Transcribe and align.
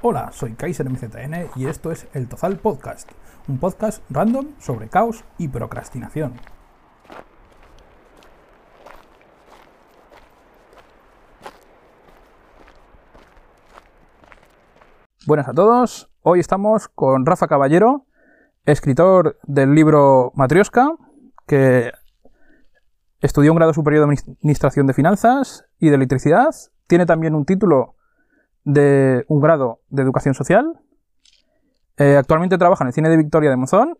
Hola, 0.00 0.30
soy 0.30 0.52
Kaiser 0.52 0.88
MZN 0.88 1.50
y 1.56 1.66
esto 1.66 1.90
es 1.90 2.06
El 2.14 2.28
Tozal 2.28 2.58
Podcast, 2.58 3.10
un 3.48 3.58
podcast 3.58 4.00
random 4.10 4.46
sobre 4.60 4.88
caos 4.88 5.24
y 5.38 5.48
procrastinación. 5.48 6.34
Buenas 15.26 15.48
a 15.48 15.52
todos, 15.52 16.08
hoy 16.22 16.38
estamos 16.38 16.86
con 16.86 17.26
Rafa 17.26 17.48
Caballero, 17.48 18.06
escritor 18.66 19.36
del 19.42 19.74
libro 19.74 20.30
Matrioska, 20.36 20.92
que 21.44 21.90
estudió 23.20 23.50
un 23.50 23.56
grado 23.56 23.74
superior 23.74 24.06
de 24.06 24.14
Administración 24.14 24.86
de 24.86 24.94
Finanzas 24.94 25.64
y 25.80 25.88
de 25.88 25.96
Electricidad, 25.96 26.54
tiene 26.86 27.04
también 27.04 27.34
un 27.34 27.44
título 27.44 27.96
de 28.68 29.24
un 29.28 29.40
grado 29.40 29.80
de 29.88 30.02
Educación 30.02 30.34
Social. 30.34 30.78
Eh, 31.96 32.16
actualmente 32.16 32.58
trabaja 32.58 32.84
en 32.84 32.88
el 32.88 32.92
cine 32.92 33.08
de 33.08 33.16
Victoria 33.16 33.48
de 33.48 33.56
Monzón 33.56 33.98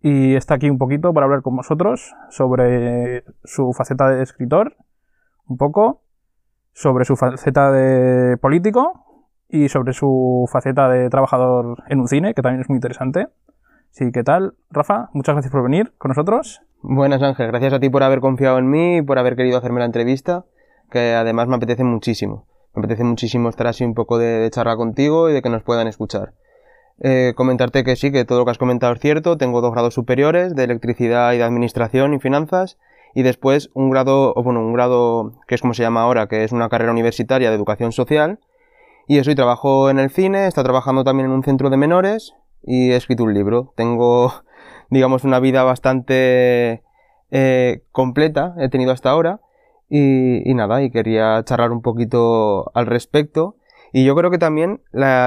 y 0.00 0.34
está 0.36 0.54
aquí 0.54 0.70
un 0.70 0.78
poquito 0.78 1.12
para 1.12 1.26
hablar 1.26 1.42
con 1.42 1.54
vosotros 1.54 2.14
sobre 2.30 3.24
su 3.44 3.74
faceta 3.74 4.08
de 4.08 4.22
escritor, 4.22 4.76
un 5.46 5.58
poco, 5.58 6.00
sobre 6.72 7.04
su 7.04 7.14
faceta 7.14 7.70
de 7.70 8.38
político 8.38 9.26
y 9.50 9.68
sobre 9.68 9.92
su 9.92 10.48
faceta 10.50 10.88
de 10.88 11.10
trabajador 11.10 11.82
en 11.88 12.00
un 12.00 12.08
cine, 12.08 12.32
que 12.32 12.40
también 12.40 12.62
es 12.62 12.70
muy 12.70 12.76
interesante. 12.76 13.28
Sí, 13.90 14.10
¿qué 14.12 14.24
tal, 14.24 14.54
Rafa? 14.70 15.10
Muchas 15.12 15.34
gracias 15.34 15.52
por 15.52 15.62
venir 15.62 15.92
con 15.98 16.08
nosotros. 16.08 16.62
Buenas, 16.80 17.22
Ángel. 17.22 17.48
Gracias 17.48 17.74
a 17.74 17.80
ti 17.80 17.90
por 17.90 18.02
haber 18.02 18.20
confiado 18.20 18.58
en 18.58 18.70
mí 18.70 18.96
y 18.96 19.02
por 19.02 19.18
haber 19.18 19.36
querido 19.36 19.58
hacerme 19.58 19.80
la 19.80 19.86
entrevista, 19.86 20.46
que 20.90 21.14
además 21.14 21.48
me 21.48 21.56
apetece 21.56 21.84
muchísimo. 21.84 22.46
Me 22.74 22.80
apetece 22.80 23.04
muchísimo 23.04 23.48
estar 23.48 23.66
así 23.66 23.84
un 23.84 23.94
poco 23.94 24.18
de, 24.18 24.48
charla 24.50 24.76
contigo 24.76 25.28
y 25.28 25.32
de 25.32 25.42
que 25.42 25.50
nos 25.50 25.62
puedan 25.62 25.88
escuchar. 25.88 26.32
Eh, 27.00 27.32
comentarte 27.36 27.84
que 27.84 27.96
sí, 27.96 28.12
que 28.12 28.24
todo 28.24 28.38
lo 28.38 28.44
que 28.44 28.52
has 28.52 28.58
comentado 28.58 28.92
es 28.92 29.00
cierto. 29.00 29.36
Tengo 29.36 29.60
dos 29.60 29.72
grados 29.72 29.94
superiores 29.94 30.54
de 30.54 30.64
electricidad 30.64 31.32
y 31.32 31.38
de 31.38 31.44
administración 31.44 32.14
y 32.14 32.20
finanzas. 32.20 32.78
Y 33.14 33.22
después 33.22 33.70
un 33.74 33.90
grado, 33.90 34.32
o 34.34 34.42
bueno, 34.42 34.60
un 34.60 34.72
grado 34.72 35.32
que 35.46 35.54
es 35.54 35.60
como 35.60 35.74
se 35.74 35.82
llama 35.82 36.02
ahora, 36.02 36.28
que 36.28 36.44
es 36.44 36.52
una 36.52 36.70
carrera 36.70 36.92
universitaria 36.92 37.50
de 37.50 37.56
educación 37.56 37.92
social. 37.92 38.40
Y 39.06 39.18
eso, 39.18 39.30
y 39.30 39.34
trabajo 39.34 39.90
en 39.90 39.98
el 39.98 40.10
cine, 40.10 40.46
está 40.46 40.62
trabajando 40.62 41.04
también 41.04 41.26
en 41.26 41.32
un 41.32 41.42
centro 41.42 41.68
de 41.68 41.76
menores 41.76 42.34
y 42.62 42.92
he 42.92 42.96
escrito 42.96 43.24
un 43.24 43.34
libro. 43.34 43.72
Tengo, 43.76 44.32
digamos, 44.90 45.24
una 45.24 45.40
vida 45.40 45.62
bastante 45.64 46.82
eh, 47.30 47.82
completa, 47.92 48.54
he 48.58 48.68
tenido 48.68 48.92
hasta 48.92 49.10
ahora. 49.10 49.40
Y, 49.94 50.54
nada, 50.54 50.82
y 50.82 50.90
quería 50.90 51.44
charlar 51.44 51.70
un 51.70 51.82
poquito 51.82 52.72
al 52.74 52.86
respecto. 52.86 53.56
Y 53.92 54.06
yo 54.06 54.16
creo 54.16 54.30
que 54.30 54.38
también 54.38 54.80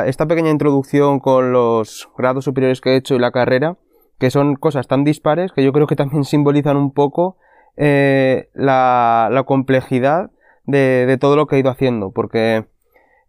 esta 0.08 0.26
pequeña 0.26 0.50
introducción 0.50 1.20
con 1.20 1.52
los 1.52 2.10
grados 2.18 2.46
superiores 2.46 2.82
que 2.82 2.94
he 2.94 2.96
hecho 2.96 3.14
y 3.14 3.20
la 3.20 3.30
carrera, 3.30 3.78
que 4.18 4.32
son 4.32 4.56
cosas 4.56 4.88
tan 4.88 5.04
dispares 5.04 5.52
que 5.52 5.64
yo 5.64 5.72
creo 5.72 5.86
que 5.86 5.96
también 5.96 6.24
simbolizan 6.24 6.78
un 6.78 6.92
poco 6.92 7.38
eh, 7.78 8.50
la, 8.56 9.44
complejidad 9.46 10.32
de, 10.64 11.16
todo 11.22 11.36
lo 11.36 11.46
que 11.46 11.58
he 11.58 11.60
ido 11.60 11.70
haciendo. 11.70 12.10
Porque 12.10 12.66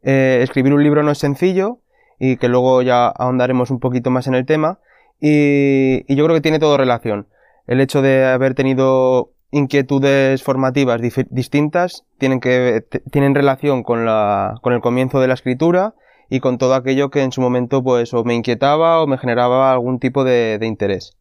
eh, 0.03 0.39
escribir 0.41 0.73
un 0.73 0.83
libro 0.83 1.03
no 1.03 1.11
es 1.11 1.19
sencillo 1.19 1.81
y 2.19 2.39
que 2.39 2.49
luego 2.49 2.81
ya 2.81 3.09
ahondaremos 3.09 3.71
un 3.71 3.79
poquito 3.79 4.11
más 4.11 4.27
en 4.27 4.37
el 4.37 4.47
tema. 4.47 4.79
y 5.21 6.17
yo 6.17 6.25
creo 6.25 6.35
que 6.35 6.41
tiene 6.41 6.61
todo 6.61 6.79
relación. 6.79 7.29
El 7.67 7.83
hecho 7.83 8.01
de 8.01 8.25
haber 8.25 8.55
tenido 8.55 9.36
inquietudes 9.51 10.43
formativas 10.43 11.01
distintas 11.31 12.05
tienen, 12.19 12.41
que, 12.41 12.85
tienen 13.11 13.35
relación 13.35 13.83
con, 13.83 14.05
la, 14.05 14.55
con 14.63 14.73
el 14.73 14.81
comienzo 14.81 15.21
de 15.21 15.29
la 15.29 15.35
escritura 15.35 15.95
y 16.29 16.41
con 16.41 16.59
todo 16.59 16.75
aquello 16.75 17.11
que 17.11 17.23
en 17.23 17.33
su 17.33 17.41
momento 17.41 17.83
pues 17.83 18.13
o 18.13 18.25
me 18.25 18.35
inquietaba 18.35 19.03
o 19.03 19.07
me 19.07 19.19
generaba 19.19 19.73
algún 19.73 19.99
tipo 19.99 20.25
de, 20.25 20.59
interés. 20.63 21.17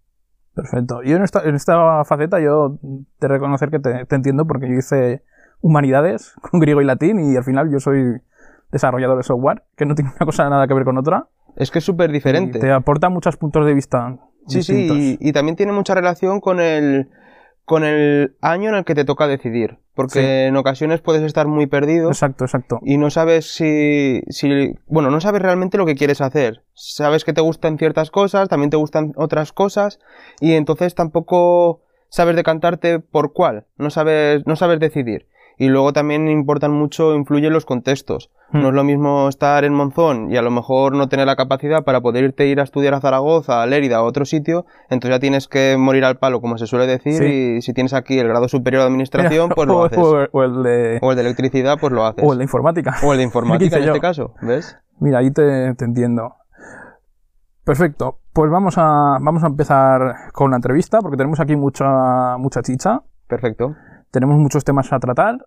Perfecto. 0.53 1.03
Yo 1.03 1.17
en 1.17 1.23
esta, 1.23 1.43
en 1.43 1.55
esta 1.55 2.03
faceta 2.05 2.39
yo 2.39 2.79
te 3.19 3.27
reconocer 3.27 3.69
que 3.69 3.79
te, 3.79 4.16
entiendo 4.16 4.47
porque 4.47 4.67
yo 4.67 4.75
hice 4.75 5.23
humanidades 5.61 6.33
con 6.41 6.59
griego 6.59 6.81
y 6.81 6.85
latín 6.85 7.19
y 7.19 7.35
al 7.35 7.44
final 7.44 7.71
yo 7.71 7.79
soy 7.79 8.21
desarrollador 8.71 9.17
de 9.17 9.23
software, 9.23 9.63
que 9.75 9.85
no 9.85 9.95
tiene 9.95 10.11
una 10.16 10.25
cosa 10.25 10.50
nada 10.50 10.67
que 10.67 10.73
ver 10.73 10.85
con 10.85 10.97
otra. 10.97 11.27
Es 11.55 11.71
que 11.71 11.79
es 11.79 11.85
súper 11.85 12.11
diferente. 12.11 12.59
te 12.59 12.71
aporta 12.71 13.09
muchos 13.09 13.38
puntos 13.38 13.66
de 13.66 13.73
vista. 13.73 14.17
Sí, 14.47 14.61
sí, 14.61 15.17
y, 15.19 15.31
también 15.31 15.55
tiene 15.55 15.71
mucha 15.71 15.95
relación 15.95 16.39
con 16.39 16.59
el, 16.59 17.09
con 17.65 17.83
el 17.83 18.35
año 18.41 18.69
en 18.69 18.75
el 18.75 18.85
que 18.85 18.95
te 18.95 19.05
toca 19.05 19.27
decidir. 19.27 19.79
Porque 19.95 20.47
en 20.47 20.57
ocasiones 20.57 20.99
puedes 20.99 21.23
estar 21.23 21.47
muy 21.47 21.67
perdido. 21.67 22.09
Exacto, 22.09 22.43
exacto. 22.43 22.79
Y 22.83 22.97
no 22.97 23.09
sabes 23.09 23.55
si, 23.55 24.21
si. 24.27 24.75
Bueno, 24.87 25.09
no 25.09 25.21
sabes 25.21 25.41
realmente 25.41 25.77
lo 25.77 25.85
que 25.85 25.95
quieres 25.95 26.19
hacer. 26.19 26.63
Sabes 26.73 27.23
que 27.23 27.31
te 27.31 27.39
gustan 27.39 27.77
ciertas 27.77 28.11
cosas, 28.11 28.49
también 28.49 28.69
te 28.69 28.77
gustan 28.77 29.13
otras 29.15 29.53
cosas. 29.53 29.99
Y 30.41 30.53
entonces 30.53 30.95
tampoco 30.95 31.81
sabes 32.09 32.35
decantarte 32.35 32.99
por 32.99 33.31
cuál. 33.31 33.67
No 33.77 33.89
sabes, 33.89 34.45
no 34.45 34.57
sabes 34.57 34.81
decidir. 34.81 35.27
Y 35.57 35.67
luego 35.67 35.93
también 35.93 36.27
importan 36.27 36.71
mucho, 36.71 37.16
influyen 37.16 37.53
los 37.53 37.66
contextos. 37.66 38.29
Hmm. 38.51 38.61
No 38.61 38.69
es 38.69 38.73
lo 38.73 38.83
mismo 38.83 39.29
estar 39.29 39.63
en 39.63 39.73
Monzón 39.73 40.31
y 40.31 40.38
a 40.38 40.41
lo 40.41 40.51
mejor 40.51 40.95
no 40.95 41.07
tener 41.07 41.25
la 41.25 41.35
capacidad 41.35 41.83
para 41.83 42.01
poder 42.01 42.25
irte 42.25 42.47
ir 42.47 42.59
a 42.59 42.63
estudiar 42.63 42.93
a 42.93 43.01
Zaragoza, 43.01 43.61
a 43.61 43.65
Lérida, 43.65 43.97
a 43.97 44.03
otro 44.03 44.25
sitio, 44.25 44.65
entonces 44.89 45.15
ya 45.15 45.19
tienes 45.19 45.47
que 45.47 45.77
morir 45.77 46.05
al 46.05 46.17
palo, 46.17 46.41
como 46.41 46.57
se 46.57 46.67
suele 46.67 46.88
decir, 46.88 47.23
y 47.23 47.61
si 47.61 47.73
tienes 47.73 47.94
aquí 47.94 48.19
el 48.19 48.27
grado 48.27 48.47
superior 48.47 48.83
de 48.83 48.88
administración, 48.88 49.49
pues 49.49 49.67
lo 49.67 49.83
haces. 49.85 49.99
O, 49.99 50.44
el 50.44 50.63
de... 50.63 50.99
o 51.01 51.11
el 51.11 51.15
de 51.15 51.21
electricidad, 51.21 51.77
pues 51.79 51.94
lo 51.94 52.05
haces. 52.05 52.23
O 52.23 52.33
el 52.33 52.39
de 52.39 52.44
informática. 52.44 52.95
O 53.03 53.13
el 53.13 53.17
de 53.17 53.23
informática 53.23 53.77
en 53.77 53.83
este 53.83 53.99
caso, 53.99 54.33
¿ves? 54.41 54.77
Mira, 54.99 55.19
ahí 55.19 55.31
te, 55.31 55.73
te 55.75 55.85
entiendo. 55.85 56.35
Perfecto. 57.65 58.19
Pues 58.31 58.51
vamos 58.51 58.77
a, 58.77 59.17
vamos 59.19 59.44
a 59.44 59.47
empezar 59.47 60.31
con 60.33 60.51
la 60.51 60.57
entrevista, 60.57 60.99
porque 61.01 61.17
tenemos 61.17 61.39
aquí 61.39 61.55
mucha, 61.55 62.38
mucha 62.38 62.61
chicha. 62.61 63.01
Perfecto. 63.27 63.75
Tenemos 64.15 64.37
muchos 64.37 64.63
temas 64.63 64.93
a 64.93 64.99
tratar 64.99 65.45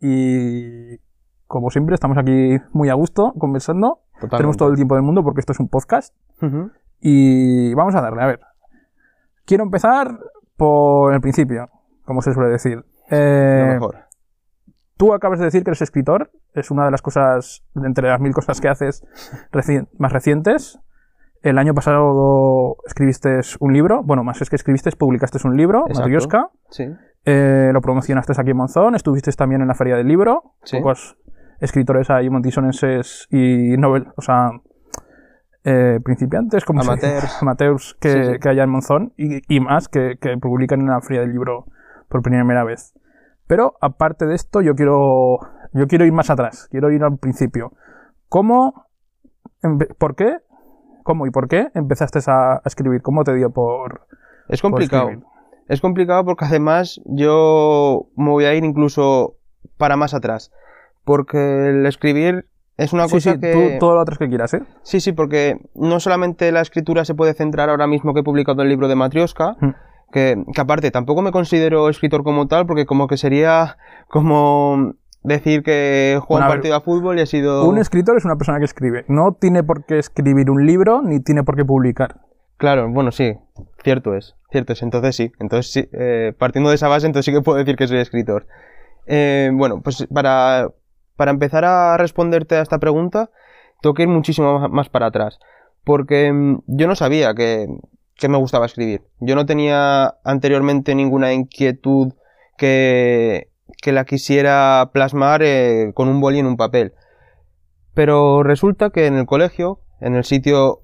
y, 0.00 1.00
como 1.48 1.70
siempre, 1.70 1.94
estamos 1.94 2.16
aquí 2.16 2.58
muy 2.70 2.88
a 2.88 2.94
gusto 2.94 3.34
conversando. 3.36 4.02
Tenemos 4.30 4.56
todo 4.56 4.68
el 4.68 4.76
tiempo 4.76 4.94
del 4.94 5.02
mundo 5.02 5.24
porque 5.24 5.40
esto 5.40 5.50
es 5.50 5.58
un 5.58 5.68
podcast. 5.68 6.14
Y 7.00 7.74
vamos 7.74 7.92
a 7.96 8.00
darle, 8.00 8.22
a 8.22 8.26
ver. 8.26 8.40
Quiero 9.44 9.64
empezar 9.64 10.16
por 10.56 11.12
el 11.12 11.20
principio, 11.20 11.68
como 12.04 12.22
se 12.22 12.32
suele 12.32 12.50
decir. 12.50 12.84
Eh, 13.10 13.70
mejor. 13.72 13.96
Tú 14.96 15.12
acabas 15.12 15.40
de 15.40 15.46
decir 15.46 15.64
que 15.64 15.70
eres 15.70 15.82
escritor. 15.82 16.30
Es 16.52 16.70
una 16.70 16.84
de 16.84 16.92
las 16.92 17.02
cosas, 17.02 17.64
entre 17.74 18.10
las 18.10 18.20
mil 18.20 18.32
cosas 18.32 18.60
que 18.60 18.68
haces 18.68 19.04
más 19.98 20.12
recientes. 20.12 20.78
El 21.42 21.58
año 21.58 21.74
pasado 21.74 22.76
escribiste 22.86 23.40
un 23.58 23.72
libro. 23.72 24.04
Bueno, 24.04 24.22
más 24.22 24.40
es 24.40 24.50
que 24.50 24.54
escribiste, 24.54 24.92
publicaste 24.92 25.38
un 25.44 25.56
libro, 25.56 25.86
Matrioska. 25.92 26.50
Sí. 26.70 26.86
Eh, 27.24 27.70
lo 27.72 27.80
promocionaste 27.80 28.32
aquí 28.36 28.50
en 28.50 28.56
Monzón, 28.56 28.94
estuviste 28.94 29.32
también 29.32 29.62
en 29.62 29.68
la 29.68 29.74
Feria 29.74 29.96
del 29.96 30.08
Libro. 30.08 30.54
Pocos 30.70 31.16
escritores 31.60 32.10
ahí 32.10 32.28
montisonenses 32.28 33.26
y 33.30 33.76
novel, 33.78 34.08
o 34.16 34.22
sea, 34.22 34.50
eh, 35.64 35.98
principiantes, 36.04 36.64
como 36.64 36.82
amateurs, 36.82 37.38
amateurs 37.40 37.96
que, 38.00 38.38
que 38.40 38.50
en 38.50 38.70
Monzón 38.70 39.14
y, 39.16 39.60
más 39.60 39.88
que, 39.88 40.18
que, 40.20 40.36
publican 40.36 40.80
en 40.80 40.88
la 40.88 41.00
Feria 41.00 41.22
del 41.22 41.32
Libro 41.32 41.66
por 42.08 42.22
primera 42.22 42.64
vez. 42.64 42.92
Pero 43.46 43.76
aparte 43.80 44.26
de 44.26 44.34
esto, 44.34 44.60
yo 44.60 44.74
quiero, 44.74 45.38
yo 45.72 45.86
quiero 45.86 46.04
ir 46.04 46.12
más 46.12 46.28
atrás, 46.28 46.68
quiero 46.70 46.90
ir 46.90 47.02
al 47.02 47.16
principio. 47.18 47.72
¿Cómo, 48.28 48.86
por 49.98 50.16
qué, 50.16 50.38
cómo 51.02 51.26
y 51.26 51.30
por 51.30 51.48
qué 51.48 51.70
empezaste 51.74 52.18
a, 52.26 52.60
escribir? 52.64 53.00
¿Cómo 53.00 53.24
te 53.24 53.34
dio 53.34 53.50
por... 53.50 54.06
Es 54.48 54.60
complicado. 54.60 55.10
Es 55.68 55.80
complicado 55.80 56.24
porque 56.24 56.44
además 56.44 57.00
yo 57.04 58.06
me 58.16 58.30
voy 58.30 58.44
a 58.44 58.54
ir 58.54 58.64
incluso 58.64 59.36
para 59.76 59.96
más 59.96 60.14
atrás. 60.14 60.52
Porque 61.04 61.68
el 61.68 61.86
escribir 61.86 62.46
es 62.76 62.92
una 62.92 63.04
cosa 63.04 63.32
sí, 63.32 63.40
que... 63.40 63.52
Tú, 63.52 63.78
todo 63.78 63.94
lo 63.94 64.00
otro 64.00 64.16
que 64.16 64.28
quieras, 64.28 64.54
¿eh? 64.54 64.62
Sí, 64.82 65.00
sí, 65.00 65.12
porque 65.12 65.58
no 65.74 66.00
solamente 66.00 66.50
la 66.50 66.60
escritura 66.60 67.04
se 67.04 67.14
puede 67.14 67.34
centrar 67.34 67.70
ahora 67.70 67.86
mismo 67.86 68.14
que 68.14 68.20
he 68.20 68.24
publicado 68.24 68.62
el 68.62 68.68
libro 68.68 68.88
de 68.88 68.94
Matrioska, 68.94 69.56
mm. 69.60 69.74
que, 70.12 70.44
que, 70.52 70.60
aparte 70.60 70.90
tampoco 70.90 71.22
me 71.22 71.30
considero 71.30 71.88
escritor 71.88 72.24
como 72.24 72.48
tal, 72.48 72.66
porque 72.66 72.86
como 72.86 73.06
que 73.06 73.16
sería 73.16 73.76
como 74.08 74.94
decir 75.22 75.62
que 75.62 76.20
juega 76.22 76.46
un 76.46 76.52
partido 76.52 76.76
a 76.76 76.80
fútbol 76.80 77.18
y 77.18 77.22
ha 77.22 77.26
sido... 77.26 77.66
Un 77.66 77.78
escritor 77.78 78.16
es 78.16 78.24
una 78.24 78.36
persona 78.36 78.58
que 78.58 78.66
escribe. 78.66 79.04
No 79.08 79.32
tiene 79.32 79.62
por 79.62 79.84
qué 79.84 79.98
escribir 79.98 80.50
un 80.50 80.66
libro, 80.66 81.02
ni 81.02 81.20
tiene 81.20 81.44
por 81.44 81.56
qué 81.56 81.64
publicar. 81.64 82.20
Claro, 82.56 82.88
bueno, 82.88 83.10
sí, 83.10 83.34
cierto 83.82 84.14
es, 84.14 84.36
cierto 84.50 84.72
es, 84.72 84.82
entonces 84.82 85.16
sí, 85.16 85.32
entonces 85.40 85.72
sí, 85.72 85.88
eh, 85.92 86.32
partiendo 86.38 86.70
de 86.70 86.76
esa 86.76 86.88
base, 86.88 87.06
entonces 87.06 87.26
sí 87.26 87.32
que 87.32 87.42
puedo 87.42 87.58
decir 87.58 87.76
que 87.76 87.88
soy 87.88 87.98
escritor. 87.98 88.46
Eh, 89.06 89.50
bueno, 89.52 89.82
pues 89.82 90.06
para, 90.12 90.68
para 91.16 91.30
empezar 91.30 91.64
a 91.64 91.96
responderte 91.96 92.56
a 92.56 92.62
esta 92.62 92.78
pregunta, 92.78 93.30
tengo 93.82 93.94
que 93.94 94.02
ir 94.02 94.08
muchísimo 94.08 94.68
más 94.68 94.88
para 94.88 95.06
atrás, 95.06 95.38
porque 95.84 96.32
mm, 96.32 96.62
yo 96.68 96.86
no 96.86 96.94
sabía 96.94 97.34
que, 97.34 97.66
que 98.16 98.28
me 98.28 98.38
gustaba 98.38 98.66
escribir. 98.66 99.02
Yo 99.20 99.34
no 99.34 99.46
tenía 99.46 100.14
anteriormente 100.24 100.94
ninguna 100.94 101.32
inquietud 101.32 102.12
que, 102.56 103.50
que 103.82 103.92
la 103.92 104.04
quisiera 104.04 104.90
plasmar 104.92 105.42
eh, 105.42 105.92
con 105.94 106.08
un 106.08 106.20
boli 106.20 106.38
en 106.38 106.46
un 106.46 106.56
papel. 106.56 106.94
Pero 107.94 108.42
resulta 108.42 108.90
que 108.90 109.06
en 109.06 109.16
el 109.16 109.26
colegio, 109.26 109.80
en 110.00 110.14
el 110.14 110.24
sitio 110.24 110.83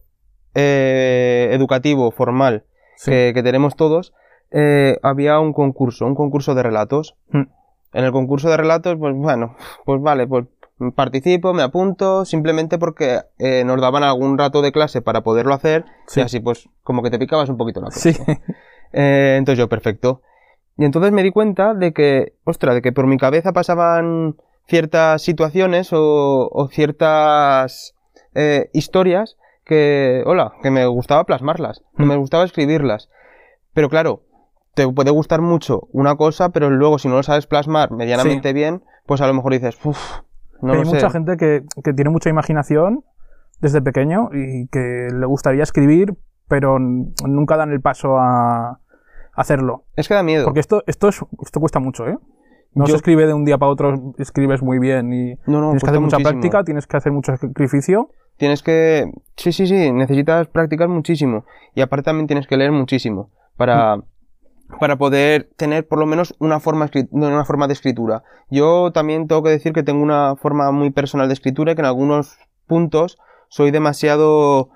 eh, 0.54 1.48
educativo 1.52 2.10
formal 2.10 2.64
Sí. 2.96 3.10
que, 3.10 3.32
que 3.34 3.42
tenemos 3.42 3.76
todos, 3.76 4.12
eh, 4.50 4.98
había 5.02 5.38
un 5.40 5.52
concurso, 5.52 6.04
un 6.06 6.14
concurso 6.14 6.54
de 6.54 6.62
relatos. 6.62 7.16
Mm. 7.30 7.42
En 7.92 8.04
el 8.04 8.12
concurso 8.12 8.48
de 8.50 8.56
relatos, 8.56 8.96
pues 8.98 9.14
bueno, 9.16 9.56
pues 9.84 10.00
vale, 10.02 10.26
pues 10.26 10.46
participo, 10.94 11.52
me 11.54 11.62
apunto, 11.62 12.24
simplemente 12.24 12.78
porque 12.78 13.20
eh, 13.38 13.64
nos 13.64 13.80
daban 13.80 14.02
algún 14.02 14.38
rato 14.38 14.60
de 14.62 14.70
clase 14.72 15.02
para 15.02 15.22
poderlo 15.22 15.54
hacer, 15.54 15.84
Sí. 16.06 16.20
y 16.20 16.22
así 16.24 16.40
pues 16.40 16.68
como 16.82 17.02
que 17.02 17.10
te 17.10 17.18
picabas 17.18 17.48
un 17.48 17.56
poquito 17.56 17.80
la. 17.80 17.90
Sí. 17.90 18.14
Entonces 18.92 19.58
yo, 19.58 19.68
perfecto. 19.68 20.22
Y 20.76 20.84
entonces 20.84 21.12
me 21.12 21.22
di 21.22 21.30
cuenta 21.30 21.74
de 21.74 21.92
que, 21.92 22.34
ostra, 22.44 22.74
de 22.74 22.82
que 22.82 22.92
por 22.92 23.06
mi 23.06 23.18
cabeza 23.18 23.52
pasaban 23.52 24.36
ciertas 24.66 25.22
situaciones 25.22 25.92
o, 25.92 26.48
o 26.50 26.68
ciertas 26.68 27.94
eh, 28.34 28.70
historias 28.72 29.36
que, 29.70 30.22
hola, 30.26 30.52
que 30.62 30.70
me 30.70 30.84
gustaba 30.86 31.22
plasmarlas, 31.24 31.82
que 31.96 32.02
Mm. 32.04 32.08
me 32.08 32.16
gustaba 32.16 32.44
escribirlas. 32.44 33.08
Pero 33.72 33.88
claro, 33.88 34.24
te 34.74 34.86
puede 34.88 35.10
gustar 35.12 35.40
mucho 35.40 35.88
una 35.92 36.16
cosa, 36.16 36.48
pero 36.50 36.68
luego 36.70 36.98
si 36.98 37.06
no 37.08 37.14
lo 37.16 37.22
sabes 37.22 37.46
plasmar 37.46 37.92
medianamente 37.92 38.52
bien, 38.52 38.82
pues 39.06 39.20
a 39.20 39.26
lo 39.28 39.34
mejor 39.34 39.52
dices, 39.52 39.78
uff, 39.84 39.98
no 40.60 40.72
Hay 40.72 40.80
lo 40.80 40.84
sé. 40.86 40.96
mucha 40.96 41.08
gente 41.10 41.36
que, 41.36 41.62
que 41.84 41.92
tiene 41.92 42.10
mucha 42.10 42.28
imaginación 42.28 43.04
desde 43.60 43.80
pequeño 43.80 44.30
y 44.32 44.66
que 44.68 45.08
le 45.14 45.26
gustaría 45.26 45.62
escribir, 45.62 46.14
pero 46.48 46.78
nunca 46.80 47.56
dan 47.56 47.70
el 47.70 47.80
paso 47.80 48.16
a 48.18 48.80
hacerlo. 49.34 49.84
Es 49.96 50.08
que 50.08 50.14
da 50.14 50.22
miedo. 50.24 50.44
Porque 50.44 50.60
esto, 50.60 50.82
esto, 50.86 51.08
es, 51.08 51.20
esto 51.42 51.60
cuesta 51.60 51.78
mucho, 51.78 52.06
¿eh? 52.08 52.18
No 52.74 52.84
Yo- 52.86 52.92
se 52.92 52.96
escribe 52.96 53.26
de 53.26 53.34
un 53.34 53.44
día 53.44 53.58
para 53.58 53.72
otro, 53.72 54.14
escribes 54.18 54.62
muy 54.62 54.78
bien 54.78 55.12
y 55.12 55.34
no, 55.46 55.60
no, 55.60 55.66
tienes 55.70 55.82
que 55.82 55.90
hacer 55.90 56.00
mucha 56.00 56.16
muchísimo. 56.18 56.40
práctica, 56.40 56.64
tienes 56.64 56.86
que 56.86 56.96
hacer 56.96 57.12
mucho 57.12 57.36
sacrificio. 57.36 58.10
Tienes 58.40 58.62
que... 58.62 59.12
Sí, 59.36 59.52
sí, 59.52 59.66
sí, 59.66 59.92
necesitas 59.92 60.48
practicar 60.48 60.88
muchísimo. 60.88 61.44
Y 61.74 61.82
aparte 61.82 62.04
también 62.04 62.26
tienes 62.26 62.46
que 62.46 62.56
leer 62.56 62.72
muchísimo 62.72 63.28
para, 63.58 64.00
para 64.80 64.96
poder 64.96 65.50
tener 65.58 65.86
por 65.86 65.98
lo 65.98 66.06
menos 66.06 66.34
una 66.38 66.58
forma, 66.58 66.88
una 67.10 67.44
forma 67.44 67.66
de 67.66 67.74
escritura. 67.74 68.22
Yo 68.48 68.92
también 68.92 69.28
tengo 69.28 69.42
que 69.42 69.50
decir 69.50 69.74
que 69.74 69.82
tengo 69.82 70.02
una 70.02 70.36
forma 70.36 70.72
muy 70.72 70.88
personal 70.88 71.28
de 71.28 71.34
escritura 71.34 71.72
y 71.72 71.74
que 71.74 71.82
en 71.82 71.86
algunos 71.86 72.38
puntos 72.66 73.18
soy 73.50 73.72
demasiado 73.72 74.70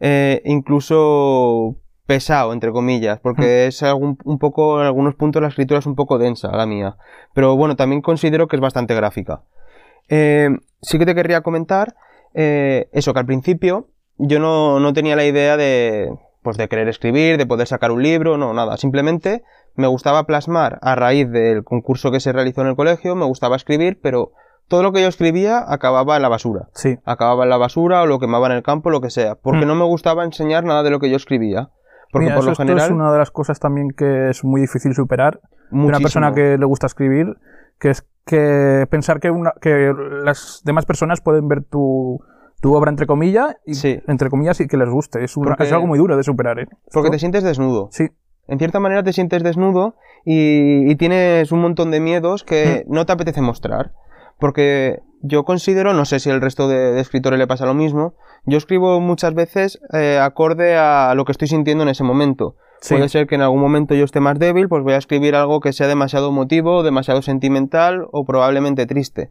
eh, 0.00 0.42
incluso 0.44 1.76
pesado, 2.06 2.52
entre 2.52 2.72
comillas, 2.72 3.20
porque 3.20 3.68
es 3.68 3.80
algún, 3.84 4.18
un 4.24 4.40
poco, 4.40 4.80
en 4.80 4.86
algunos 4.86 5.14
puntos 5.14 5.40
la 5.40 5.48
escritura 5.48 5.78
es 5.78 5.86
un 5.86 5.94
poco 5.94 6.18
densa, 6.18 6.50
la 6.50 6.66
mía. 6.66 6.96
Pero 7.32 7.54
bueno, 7.54 7.76
también 7.76 8.02
considero 8.02 8.48
que 8.48 8.56
es 8.56 8.60
bastante 8.60 8.92
gráfica. 8.96 9.42
Eh, 10.08 10.50
sí 10.82 10.98
que 10.98 11.06
te 11.06 11.14
querría 11.14 11.42
comentar 11.42 11.94
eh, 12.34 12.88
eso, 12.92 13.12
que 13.12 13.20
al 13.20 13.26
principio 13.26 13.88
yo 14.18 14.38
no, 14.38 14.80
no 14.80 14.92
tenía 14.92 15.16
la 15.16 15.24
idea 15.24 15.56
de, 15.56 16.12
pues 16.42 16.56
de 16.56 16.68
querer 16.68 16.88
escribir, 16.88 17.38
de 17.38 17.46
poder 17.46 17.66
sacar 17.66 17.90
un 17.90 18.02
libro, 18.02 18.36
no, 18.36 18.52
nada. 18.54 18.76
Simplemente 18.76 19.42
me 19.74 19.86
gustaba 19.86 20.24
plasmar 20.24 20.78
a 20.82 20.94
raíz 20.94 21.30
del 21.30 21.64
concurso 21.64 22.10
que 22.10 22.20
se 22.20 22.32
realizó 22.32 22.60
en 22.60 22.68
el 22.68 22.76
colegio, 22.76 23.14
me 23.16 23.24
gustaba 23.24 23.56
escribir, 23.56 23.98
pero 24.02 24.32
todo 24.68 24.82
lo 24.82 24.92
que 24.92 25.02
yo 25.02 25.08
escribía 25.08 25.62
acababa 25.66 26.16
en 26.16 26.22
la 26.22 26.28
basura. 26.28 26.68
Sí. 26.74 26.96
Acababa 27.04 27.44
en 27.44 27.50
la 27.50 27.56
basura 27.58 28.02
o 28.02 28.06
lo 28.06 28.18
quemaba 28.18 28.46
en 28.46 28.52
el 28.52 28.62
campo, 28.62 28.90
lo 28.90 29.00
que 29.00 29.10
sea. 29.10 29.34
Porque 29.34 29.64
Mm. 29.64 29.68
no 29.68 29.74
me 29.74 29.84
gustaba 29.84 30.24
enseñar 30.24 30.64
nada 30.64 30.82
de 30.82 30.90
lo 30.90 31.00
que 31.00 31.10
yo 31.10 31.16
escribía. 31.16 31.70
Porque 32.12 32.26
Mira, 32.26 32.36
por 32.36 32.42
eso 32.42 32.46
lo 32.46 32.52
esto 32.52 32.62
general... 32.62 32.84
es 32.86 32.90
una 32.92 33.12
de 33.12 33.18
las 33.18 33.30
cosas 33.30 33.58
también 33.58 33.88
que 33.90 34.30
es 34.30 34.44
muy 34.44 34.60
difícil 34.60 34.94
superar 34.94 35.40
de 35.70 35.76
una 35.76 35.82
muchísimo. 35.98 36.02
persona 36.02 36.32
que 36.34 36.58
le 36.58 36.64
gusta 36.66 36.86
escribir, 36.86 37.36
que 37.78 37.90
es 37.90 38.06
que 38.26 38.86
pensar 38.90 39.20
que, 39.20 39.30
una, 39.30 39.52
que 39.60 39.92
las 40.24 40.62
demás 40.64 40.86
personas 40.86 41.20
pueden 41.20 41.46
ver 41.48 41.62
tu, 41.62 42.20
tu 42.60 42.74
obra 42.74 42.90
entre 42.90 43.06
comillas 43.06 43.56
y 43.66 43.74
Sí. 43.74 44.00
entre 44.08 44.30
comillas 44.30 44.60
y 44.60 44.66
que 44.66 44.76
les 44.78 44.88
guste. 44.88 45.22
Es, 45.22 45.36
una- 45.36 45.48
Porque- 45.50 45.64
es 45.64 45.72
algo 45.72 45.86
muy 45.86 45.98
duro 45.98 46.16
de 46.16 46.22
superar, 46.22 46.58
¿eh? 46.60 46.66
Porque 46.92 47.10
te 47.10 47.18
sientes 47.18 47.42
desnudo. 47.42 47.88
Sí, 47.90 48.08
En 48.46 48.58
cierta 48.58 48.78
manera 48.78 49.02
te 49.02 49.12
sientes 49.14 49.42
desnudo 49.42 49.94
y, 50.24 50.90
y 50.90 50.96
tienes 50.96 51.50
un 51.52 51.60
montón 51.62 51.90
de 51.90 52.00
miedos 52.00 52.44
que 52.44 52.84
no 52.88 53.06
te 53.06 53.12
apetece 53.12 53.40
mostrar. 53.40 53.92
Porque 54.38 55.00
yo 55.22 55.44
considero, 55.44 55.94
no 55.94 56.04
sé 56.04 56.18
si 56.20 56.28
el 56.28 56.40
resto 56.42 56.68
de, 56.68 56.92
de 56.92 57.00
escritores 57.00 57.38
le 57.38 57.46
pasa 57.46 57.64
lo 57.66 57.72
mismo, 57.74 58.14
yo 58.44 58.58
escribo 58.58 59.00
muchas 59.00 59.32
veces 59.34 59.80
eh, 59.94 60.18
acorde 60.20 60.76
a 60.76 61.14
lo 61.14 61.24
que 61.24 61.32
estoy 61.32 61.48
sintiendo 61.48 61.84
en 61.84 61.88
ese 61.90 62.04
momento. 62.04 62.56
Sí. 62.84 62.94
Puede 62.94 63.08
ser 63.08 63.26
que 63.26 63.34
en 63.34 63.40
algún 63.42 63.60
momento 63.60 63.94
yo 63.94 64.04
esté 64.04 64.20
más 64.20 64.38
débil, 64.38 64.68
pues 64.68 64.82
voy 64.82 64.92
a 64.92 64.98
escribir 64.98 65.34
algo 65.34 65.60
que 65.60 65.72
sea 65.72 65.86
demasiado 65.88 66.28
emotivo, 66.28 66.82
demasiado 66.82 67.22
sentimental 67.22 68.06
o 68.12 68.24
probablemente 68.24 68.86
triste. 68.86 69.30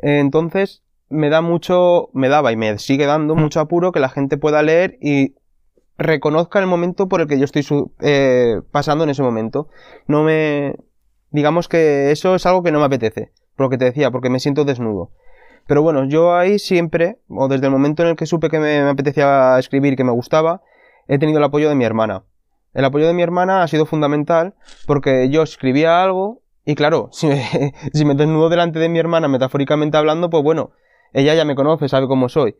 Entonces, 0.00 0.82
me 1.08 1.28
da 1.28 1.40
mucho, 1.42 2.08
me 2.12 2.28
daba 2.28 2.52
y 2.52 2.56
me 2.56 2.78
sigue 2.78 3.06
dando 3.06 3.34
Mm. 3.36 3.40
mucho 3.40 3.60
apuro 3.60 3.92
que 3.92 4.00
la 4.00 4.08
gente 4.08 4.36
pueda 4.38 4.62
leer 4.62 4.98
y 5.00 5.34
reconozca 5.98 6.58
el 6.58 6.66
momento 6.66 7.08
por 7.08 7.20
el 7.20 7.26
que 7.28 7.38
yo 7.38 7.44
estoy 7.44 7.62
su- 7.62 7.92
eh, 8.00 8.60
pasando 8.70 9.04
en 9.04 9.10
ese 9.10 9.22
momento. 9.22 9.68
No 10.06 10.22
me, 10.22 10.74
digamos 11.30 11.68
que 11.68 12.10
eso 12.10 12.34
es 12.34 12.46
algo 12.46 12.62
que 12.62 12.72
no 12.72 12.78
me 12.80 12.86
apetece, 12.86 13.30
por 13.56 13.66
lo 13.66 13.70
que 13.70 13.78
te 13.78 13.84
decía, 13.84 14.10
porque 14.10 14.30
me 14.30 14.40
siento 14.40 14.64
desnudo. 14.64 15.10
Pero 15.68 15.82
bueno, 15.82 16.04
yo 16.06 16.34
ahí 16.34 16.58
siempre, 16.58 17.18
o 17.28 17.46
desde 17.46 17.66
el 17.66 17.72
momento 17.72 18.02
en 18.02 18.08
el 18.08 18.16
que 18.16 18.26
supe 18.26 18.48
que 18.48 18.58
me, 18.58 18.82
me 18.82 18.90
apetecía 18.90 19.56
escribir, 19.58 19.94
que 19.96 20.02
me 20.02 20.10
gustaba, 20.10 20.62
he 21.06 21.18
tenido 21.18 21.38
el 21.38 21.44
apoyo 21.44 21.68
de 21.68 21.76
mi 21.76 21.84
hermana. 21.84 22.24
El 22.74 22.84
apoyo 22.84 23.06
de 23.06 23.14
mi 23.14 23.22
hermana 23.22 23.62
ha 23.62 23.68
sido 23.68 23.86
fundamental 23.86 24.54
porque 24.86 25.28
yo 25.30 25.42
escribía 25.42 26.02
algo 26.02 26.40
y 26.64 26.74
claro, 26.74 27.08
si 27.12 27.26
me, 27.26 27.72
si 27.92 28.04
me 28.04 28.14
desnudo 28.14 28.48
delante 28.48 28.78
de 28.78 28.88
mi 28.88 28.98
hermana, 28.98 29.28
metafóricamente 29.28 29.96
hablando, 29.96 30.30
pues 30.30 30.42
bueno, 30.42 30.70
ella 31.12 31.34
ya 31.34 31.44
me 31.44 31.54
conoce, 31.54 31.88
sabe 31.88 32.06
cómo 32.08 32.28
soy. 32.28 32.56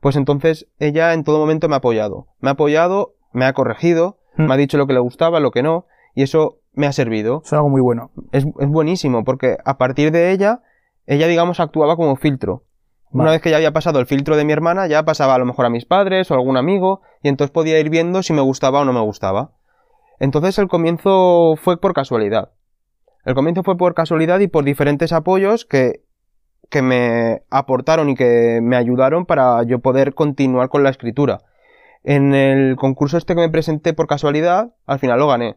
Pues 0.00 0.16
entonces 0.16 0.66
ella 0.78 1.14
en 1.14 1.24
todo 1.24 1.38
momento 1.38 1.68
me 1.68 1.74
ha 1.76 1.78
apoyado. 1.78 2.26
Me 2.40 2.50
ha 2.50 2.52
apoyado, 2.52 3.14
me 3.32 3.44
ha 3.46 3.52
corregido, 3.52 4.18
Mm. 4.36 4.46
me 4.46 4.54
ha 4.54 4.56
dicho 4.56 4.76
lo 4.78 4.86
que 4.88 4.92
le 4.94 4.98
gustaba, 5.00 5.38
lo 5.38 5.52
que 5.52 5.62
no, 5.62 5.86
y 6.14 6.22
eso 6.24 6.58
me 6.72 6.86
ha 6.88 6.92
servido. 6.92 7.42
Es 7.44 7.52
algo 7.52 7.68
muy 7.68 7.80
bueno. 7.80 8.10
Es, 8.32 8.44
es 8.58 8.68
buenísimo 8.68 9.22
porque 9.22 9.58
a 9.64 9.78
partir 9.78 10.10
de 10.10 10.32
ella, 10.32 10.60
ella 11.06 11.28
digamos 11.28 11.60
actuaba 11.60 11.94
como 11.94 12.16
filtro. 12.16 12.64
Una 13.14 13.30
vez 13.30 13.40
que 13.40 13.50
ya 13.50 13.56
había 13.56 13.72
pasado 13.72 14.00
el 14.00 14.06
filtro 14.06 14.36
de 14.36 14.44
mi 14.44 14.52
hermana, 14.52 14.88
ya 14.88 15.04
pasaba 15.04 15.36
a 15.36 15.38
lo 15.38 15.44
mejor 15.44 15.66
a 15.66 15.70
mis 15.70 15.84
padres 15.84 16.30
o 16.30 16.34
algún 16.34 16.56
amigo, 16.56 17.00
y 17.22 17.28
entonces 17.28 17.52
podía 17.52 17.78
ir 17.78 17.88
viendo 17.88 18.24
si 18.24 18.32
me 18.32 18.42
gustaba 18.42 18.80
o 18.80 18.84
no 18.84 18.92
me 18.92 19.00
gustaba. 19.00 19.52
Entonces 20.18 20.58
el 20.58 20.66
comienzo 20.66 21.54
fue 21.56 21.80
por 21.80 21.94
casualidad. 21.94 22.50
El 23.24 23.34
comienzo 23.34 23.62
fue 23.62 23.76
por 23.76 23.94
casualidad 23.94 24.40
y 24.40 24.48
por 24.48 24.64
diferentes 24.64 25.12
apoyos 25.12 25.64
que, 25.64 26.02
que 26.70 26.82
me 26.82 27.42
aportaron 27.50 28.10
y 28.10 28.16
que 28.16 28.58
me 28.60 28.76
ayudaron 28.76 29.26
para 29.26 29.62
yo 29.62 29.78
poder 29.78 30.14
continuar 30.14 30.68
con 30.68 30.82
la 30.82 30.90
escritura. 30.90 31.42
En 32.02 32.34
el 32.34 32.74
concurso 32.76 33.16
este 33.16 33.34
que 33.34 33.40
me 33.40 33.48
presenté 33.48 33.94
por 33.94 34.08
casualidad, 34.08 34.74
al 34.86 34.98
final 34.98 35.20
lo 35.20 35.28
gané. 35.28 35.56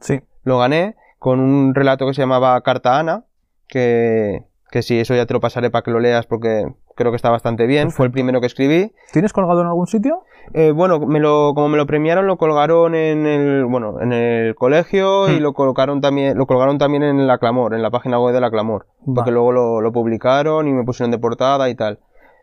Sí. 0.00 0.20
Lo 0.44 0.58
gané 0.58 0.96
con 1.18 1.40
un 1.40 1.74
relato 1.74 2.06
que 2.06 2.14
se 2.14 2.22
llamaba 2.22 2.60
Carta 2.62 2.98
Ana, 3.00 3.24
que, 3.66 4.44
que 4.70 4.82
sí, 4.82 4.98
eso 5.00 5.14
ya 5.14 5.26
te 5.26 5.34
lo 5.34 5.40
pasaré 5.40 5.70
para 5.70 5.82
que 5.82 5.90
lo 5.90 6.00
leas 6.00 6.26
porque 6.26 6.72
creo 6.94 7.10
que 7.12 7.16
está 7.16 7.30
bastante 7.30 7.66
bien. 7.66 7.90
Fue 7.90 8.06
el 8.06 8.12
primero 8.12 8.40
que 8.40 8.46
escribí. 8.46 8.92
¿Tienes 9.12 9.32
colgado 9.32 9.60
en 9.60 9.66
algún 9.66 9.86
sitio? 9.86 10.22
Eh, 10.52 10.72
bueno, 10.72 11.00
me 11.00 11.20
lo, 11.20 11.52
como 11.54 11.68
me 11.68 11.76
lo 11.76 11.86
premiaron, 11.86 12.26
lo 12.26 12.36
colgaron 12.36 12.94
en 12.94 13.26
el, 13.26 13.64
bueno, 13.64 14.00
en 14.00 14.12
el 14.12 14.54
colegio 14.54 15.28
y 15.30 15.38
Hmm. 15.38 15.42
lo 15.42 15.52
colocaron 15.54 16.00
también, 16.00 16.36
lo 16.36 16.46
colgaron 16.46 16.78
también 16.78 17.02
en 17.02 17.26
la 17.26 17.38
Clamor, 17.38 17.74
en 17.74 17.82
la 17.82 17.90
página 17.90 18.18
web 18.20 18.34
de 18.34 18.40
la 18.40 18.50
Clamor, 18.50 18.86
porque 19.14 19.30
luego 19.30 19.52
lo, 19.52 19.80
lo 19.80 19.92
publicaron 19.92 20.68
y 20.68 20.72
me 20.72 20.84
pusieron 20.84 21.10
de 21.10 21.18
portada 21.18 21.68
y 21.70 21.74
tal. 21.74 21.98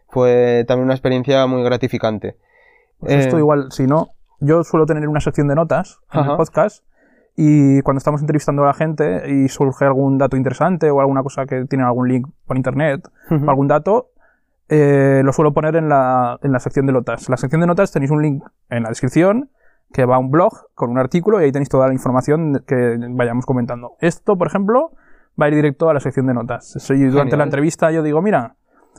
Fue 0.10 0.66
también 0.68 0.86
una 0.86 0.94
experiencia 0.94 1.46
muy 1.48 1.64
gratificante. 1.64 2.36
Pues 3.00 3.14
Eh, 3.14 3.20
esto 3.20 3.38
igual, 3.38 3.72
si 3.72 3.88
no, 3.88 4.08
yo 4.40 4.64
suelo 4.64 4.86
tener 4.86 5.08
una 5.08 5.20
sección 5.22 5.48
de 5.48 5.56
notas 5.56 6.00
en 6.12 6.20
Ajá. 6.22 6.32
el 6.32 6.38
podcast 6.38 6.84
y 7.38 7.82
cuando 7.84 8.00
estamos 8.00 8.20
entrevistando 8.22 8.64
a 8.64 8.68
la 8.68 8.74
gente 8.74 9.24
y 9.32 9.48
surge 9.48 9.86
algún 9.86 10.18
dato 10.18 10.36
interesante 10.36 10.90
o 10.92 11.00
alguna 11.00 11.24
cosa 11.24 11.46
que 11.46 11.64
tiene 11.66 11.86
algún 11.86 12.10
link 12.10 12.28
por 12.46 12.58
internet 12.58 13.08
o 13.30 13.50
algún 13.50 13.68
dato, 13.68 14.10
eh, 14.72 15.22
lo 15.24 15.34
suelo 15.34 15.54
poner 15.54 15.76
en 15.76 15.90
la, 15.90 16.40
en 16.42 16.52
la 16.54 16.60
sección 16.60 16.86
de 16.86 16.94
notas. 16.94 17.28
En 17.28 17.32
la 17.34 17.38
sección 17.38 17.60
de 17.62 17.68
notas 17.68 17.92
tenéis 17.92 18.10
un 18.10 18.22
link 18.22 18.44
en 18.70 18.84
la 18.84 18.90
descripción 18.90 19.50
que 19.94 20.06
va 20.06 20.16
a 20.16 20.20
un 20.20 20.32
blog 20.32 20.54
con 20.74 20.90
un 20.92 20.98
artículo 20.98 21.42
y 21.42 21.44
ahí 21.44 21.52
tenéis 21.52 21.68
toda 21.68 21.88
la 21.88 21.94
información 21.94 22.64
que 22.66 22.98
vayamos 23.10 23.46
comentando. 23.46 23.98
Esto, 24.00 24.38
por 24.38 24.48
ejemplo, 24.48 24.92
va 25.40 25.46
a 25.46 25.50
ir 25.50 25.56
directo 25.56 25.90
a 25.90 25.94
la 25.94 26.00
sección 26.00 26.26
de 26.28 26.34
notas. 26.34 26.74
Eso, 26.78 26.94
y 26.94 27.00
durante 27.00 27.32
Genial. 27.32 27.38
la 27.40 27.44
entrevista 27.44 27.92
yo 27.92 28.02
digo, 28.02 28.22
mira, 28.22 28.56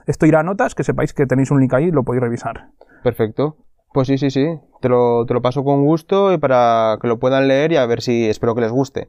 esto 0.07 0.27
irá 0.27 0.41
a 0.41 0.43
notas, 0.43 0.75
que 0.75 0.85
sepáis 0.85 1.15
que 1.15 1.25
tenéis 1.25 1.51
un 1.51 1.61
link 1.61 1.73
ahí 1.73 1.85
y 1.87 1.91
lo 1.91 2.03
podéis 2.03 2.23
revisar. 2.23 2.69
Perfecto. 3.03 3.57
Pues 3.95 4.09
sí, 4.09 4.19
sí, 4.19 4.31
sí. 4.31 4.47
Te 4.83 4.91
lo, 4.91 5.25
te 5.25 5.33
lo 5.33 5.41
paso 5.41 5.65
con 5.65 5.85
gusto 5.85 6.33
y 6.35 6.39
para 6.39 6.99
que 7.01 7.09
lo 7.09 7.19
puedan 7.19 7.49
leer 7.49 7.73
y 7.73 7.77
a 7.77 7.87
ver 7.87 8.03
si 8.03 8.29
espero 8.29 8.55
que 8.55 8.61
les 8.61 8.71
guste. 8.71 9.09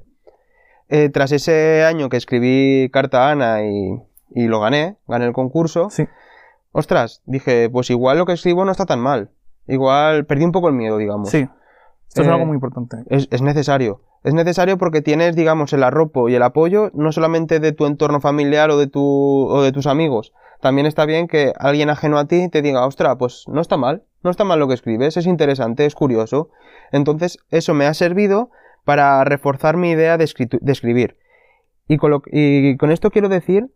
Eh, 0.88 1.10
tras 1.10 1.34
ese 1.34 1.84
año 1.84 2.08
que 2.10 2.18
escribí 2.18 2.90
Carta 2.92 3.28
a 3.28 3.32
Ana 3.32 3.64
y, 3.64 4.02
y 4.30 4.48
lo 4.48 4.60
gané, 4.62 4.98
gané 5.08 5.26
el 5.26 5.34
concurso, 5.34 5.90
Sí. 5.90 6.06
Ostras, 6.74 7.22
dije, 7.26 7.70
pues 7.70 7.90
igual 7.90 8.18
lo 8.18 8.26
que 8.26 8.34
escribo 8.34 8.66
no 8.66 8.72
está 8.72 8.86
tan 8.86 9.00
mal. 9.00 9.32
Igual 9.68 10.26
perdí 10.26 10.44
un 10.44 10.52
poco 10.52 10.68
el 10.68 10.74
miedo, 10.76 10.98
digamos. 10.98 11.30
Sí. 11.30 11.48
Esto 12.10 12.22
es 12.22 12.28
Eh, 12.28 12.32
algo 12.32 12.46
muy 12.46 12.56
importante. 12.56 12.98
Es, 13.08 13.30
es 13.32 13.42
necesario. 13.42 14.02
Es 14.24 14.34
necesario 14.34 14.78
porque 14.78 15.02
tienes, 15.02 15.36
digamos, 15.36 15.74
el 15.74 15.84
arropo 15.84 16.30
y 16.30 16.36
el 16.36 16.44
apoyo 16.44 16.92
no 16.94 17.12
solamente 17.12 17.60
de 17.60 17.72
tu 17.72 17.86
entorno 17.86 18.22
familiar 18.22 18.70
o 18.72 18.78
de, 18.78 18.88
tu, 18.88 19.48
o 19.50 19.62
de 19.62 19.72
tus 19.72 19.88
amigos, 19.88 20.34
también 20.62 20.86
está 20.86 21.06
bien 21.06 21.28
que 21.28 21.52
alguien 21.60 21.90
ajeno 21.90 22.18
a 22.18 22.26
ti 22.26 22.48
te 22.50 22.62
diga, 22.62 22.86
ostra, 22.86 23.18
pues 23.18 23.44
no 23.48 23.60
está 23.60 23.76
mal, 23.76 24.04
no 24.24 24.32
está 24.32 24.46
mal 24.46 24.60
lo 24.60 24.68
que 24.70 24.76
escribes, 24.76 25.18
es 25.18 25.28
interesante, 25.28 25.86
es 25.86 25.94
curioso. 25.94 26.50
Entonces, 26.94 27.38
eso 27.50 27.74
me 27.74 27.86
ha 27.86 27.94
servido 27.94 28.50
para 28.86 29.24
reforzar 29.26 29.76
mi 29.76 29.92
idea 29.92 30.18
de, 30.18 30.24
escribir. 30.24 31.18
Y 31.88 31.98
con, 31.98 32.22
y 32.32 32.78
con 32.78 32.92
esto 32.92 33.12
quiero 33.12 33.28
decir 33.28 33.72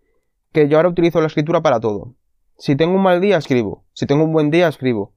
que 0.53 0.69
yo 0.69 0.77
ahora 0.77 0.89
utilizo 0.89 1.19
la 1.19 1.27
escritura 1.27 1.61
para 1.61 1.81
todo. 1.81 2.13
Si 2.57 2.75
tengo 2.75 2.95
un 2.95 3.03
mal 3.03 3.21
día, 3.21 3.37
escribo. 3.37 3.85
Si 3.93 4.05
tengo 4.05 4.23
un 4.23 4.33
buen 4.33 4.49
día, 4.49 4.67
escribo. 4.67 5.13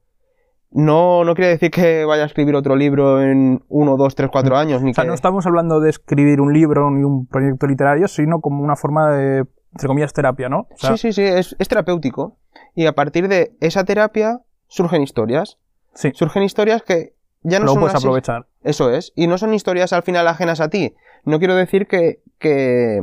No, 0.69 1.25
no 1.25 1.35
quiere 1.35 1.49
decir 1.51 1.69
que 1.69 2.05
vaya 2.05 2.23
a 2.23 2.27
escribir 2.27 2.55
otro 2.55 2.75
libro 2.77 3.21
en 3.21 3.61
uno, 3.67 3.97
dos, 3.97 4.15
tres, 4.15 4.29
cuatro 4.31 4.55
años. 4.57 4.81
Ni 4.81 4.91
o 4.91 4.93
sea, 4.93 5.03
no 5.03 5.13
estamos 5.13 5.45
hablando 5.45 5.81
de 5.81 5.89
escribir 5.89 6.39
un 6.39 6.53
libro 6.53 6.89
ni 6.91 7.03
un 7.03 7.27
proyecto 7.27 7.67
literario, 7.67 8.07
sino 8.07 8.39
como 8.39 8.63
una 8.63 8.77
forma 8.77 9.11
de, 9.11 9.39
entre 9.73 9.87
comillas, 9.87 10.13
terapia, 10.13 10.47
¿no? 10.47 10.67
sí, 10.77 10.97
sí, 10.97 11.11
sí, 11.11 11.23
es, 11.23 11.55
es, 11.59 11.67
terapéutico. 11.67 12.37
Y 12.73 12.85
a 12.85 12.93
partir 12.93 13.27
de 13.27 13.53
esa 13.59 13.83
terapia 13.83 14.39
surgen 14.67 15.01
historias. 15.01 15.57
Sí. 15.93 16.11
Surgen 16.13 16.43
historias 16.43 16.83
que 16.83 17.15
ya 17.43 17.59
no 17.59 17.65
Lo 17.65 17.71
son 17.73 17.81
puedes 17.81 17.95
así- 17.95 18.05
aprovechar. 18.05 18.47
Eso 18.63 18.91
es. 18.91 19.11
Y 19.15 19.27
no 19.27 19.37
son 19.37 19.53
historias 19.53 19.91
al 19.91 20.03
final 20.03 20.27
ajenas 20.29 20.61
a 20.61 20.69
ti. 20.69 20.93
No 21.25 21.39
quiero 21.39 21.55
decir 21.55 21.87
que, 21.87 22.21
que, 22.39 22.99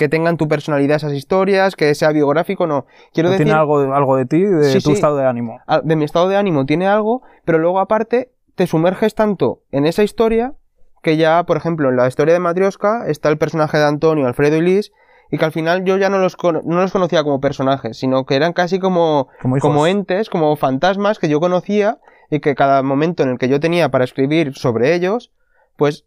que 0.00 0.08
tengan 0.08 0.38
tu 0.38 0.48
personalidad 0.48 0.96
esas 0.96 1.12
historias, 1.12 1.76
que 1.76 1.94
sea 1.94 2.10
biográfico, 2.10 2.66
no. 2.66 2.86
Quiero 3.12 3.28
No 3.28 3.32
decir 3.34 3.44
Tiene 3.46 3.60
algo, 3.60 3.82
de- 3.82 3.92
algo 3.94 4.16
de 4.16 4.24
ti, 4.24 4.40
de 4.42 4.64
Sí, 4.64 4.80
tu 4.80 4.88
sí. 4.88 4.92
estado 4.94 5.18
de 5.18 5.26
ánimo. 5.26 5.60
a- 5.66 5.82
de 5.82 5.94
mi 5.94 6.04
estado 6.06 6.26
de 6.30 6.36
ánimo 6.38 6.64
tiene 6.64 6.86
algo, 6.88 7.22
pero 7.44 7.58
luego 7.58 7.78
aparte 7.80 8.32
te 8.54 8.66
sumerges 8.66 9.14
tanto 9.14 9.60
en 9.70 9.84
esa 9.84 10.02
historia 10.02 10.54
que 11.02 11.18
ya, 11.18 11.44
por 11.44 11.58
ejemplo, 11.58 11.90
en 11.90 11.96
la 11.96 12.08
historia 12.08 12.32
de 12.32 12.40
Matrioska 12.40 13.04
está 13.08 13.28
el 13.28 13.36
personaje 13.36 13.76
de 13.76 13.84
Antonio, 13.84 14.26
Alfredo 14.26 14.56
y 14.56 14.62
Liz, 14.62 14.90
y 15.30 15.36
que 15.38 15.44
al 15.44 15.52
final 15.52 15.84
yo 15.84 15.96
ya 15.98 16.08
no 16.08 16.18
los, 16.18 16.36
no 16.42 16.80
los 16.80 16.92
conocía 16.92 17.22
como 17.22 17.40
personajes, 17.40 17.98
sino 17.98 18.24
que 18.24 18.36
eran 18.36 18.52
casi 18.54 18.78
como, 18.80 19.28
como 19.60 19.86
entes, 19.86 20.28
como 20.30 20.56
fantasmas 20.56 21.18
que 21.18 21.28
yo 21.28 21.40
conocía 21.40 21.98
y 22.30 22.40
que 22.40 22.54
cada 22.54 22.82
momento 22.82 23.22
en 23.22 23.28
el 23.28 23.38
que 23.38 23.48
yo 23.48 23.60
tenía 23.60 23.90
para 23.90 24.04
escribir 24.04 24.54
sobre 24.56 24.94
ellos, 24.94 25.30
pues 25.76 26.06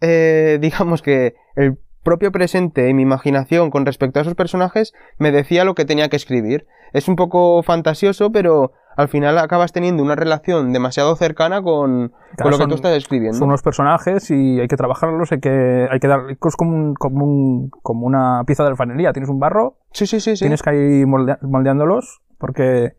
eh, 0.00 0.58
digamos 0.60 1.02
que 1.02 1.34
el 1.56 1.78
propio 2.06 2.30
presente 2.32 2.88
y 2.88 2.94
mi 2.94 3.02
imaginación 3.02 3.70
con 3.70 3.84
respecto 3.84 4.18
a 4.18 4.22
esos 4.22 4.34
personajes 4.36 4.94
me 5.18 5.32
decía 5.32 5.64
lo 5.64 5.74
que 5.74 5.84
tenía 5.84 6.08
que 6.08 6.16
escribir. 6.16 6.66
Es 6.92 7.08
un 7.08 7.16
poco 7.16 7.62
fantasioso, 7.64 8.30
pero 8.32 8.72
al 8.96 9.08
final 9.08 9.36
acabas 9.36 9.72
teniendo 9.72 10.02
una 10.02 10.14
relación 10.14 10.72
demasiado 10.72 11.14
cercana 11.16 11.60
con, 11.60 12.12
con 12.40 12.50
lo 12.50 12.56
que 12.56 12.62
son- 12.62 12.68
tú 12.70 12.76
estás 12.76 12.92
escribiendo. 12.96 13.36
Son 13.36 13.48
unos 13.48 13.62
personajes 13.62 14.30
y 14.30 14.58
hay 14.60 14.68
que 14.68 14.76
trabajarlos, 14.76 15.32
hay 15.32 15.40
que, 15.40 15.86
hay 15.90 15.98
que 15.98 16.08
dar, 16.08 16.20
es 16.30 16.56
como, 16.56 16.74
un- 16.74 16.94
como, 16.94 17.24
un- 17.26 17.70
como 17.82 18.06
una 18.06 18.42
pieza 18.46 18.62
de 18.62 18.70
alfarería. 18.70 19.12
Tienes 19.12 19.28
un 19.28 19.38
barro, 19.40 19.76
Sí, 19.92 20.06
sí, 20.06 20.20
sí, 20.20 20.34
tienes 20.34 20.62
que 20.62 20.74
ir 20.74 21.06
moldea- 21.06 21.38
moldeándolos, 21.42 22.22
porque 22.38 22.92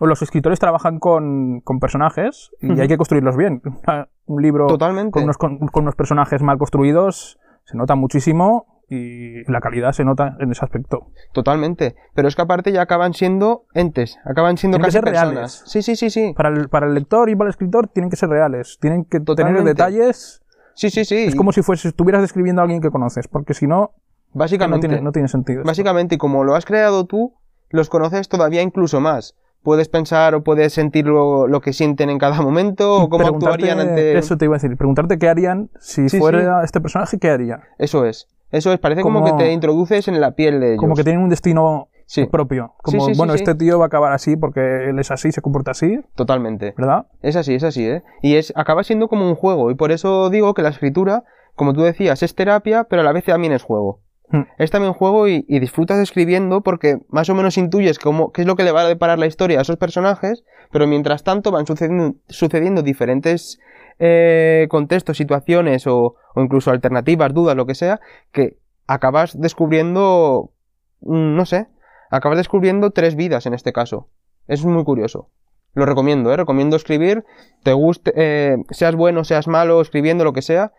los 0.00 0.20
escritores 0.22 0.58
trabajan 0.58 0.98
con, 0.98 1.60
con 1.60 1.78
personajes 1.78 2.50
y 2.60 2.80
hay 2.80 2.88
que 2.88 2.96
construirlos 2.96 3.36
bien. 3.36 3.62
Un 4.26 4.42
libro 4.42 4.66
Totalmente. 4.66 5.12
con 5.12 5.22
unos, 5.22 5.38
con, 5.38 5.58
con 5.58 5.84
unos 5.84 5.94
personajes 5.94 6.42
mal 6.42 6.58
construidos 6.58 7.38
se 7.66 7.76
nota 7.76 7.94
muchísimo 7.94 8.80
y 8.88 9.42
la 9.50 9.60
calidad 9.60 9.92
se 9.92 10.04
nota 10.04 10.36
en 10.38 10.50
ese 10.52 10.64
aspecto. 10.64 11.08
Totalmente. 11.32 11.96
Pero 12.14 12.28
es 12.28 12.36
que 12.36 12.42
aparte 12.42 12.70
ya 12.72 12.82
acaban 12.82 13.12
siendo 13.14 13.66
entes, 13.74 14.16
acaban 14.24 14.56
siendo 14.56 14.76
Tienen 14.78 14.86
que 14.88 14.92
ser 14.92 15.04
personas. 15.04 15.32
reales. 15.34 15.62
Sí, 15.66 15.82
sí, 15.82 15.96
sí, 15.96 16.08
sí. 16.08 16.32
Para 16.36 16.50
el, 16.50 16.68
para 16.68 16.86
el 16.86 16.94
lector 16.94 17.28
y 17.28 17.34
para 17.36 17.48
el 17.48 17.50
escritor 17.50 17.88
tienen 17.88 18.10
que 18.10 18.16
ser 18.16 18.28
reales, 18.28 18.78
tienen 18.80 19.04
que 19.04 19.20
tener 19.20 19.62
detalles. 19.64 20.40
Sí, 20.74 20.90
sí, 20.90 21.04
sí. 21.04 21.16
Es 21.24 21.34
como 21.34 21.52
si 21.52 21.62
fuese, 21.62 21.88
estuvieras 21.88 22.22
describiendo 22.22 22.62
a 22.62 22.64
alguien 22.64 22.80
que 22.80 22.90
conoces, 22.90 23.28
porque 23.28 23.54
si 23.54 23.66
no, 23.66 23.76
no 23.76 24.38
Básicamente. 24.40 24.86
tiene, 24.86 25.02
no 25.02 25.10
tiene 25.10 25.26
sentido. 25.28 25.60
esto. 25.60 25.68
Básicamente, 25.68 26.14
y 26.14 26.18
como 26.18 26.44
lo 26.44 26.54
has 26.54 26.64
creado 26.64 27.06
tú, 27.06 27.34
los 27.70 27.88
conoces 27.88 28.28
todavía 28.28 28.62
incluso 28.62 29.00
más. 29.00 29.34
Puedes 29.66 29.88
pensar 29.88 30.36
o 30.36 30.44
puedes 30.44 30.72
sentir 30.72 31.06
lo, 31.06 31.48
lo 31.48 31.60
que 31.60 31.72
sienten 31.72 32.08
en 32.08 32.18
cada 32.18 32.40
momento 32.40 33.02
o 33.02 33.08
cómo 33.08 33.26
actuarían 33.26 33.80
ante... 33.80 34.16
Eso 34.16 34.36
te 34.38 34.44
iba 34.44 34.54
a 34.54 34.58
decir, 34.60 34.76
preguntarte 34.76 35.18
qué 35.18 35.28
harían 35.28 35.70
si 35.80 36.08
Sí, 36.08 36.20
fuera 36.20 36.62
este 36.62 36.80
personaje, 36.80 37.18
qué 37.18 37.30
haría. 37.30 37.62
Eso 37.76 38.04
es. 38.04 38.28
Eso 38.52 38.72
es. 38.72 38.78
Parece 38.78 39.02
como, 39.02 39.22
Como- 39.22 39.36
que 39.36 39.42
te 39.44 39.52
introduces 39.52 40.06
en 40.06 40.20
la 40.20 40.36
piel 40.36 40.60
de 40.60 40.68
ellos. 40.74 40.80
Como 40.80 40.94
que 40.94 41.02
tienen 41.02 41.20
un 41.20 41.30
destino 41.30 41.88
Sí, 42.06 42.26
propio. 42.26 42.74
Como, 42.80 43.04
Sí, 43.06 43.12
bueno, 43.16 43.34
este 43.34 43.56
tío 43.56 43.80
va 43.80 43.86
a 43.86 43.88
acabar 43.88 44.12
así 44.12 44.36
porque 44.36 44.88
él 44.90 45.00
es 45.00 45.10
así, 45.10 45.32
se 45.32 45.42
comporta 45.42 45.72
así, 45.72 45.98
totalmente. 46.14 46.72
¿verdad? 46.78 47.06
Es 47.20 47.34
así, 47.34 47.56
es 47.56 47.64
así, 47.64 47.84
¿eh? 47.88 48.04
Y 48.22 48.36
es, 48.36 48.52
acaba 48.54 48.84
siendo 48.84 49.08
como 49.08 49.28
un 49.28 49.34
juego. 49.34 49.72
Y 49.72 49.74
por 49.74 49.90
eso 49.90 50.30
digo 50.30 50.54
que 50.54 50.62
la 50.62 50.68
escritura, 50.68 51.24
como 51.56 51.72
tú 51.72 51.82
decías, 51.82 52.22
es 52.22 52.36
terapia, 52.36 52.84
pero 52.84 53.02
a 53.02 53.04
la 53.04 53.10
vez 53.10 53.24
también 53.24 53.52
es 53.52 53.64
juego. 53.64 53.98
Hmm. 54.28 54.42
Es 54.58 54.70
también 54.70 54.92
juego 54.92 55.28
y, 55.28 55.42
disfrutas 55.48 55.98
escribiendo 55.98 56.62
porque 56.62 56.98
más 57.08 57.28
o 57.30 57.34
menos 57.34 57.56
intuyes 57.58 57.98
cómo, 57.98 58.32
qué 58.32 58.42
es 58.42 58.46
lo 58.46 58.56
que 58.56 58.64
le 58.64 58.72
va 58.72 58.82
a 58.82 58.88
deparar 58.88 59.18
la 59.18 59.26
historia 59.26 59.58
a 59.58 59.62
esos 59.62 59.76
personajes, 59.76 60.44
pero 60.72 60.86
mientras 60.86 61.22
tanto 61.22 61.52
van 61.52 61.66
sucediendo, 61.66 62.16
sucediendo 62.28 62.82
diferentes 62.82 63.60
eh, 63.98 64.66
contextos, 64.68 65.16
situaciones 65.16 65.86
o, 65.86 66.16
o 66.34 66.42
incluso 66.42 66.70
alternativas, 66.70 67.32
dudas, 67.32 67.56
lo 67.56 67.66
que 67.66 67.74
sea, 67.74 68.00
que 68.32 68.58
acabas 68.86 69.40
descubriendo, 69.40 70.52
mm, 71.00 71.36
no 71.36 71.46
sé, 71.46 71.68
acabas 72.10 72.38
descubriendo 72.38 72.90
tres 72.90 73.14
vidas 73.16 73.46
en 73.46 73.54
este 73.54 73.72
caso. 73.72 74.08
Es 74.48 74.64
muy 74.64 74.84
curioso. 74.84 75.30
Lo 75.74 75.84
recomiendo, 75.84 76.32
¿eh? 76.32 76.36
Recomiendo 76.36 76.76
escribir, 76.76 77.24
te 77.62 77.72
guste, 77.74 78.12
eh, 78.16 78.56
seas 78.70 78.96
bueno, 78.96 79.24
seas 79.24 79.46
malo, 79.46 79.80
escribiendo 79.80 80.24
lo 80.24 80.32
que 80.32 80.42
sea, 80.42 80.72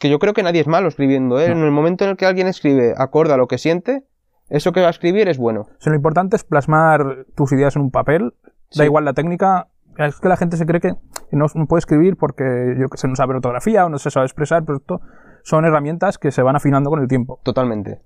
que 0.00 0.10
yo 0.10 0.18
creo 0.18 0.32
que 0.34 0.42
nadie 0.42 0.60
es 0.60 0.66
malo 0.66 0.88
escribiendo, 0.88 1.38
¿eh? 1.40 1.48
No. 1.48 1.56
En 1.60 1.64
el 1.64 1.70
momento 1.70 2.04
en 2.04 2.10
el 2.10 2.16
que 2.16 2.26
alguien 2.26 2.46
escribe 2.48 2.94
acorde 2.96 3.32
a 3.32 3.36
lo 3.36 3.46
que 3.46 3.58
siente, 3.58 4.04
eso 4.48 4.72
que 4.72 4.80
va 4.80 4.88
a 4.88 4.90
escribir 4.90 5.28
es 5.28 5.38
bueno. 5.38 5.66
Sea, 5.78 5.90
lo 5.92 5.96
importante 5.96 6.36
es 6.36 6.44
plasmar 6.44 7.26
tus 7.34 7.52
ideas 7.52 7.76
en 7.76 7.82
un 7.82 7.90
papel, 7.90 8.32
Sí. 8.70 8.80
da 8.80 8.84
igual 8.84 9.04
la 9.04 9.12
técnica. 9.12 9.68
Es 9.98 10.20
que 10.20 10.28
la 10.28 10.36
gente 10.36 10.56
se 10.56 10.66
cree 10.66 10.80
que 10.80 10.92
no, 11.32 11.46
puede 11.68 11.78
escribir 11.78 12.16
porque 12.16 12.74
yo 12.78 12.88
que 12.88 12.98
sé, 12.98 13.08
no 13.08 13.16
sabe 13.16 13.34
ortografía 13.34 13.86
o 13.86 13.88
no 13.88 13.98
se 13.98 14.10
sabe 14.10 14.26
expresar, 14.26 14.64
pero 14.64 14.78
esto 14.78 15.00
son 15.42 15.64
herramientas 15.64 16.18
que 16.18 16.30
se 16.32 16.42
van 16.42 16.56
afinando 16.56 16.90
con 16.90 17.00
el 17.00 17.08
tiempo. 17.08 17.40
Totalmente. 17.44 18.00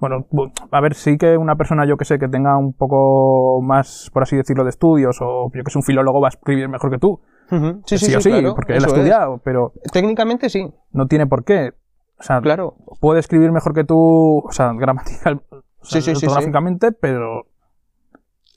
Bueno, 0.00 0.26
bu- 0.30 0.52
a 0.70 0.80
ver, 0.80 0.94
sí 0.94 1.16
que 1.18 1.36
una 1.36 1.56
persona, 1.56 1.86
yo 1.86 1.96
que 1.96 2.04
sé, 2.04 2.18
que 2.18 2.28
tenga 2.28 2.56
un 2.58 2.72
poco 2.74 3.60
más, 3.62 4.10
por 4.12 4.22
así 4.22 4.36
decirlo, 4.36 4.64
de 4.64 4.70
estudios, 4.70 5.18
o 5.22 5.50
yo 5.54 5.62
que 5.64 5.70
sé, 5.70 5.78
un 5.78 5.82
filólogo 5.84 6.20
va 6.20 6.28
a 6.28 6.30
escribir 6.30 6.68
mejor 6.68 6.90
que 6.90 6.98
tú. 6.98 7.20
Sí, 7.48 7.98
sí, 7.98 7.98
sí, 7.98 8.06
sí, 8.06 8.14
o 8.16 8.20
sí, 8.20 8.30
claro, 8.30 8.54
porque 8.54 8.72
él 8.76 8.82
ha 8.84 8.86
es. 8.86 8.92
estudiado, 8.92 9.38
pero 9.44 9.72
Técnicamente 9.92 10.48
sí, 10.50 10.72
no 10.92 11.06
tiene 11.06 11.26
por 11.26 11.44
qué. 11.44 11.72
O 12.18 12.22
sea, 12.22 12.40
claro. 12.40 12.76
puede 13.00 13.20
escribir 13.20 13.52
mejor 13.52 13.74
que 13.74 13.84
tú, 13.84 14.42
o 14.46 14.52
sea, 14.52 14.72
gramatical, 14.72 15.42
o 15.50 15.62
sea, 15.84 16.00
Sí, 16.00 16.02
sí, 16.02 16.14
sí, 16.14 16.20
sí. 16.20 16.26
ortográficamente, 16.26 16.92
pero 16.92 17.46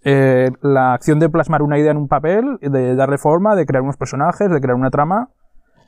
eh, 0.03 0.49
la 0.61 0.93
acción 0.93 1.19
de 1.19 1.29
plasmar 1.29 1.61
una 1.61 1.77
idea 1.77 1.91
en 1.91 1.97
un 1.97 2.07
papel, 2.07 2.57
de 2.61 2.95
darle 2.95 3.17
forma, 3.17 3.55
de 3.55 3.65
crear 3.65 3.83
unos 3.83 3.97
personajes, 3.97 4.49
de 4.49 4.61
crear 4.61 4.75
una 4.75 4.89
trama, 4.89 5.29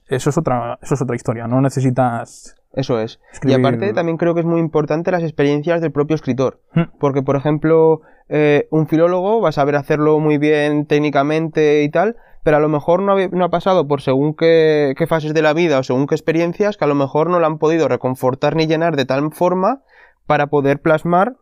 eso 0.08 0.30
es 0.30 0.38
otra, 0.38 0.78
eso 0.82 0.96
es 0.96 1.02
otra 1.02 1.16
historia. 1.16 1.48
No 1.48 1.62
necesitas 1.62 2.56
Eso 2.74 3.00
es. 3.00 3.20
escribir. 3.34 3.58
Y 3.58 3.60
aparte 3.60 3.94
también 3.94 4.18
creo 4.18 4.34
que 4.34 4.40
es 4.42 4.46
muy 4.46 4.60
importante 4.60 5.12
las 5.12 5.24
experiencias 5.24 5.82
del 5.82 5.92
propio 5.92 6.16
escritor. 6.16 6.62
Hmm. 6.74 6.84
Porque, 7.00 7.22
por 7.22 7.36
ejemplo, 7.36 8.02
eh, 8.30 8.68
un 8.72 8.88
filólogo 8.88 9.42
va 9.42 9.50
a 9.50 9.52
saber 9.54 9.76
hacerlo 9.76 10.20
muy 10.20 10.38
bien 10.38 10.86
técnicamente 10.86 11.84
y 11.84 11.90
tal, 11.90 12.16
pero 12.44 12.58
a 12.58 12.60
lo 12.62 12.70
mejor 12.70 13.02
no 13.02 13.12
ha, 13.18 13.28
no 13.28 13.44
ha 13.46 13.50
pasado 13.50 13.88
por 13.88 14.02
según 14.02 14.34
qué, 14.36 14.94
qué 14.98 15.06
fases 15.06 15.34
de 15.34 15.42
la 15.42 15.54
vida 15.54 15.80
o 15.80 15.84
según 15.84 16.08
qué 16.08 16.16
experiencias 16.16 16.78
que 16.78 16.86
a 16.86 16.88
lo 16.88 16.96
mejor 16.96 17.30
no 17.30 17.40
lo 17.40 17.46
han 17.46 17.58
podido 17.60 17.88
reconfortar 17.88 18.56
ni 18.56 18.68
llenar 18.68 18.96
de 18.96 19.06
tal 19.06 19.32
forma 19.34 19.82
para 20.26 20.48
poder 20.48 20.82
plasmar 20.82 21.36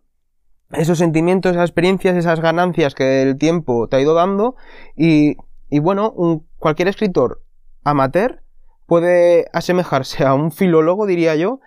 esos 0.71 0.97
sentimientos, 0.97 1.51
esas 1.53 1.69
experiencias, 1.69 2.15
esas 2.15 2.41
ganancias 2.41 2.95
que 2.95 3.21
el 3.21 3.37
tiempo 3.37 3.87
te 3.87 3.95
ha 3.97 4.01
ido 4.01 4.13
dando 4.13 4.55
y, 4.95 5.35
y 5.69 5.79
bueno, 5.79 6.11
un- 6.11 6.45
cualquier 6.57 6.87
escritor 6.89 7.41
amateur 7.83 8.41
puede 8.89 9.45
asemejarse 9.53 10.25
a 10.25 10.33
un 10.33 10.51
filólogo, 10.51 11.05
diría 11.05 11.35
yo, 11.35 11.61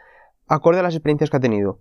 acorde 0.47 0.81
a 0.81 0.83
las 0.83 0.95
experiencias 0.95 1.31
que 1.31 1.39
ha 1.39 1.41
tenido. 1.41 1.81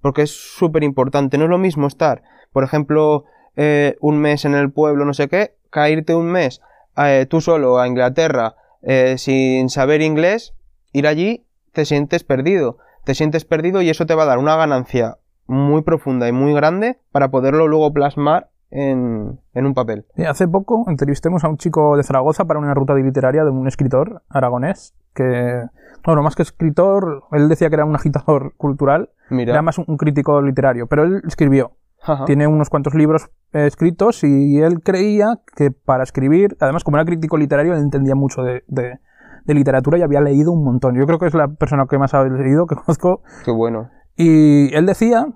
Porque 0.00 0.22
es 0.22 0.30
súper 0.30 0.82
importante. 0.82 1.38
No 1.38 1.44
es 1.44 1.50
lo 1.50 1.58
mismo 1.58 1.86
estar, 1.86 2.22
por 2.52 2.64
ejemplo, 2.64 3.24
eh, 3.54 3.96
un 4.00 4.18
mes 4.18 4.44
en 4.44 4.54
el 4.54 4.72
pueblo, 4.72 5.04
no 5.04 5.14
sé 5.14 5.28
qué, 5.28 5.54
caerte 5.70 6.16
un 6.16 6.26
mes 6.26 6.60
eh, 7.06 7.26
tú 7.28 7.40
solo 7.40 7.78
a 7.78 7.86
Inglaterra 7.86 8.56
eh, 8.82 9.16
sin 9.18 9.68
saber 9.68 10.02
inglés, 10.02 10.54
ir 10.92 11.06
allí 11.06 11.46
te 11.72 11.84
sientes 11.84 12.24
perdido. 12.24 12.78
Te 13.04 13.14
sientes 13.14 13.44
perdido 13.44 13.80
y 13.80 13.88
eso 13.88 14.06
te 14.06 14.14
va 14.14 14.24
a 14.24 14.26
dar 14.26 14.38
una 14.38 14.56
ganancia 14.56 15.18
muy 15.46 15.82
profunda 15.82 16.28
y 16.28 16.32
muy 16.32 16.52
grande 16.52 16.98
para 17.10 17.30
poderlo 17.30 17.68
luego 17.68 17.92
plasmar 17.92 18.50
en, 18.70 19.40
en 19.54 19.66
un 19.66 19.74
papel. 19.74 20.04
Y 20.16 20.24
hace 20.24 20.46
poco 20.48 20.84
entrevistemos 20.88 21.44
a 21.44 21.48
un 21.48 21.56
chico 21.56 21.96
de 21.96 22.02
Zaragoza 22.02 22.44
para 22.44 22.58
una 22.60 22.74
ruta 22.74 22.94
literaria 22.94 23.44
de 23.44 23.50
un 23.50 23.66
escritor 23.66 24.22
aragonés 24.28 24.94
que, 25.14 25.64
bueno, 26.04 26.22
más 26.22 26.36
que 26.36 26.42
escritor, 26.42 27.24
él 27.32 27.48
decía 27.48 27.68
que 27.68 27.74
era 27.76 27.84
un 27.84 27.94
agitador 27.96 28.54
cultural, 28.56 29.10
Mira. 29.30 29.52
era 29.52 29.62
más 29.62 29.78
un, 29.78 29.84
un 29.88 29.96
crítico 29.96 30.40
literario, 30.42 30.86
pero 30.86 31.04
él 31.04 31.22
escribió. 31.26 31.72
Ajá. 32.00 32.26
Tiene 32.26 32.46
unos 32.46 32.70
cuantos 32.70 32.94
libros 32.94 33.28
eh, 33.52 33.66
escritos 33.66 34.22
y 34.22 34.60
él 34.60 34.80
creía 34.84 35.40
que 35.56 35.72
para 35.72 36.04
escribir, 36.04 36.56
además 36.60 36.84
como 36.84 36.96
era 36.96 37.04
crítico 37.04 37.36
literario, 37.36 37.72
él 37.74 37.80
entendía 37.80 38.14
mucho 38.14 38.42
de, 38.42 38.62
de- 38.68 38.98
de 39.44 39.54
literatura 39.54 39.96
y 39.98 40.02
había 40.02 40.20
leído 40.20 40.52
un 40.52 40.62
montón. 40.62 40.94
Yo 40.94 41.06
creo 41.06 41.18
que 41.18 41.26
es 41.26 41.32
la 41.34 41.48
persona 41.48 41.86
que 41.88 41.96
más 41.98 42.12
ha 42.14 42.22
leído 42.22 42.66
que 42.66 42.74
conozco 42.84 43.22
Qué 43.44 43.50
bueno. 43.50 43.88
y 44.14 44.72
él 44.74 44.84
decía 44.86 45.26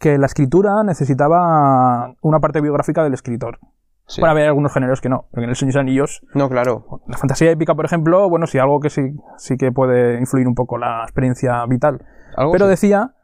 que 0.00 0.18
la 0.18 0.26
escritura 0.26 0.82
necesitaba 0.82 2.14
una 2.22 2.40
parte 2.40 2.60
biográfica 2.60 3.04
del 3.04 3.14
escritor. 3.14 3.58
Sí. 4.06 4.20
Bueno, 4.20 4.32
había 4.32 4.46
algunos 4.46 4.72
géneros 4.72 5.00
que 5.00 5.08
no, 5.08 5.26
porque 5.30 5.44
en 5.44 5.50
El 5.50 5.56
Señor 5.56 5.72
de 5.74 5.76
los 5.78 5.80
Anillos, 5.82 6.26
No, 6.34 6.48
claro. 6.48 7.02
la 7.06 7.16
fantasía 7.16 7.50
épica, 7.52 7.76
por 7.76 7.84
ejemplo, 7.84 8.28
bueno, 8.28 8.46
sí, 8.48 8.58
algo 8.58 8.80
que 8.80 8.90
sí, 8.90 9.02
sí 9.36 9.56
que 9.56 9.70
puede 9.70 10.18
influir 10.18 10.48
un 10.48 10.54
poco 10.56 10.78
la 10.78 11.02
experiencia 11.04 11.64
vital. 11.66 12.04
Pero 12.36 12.64
sí. 12.64 12.70
decía 12.70 13.14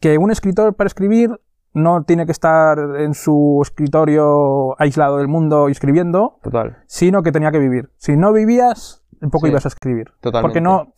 que 0.00 0.16
un 0.16 0.30
escritor 0.30 0.74
para 0.74 0.86
escribir 0.86 1.38
no 1.74 2.04
tiene 2.04 2.24
que 2.24 2.32
estar 2.32 2.78
en 2.98 3.14
su 3.14 3.60
escritorio 3.62 4.80
aislado 4.80 5.18
del 5.18 5.28
mundo 5.28 5.68
y 5.68 5.72
escribiendo, 5.72 6.38
Total. 6.42 6.78
sino 6.86 7.22
que 7.22 7.32
tenía 7.32 7.50
que 7.50 7.58
vivir. 7.58 7.90
Si 7.98 8.16
no 8.16 8.32
vivías, 8.32 9.04
tampoco 9.20 9.46
Sí, 9.46 9.50
ibas 9.52 9.64
a 9.66 9.68
escribir. 9.68 10.12
totalmente. 10.20 10.42
Porque 10.42 10.60
no, 10.62 10.94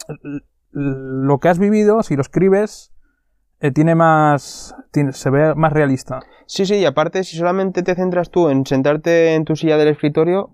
lo 0.71 1.39
que 1.39 1.49
has 1.49 1.59
vivido, 1.59 2.03
si 2.03 2.15
lo 2.15 2.23
escribes, 2.23 2.94
eh, 3.65 3.71
tiene 3.73 3.95
más, 3.95 4.75
tiene- 4.93 5.13
se 5.13 5.31
ve 5.31 5.55
más 5.55 5.73
realista. 5.73 6.21
Sí, 6.47 6.67
sí, 6.67 6.75
y 6.77 6.85
aparte, 6.85 7.25
si 7.25 7.37
solamente 7.39 7.83
te 7.83 7.95
centras 7.95 8.31
tú 8.31 8.51
en 8.51 8.67
sentarte 8.67 9.35
en 9.35 9.45
tu 9.47 9.57
silla 9.57 9.79
del 9.79 9.89
escritorio, 9.89 10.51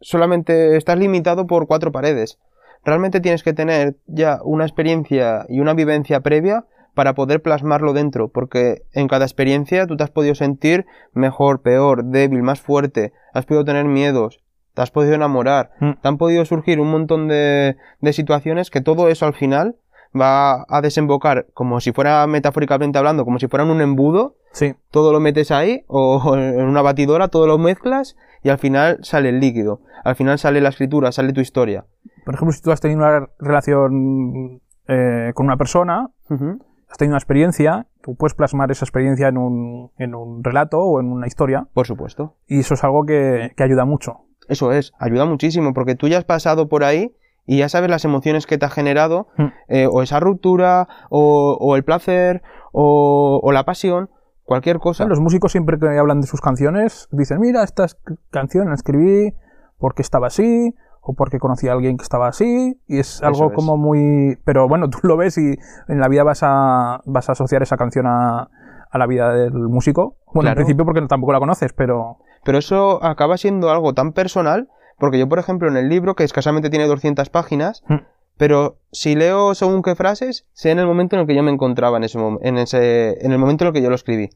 solamente 0.00 0.76
estás 0.76 0.98
limitado 0.98 1.46
por 1.46 1.66
cuatro 1.66 1.92
paredes. 1.92 2.38
Realmente 2.84 3.20
tienes 3.20 3.42
que 3.42 3.52
tener 3.52 3.96
ya 4.06 4.38
una 4.44 4.64
experiencia 4.64 5.46
y 5.48 5.60
una 5.60 5.72
vivencia 5.74 6.20
previa 6.20 6.64
para 6.94 7.14
poder 7.14 7.42
plasmarlo 7.42 7.92
dentro, 7.92 8.28
porque 8.28 8.82
en 8.92 9.08
cada 9.08 9.24
experiencia 9.24 9.86
tú 9.86 9.96
te 9.96 10.04
has 10.04 10.10
podido 10.10 10.34
sentir 10.34 10.86
mejor, 11.12 11.62
peor, 11.62 12.04
débil, 12.04 12.42
más 12.42 12.60
fuerte, 12.60 13.12
has 13.34 13.44
podido 13.46 13.64
tener 13.64 13.86
miedos, 13.86 14.40
te 14.74 14.82
has 14.82 14.90
podido 14.90 15.14
enamorar, 15.14 15.70
Mm. 15.80 15.92
te 16.02 16.08
han 16.08 16.18
podido 16.18 16.44
surgir 16.44 16.80
un 16.80 16.90
montón 16.90 17.28
de, 17.28 17.76
de 18.00 18.12
situaciones 18.12 18.70
que 18.70 18.80
todo 18.82 19.08
eso 19.08 19.26
al 19.26 19.34
final 19.34 19.76
va 20.16 20.64
a 20.68 20.80
desembocar 20.82 21.46
como 21.54 21.80
si 21.80 21.92
fuera 21.92 22.26
metafóricamente 22.26 22.98
hablando, 22.98 23.24
como 23.24 23.38
si 23.38 23.46
fuera 23.48 23.64
un 23.64 23.80
embudo 23.80 24.36
Sí. 24.52 24.74
todo 24.90 25.12
lo 25.12 25.20
metes 25.20 25.50
ahí 25.50 25.84
o 25.86 26.34
en 26.36 26.64
una 26.64 26.82
batidora, 26.82 27.28
todo 27.28 27.46
lo 27.46 27.58
mezclas 27.58 28.16
y 28.42 28.48
al 28.48 28.58
final 28.58 28.98
sale 29.02 29.28
el 29.28 29.38
líquido. 29.40 29.80
Al 30.04 30.16
final 30.16 30.38
sale 30.38 30.60
la 30.60 30.70
escritura, 30.70 31.12
sale 31.12 31.32
tu 31.32 31.40
historia. 31.40 31.84
Por 32.24 32.34
ejemplo, 32.34 32.52
si 32.52 32.62
tú 32.62 32.70
has 32.72 32.80
tenido 32.80 33.00
una 33.00 33.28
relación 33.38 34.60
eh, 34.88 35.32
con 35.34 35.46
una 35.46 35.56
persona, 35.56 36.10
has 36.28 36.98
tenido 36.98 37.12
una 37.12 37.18
experiencia, 37.18 37.86
tú 38.02 38.14
puedes 38.16 38.34
plasmar 38.34 38.70
esa 38.70 38.84
experiencia 38.84 39.28
en 39.28 39.38
un, 39.38 39.90
en 39.98 40.14
un 40.14 40.42
relato 40.44 40.78
o 40.80 41.00
en 41.00 41.10
una 41.10 41.26
historia, 41.26 41.66
Por 41.74 41.86
supuesto. 41.86 42.36
y 42.46 42.60
eso 42.60 42.74
es 42.74 42.84
algo 42.84 43.04
que, 43.04 43.52
que 43.56 43.62
ayuda 43.62 43.84
mucho. 43.84 44.20
Eso 44.48 44.72
es, 44.72 44.92
ayuda 44.98 45.24
muchísimo 45.24 45.74
porque 45.74 45.96
tú 45.96 46.06
ya 46.08 46.18
has 46.18 46.24
pasado 46.24 46.68
por 46.68 46.84
ahí 46.84 47.14
y 47.46 47.58
ya 47.58 47.68
sabes 47.68 47.88
las 47.90 48.04
emociones 48.04 48.46
que 48.46 48.58
te 48.58 48.66
ha 48.66 48.70
generado, 48.70 49.28
Mm. 49.38 49.44
eh, 49.68 49.88
o 49.90 50.02
esa 50.02 50.20
ruptura, 50.20 50.88
o, 51.10 51.56
o 51.60 51.76
el 51.76 51.84
placer, 51.84 52.42
o, 52.72 53.40
o 53.42 53.52
la 53.52 53.64
pasión, 53.64 54.10
cualquier 54.44 54.78
cosa. 54.78 55.06
Los 55.06 55.20
músicos 55.20 55.52
siempre 55.52 55.78
que 55.78 55.98
hablan 55.98 56.20
de 56.20 56.26
sus 56.26 56.40
canciones 56.40 57.08
dicen, 57.10 57.40
mira, 57.40 57.62
esta 57.62 57.84
es- 57.84 57.96
canción 58.30 58.68
la 58.68 58.74
escribí 58.74 59.32
porque 59.78 60.02
estaba 60.02 60.26
así, 60.28 60.74
o 61.00 61.14
porque 61.14 61.38
conocí 61.38 61.68
a 61.68 61.72
alguien 61.72 61.96
que 61.96 62.02
estaba 62.02 62.26
así, 62.28 62.80
y 62.88 62.98
es 62.98 63.22
algo 63.22 63.48
es. 63.48 63.52
como 63.54 63.76
muy... 63.76 64.38
Pero 64.44 64.68
bueno, 64.68 64.90
tú 64.90 64.98
lo 65.04 65.16
ves 65.16 65.38
y 65.38 65.54
en 65.88 66.00
la 66.00 66.08
vida 66.08 66.24
vas 66.24 66.40
a, 66.42 67.00
vas 67.06 67.28
a 67.28 67.32
asociar 67.32 67.62
esa 67.62 67.76
canción 67.76 68.06
a, 68.06 68.48
a 68.90 68.98
la 68.98 69.06
vida 69.06 69.32
del 69.32 69.52
músico. 69.52 70.16
Bueno, 70.34 70.50
en 70.50 70.54
Claro. 70.54 70.56
principio 70.56 70.84
porque 70.84 71.02
tampoco 71.06 71.32
la 71.32 71.38
conoces, 71.38 71.72
pero... 71.72 72.18
Pero 72.44 72.58
eso 72.58 73.02
acaba 73.04 73.36
siendo 73.38 73.70
algo 73.70 73.92
tan 73.92 74.12
personal, 74.12 74.68
porque 74.98 75.18
yo, 75.18 75.28
por 75.28 75.38
ejemplo, 75.38 75.68
en 75.68 75.76
el 75.76 75.88
libro, 75.88 76.14
que 76.14 76.24
escasamente 76.24 76.70
tiene 76.70 76.86
200 76.86 77.28
páginas, 77.30 77.82
Mm. 77.88 77.96
pero 78.36 78.78
si 78.92 79.14
leo 79.14 79.54
según 79.54 79.82
qué 79.82 79.94
frases, 79.94 80.46
sé 80.52 80.70
en 80.70 80.78
el 80.78 80.86
momento 80.86 81.16
en 81.16 81.20
el 81.20 81.26
que 81.26 81.34
yo 81.34 81.42
me 81.42 81.50
encontraba 81.50 81.96
en 81.96 82.04
ese, 82.04 82.18
en 82.42 82.58
ese 82.58 83.24
en 83.24 83.32
el 83.32 83.38
momento 83.38 83.64
en 83.64 83.68
el 83.68 83.74
que 83.74 83.82
yo 83.82 83.88
lo 83.88 83.94
escribí. 83.94 84.30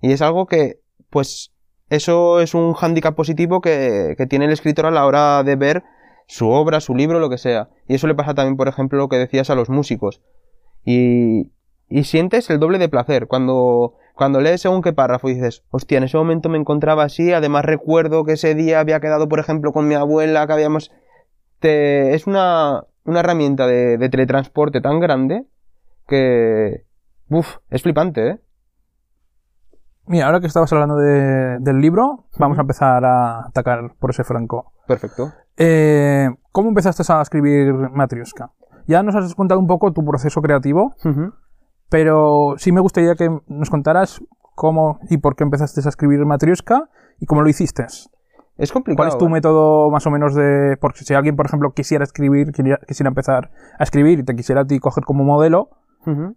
Y 0.00 0.12
es 0.12 0.22
algo 0.22 0.46
que, 0.46 0.80
pues, 1.10 1.52
eso 1.88 2.40
es 2.40 2.54
un 2.54 2.74
hándicap 2.74 3.14
positivo 3.14 3.60
que, 3.60 4.14
que 4.18 4.26
tiene 4.26 4.44
el 4.46 4.52
escritor 4.52 4.86
a 4.86 4.90
la 4.90 5.06
hora 5.06 5.42
de 5.42 5.56
ver 5.56 5.84
su 6.26 6.50
obra, 6.50 6.80
su 6.80 6.94
libro, 6.94 7.20
lo 7.20 7.30
que 7.30 7.38
sea. 7.38 7.68
Y 7.86 7.94
eso 7.94 8.06
le 8.08 8.14
pasa 8.14 8.34
también, 8.34 8.56
por 8.56 8.68
ejemplo, 8.68 8.98
lo 8.98 9.08
que 9.08 9.16
decías 9.16 9.48
a 9.50 9.54
los 9.54 9.70
músicos. 9.70 10.20
Y, 10.84 11.52
y 11.88 12.04
sientes 12.04 12.48
el 12.50 12.58
doble 12.58 12.78
de 12.78 12.88
placer 12.88 13.26
cuando, 13.26 13.94
cuando 14.14 14.40
lees 14.40 14.60
según 14.62 14.82
qué 14.82 14.92
párrafo 14.92 15.28
y 15.28 15.34
dices, 15.34 15.64
hostia, 15.70 15.98
en 15.98 16.04
ese 16.04 16.16
momento 16.16 16.48
me 16.48 16.58
encontraba 16.58 17.04
así, 17.04 17.32
además 17.32 17.64
recuerdo 17.64 18.24
que 18.24 18.32
ese 18.32 18.54
día 18.54 18.80
había 18.80 19.00
quedado, 19.00 19.28
por 19.28 19.38
ejemplo, 19.38 19.72
con 19.72 19.86
mi 19.88 19.94
abuela, 19.94 20.46
que 20.46 20.52
habíamos... 20.52 20.90
Te, 21.60 22.14
es 22.14 22.26
una, 22.26 22.84
una 23.04 23.20
herramienta 23.20 23.66
de, 23.66 23.96
de 23.98 24.08
teletransporte 24.08 24.80
tan 24.80 25.00
grande 25.00 25.46
que... 26.06 26.84
Uf, 27.28 27.56
es 27.70 27.82
flipante, 27.82 28.28
¿eh? 28.28 28.40
Mira, 30.08 30.26
ahora 30.26 30.38
que 30.40 30.46
estabas 30.46 30.72
hablando 30.72 30.96
de- 30.96 31.58
del 31.58 31.80
libro, 31.80 32.26
vamos 32.38 32.58
a 32.58 32.60
empezar 32.60 33.04
a 33.04 33.46
atacar 33.46 33.94
por 33.98 34.10
ese 34.10 34.22
franco. 34.22 34.72
Perfecto. 34.86 35.32
Eh, 35.56 36.28
¿Cómo 36.52 36.68
empezaste 36.68 37.02
a 37.12 37.22
escribir 37.22 37.72
Matrioska? 37.72 38.52
Ya 38.86 39.02
nos 39.02 39.16
has 39.16 39.34
contado 39.34 39.58
un 39.58 39.66
poco 39.66 39.92
tu 39.92 40.04
proceso 40.04 40.40
creativo. 40.42 40.94
Pero 41.88 42.54
sí 42.58 42.72
me 42.72 42.80
gustaría 42.80 43.14
que 43.14 43.30
nos 43.46 43.70
contaras 43.70 44.20
cómo 44.54 44.98
y 45.10 45.18
por 45.18 45.36
qué 45.36 45.44
empezaste 45.44 45.80
a 45.84 45.88
escribir 45.88 46.24
Matrioska 46.24 46.88
y 47.20 47.26
cómo 47.26 47.42
lo 47.42 47.48
hiciste. 47.48 47.86
Es 48.58 48.72
complicado. 48.72 48.96
¿Cuál 48.96 49.08
es 49.08 49.18
tu 49.18 49.26
¿eh? 49.26 49.30
método 49.30 49.90
más 49.90 50.06
o 50.06 50.10
menos 50.10 50.34
de...? 50.34 50.76
Porque 50.80 51.00
si 51.04 51.14
alguien, 51.14 51.36
por 51.36 51.46
ejemplo, 51.46 51.72
quisiera 51.72 52.04
escribir, 52.04 52.52
quisiera 52.52 53.08
empezar 53.08 53.50
a 53.78 53.82
escribir 53.84 54.18
y 54.20 54.22
te 54.22 54.34
quisiera 54.34 54.62
a 54.62 54.66
ti 54.66 54.78
coger 54.78 55.04
como 55.04 55.24
modelo. 55.24 55.70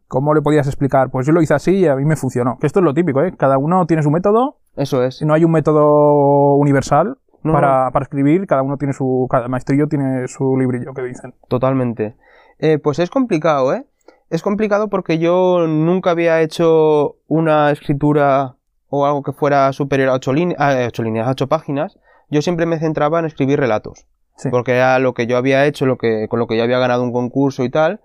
¿cómo 0.08 0.34
le 0.34 0.42
podías 0.42 0.66
explicar? 0.66 1.12
Pues 1.12 1.28
yo 1.28 1.32
lo 1.32 1.44
hice 1.44 1.54
así 1.54 1.72
y 1.76 1.88
a 1.88 1.96
mí 1.96 2.04
me 2.04 2.16
funcionó. 2.16 2.58
Que 2.58 2.66
esto 2.66 2.80
es 2.80 2.84
lo 2.84 2.94
típico, 2.96 3.22
¿eh? 3.22 3.36
Cada 3.38 3.58
uno 3.58 3.86
tiene 3.86 4.02
su 4.02 4.10
método, 4.10 4.58
Eso 4.76 5.04
es. 5.04 5.22
no 5.22 5.36
hay 5.36 5.44
un 5.44 5.52
método 5.52 6.56
universal 6.56 7.20
No, 7.44 7.54
para, 7.54 7.92
para 7.92 8.04
escribir, 8.04 8.48
cada 8.48 8.64
uno 8.64 8.78
tiene 8.78 8.94
su... 8.94 9.28
Cada 9.30 9.48
maestrillo 9.48 9.88
tiene 9.88 10.28
su 10.28 10.58
librillo, 10.58 10.94
que 10.94 11.04
dicen. 11.04 11.36
Totalmente. 11.48 12.16
Eh, 12.58 12.80
pues 12.80 13.00
es 13.00 13.10
complicado, 13.10 13.74
¿eh? 13.74 13.86
Es 14.30 14.44
complicado 14.44 14.90
porque 14.90 15.18
yo 15.18 15.66
nunca 15.68 16.12
había 16.12 16.42
hecho 16.42 17.18
una 17.28 17.72
escritura 17.72 18.56
o 18.88 19.06
algo 19.06 19.24
que 19.24 19.34
fuera 19.34 19.74
superior 19.74 20.10
a 20.10 20.14
ocho, 20.14 20.32
ocho 20.32 21.04
líneas, 21.04 21.28
a 21.28 21.32
ocho 21.32 21.48
páginas. 21.48 21.98
Yo 22.30 22.42
siempre 22.44 22.68
me 22.68 22.80
centraba 22.80 23.20
en 23.20 23.26
escribir 23.26 23.60
relatos. 23.60 24.06
Sí. 24.38 24.50
Porque 24.50 24.74
era 24.74 25.00
lo 25.00 25.14
que 25.14 25.26
yo 25.26 25.36
había 25.36 25.66
hecho, 25.66 25.86
lo 25.86 25.98
que, 25.98 26.28
con 26.30 26.40
lo 26.40 26.48
que 26.48 26.58
yo 26.58 26.64
había 26.64 26.78
ganado 26.78 27.04
un 27.04 27.12
concurso 27.12 27.64
y 27.64 27.70
tal. 27.70 28.02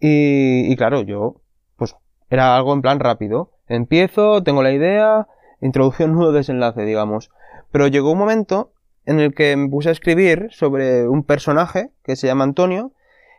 Y, 0.00 0.72
y 0.72 0.76
claro, 0.76 1.02
yo, 1.02 1.42
pues, 1.76 1.94
era 2.30 2.56
algo 2.56 2.72
en 2.72 2.82
plan 2.82 2.98
rápido. 2.98 3.52
Empiezo, 3.68 4.42
tengo 4.42 4.62
la 4.62 4.72
idea, 4.72 5.28
introducción, 5.60 6.12
nudo, 6.14 6.32
desenlace, 6.32 6.82
digamos. 6.82 7.30
Pero 7.70 7.88
llegó 7.88 8.12
un 8.12 8.18
momento 8.18 8.72
en 9.04 9.20
el 9.20 9.34
que 9.34 9.54
me 9.56 9.68
puse 9.68 9.90
a 9.90 9.92
escribir 9.92 10.48
sobre 10.50 11.06
un 11.08 11.24
personaje 11.24 11.90
que 12.02 12.16
se 12.16 12.26
llama 12.26 12.44
Antonio, 12.44 12.92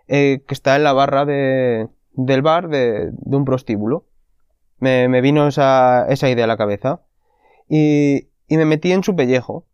eh, 0.07 0.43
que 0.47 0.53
está 0.53 0.75
en 0.75 0.83
la 0.83 0.93
barra 0.93 1.25
de, 1.25 1.89
del 2.13 2.41
bar 2.41 2.69
de, 2.69 3.11
un 3.25 3.45
prostíbulo. 3.45 4.05
Me, 4.79 5.21
vino 5.21 5.47
esa, 5.47 6.05
esa 6.09 6.29
idea 6.29 6.45
a 6.45 6.47
la 6.47 6.57
cabeza. 6.57 7.01
Y, 7.67 8.29
me 8.49 8.65
metí 8.65 8.91
en 8.91 9.03
su 9.03 9.15
pellejo. 9.15 9.65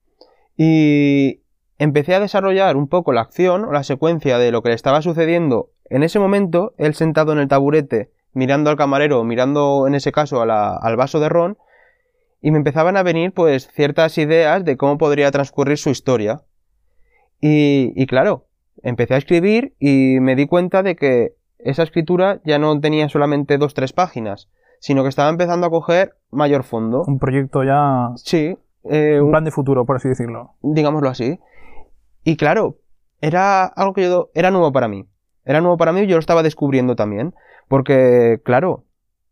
Y 0.57 1.41
empecé 1.77 2.15
a 2.15 2.19
desarrollar 2.19 2.77
un 2.77 2.87
poco 2.87 3.13
la 3.13 3.21
acción 3.21 3.65
o 3.65 3.71
la 3.71 3.83
secuencia 3.83 4.37
de 4.37 4.51
lo 4.51 4.61
que 4.63 4.69
le 4.69 4.75
estaba 4.75 5.01
sucediendo 5.01 5.71
en 5.89 6.03
ese 6.03 6.19
momento, 6.19 6.73
él 6.77 6.95
sentado 6.95 7.31
en 7.31 7.39
el 7.39 7.47
taburete, 7.47 8.11
mirando 8.33 8.69
al 8.69 8.77
camarero, 8.77 9.23
mirando 9.23 9.85
en 9.87 9.93
ese 9.93 10.11
caso 10.11 10.41
al 10.41 10.95
vaso 10.95 11.19
de 11.19 11.29
ron, 11.29 11.57
y 12.41 12.51
me 12.51 12.57
empezaban 12.57 12.97
a 12.97 13.03
venir 13.03 13.33
pues 13.33 13.69
ciertas 13.73 14.17
ideas 14.17 14.65
de 14.65 14.77
cómo 14.77 14.97
podría 14.97 15.29
transcurrir 15.31 15.77
su 15.77 15.89
historia. 15.89 16.41
Y 17.39 18.05
claro, 18.07 18.47
empecé 18.81 19.13
a 19.13 19.17
escribir 19.17 19.75
y 19.79 20.19
me 20.21 20.35
di 20.35 20.47
cuenta 20.47 20.81
de 20.83 20.95
que 20.95 21.35
esa 21.65 21.83
escritura 21.83 22.39
ya 22.45 22.59
no 22.59 22.79
tenía 22.79 23.09
solamente 23.09 23.57
dos, 23.57 23.73
tres 23.73 23.91
páginas, 23.91 24.49
sino 24.79 25.03
que 25.03 25.09
estaba 25.09 25.29
empezando 25.29 25.67
a 25.67 25.69
coger 25.69 26.13
mayor 26.31 26.63
fondo. 26.63 27.03
Un 27.07 27.19
proyecto 27.19 27.63
ya... 27.63 28.11
Sí, 28.15 28.57
eh, 28.83 29.19
Un 29.19 29.31
plan 29.31 29.43
de 29.43 29.51
futuro, 29.51 29.85
por 29.85 29.95
así 29.97 30.07
decirlo. 30.07 30.51
digámoslo 30.61 31.09
así. 31.09 31.39
Y 32.23 32.37
claro, 32.37 32.77
era 33.19 33.65
algo 33.65 33.93
que 33.93 34.03
yo 34.03 34.29
era 34.33 34.51
nuevo 34.51 34.71
para 34.71 34.87
mí. 34.87 35.05
Era 35.43 35.61
nuevo 35.61 35.77
para 35.77 35.91
mí 35.91 36.01
y 36.01 36.07
yo 36.07 36.15
lo 36.15 36.19
estaba 36.19 36.43
descubriendo 36.43 36.95
también. 36.95 37.33
Porque, 37.67 38.39
claro, 38.43 38.83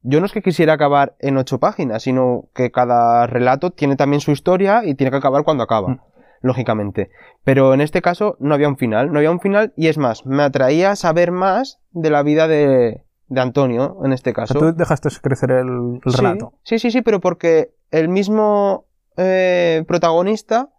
yo 0.02 0.19
no 0.19 0.26
es 0.26 0.32
que 0.32 0.41
quisiera 0.41 0.74
acabar 0.74 1.15
en 1.19 1.38
ocho 1.38 1.60
páginas, 1.60 2.04
sino 2.04 2.46
que 2.54 2.72
cada 2.72 3.28
relato 3.28 3.72
tiene 3.72 3.96
también 3.96 4.22
su 4.22 4.32
historia 4.32 4.84
y 4.84 4.96
tiene 4.96 5.12
que 5.12 5.17
acabar 5.17 5.43
cuando 5.43 5.63
acaba. 5.63 6.04
Lógicamente. 6.44 7.10
Pero 7.44 7.74
en 7.74 7.82
este 7.82 8.02
caso 8.04 8.38
no 8.40 8.54
había 8.54 8.68
un 8.68 8.78
final. 8.78 9.12
No 9.12 9.18
había 9.18 9.32
un 9.32 9.40
final 9.40 9.74
y 9.76 9.88
es 9.88 9.98
más, 9.98 10.26
me 10.28 10.44
atraía 10.44 10.96
saber 10.96 11.32
más 11.32 11.80
de 11.92 12.10
la 12.12 12.22
vida 12.22 12.48
de, 12.48 13.02
de 13.30 13.42
Antonio, 13.42 13.98
en 14.04 14.14
este 14.14 14.34
caso. 14.34 14.54
tú 14.60 14.74
dejaste 14.76 15.10
crecer 15.22 15.52
el, 15.52 16.02
el 16.06 16.12
Sí, 16.12 16.18
relato. 16.18 16.54
Sí, 16.64 16.78
sí, 16.80 16.92
sí, 16.92 17.02
pero 17.02 17.20
porque 17.22 17.74
el 17.92 18.10
mismo 18.10 18.86
eh, 19.18 19.84
protagonista 19.88 20.70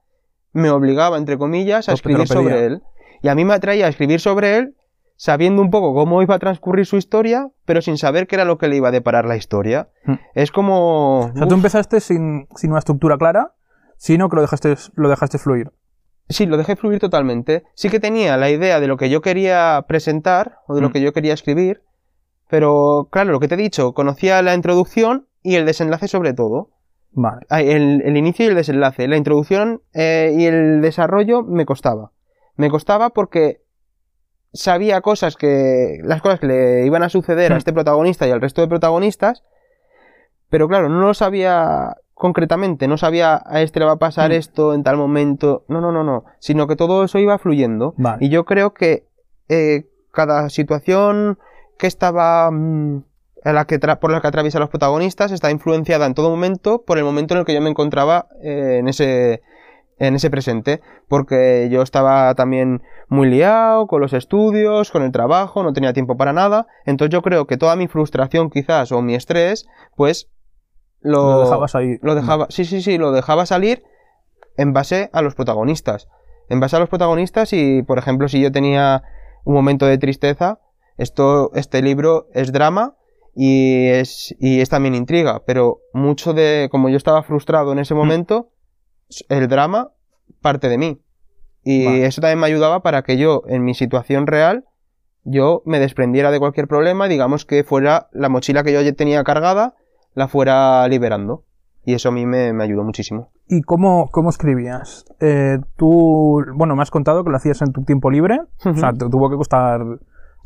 me 0.52 0.70
obligaba, 0.70 1.16
entre 1.16 1.38
comillas, 1.38 1.88
a 1.88 1.94
escribir 1.94 2.28
sobre 2.28 2.66
él. 2.66 2.82
Y 3.22 3.28
a 3.28 3.34
mí 3.34 3.44
me 3.44 3.54
atraía 3.54 3.86
a 3.86 3.88
escribir 3.88 4.20
sobre 4.20 4.58
él 4.58 4.76
sabiendo 5.16 5.62
un 5.62 5.70
poco 5.70 5.94
cómo 5.94 6.20
iba 6.22 6.34
a 6.34 6.38
transcurrir 6.38 6.84
su 6.86 6.96
historia, 6.96 7.48
pero 7.64 7.80
sin 7.80 7.96
saber 7.96 8.26
qué 8.26 8.34
era 8.34 8.44
lo 8.44 8.58
que 8.58 8.68
le 8.68 8.76
iba 8.76 8.88
a 8.88 8.92
deparar 8.92 9.24
la 9.24 9.36
historia. 9.36 9.88
Hmm. 10.04 10.16
Es 10.34 10.50
como... 10.50 11.20
O 11.20 11.32
sea, 11.34 11.46
tú 11.48 11.54
empezaste 11.54 12.00
sin, 12.00 12.48
sin 12.54 12.70
una 12.70 12.80
estructura 12.80 13.16
clara, 13.16 13.54
sino 13.96 14.28
que 14.28 14.36
lo 14.36 14.42
dejaste, 14.42 14.76
lo 14.94 15.08
dejaste 15.08 15.38
fluir. 15.38 15.72
Sí, 16.28 16.46
lo 16.46 16.56
dejé 16.56 16.76
fluir 16.76 17.00
totalmente. 17.00 17.64
Sí 17.74 17.90
que 17.90 18.00
tenía 18.00 18.36
la 18.36 18.48
idea 18.50 18.80
de 18.80 18.86
lo 18.86 18.96
que 18.96 19.10
yo 19.10 19.20
quería 19.20 19.84
presentar 19.86 20.58
o 20.66 20.74
de 20.74 20.80
lo 20.80 20.88
Mm. 20.88 20.92
que 20.92 21.00
yo 21.02 21.12
quería 21.12 21.34
escribir, 21.34 21.82
pero 22.48 23.08
claro, 23.10 23.32
lo 23.32 23.40
que 23.40 23.48
te 23.48 23.54
he 23.54 23.58
dicho, 23.58 23.92
conocía 23.94 24.40
la 24.42 24.54
introducción 24.54 25.26
y 25.42 25.56
el 25.56 25.66
desenlace 25.66 26.08
sobre 26.08 26.32
todo. 26.32 26.70
Vale. 27.12 27.42
El, 27.50 28.02
el 28.04 28.16
inicio 28.16 28.44
y 28.46 28.48
el 28.48 28.54
desenlace. 28.54 29.06
La 29.06 29.16
introducción 29.16 29.82
eh, 29.92 30.34
y 30.36 30.46
el 30.46 30.80
desarrollo 30.80 31.42
me 31.42 31.64
costaba. 31.66 32.10
Me 32.56 32.70
costaba 32.70 33.10
porque 33.10 33.60
sabía 34.52 35.00
cosas 35.00 35.36
que. 35.36 35.98
las 36.02 36.22
cosas 36.22 36.40
que 36.40 36.46
le 36.46 36.86
iban 36.86 37.02
a 37.02 37.08
suceder 37.08 37.52
a 37.52 37.56
Hmm. 37.56 37.58
este 37.58 37.72
protagonista 37.72 38.26
y 38.26 38.30
al 38.30 38.40
resto 38.40 38.62
de 38.62 38.68
protagonistas. 38.68 39.42
Pero 40.48 40.68
claro, 40.68 40.88
no 40.88 41.00
lo 41.06 41.14
sabía 41.14 41.96
concretamente, 42.14 42.88
no 42.88 42.96
sabía 42.96 43.42
a 43.44 43.60
este 43.60 43.80
le 43.80 43.86
va 43.86 43.92
a 43.92 43.98
pasar 43.98 44.30
Hmm. 44.30 44.34
esto 44.34 44.74
en 44.74 44.82
tal 44.82 44.96
momento. 44.96 45.64
No, 45.68 45.80
no, 45.80 45.92
no, 45.92 46.04
no. 46.04 46.24
Sino 46.38 46.66
que 46.66 46.76
todo 46.76 47.04
eso 47.04 47.18
iba 47.18 47.38
fluyendo. 47.38 47.94
Vale. 47.96 48.24
Y 48.24 48.30
yo 48.30 48.44
creo 48.44 48.72
que 48.72 49.06
eh, 49.48 49.86
cada 50.12 50.48
situación 50.48 51.38
que 51.78 51.86
estaba. 51.86 52.50
mm, 52.50 53.02
en 53.44 53.54
la 53.54 53.66
que 53.66 53.78
por 53.78 54.10
la 54.10 54.20
que 54.22 54.26
atraviesan 54.26 54.60
los 54.60 54.70
protagonistas 54.70 55.30
está 55.30 55.50
influenciada 55.50 56.06
en 56.06 56.14
todo 56.14 56.30
momento 56.30 56.82
por 56.82 56.96
el 56.96 57.04
momento 57.04 57.34
en 57.34 57.40
el 57.40 57.44
que 57.46 57.52
yo 57.52 57.60
me 57.60 57.68
encontraba 57.68 58.26
eh, 58.42 58.78
en 58.78 58.88
ese 58.88 59.42
en 59.98 60.14
ese 60.14 60.30
presente 60.30 60.80
porque 61.08 61.68
yo 61.70 61.82
estaba 61.82 62.34
también 62.34 62.82
muy 63.08 63.28
liado 63.28 63.86
con 63.86 64.00
los 64.00 64.14
estudios 64.14 64.90
con 64.90 65.02
el 65.02 65.12
trabajo 65.12 65.62
no 65.62 65.74
tenía 65.74 65.92
tiempo 65.92 66.16
para 66.16 66.32
nada 66.32 66.66
entonces 66.86 67.12
yo 67.12 67.20
creo 67.20 67.46
que 67.46 67.58
toda 67.58 67.76
mi 67.76 67.86
frustración 67.86 68.48
quizás 68.48 68.90
o 68.92 69.02
mi 69.02 69.14
estrés 69.14 69.66
pues 69.94 70.30
lo, 71.04 71.22
Lo 71.22 71.40
dejabas 71.44 71.74
ahí. 71.76 71.98
lo 72.02 72.16
dejaba 72.16 72.46
sí 72.50 72.64
sí 72.64 72.82
sí 72.82 72.98
lo 72.98 73.12
dejaba 73.12 73.46
salir 73.46 73.84
en 74.56 74.72
base 74.72 75.10
a 75.12 75.22
los 75.22 75.36
protagonistas 75.36 76.08
en 76.48 76.58
base 76.58 76.74
a 76.74 76.80
los 76.80 76.88
protagonistas 76.88 77.52
y 77.52 77.82
por 77.82 77.98
ejemplo 77.98 78.26
si 78.28 78.40
yo 78.40 78.50
tenía 78.50 79.04
un 79.44 79.54
momento 79.54 79.86
de 79.86 79.98
tristeza 79.98 80.58
esto 80.98 81.52
este 81.54 81.80
libro 81.82 82.26
es 82.34 82.50
drama 82.52 82.96
y 83.34 83.88
es, 83.88 84.34
y 84.38 84.60
es 84.60 84.68
también 84.68 84.94
intriga, 84.94 85.42
pero 85.44 85.80
mucho 85.92 86.32
de, 86.34 86.68
como 86.70 86.88
yo 86.88 86.96
estaba 86.96 87.22
frustrado 87.22 87.72
en 87.72 87.80
ese 87.80 87.94
momento, 87.94 88.50
el 89.28 89.48
drama 89.48 89.90
parte 90.40 90.68
de 90.68 90.78
mí. 90.78 91.00
Y 91.64 91.84
Vale. 91.84 92.06
eso 92.06 92.20
también 92.20 92.38
me 92.38 92.46
ayudaba 92.46 92.82
para 92.82 93.02
que 93.02 93.16
yo, 93.16 93.42
en 93.48 93.64
mi 93.64 93.74
situación 93.74 94.26
real, 94.26 94.64
yo 95.24 95.62
me 95.64 95.80
desprendiera 95.80 96.30
de 96.30 96.38
cualquier 96.38 96.68
problema, 96.68 97.08
digamos 97.08 97.44
que 97.44 97.64
fuera 97.64 98.08
la 98.12 98.28
mochila 98.28 98.62
que 98.62 98.72
yo 98.72 98.94
tenía 98.94 99.24
cargada, 99.24 99.74
la 100.14 100.28
fuera 100.28 100.86
liberando. 100.88 101.44
Y 101.86 101.92
eso 101.92 102.08
a 102.08 102.12
mí 102.12 102.24
me, 102.24 102.52
me 102.54 102.64
ayudó 102.64 102.82
muchísimo. 102.82 103.28
¿Y 103.46 103.60
cómo, 103.60 104.08
cómo 104.10 104.30
escribías? 104.30 105.04
Eh, 105.20 105.58
tú, 105.76 106.42
bueno, 106.54 106.74
me 106.76 106.82
has 106.82 106.90
contado 106.90 107.22
que 107.24 107.30
lo 107.30 107.36
hacías 107.36 107.60
en 107.60 107.72
tu 107.72 107.82
tiempo 107.84 108.10
libre. 108.10 108.40
O 108.64 108.74
sea, 108.74 108.92
te 108.94 109.06
tuvo 109.10 109.28
que 109.28 109.36
costar 109.36 109.82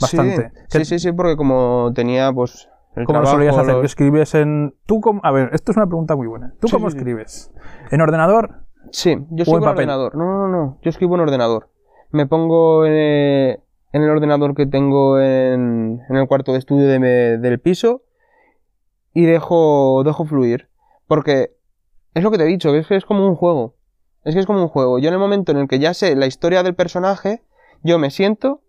bastante. 0.01 0.51
Sí, 0.69 0.79
¿Qué- 0.79 0.85
sí, 0.85 0.85
sí, 0.85 0.99
sí, 0.99 1.13
porque 1.13 1.37
como 1.37 1.93
tenía, 1.95 2.33
pues, 2.33 2.69
el 2.97 3.05
¿Cómo 3.05 3.21
lo 3.21 3.27
solías 3.27 3.57
hacer? 3.57 3.75
los- 3.75 3.81
¿Qué 3.83 3.87
escribes 3.87 4.35
en...? 4.35 4.75
¿Tú 4.87 5.01
cómo... 5.01 5.21
A 5.23 5.31
ver, 5.31 5.51
esto 5.53 5.71
es 5.71 5.77
una 5.77 5.87
pregunta 5.87 6.17
muy 6.17 6.27
buena. 6.27 6.55
¿Tú 6.61 6.67
Sí, 6.67 6.73
cómo 6.75 6.91
sí, 6.91 6.97
escribes? 6.97 7.53
¿En 7.93 8.01
ordenador? 8.01 8.63
Sí, 8.91 9.11
yo 9.15 9.21
¿O 9.31 9.43
escribo 9.43 9.59
en 9.59 9.63
papel? 9.65 9.77
ordenador. 9.85 10.17
No, 10.17 10.25
no, 10.25 10.49
no, 10.49 10.79
yo 10.83 10.89
escribo 10.91 11.15
en 11.15 11.21
ordenador. 11.21 11.69
Me 12.11 12.27
pongo 12.27 12.85
eh, 12.85 13.61
en 13.93 14.03
el 14.03 14.11
ordenador 14.11 14.57
que 14.57 14.67
tengo 14.67 15.21
en, 15.21 16.01
en 16.09 16.17
el 16.17 16.27
cuarto 16.27 16.51
de 16.53 16.59
estudio 16.59 16.89
de 16.89 16.99
me- 16.99 17.37
del 17.39 17.61
piso 17.61 18.03
y 19.19 19.27
dejo, 19.27 20.05
dejo 20.05 20.25
fluir. 20.25 20.69
Porque 21.09 21.51
es 22.15 22.23
lo 22.23 22.31
que 22.31 22.39
te 22.39 22.45
he 22.45 22.47
dicho, 22.47 22.71
que 22.71 22.79
es 22.79 22.87
que 22.87 22.95
es 22.95 23.05
como 23.05 23.27
un 23.27 23.35
juego. 23.35 23.75
Es 24.23 24.33
que 24.33 24.39
es 24.39 24.47
como 24.47 24.63
un 24.63 24.69
juego. 24.69 25.01
Yo 25.01 25.09
en 25.09 25.15
el 25.15 25.19
momento 25.19 25.51
en 25.51 25.59
el 25.59 25.67
que 25.67 25.81
ya 25.81 25.93
sé 25.93 26.15
la 26.15 26.27
historia 26.27 26.63
del 26.63 26.77
personaje, 26.77 27.43
yo 27.83 27.99
me 27.99 28.13
siento 28.13 28.63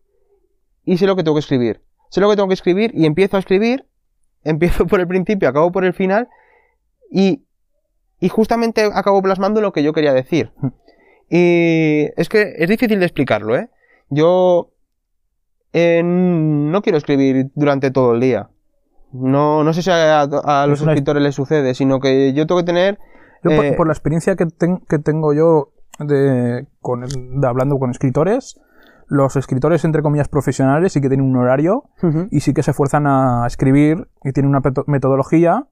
y 0.85 0.97
sé 0.97 1.05
lo 1.05 1.15
que 1.15 1.23
tengo 1.23 1.35
que 1.35 1.41
escribir. 1.41 1.83
Sé 2.09 2.19
lo 2.19 2.27
que 2.31 2.35
tengo 2.35 2.47
que 2.47 2.55
escribir 2.55 2.89
y 2.95 3.05
empiezo 3.05 3.37
a 3.37 3.39
escribir. 3.39 3.85
Empiezo 4.43 4.87
por 4.87 4.99
el 4.99 5.07
principio, 5.07 5.47
acabo 5.49 5.71
por 5.71 5.85
el 5.85 5.93
final 5.93 6.29
y, 7.11 7.43
y 8.19 8.29
justamente 8.29 8.89
acabo 8.91 9.21
plasmando 9.21 9.61
lo 9.61 9.71
que 9.71 9.83
yo 9.83 9.93
quería 9.93 10.13
decir. 10.13 10.51
Y 11.31 12.07
es 12.17 12.27
que 12.27 12.55
es 12.57 12.67
difícil 12.67 12.97
de 12.97 13.05
explicarlo, 13.05 13.55
¿eh? 13.55 13.69
Yo 14.09 14.71
eh, 15.73 16.01
no 16.03 16.81
quiero 16.81 16.97
escribir 16.97 17.51
durante 17.53 17.91
todo 17.91 18.15
el 18.15 18.19
día. 18.19 18.49
No, 19.11 19.63
no 19.63 19.73
sé 19.73 19.81
si 19.81 19.89
a, 19.89 20.21
a 20.21 20.67
los 20.67 20.81
una- 20.81 20.91
escritores 20.93 21.23
les 21.23 21.35
sucede, 21.35 21.73
sino 21.73 21.99
que 21.99 22.33
yo 22.33 22.45
tengo 22.47 22.61
que 22.61 22.65
tener... 22.65 22.99
Yo, 23.43 23.55
por, 23.55 23.65
Eh, 23.65 23.73
por 23.73 23.87
la 23.87 23.93
experiencia 23.93 24.35
que, 24.35 24.45
ten- 24.45 24.81
que 24.89 24.99
tengo 24.99 25.33
yo 25.33 25.69
de, 25.99 26.67
con, 26.81 27.01
de 27.05 27.47
hablando 27.47 27.79
con 27.79 27.89
escritores, 27.89 28.59
los 29.07 29.35
escritores, 29.37 29.83
entre 29.85 30.01
comillas, 30.03 30.27
profesionales 30.27 30.93
sí 30.93 31.01
que 31.01 31.07
tienen 31.09 31.25
un 31.27 31.37
horario 31.37 31.85
y 32.31 32.41
sí 32.41 32.53
que 32.53 32.61
se 32.63 32.71
esfuerzan 32.71 33.07
a 33.07 33.45
escribir 33.47 34.07
y 34.23 34.31
tienen 34.33 34.49
una 34.49 34.61
metodología 34.87 35.65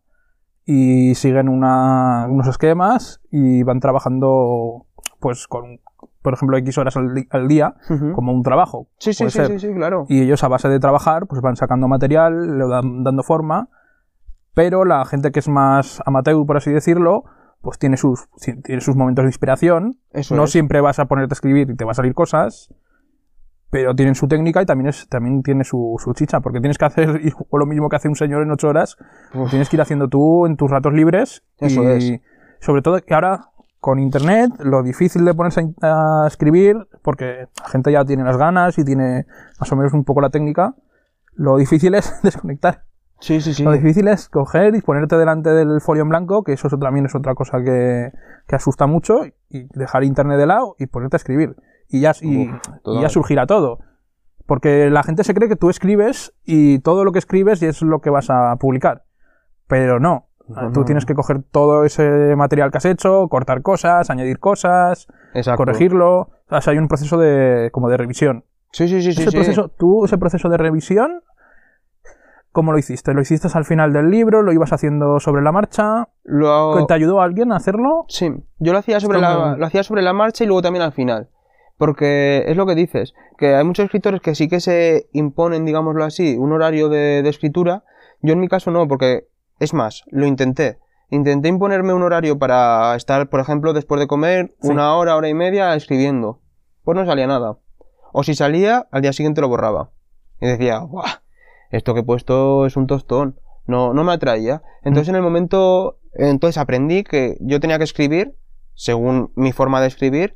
y 0.65 1.13
siguen 1.15 1.47
una- 1.49 2.25
unos 2.29 2.47
esquemas 2.47 3.21
y 3.31 3.63
van 3.63 3.79
trabajando, 3.79 4.85
pues, 5.19 5.47
con, 5.47 5.79
por 6.21 6.33
ejemplo, 6.33 6.57
X 6.57 6.77
horas 6.77 6.97
al, 6.97 7.27
al 7.29 7.47
día, 7.47 7.75
Ujú. 7.89 8.13
como 8.13 8.33
un 8.33 8.43
trabajo. 8.43 8.87
Sí, 8.99 9.13
sí, 9.13 9.29
sí, 9.29 9.39
sí, 9.45 9.59
sí, 9.59 9.73
claro. 9.73 10.05
Y 10.09 10.21
ellos 10.21 10.43
a 10.43 10.47
base 10.47 10.67
de 10.69 10.79
trabajar, 10.79 11.27
pues 11.27 11.41
van 11.41 11.55
sacando 11.55 11.87
material, 11.87 12.57
le 12.57 12.67
dan 12.67 13.03
dando 13.03 13.23
forma, 13.23 13.69
pero 14.53 14.85
la 14.85 15.05
gente 15.05 15.31
que 15.31 15.39
es 15.39 15.47
más 15.47 16.01
amateur, 16.05 16.45
por 16.45 16.57
así 16.57 16.71
decirlo, 16.71 17.23
pues 17.61 17.77
tiene 17.79 17.97
sus, 17.97 18.27
tiene 18.63 18.81
sus 18.81 18.95
momentos 18.95 19.23
de 19.23 19.29
inspiración. 19.29 19.99
Eso 20.11 20.35
no 20.35 20.45
es. 20.45 20.51
siempre 20.51 20.81
vas 20.81 20.99
a 20.99 21.05
ponerte 21.05 21.33
a 21.33 21.35
escribir 21.35 21.69
y 21.69 21.75
te 21.75 21.85
va 21.85 21.91
a 21.91 21.95
salir 21.95 22.13
cosas, 22.13 22.73
pero 23.69 23.93
tienen 23.95 24.15
su 24.15 24.27
técnica 24.27 24.61
y 24.61 24.65
también, 24.65 24.87
es, 24.87 25.07
también 25.09 25.43
tiene 25.43 25.63
su, 25.63 25.95
su 26.03 26.13
chicha, 26.13 26.39
porque 26.39 26.59
tienes 26.59 26.77
que 26.77 26.85
hacer 26.85 27.21
o 27.49 27.57
lo 27.57 27.65
mismo 27.65 27.89
que 27.89 27.97
hace 27.97 28.07
un 28.07 28.15
señor 28.15 28.41
en 28.43 28.51
ocho 28.51 28.69
horas, 28.69 28.97
Uf. 29.33 29.49
tienes 29.49 29.69
que 29.69 29.75
ir 29.75 29.81
haciendo 29.81 30.07
tú 30.07 30.45
en 30.45 30.55
tus 30.57 30.71
ratos 30.71 30.93
libres. 30.93 31.43
Eso 31.59 31.83
y 31.83 31.85
es. 31.87 32.21
sobre 32.59 32.81
todo 32.81 32.99
que 33.01 33.13
ahora 33.13 33.49
con 33.87 33.99
internet, 33.99 34.51
lo 34.59 34.83
difícil 34.83 35.23
de 35.23 35.33
ponerse 35.33 35.73
a, 35.81 36.23
a 36.23 36.27
escribir, 36.27 36.75
porque 37.03 37.47
la 37.61 37.69
gente 37.69 37.89
ya 37.89 38.03
tiene 38.03 38.21
las 38.25 38.35
ganas 38.35 38.77
y 38.77 38.83
tiene 38.83 39.25
más 39.61 39.71
o 39.71 39.77
menos 39.77 39.93
un 39.93 40.03
poco 40.03 40.19
la 40.19 40.29
técnica, 40.29 40.75
lo 41.35 41.55
difícil 41.55 41.95
es 41.95 42.13
desconectar. 42.21 42.83
Sí, 43.21 43.39
sí, 43.39 43.53
sí. 43.53 43.63
Lo 43.63 43.71
difícil 43.71 44.09
es 44.09 44.27
coger 44.27 44.75
y 44.75 44.81
ponerte 44.81 45.15
delante 45.17 45.51
del 45.51 45.79
folio 45.79 46.03
en 46.03 46.09
blanco, 46.09 46.43
que 46.43 46.51
eso 46.51 46.67
es- 46.67 46.77
también 46.77 47.05
es 47.05 47.15
otra 47.15 47.33
cosa 47.33 47.63
que, 47.63 48.11
que 48.45 48.55
asusta 48.57 48.87
mucho, 48.87 49.21
y 49.49 49.69
dejar 49.73 50.03
internet 50.03 50.37
de 50.37 50.47
lado 50.47 50.75
y 50.77 50.87
ponerte 50.87 51.15
a 51.15 51.19
escribir. 51.23 51.55
Y 51.87 52.01
ya, 52.01 52.11
y, 52.19 52.49
Uf, 52.49 52.55
y 52.87 53.01
ya 53.01 53.07
surgirá 53.07 53.45
todo. 53.47 53.79
Porque 54.45 54.89
la 54.89 55.01
gente 55.03 55.23
se 55.23 55.33
cree 55.33 55.47
que 55.47 55.55
tú 55.55 55.69
escribes 55.69 56.33
y 56.43 56.79
todo 56.79 57.05
lo 57.05 57.13
que 57.13 57.19
escribes 57.19 57.63
es 57.63 57.81
lo 57.81 58.01
que 58.01 58.09
vas 58.09 58.29
a 58.29 58.53
publicar. 58.57 59.05
Pero 59.67 60.01
no. 60.01 60.26
No, 60.47 60.71
tú 60.71 60.79
no. 60.79 60.85
tienes 60.85 61.05
que 61.05 61.13
coger 61.13 61.43
todo 61.43 61.83
ese 61.83 62.35
material 62.35 62.71
que 62.71 62.77
has 62.77 62.85
hecho, 62.85 63.27
cortar 63.27 63.61
cosas, 63.61 64.09
añadir 64.09 64.39
cosas, 64.39 65.07
Exacto. 65.33 65.57
corregirlo. 65.57 66.29
O 66.49 66.61
sea, 66.61 66.71
hay 66.71 66.79
un 66.79 66.87
proceso 66.87 67.17
de, 67.17 67.69
como 67.71 67.89
de 67.89 67.97
revisión. 67.97 68.45
Sí, 68.71 68.87
sí, 68.87 69.01
sí, 69.01 69.13
sí. 69.13 69.21
ese 69.21 69.31
sí. 69.31 69.37
proceso, 69.37 69.69
tú, 69.69 70.05
ese 70.05 70.17
proceso 70.17 70.49
de 70.49 70.57
revisión, 70.57 71.21
¿cómo 72.51 72.71
lo 72.71 72.77
hiciste? 72.77 73.13
¿Lo 73.13 73.21
hiciste 73.21 73.47
al 73.53 73.65
final 73.65 73.93
del 73.93 74.09
libro? 74.09 74.41
¿Lo 74.41 74.53
ibas 74.53 74.71
haciendo 74.71 75.19
sobre 75.19 75.41
la 75.41 75.51
marcha? 75.51 76.07
Lo 76.23 76.85
¿Te 76.85 76.93
ayudó 76.93 77.21
alguien 77.21 77.51
a 77.51 77.57
hacerlo? 77.57 78.05
Sí, 78.07 78.31
yo 78.59 78.73
lo 78.73 78.79
hacía 78.79 78.99
sobre 78.99 79.19
la, 79.19 79.55
lo 79.57 79.65
hacía 79.65 79.83
sobre 79.83 80.01
la 80.01 80.13
marcha 80.13 80.43
y 80.43 80.47
luego 80.47 80.61
también 80.61 80.83
al 80.83 80.93
final. 80.93 81.29
Porque 81.77 82.43
es 82.47 82.57
lo 82.57 82.65
que 82.65 82.73
dices, 82.73 83.13
que 83.37 83.53
hay 83.53 83.63
muchos 83.63 83.85
escritores 83.85 84.21
que 84.21 84.33
sí 84.33 84.47
que 84.47 84.59
se 84.59 85.09
imponen, 85.11 85.63
digámoslo 85.65 86.03
así, 86.03 86.35
un 86.35 86.51
horario 86.51 86.89
de, 86.89 87.21
de 87.21 87.29
escritura. 87.29 87.83
Yo 88.21 88.33
en 88.33 88.39
mi 88.39 88.47
caso 88.47 88.71
no, 88.71 88.87
porque 88.87 89.27
es 89.59 89.73
más, 89.73 90.03
lo 90.07 90.25
intenté. 90.25 90.79
Intenté 91.09 91.47
imponerme 91.47 91.93
un 91.93 92.03
horario 92.03 92.37
para 92.37 92.95
estar, 92.95 93.29
por 93.29 93.39
ejemplo, 93.39 93.73
después 93.73 93.99
de 93.99 94.07
comer, 94.07 94.55
Sí. 94.61 94.69
una 94.69 94.95
hora, 94.95 95.15
hora 95.15 95.29
y 95.29 95.33
media 95.33 95.73
escribiendo. 95.75 96.41
Pues 96.83 96.97
no 96.97 97.05
salía 97.05 97.27
nada. 97.27 97.57
O 98.11 98.23
si 98.23 98.35
salía, 98.35 98.87
al 98.91 99.01
día 99.01 99.13
siguiente 99.13 99.41
lo 99.41 99.47
borraba. 99.47 99.91
Y 100.41 100.47
decía, 100.47 100.79
¡buah! 100.79 101.21
Esto 101.71 101.93
que 101.93 102.01
he 102.01 102.03
puesto 102.03 102.65
es 102.65 102.75
un 102.77 102.87
tostón. 102.87 103.39
No, 103.65 103.93
no 103.93 104.03
me 104.03 104.13
atraía. 104.13 104.61
Entonces 104.83 105.09
en 105.09 105.15
el 105.15 105.21
momento, 105.21 105.99
entonces 106.13 106.57
aprendí 106.57 107.03
que 107.03 107.37
yo 107.41 107.59
tenía 107.59 107.77
que 107.77 107.83
escribir, 107.83 108.35
según 108.73 109.31
mi 109.35 109.51
forma 109.51 109.81
de 109.81 109.87
escribir, 109.87 110.35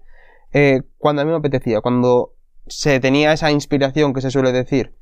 eh, 0.53 0.81
cuando 0.97 1.21
a 1.21 1.25
mí 1.25 1.31
me 1.31 1.37
apetecía, 1.37 1.81
cuando 1.81 2.33
se 2.67 2.99
tenía 2.99 3.31
esa 3.33 3.51
inspiración 3.51 4.13
que 4.13 4.21
se 4.21 4.31
suele 4.31 4.51
decir. 4.51 4.95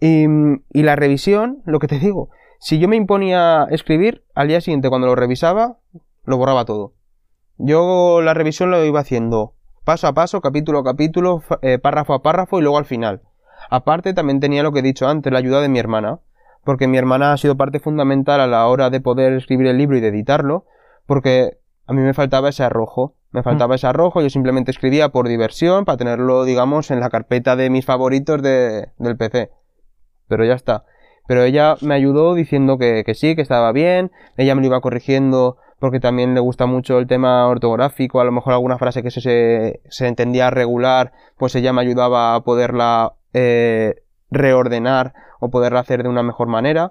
Y, 0.00 0.24
y 0.72 0.82
la 0.82 0.96
revisión, 0.96 1.62
lo 1.64 1.78
que 1.78 1.86
te 1.88 1.98
digo, 1.98 2.30
si 2.60 2.78
yo 2.78 2.86
me 2.86 2.96
imponía 2.96 3.66
escribir, 3.70 4.24
al 4.34 4.48
día 4.48 4.60
siguiente 4.60 4.88
cuando 4.88 5.08
lo 5.08 5.16
revisaba, 5.16 5.78
lo 6.24 6.36
borraba 6.36 6.64
todo. 6.64 6.94
Yo 7.58 8.20
la 8.22 8.34
revisión 8.34 8.70
lo 8.70 8.84
iba 8.84 9.00
haciendo 9.00 9.54
paso 9.84 10.06
a 10.06 10.12
paso, 10.12 10.40
capítulo 10.40 10.78
a 10.78 10.84
capítulo, 10.84 11.42
eh, 11.62 11.78
párrafo 11.78 12.14
a 12.14 12.22
párrafo 12.22 12.58
y 12.58 12.62
luego 12.62 12.78
al 12.78 12.84
final. 12.84 13.22
Aparte, 13.70 14.14
también 14.14 14.38
tenía 14.38 14.62
lo 14.62 14.72
que 14.72 14.78
he 14.78 14.82
dicho 14.82 15.08
antes, 15.08 15.32
la 15.32 15.40
ayuda 15.40 15.60
de 15.60 15.68
mi 15.68 15.80
hermana, 15.80 16.20
porque 16.64 16.86
mi 16.86 16.96
hermana 16.96 17.32
ha 17.32 17.36
sido 17.36 17.56
parte 17.56 17.80
fundamental 17.80 18.40
a 18.40 18.46
la 18.46 18.66
hora 18.68 18.90
de 18.90 19.00
poder 19.00 19.32
escribir 19.32 19.66
el 19.66 19.78
libro 19.78 19.96
y 19.96 20.00
de 20.00 20.08
editarlo, 20.08 20.64
porque 21.06 21.58
a 21.86 21.92
mí 21.92 22.02
me 22.02 22.14
faltaba 22.14 22.50
ese 22.50 22.62
arrojo, 22.62 23.16
me 23.32 23.42
faltaba 23.42 23.74
ese 23.74 23.86
arrojo, 23.86 24.22
yo 24.22 24.30
simplemente 24.30 24.70
escribía 24.70 25.08
por 25.08 25.26
diversión, 25.26 25.84
para 25.84 25.98
tenerlo, 25.98 26.44
digamos, 26.44 26.90
en 26.90 27.00
la 27.00 27.10
carpeta 27.10 27.56
de 27.56 27.70
mis 27.70 27.84
favoritos 27.84 28.42
de, 28.42 28.90
del 28.98 29.16
PC. 29.16 29.50
Pero 30.28 30.44
ya 30.44 30.54
está. 30.54 30.84
Pero 31.30 31.44
ella 31.44 31.76
me 31.80 31.94
ayudó 31.94 32.34
diciendo 32.34 32.76
que, 32.76 33.04
que 33.06 33.14
sí, 33.14 33.36
que 33.36 33.42
estaba 33.42 33.70
bien, 33.70 34.10
ella 34.36 34.56
me 34.56 34.62
lo 34.62 34.66
iba 34.66 34.80
corrigiendo 34.80 35.58
porque 35.78 36.00
también 36.00 36.34
le 36.34 36.40
gusta 36.40 36.66
mucho 36.66 36.98
el 36.98 37.06
tema 37.06 37.46
ortográfico, 37.46 38.20
a 38.20 38.24
lo 38.24 38.32
mejor 38.32 38.52
alguna 38.52 38.78
frase 38.78 39.04
que 39.04 39.12
se, 39.12 39.80
se, 39.88 40.08
entendía 40.08 40.50
regular, 40.50 41.12
pues 41.38 41.54
ella 41.54 41.72
me 41.72 41.82
ayudaba 41.82 42.34
a 42.34 42.40
poderla 42.40 43.14
eh, 43.32 44.02
reordenar 44.32 45.14
o 45.38 45.50
poderla 45.50 45.78
hacer 45.78 46.02
de 46.02 46.08
una 46.08 46.24
mejor 46.24 46.48
manera. 46.48 46.90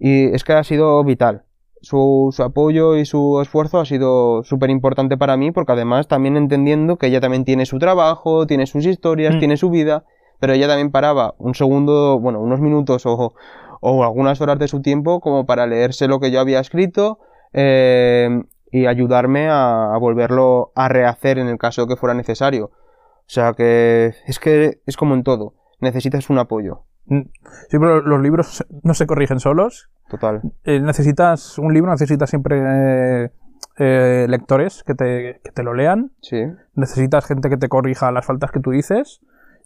Y 0.00 0.34
es 0.34 0.42
que 0.42 0.54
ha 0.54 0.64
sido 0.64 1.04
vital. 1.04 1.44
Su, 1.80 2.30
su 2.32 2.42
apoyo 2.42 2.96
y 2.96 3.04
su 3.04 3.40
esfuerzo 3.40 3.78
ha 3.78 3.84
sido 3.84 4.42
súper 4.42 4.70
importante 4.70 5.16
para 5.16 5.36
mí 5.36 5.52
porque 5.52 5.70
además 5.70 6.08
también 6.08 6.36
entendiendo 6.36 6.96
que 6.96 7.06
ella 7.06 7.20
también 7.20 7.44
tiene 7.44 7.66
su 7.66 7.78
trabajo, 7.78 8.48
tiene 8.48 8.66
sus 8.66 8.84
historias, 8.84 9.36
Mm. 9.36 9.38
tiene 9.38 9.56
su 9.56 9.70
vida, 9.70 10.02
pero 10.40 10.52
ella 10.52 10.68
también 10.68 10.90
paraba 10.90 11.34
un 11.38 11.54
segundo, 11.54 12.18
bueno, 12.20 12.40
unos 12.40 12.60
minutos 12.60 13.06
o, 13.06 13.34
o 13.80 14.04
algunas 14.04 14.40
horas 14.40 14.58
de 14.58 14.68
su 14.68 14.82
tiempo 14.82 15.20
como 15.20 15.46
para 15.46 15.66
leerse 15.66 16.08
lo 16.08 16.20
que 16.20 16.30
yo 16.30 16.40
había 16.40 16.60
escrito 16.60 17.18
eh, 17.52 18.42
y 18.70 18.86
ayudarme 18.86 19.48
a, 19.48 19.94
a 19.94 19.98
volverlo 19.98 20.72
a 20.74 20.88
rehacer 20.88 21.38
en 21.38 21.48
el 21.48 21.58
caso 21.58 21.86
que 21.86 21.96
fuera 21.96 22.14
necesario. 22.14 22.66
O 22.66 23.28
sea 23.28 23.54
que 23.54 24.12
es 24.26 24.38
que 24.38 24.80
es 24.86 24.96
como 24.96 25.14
en 25.14 25.22
todo, 25.24 25.54
necesitas 25.80 26.30
un 26.30 26.38
apoyo, 26.38 26.84
Mm. 27.06 27.20
Sí, 27.68 27.78
pero 27.78 28.02
los 28.02 28.20
libros 28.20 28.64
no 28.82 28.94
se 28.94 29.06
corrigen 29.06 29.40
solos. 29.40 29.90
total. 30.08 30.42
Eh, 30.64 30.80
necesitas 30.80 31.58
un 31.58 31.72
libro, 31.72 31.90
necesitas 31.90 32.28
siempre 32.28 33.30
eh, 33.78 34.26
lectores 34.28 34.82
que 34.84 34.94
te, 34.94 35.40
que 35.42 35.52
te 35.52 35.62
lo 35.62 35.74
lean. 35.74 36.12
Sí, 36.20 36.42
Necesitas 36.74 37.24
gente 37.26 37.48
que 37.48 37.56
te 37.56 37.68
corrija 37.68 38.10
las 38.12 38.26
faltas 38.26 38.50
que 38.50 38.60
tú 38.60 38.70
dices. 38.70 39.20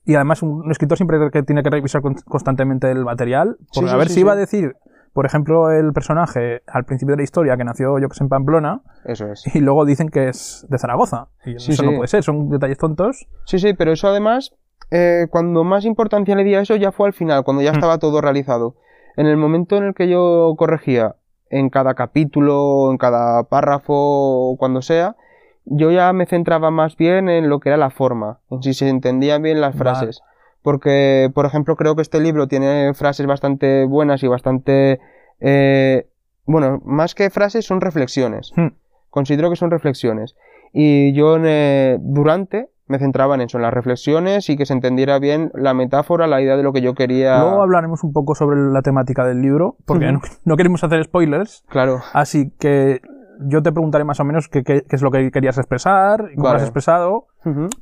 Y 0.05 0.15
además 0.15 0.43
un 0.43 0.71
escritor 0.71 0.97
siempre 0.97 1.19
que 1.31 1.43
tiene 1.43 1.63
que 1.63 1.71
revisar 1.71 2.03
con- 2.03 2.15
constantemente 2.15 2.91
el 2.91 3.05
material. 3.05 3.57
Porque 3.75 3.89
Sí, 3.89 3.95
a 3.95 3.99
ver 3.99 4.09
si 4.09 4.21
iba 4.21 4.33
a 4.33 4.37
decir, 4.37 4.75
por 5.13 5.27
ejemplo, 5.27 5.71
el 5.71 5.93
personaje 5.93 6.63
al 6.67 6.85
principio 6.85 7.13
de 7.15 7.19
la 7.19 7.25
historia 7.25 7.57
que 7.57 7.65
nació 7.65 7.99
yo 7.99 8.09
que 8.09 8.15
sé 8.15 8.25
en 8.25 8.29
Pamplona 8.29 8.81
eso 9.05 9.27
es. 9.31 9.45
y 9.55 9.61
luego 9.61 9.85
dicen 9.85 10.09
que 10.09 10.29
es 10.29 10.67
de 10.71 10.79
Zaragoza. 10.79 11.29
Y 11.45 11.59
Sí, 11.59 11.73
eso 11.73 11.83
sí. 11.83 11.89
no 11.89 11.97
puede 11.97 12.09
ser, 12.09 12.23
son 12.23 12.49
detalles 12.49 12.79
tontos. 12.79 13.27
Sí, 13.45 13.59
sí, 13.59 13.75
pero 13.75 13.93
eso 13.93 14.09
además, 14.09 14.55
eh, 14.91 15.27
cuando 15.31 15.65
más 15.65 15.85
importancia 15.85 16.35
le 16.35 16.45
di 16.45 16.55
a 16.55 16.61
eso 16.61 16.77
ya 16.77 16.93
fue 16.93 17.07
al 17.09 17.13
final, 17.13 17.45
cuando 17.45 17.63
ya 17.63 17.73
Mm. 17.73 17.75
estaba 17.75 17.99
todo 17.99 18.21
realizado. 18.21 18.77
En 19.17 19.27
el 19.27 19.37
momento 19.37 19.77
en 19.77 19.85
el 19.85 19.95
que 19.95 20.09
yo 20.09 20.55
corregía 20.57 21.17
en 21.51 21.69
cada 21.69 21.95
capítulo, 21.95 22.91
en 22.93 22.97
cada 22.97 23.43
párrafo 23.45 24.55
cuando 24.59 24.83
sea, 24.83 25.17
yo 25.65 25.91
ya 25.91 26.13
me 26.13 26.27
centraba 26.27 26.71
más 26.71 26.97
bien 26.97 27.29
en 27.29 27.49
lo 27.49 27.61
que 27.61 27.69
era 27.69 27.79
la 27.79 27.91
forma, 27.91 28.41
en 28.51 28.63
si 28.63 28.75
se 28.75 28.89
entendían 28.89 29.43
bien 29.43 29.61
las 29.61 29.77
Vale. 29.77 29.91
frases. 29.91 30.23
Porque, 30.63 31.31
por 31.35 31.47
ejemplo, 31.47 31.77
creo 31.77 31.97
que 31.97 32.03
este 32.03 32.21
libro 32.21 32.47
tiene 32.47 32.93
frases 32.95 33.27
bastante 33.27 33.85
buenas 33.87 34.23
y 34.23 34.29
bastante... 34.29 35.01
eh, 35.41 36.07
bueno, 36.45 36.81
más 36.85 37.15
que 37.15 37.31
frases 37.31 37.65
son 37.65 37.81
reflexiones. 37.81 38.53
Hmm. 38.57 38.75
Considero 39.09 39.51
que 39.51 39.57
son 39.57 39.71
reflexiones. 39.71 40.37
Y 40.73 41.13
yo 41.15 41.37
eh, 41.41 41.99
durante 42.01 42.71
me 42.91 42.99
centraba 42.99 43.37
en 43.37 43.43
eso, 43.43 43.57
en 43.57 43.63
las 43.63 43.73
reflexiones 43.73 44.51
y 44.51 44.57
que 44.57 44.67
se 44.67 44.73
entendiera 44.73 45.21
bien 45.21 45.53
la 45.55 45.75
metáfora, 45.75 46.27
la 46.27 46.43
idea 46.43 46.57
de 46.57 46.65
lo 46.65 46.73
que 46.73 46.83
yo 46.83 46.95
quería. 46.95 47.39
Luego 47.41 47.63
hablaremos 47.63 48.03
un 48.03 48.13
poco 48.13 48.35
sobre 48.35 48.61
la 48.61 48.83
temática 48.83 49.25
del 49.25 49.41
libro, 49.41 49.77
porque 49.87 50.13
no 50.45 50.57
queremos 50.57 50.83
hacer 50.83 51.05
spoilers. 51.05 51.65
Claro, 51.69 52.01
Así 52.13 52.51
que 52.59 53.01
yo 53.49 53.63
te 53.63 53.73
preguntaré 53.73 54.05
más 54.05 54.21
o 54.21 54.25
menos 54.25 54.49
qué, 54.49 54.63
qué- 54.63 54.83
qué 54.89 54.97
es 54.97 55.03
lo 55.03 55.11
que 55.11 55.31
querías 55.31 55.57
expresar 55.59 56.29
y 56.33 56.37
cómo 56.37 56.49
lo 56.51 56.55
has 56.57 56.63
expresado 56.63 57.27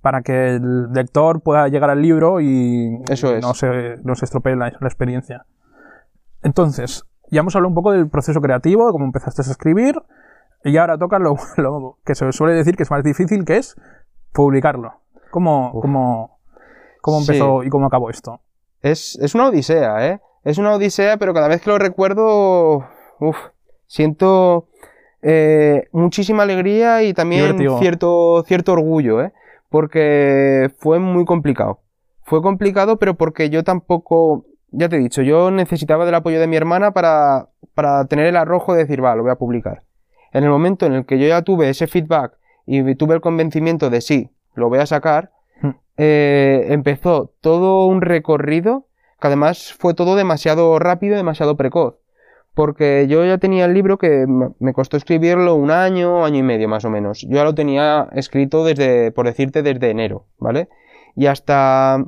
para 0.03 0.23
que 0.23 0.57
el 0.57 0.93
lector 0.93 1.41
pueda 1.43 1.69
llegar 1.69 1.91
al 1.91 2.01
libro 2.03 2.41
y 2.41 3.03
Eso 3.11 3.35
es. 3.35 3.43
no, 3.43 3.55
se, 3.55 3.97
no 4.05 4.15
se 4.15 4.25
estropee 4.25 4.55
la, 4.57 4.71
la 4.81 4.87
experiencia. 4.89 5.45
Entonces, 6.43 7.05
ya 7.31 7.41
hemos 7.41 7.55
hablado 7.57 7.69
un 7.71 7.75
poco 7.75 7.93
del 7.93 8.09
proceso 8.09 8.41
creativo, 8.41 8.87
de 8.87 8.93
cómo 8.93 9.05
empezaste 9.05 9.43
a 9.43 9.51
escribir, 9.51 10.01
y 10.65 10.77
ahora 10.77 10.99
toca 10.99 11.19
lo, 11.19 11.37
lo 11.57 11.99
que 12.05 12.15
se 12.15 12.31
suele 12.33 12.55
decir 12.55 12.77
que 12.77 12.85
es 12.85 12.91
más 12.91 13.03
difícil, 13.03 13.45
que 13.45 13.57
es 13.57 13.77
publicarlo. 14.33 14.93
¿Cómo, 15.31 15.73
cómo, 15.81 16.39
cómo 17.03 17.21
Sí. 17.21 17.33
empezó 17.33 17.63
y 17.65 17.69
cómo 17.69 17.87
acabó 17.87 18.11
esto? 18.11 18.41
Es, 18.81 19.19
es 19.21 19.35
una 19.35 19.49
odisea, 19.49 20.07
¿eh? 20.07 20.21
Es 20.45 20.57
una 20.59 20.73
odisea, 20.75 21.17
pero 21.17 21.35
cada 21.35 21.49
vez 21.49 21.61
que 21.61 21.69
lo 21.71 21.79
recuerdo, 21.79 22.85
uf, 23.19 23.37
siento 23.87 24.69
eh, 25.23 25.89
muchísima 25.93 26.43
alegría 26.43 27.03
y 27.03 27.15
también 27.15 27.59
cierto, 27.79 28.45
cierto 28.47 28.73
orgullo, 28.73 29.23
¿eh? 29.23 29.33
Porque 29.69 30.71
fue 30.79 30.99
muy 30.99 31.25
complicado. 31.25 31.81
Fue 32.23 32.43
complicado, 32.43 32.99
pero 32.99 33.15
porque 33.15 33.51
yo 33.51 33.65
tampoco, 33.65 34.45
ya 34.71 34.89
te 34.89 34.97
he 34.97 35.01
dicho, 35.01 35.23
yo 35.23 35.51
necesitaba 35.51 36.05
del 36.05 36.15
apoyo 36.15 36.41
de 36.41 36.47
mi 36.47 36.57
hermana 36.57 36.93
para, 36.93 37.49
para 37.75 38.05
tener 38.07 38.27
el 38.27 38.37
arrojo 38.37 38.75
de 38.75 38.81
decir, 38.81 39.03
va, 39.03 39.15
lo 39.15 39.23
voy 39.23 39.33
a 39.33 39.37
publicar. 39.37 39.83
En 40.33 40.45
el 40.45 40.51
momento 40.51 40.87
en 40.87 40.93
el 40.93 41.07
que 41.07 41.19
yo 41.19 41.27
ya 41.27 41.43
tuve 41.43 41.71
ese 41.71 41.87
feedback 41.87 42.33
y 42.67 42.95
tuve 42.95 43.15
el 43.15 43.21
convencimiento 43.21 43.89
de 43.89 44.01
sí, 44.01 44.31
lo 44.55 44.69
voy 44.69 44.79
a 44.79 44.87
sacar, 44.87 45.31
Hmm. 45.61 45.71
eh, 45.97 46.67
empezó 46.69 47.33
todo 47.41 47.87
un 47.87 48.01
recorrido 48.01 48.87
que 49.21 49.27
además 49.27 49.75
fue 49.77 49.95
todo 49.95 50.15
demasiado 50.15 50.79
rápido, 50.79 51.17
demasiado 51.17 51.57
precoz. 51.57 51.97
Porque 52.59 53.07
yo 53.09 53.25
ya 53.25 53.39
tenía 53.39 53.67
el 53.67 53.73
libro 53.73 53.99
que 53.99 54.27
me 54.27 54.73
costó 54.73 54.97
escribirlo 54.97 55.55
un 55.55 55.71
año, 55.71 56.25
año 56.25 56.39
y 56.39 56.43
medio 56.43 56.69
más 56.69 56.85
o 56.85 56.91
menos. 56.91 57.21
Yo 57.21 57.37
ya 57.37 57.45
lo 57.45 57.55
tenía 57.55 58.09
escrito 58.15 58.65
desde, 58.65 59.13
por 59.13 59.27
decirte, 59.27 59.63
desde 59.63 59.91
enero, 59.91 60.27
¿vale? 60.39 60.69
Y 61.15 61.27
hasta 61.27 62.05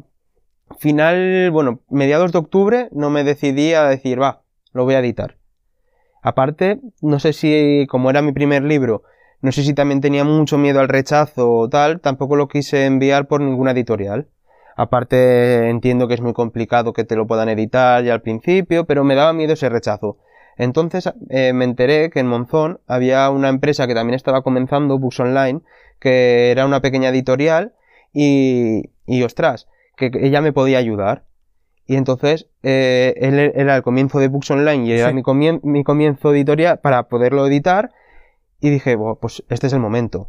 final, 0.80 1.52
bueno, 1.52 1.82
mediados 1.88 2.32
de 2.32 2.38
octubre 2.38 2.88
no 2.90 3.10
me 3.10 3.22
decidí 3.22 3.74
a 3.74 3.84
decir, 3.84 4.20
va, 4.20 4.42
lo 4.72 4.82
voy 4.82 4.94
a 4.94 4.98
editar. 4.98 5.36
Aparte, 6.20 6.80
no 7.00 7.20
sé 7.20 7.32
si, 7.32 7.86
como 7.88 8.10
era 8.10 8.20
mi 8.20 8.32
primer 8.32 8.64
libro, 8.64 9.04
no 9.42 9.52
sé 9.52 9.62
si 9.62 9.72
también 9.72 10.00
tenía 10.00 10.24
mucho 10.24 10.58
miedo 10.58 10.80
al 10.80 10.88
rechazo 10.88 11.48
o 11.48 11.68
tal, 11.68 12.00
tampoco 12.00 12.34
lo 12.34 12.48
quise 12.48 12.86
enviar 12.86 13.28
por 13.28 13.40
ninguna 13.40 13.70
editorial. 13.70 14.26
Aparte, 14.76 15.70
entiendo 15.70 16.08
que 16.08 16.14
es 16.14 16.20
muy 16.20 16.32
complicado 16.32 16.92
que 16.92 17.04
te 17.04 17.14
lo 17.14 17.28
puedan 17.28 17.48
editar 17.48 18.02
ya 18.02 18.14
al 18.14 18.22
principio, 18.22 18.84
pero 18.84 19.04
me 19.04 19.14
daba 19.14 19.32
miedo 19.32 19.52
ese 19.52 19.68
rechazo. 19.68 20.18
Entonces 20.56 21.10
eh, 21.30 21.52
me 21.52 21.64
enteré 21.64 22.10
que 22.10 22.20
en 22.20 22.26
Monzón 22.26 22.80
había 22.86 23.30
una 23.30 23.48
empresa 23.48 23.86
que 23.86 23.94
también 23.94 24.14
estaba 24.14 24.42
comenzando, 24.42 24.98
Books 24.98 25.20
Online, 25.20 25.60
que 25.98 26.50
era 26.50 26.66
una 26.66 26.80
pequeña 26.80 27.08
editorial 27.10 27.74
y, 28.12 28.90
y 29.06 29.22
ostras, 29.22 29.68
que 29.96 30.10
ella 30.20 30.40
me 30.40 30.52
podía 30.52 30.78
ayudar. 30.78 31.24
Y 31.86 31.96
entonces 31.96 32.48
eh, 32.62 33.14
él 33.16 33.38
era 33.54 33.74
el 33.76 33.82
comienzo 33.82 34.18
de 34.18 34.28
Books 34.28 34.50
Online 34.50 34.84
y 34.86 34.92
era 34.92 35.08
Sí. 35.08 35.14
mi, 35.14 35.22
comien- 35.22 35.60
mi 35.62 35.82
comienzo 35.82 36.32
editorial 36.32 36.78
para 36.80 37.08
poderlo 37.08 37.46
editar. 37.46 37.90
Y 38.60 38.68
dije, 38.70 38.94
"Buah, 38.94 39.14
pues 39.20 39.42
este 39.48 39.66
es 39.68 39.72
el 39.72 39.80
momento. 39.80 40.28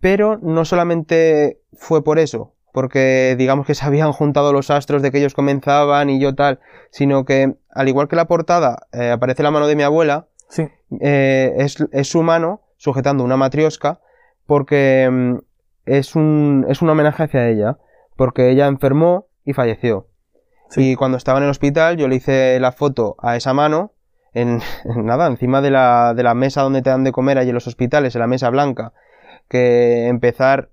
Pero 0.00 0.38
no 0.38 0.64
solamente 0.64 1.60
fue 1.72 2.04
por 2.04 2.18
eso, 2.18 2.54
porque 2.72 3.34
digamos 3.38 3.66
que 3.66 3.74
se 3.74 3.84
habían 3.84 4.12
juntado 4.12 4.52
los 4.52 4.70
astros 4.70 5.02
de 5.02 5.10
que 5.10 5.18
ellos 5.18 5.34
comenzaban 5.34 6.10
y 6.10 6.20
yo 6.20 6.34
tal, 6.34 6.60
sino 6.90 7.24
que 7.24 7.54
al 7.70 7.88
igual 7.88 8.08
que 8.08 8.16
la 8.16 8.26
portada 8.26 8.86
eh, 8.92 9.10
aparece 9.10 9.42
la 9.42 9.50
mano 9.50 9.66
de 9.66 9.76
mi 9.76 9.82
abuela, 9.82 10.26
Sí. 10.48 10.66
eh, 11.00 11.54
es, 11.58 11.76
es 11.92 12.08
su 12.08 12.22
mano 12.22 12.62
sujetando 12.78 13.22
una 13.24 13.36
matriosca 13.36 14.00
porque 14.46 15.08
mm, 15.10 15.34
es, 15.84 16.14
un, 16.16 16.64
es 16.68 16.80
un 16.80 16.88
homenaje 16.90 17.24
hacia 17.24 17.48
ella, 17.48 17.78
porque 18.16 18.50
ella 18.50 18.66
enfermó 18.66 19.26
y 19.44 19.52
falleció. 19.52 20.08
Sí. 20.70 20.92
Y 20.92 20.94
cuando 20.96 21.16
estaba 21.18 21.38
en 21.38 21.44
el 21.44 21.50
hospital 21.50 21.96
yo 21.96 22.08
le 22.08 22.16
hice 22.16 22.58
la 22.60 22.72
foto 22.72 23.16
a 23.18 23.36
esa 23.36 23.52
mano, 23.54 23.92
en, 24.32 24.60
en 24.84 25.04
nada, 25.06 25.26
encima 25.26 25.60
de 25.60 25.70
la, 25.70 26.14
de 26.14 26.22
la 26.22 26.34
mesa 26.34 26.62
donde 26.62 26.82
te 26.82 26.90
dan 26.90 27.04
de 27.04 27.12
comer 27.12 27.38
allí 27.38 27.50
en 27.50 27.54
los 27.54 27.66
hospitales, 27.66 28.14
en 28.14 28.20
la 28.20 28.26
mesa 28.26 28.48
blanca, 28.50 28.92
que 29.48 30.08
empezar 30.08 30.70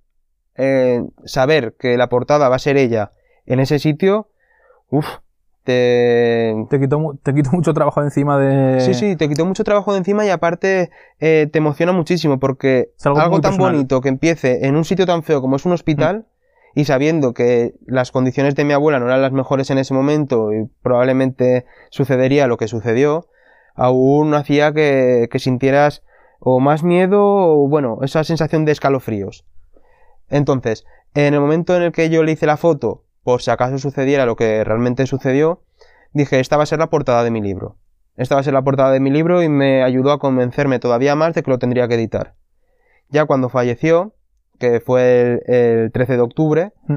eh, 0.57 1.03
saber 1.25 1.75
que 1.79 1.97
la 1.97 2.09
portada 2.09 2.49
va 2.49 2.55
a 2.55 2.59
ser 2.59 2.77
ella 2.77 3.11
en 3.45 3.59
ese 3.59 3.79
sitio, 3.79 4.29
uff, 4.89 5.05
te, 5.63 6.53
Te 6.69 6.79
quitó, 6.79 6.99
mu- 6.99 7.15
te 7.17 7.33
quitó 7.33 7.51
mucho 7.51 7.73
trabajo 7.73 7.99
de 8.01 8.07
encima 8.07 8.37
de... 8.37 8.79
Sí, 8.81 8.93
sí, 8.93 9.15
te 9.15 9.27
quitó 9.27 9.45
mucho 9.45 9.63
trabajo 9.63 9.91
de 9.93 9.97
encima 9.99 10.25
y 10.25 10.29
aparte 10.29 10.91
eh, 11.19 11.47
te 11.51 11.57
emociona 11.57 11.91
muchísimo 11.91 12.39
porque 12.39 12.91
algo 13.23 13.41
tan 13.41 13.51
personal. 13.53 13.73
bonito 13.73 14.01
que 14.01 14.09
empiece 14.09 14.67
en 14.67 14.75
un 14.75 14.85
sitio 14.85 15.05
tan 15.07 15.23
feo 15.23 15.41
como 15.41 15.55
es 15.55 15.65
un 15.65 15.71
hospital 15.71 16.27
y 16.75 16.85
sabiendo 16.85 17.33
que 17.33 17.73
las 17.87 18.11
condiciones 18.11 18.53
de 18.55 18.63
mi 18.65 18.73
abuela 18.73 18.99
no 18.99 19.07
eran 19.07 19.21
las 19.23 19.31
mejores 19.31 19.69
en 19.71 19.77
ese 19.79 19.93
momento 19.93 20.53
y 20.53 20.69
probablemente 20.83 21.65
sucedería 21.89 22.45
lo 22.47 22.57
que 22.57 22.67
sucedió, 22.67 23.27
aún 23.75 24.33
hacía 24.35 24.71
que, 24.73 25.27
que 25.31 25.39
sintieras 25.39 26.03
o 26.39 26.59
más 26.59 26.83
miedo 26.83 27.21
o 27.23 27.67
bueno, 27.67 27.99
esa 28.03 28.23
sensación 28.23 28.65
de 28.65 28.71
escalofríos. 28.73 29.45
Entonces, 30.29 30.85
en 31.13 31.33
el 31.33 31.39
momento 31.39 31.75
en 31.75 31.83
el 31.83 31.91
que 31.91 32.09
yo 32.09 32.23
le 32.23 32.33
hice 32.33 32.45
la 32.45 32.57
foto, 32.57 33.03
por 33.23 33.41
si 33.41 33.51
acaso 33.51 33.77
sucediera 33.77 34.25
lo 34.25 34.35
que 34.35 34.63
realmente 34.63 35.07
sucedió, 35.07 35.63
dije, 36.13 36.39
esta 36.39 36.57
va 36.57 36.63
a 36.63 36.67
ser 36.67 36.79
la 36.79 36.89
portada 36.89 37.23
de 37.23 37.31
mi 37.31 37.41
libro. 37.41 37.77
Esta 38.17 38.35
va 38.35 38.41
a 38.41 38.43
ser 38.43 38.53
la 38.53 38.63
portada 38.63 38.91
de 38.91 38.99
mi 38.99 39.09
libro 39.09 39.43
y 39.43 39.49
me 39.49 39.83
ayudó 39.83 40.11
a 40.11 40.19
convencerme 40.19 40.79
todavía 40.79 41.15
más 41.15 41.33
de 41.33 41.43
que 41.43 41.51
lo 41.51 41.59
tendría 41.59 41.87
que 41.87 41.95
editar. 41.95 42.35
Ya 43.09 43.25
cuando 43.25 43.49
falleció, 43.49 44.13
que 44.57 44.79
fue 44.79 45.41
el, 45.47 45.91
13 45.91 46.13
de 46.13 46.21
octubre, 46.21 46.71
mm. 46.87 46.95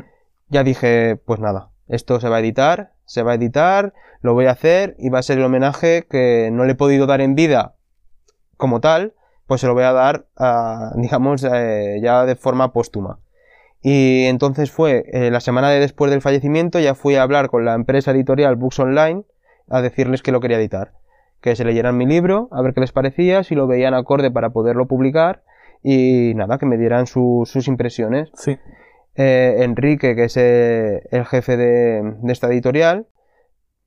ya 0.48 0.62
dije, 0.62 1.16
pues 1.24 1.40
nada, 1.40 1.70
esto 1.88 2.20
se 2.20 2.28
va 2.28 2.36
a 2.36 2.40
editar, 2.40 2.92
se 3.04 3.22
va 3.22 3.32
a 3.32 3.34
editar, 3.34 3.94
lo 4.20 4.34
voy 4.34 4.46
a 4.46 4.52
hacer 4.52 4.94
y 4.98 5.08
va 5.08 5.18
a 5.18 5.22
ser 5.22 5.38
el 5.38 5.44
homenaje 5.44 6.06
que 6.08 6.50
no 6.52 6.64
le 6.64 6.72
he 6.72 6.76
podido 6.76 7.06
dar 7.06 7.20
en 7.20 7.34
vida 7.34 7.74
como 8.56 8.80
tal, 8.80 9.14
pues 9.48 9.62
se 9.62 9.66
lo 9.66 9.72
voy 9.72 9.84
a 9.84 9.92
dar, 9.92 10.26
digamos, 10.96 11.42
eh, 11.42 11.98
ya 12.02 12.26
de 12.26 12.36
forma 12.36 12.72
póstuma. 12.72 13.18
Y 13.80 14.26
entonces 14.26 14.70
fue 14.70 15.06
eh, 15.10 15.30
la 15.30 15.40
semana 15.40 15.70
de 15.70 15.80
después 15.80 16.10
del 16.10 16.20
fallecimiento, 16.20 16.78
ya 16.78 16.94
fui 16.94 17.14
a 17.14 17.22
hablar 17.22 17.48
con 17.48 17.64
la 17.64 17.74
empresa 17.74 18.10
editorial 18.10 18.56
Books 18.56 18.78
Online 18.78 19.24
a 19.68 19.80
decirles 19.80 20.22
que 20.22 20.32
lo 20.32 20.40
quería 20.40 20.58
editar. 20.58 20.92
Que 21.40 21.56
se 21.56 21.64
leyeran 21.64 21.96
mi 21.96 22.04
libro, 22.04 22.48
a 22.52 22.60
ver 22.60 22.74
qué 22.74 22.80
les 22.80 22.92
parecía, 22.92 23.42
si 23.42 23.54
lo 23.54 23.66
veían 23.66 23.94
acorde 23.94 24.30
para 24.30 24.50
poderlo 24.50 24.86
publicar 24.86 25.42
y 25.82 26.34
nada, 26.34 26.58
que 26.58 26.66
me 26.66 26.76
dieran 26.76 27.06
sus 27.06 27.68
impresiones. 27.68 28.28
Sí. 28.34 28.58
Eh, 29.14 29.56
Enrique, 29.60 30.14
que 30.14 30.24
es 30.24 30.36
el 30.36 31.24
jefe 31.24 31.56
de, 31.56 32.02
de 32.20 32.32
esta 32.32 32.48
editorial, 32.48 33.06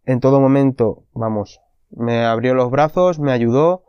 en 0.06 0.22
todo 0.22 0.40
momento, 0.40 1.04
vamos, 1.14 1.62
me 1.92 2.26
abrió 2.26 2.56
los 2.56 2.72
brazos, 2.72 3.20
me 3.20 3.32
ayudó, 3.32 3.84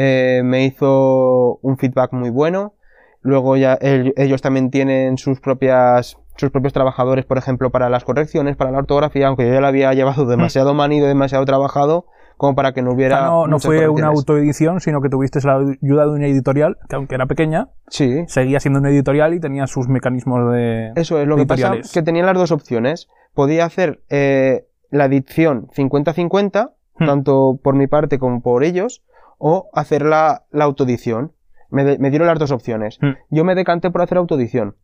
eh, 0.00 0.42
me 0.44 0.64
hizo 0.64 1.58
un 1.60 1.76
feedback 1.76 2.12
muy 2.12 2.30
bueno. 2.30 2.74
Luego 3.20 3.56
ya 3.56 3.76
ellos 3.80 4.40
también 4.40 4.70
tienen 4.70 5.18
sus 5.18 5.40
propias 5.40 6.16
sus 6.36 6.50
propios 6.50 6.72
trabajadores, 6.72 7.24
por 7.26 7.36
ejemplo, 7.36 7.70
para 7.70 7.90
las 7.90 8.04
correcciones, 8.04 8.56
para 8.56 8.70
la 8.70 8.78
ortografía, 8.78 9.26
aunque 9.26 9.44
yo 9.44 9.54
ya 9.54 9.60
lo 9.60 9.66
había 9.66 9.92
llevado 9.94 10.24
demasiado 10.28 10.72
manido, 10.72 11.08
demasiado 11.08 11.44
trabajado, 11.44 12.06
como 12.36 12.54
para 12.54 12.72
que 12.74 12.80
no 12.80 12.92
hubiera. 12.92 13.26
no, 13.26 13.48
no 13.48 13.58
fue 13.58 13.88
una 13.88 14.06
autoedición, 14.06 14.80
sino 14.80 15.00
que 15.00 15.08
tuviste 15.08 15.40
la 15.42 15.56
ayuda 15.56 16.04
de 16.04 16.12
una 16.12 16.26
editorial, 16.28 16.76
que 16.88 16.94
aunque 16.94 17.16
era 17.16 17.26
pequeña, 17.26 17.70
sí. 17.88 18.22
seguía 18.28 18.60
siendo 18.60 18.78
una 18.78 18.90
editorial 18.90 19.34
y 19.34 19.40
tenía 19.40 19.66
sus 19.66 19.88
mecanismos 19.88 20.52
de. 20.52 20.92
Eso 20.94 21.20
es, 21.20 21.26
lo 21.26 21.36
que 21.36 21.46
pasa 21.46 21.72
que 21.92 22.02
tenía 22.02 22.22
las 22.22 22.34
dos 22.36 22.52
opciones. 22.52 23.08
Podía 23.34 23.64
hacer 23.64 24.04
eh, 24.08 24.68
la 24.90 25.06
edición 25.06 25.66
50-50, 25.76 26.70
hmm. 26.98 27.04
tanto 27.04 27.58
por 27.60 27.74
mi 27.74 27.88
parte 27.88 28.20
como 28.20 28.42
por 28.42 28.62
ellos, 28.62 29.02
o 29.38 29.70
hacer 29.72 30.02
la, 30.02 30.44
la 30.50 30.64
autoedición. 30.64 31.32
Me, 31.70 31.84
dieron 32.10 32.26
las 32.26 32.38
dos 32.38 32.50
opciones. 32.50 32.98
Hmm. 33.00 33.12
Yo 33.30 33.44
me 33.44 33.54
decanté 33.54 33.90
por 33.90 34.02
hacer 34.02 34.18
autoedición. 34.18 34.76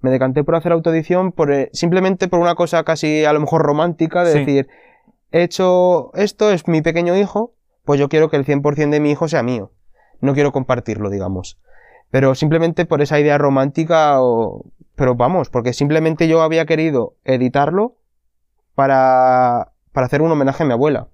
Me 0.00 0.10
decanté 0.10 0.42
por 0.44 0.54
hacer 0.54 0.72
autoedición 0.72 1.32
por, 1.32 1.52
eh, 1.52 1.70
simplemente 1.72 2.28
por 2.28 2.40
una 2.40 2.54
cosa 2.54 2.82
casi 2.84 3.24
a 3.24 3.32
lo 3.32 3.40
mejor 3.40 3.62
romántica 3.62 4.24
de 4.24 4.38
decir, 4.38 4.68
he 5.30 5.42
hecho 5.42 6.12
esto, 6.14 6.50
es 6.50 6.66
mi 6.66 6.80
pequeño 6.80 7.16
hijo, 7.16 7.52
pues 7.84 8.00
yo 8.00 8.08
quiero 8.08 8.30
que 8.30 8.36
el 8.36 8.46
100% 8.46 8.90
de 8.90 9.00
mi 9.00 9.10
hijo 9.10 9.28
sea 9.28 9.42
mío. 9.42 9.72
No 10.20 10.32
quiero 10.34 10.52
compartirlo, 10.52 11.10
digamos. 11.10 11.58
Pero 12.10 12.34
simplemente 12.34 12.86
por 12.86 13.02
esa 13.02 13.20
idea 13.20 13.36
romántica, 13.36 14.22
o, 14.22 14.64
pero 14.96 15.14
vamos, 15.14 15.50
porque 15.50 15.74
simplemente 15.74 16.26
yo 16.26 16.40
había 16.40 16.64
querido 16.64 17.14
editarlo 17.24 17.96
para, 18.74 19.72
para 19.92 20.06
hacer 20.06 20.22
un 20.22 20.32
homenaje 20.32 20.62
a 20.62 20.66
mi 20.66 20.72
abuela 20.72 21.08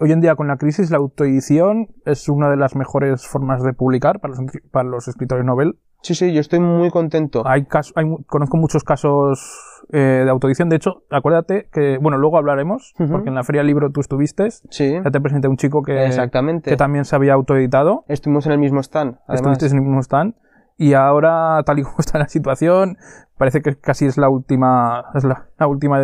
hoy 0.00 0.12
en 0.12 0.20
día 0.20 0.34
con 0.34 0.48
la 0.48 0.56
crisis 0.56 0.90
la 0.90 0.98
autoedición 0.98 1.88
es 2.04 2.28
una 2.28 2.50
de 2.50 2.56
las 2.56 2.76
mejores 2.76 3.26
formas 3.26 3.62
de 3.62 3.72
publicar 3.72 4.20
para 4.20 4.34
los, 4.34 4.52
para 4.70 4.88
los 4.88 5.08
escritores 5.08 5.44
novel. 5.44 5.78
Sí, 6.02 6.16
sí, 6.16 6.32
yo 6.32 6.40
estoy 6.40 6.58
muy 6.58 6.90
contento. 6.90 7.44
Hay, 7.46 7.66
hay 7.94 8.16
conozco 8.26 8.56
muchos 8.56 8.82
casos 8.82 9.84
eh, 9.92 10.22
de 10.24 10.30
autoedición. 10.30 10.68
De 10.68 10.76
hecho, 10.76 11.04
acuérdate 11.10 11.68
que, 11.72 11.98
bueno, 11.98 12.18
luego 12.18 12.38
hablaremos, 12.38 12.92
porque 12.96 13.28
en 13.28 13.36
la 13.36 13.44
Feria 13.44 13.60
del 13.60 13.68
Libro 13.68 13.90
tú 13.92 14.00
estuviste. 14.00 14.50
Sí. 14.50 14.94
Ya 15.04 15.10
te 15.10 15.20
presenté 15.20 15.46
un 15.46 15.56
chico 15.56 15.82
que, 15.82 16.04
Exactamente. 16.06 16.70
que 16.70 16.76
también 16.76 17.04
se 17.04 17.14
había 17.14 17.34
autoeditado. 17.34 18.04
Estuvimos 18.08 18.46
en 18.46 18.52
el 18.52 18.58
mismo 18.58 18.80
stand. 18.80 19.18
Estuviste 19.28 19.66
en 19.66 19.76
el 19.76 19.82
mismo 19.82 20.00
stand. 20.00 20.34
Y 20.76 20.94
ahora, 20.94 21.62
tal 21.64 21.78
y 21.78 21.82
como 21.82 21.96
está 22.00 22.18
la 22.18 22.28
situación, 22.28 22.96
parece 23.38 23.62
que 23.62 23.76
casi 23.76 24.06
es 24.06 24.18
la 24.18 24.28
última, 24.28 25.04
es 25.14 25.22
la, 25.22 25.46
la 25.56 25.68
última 25.68 26.00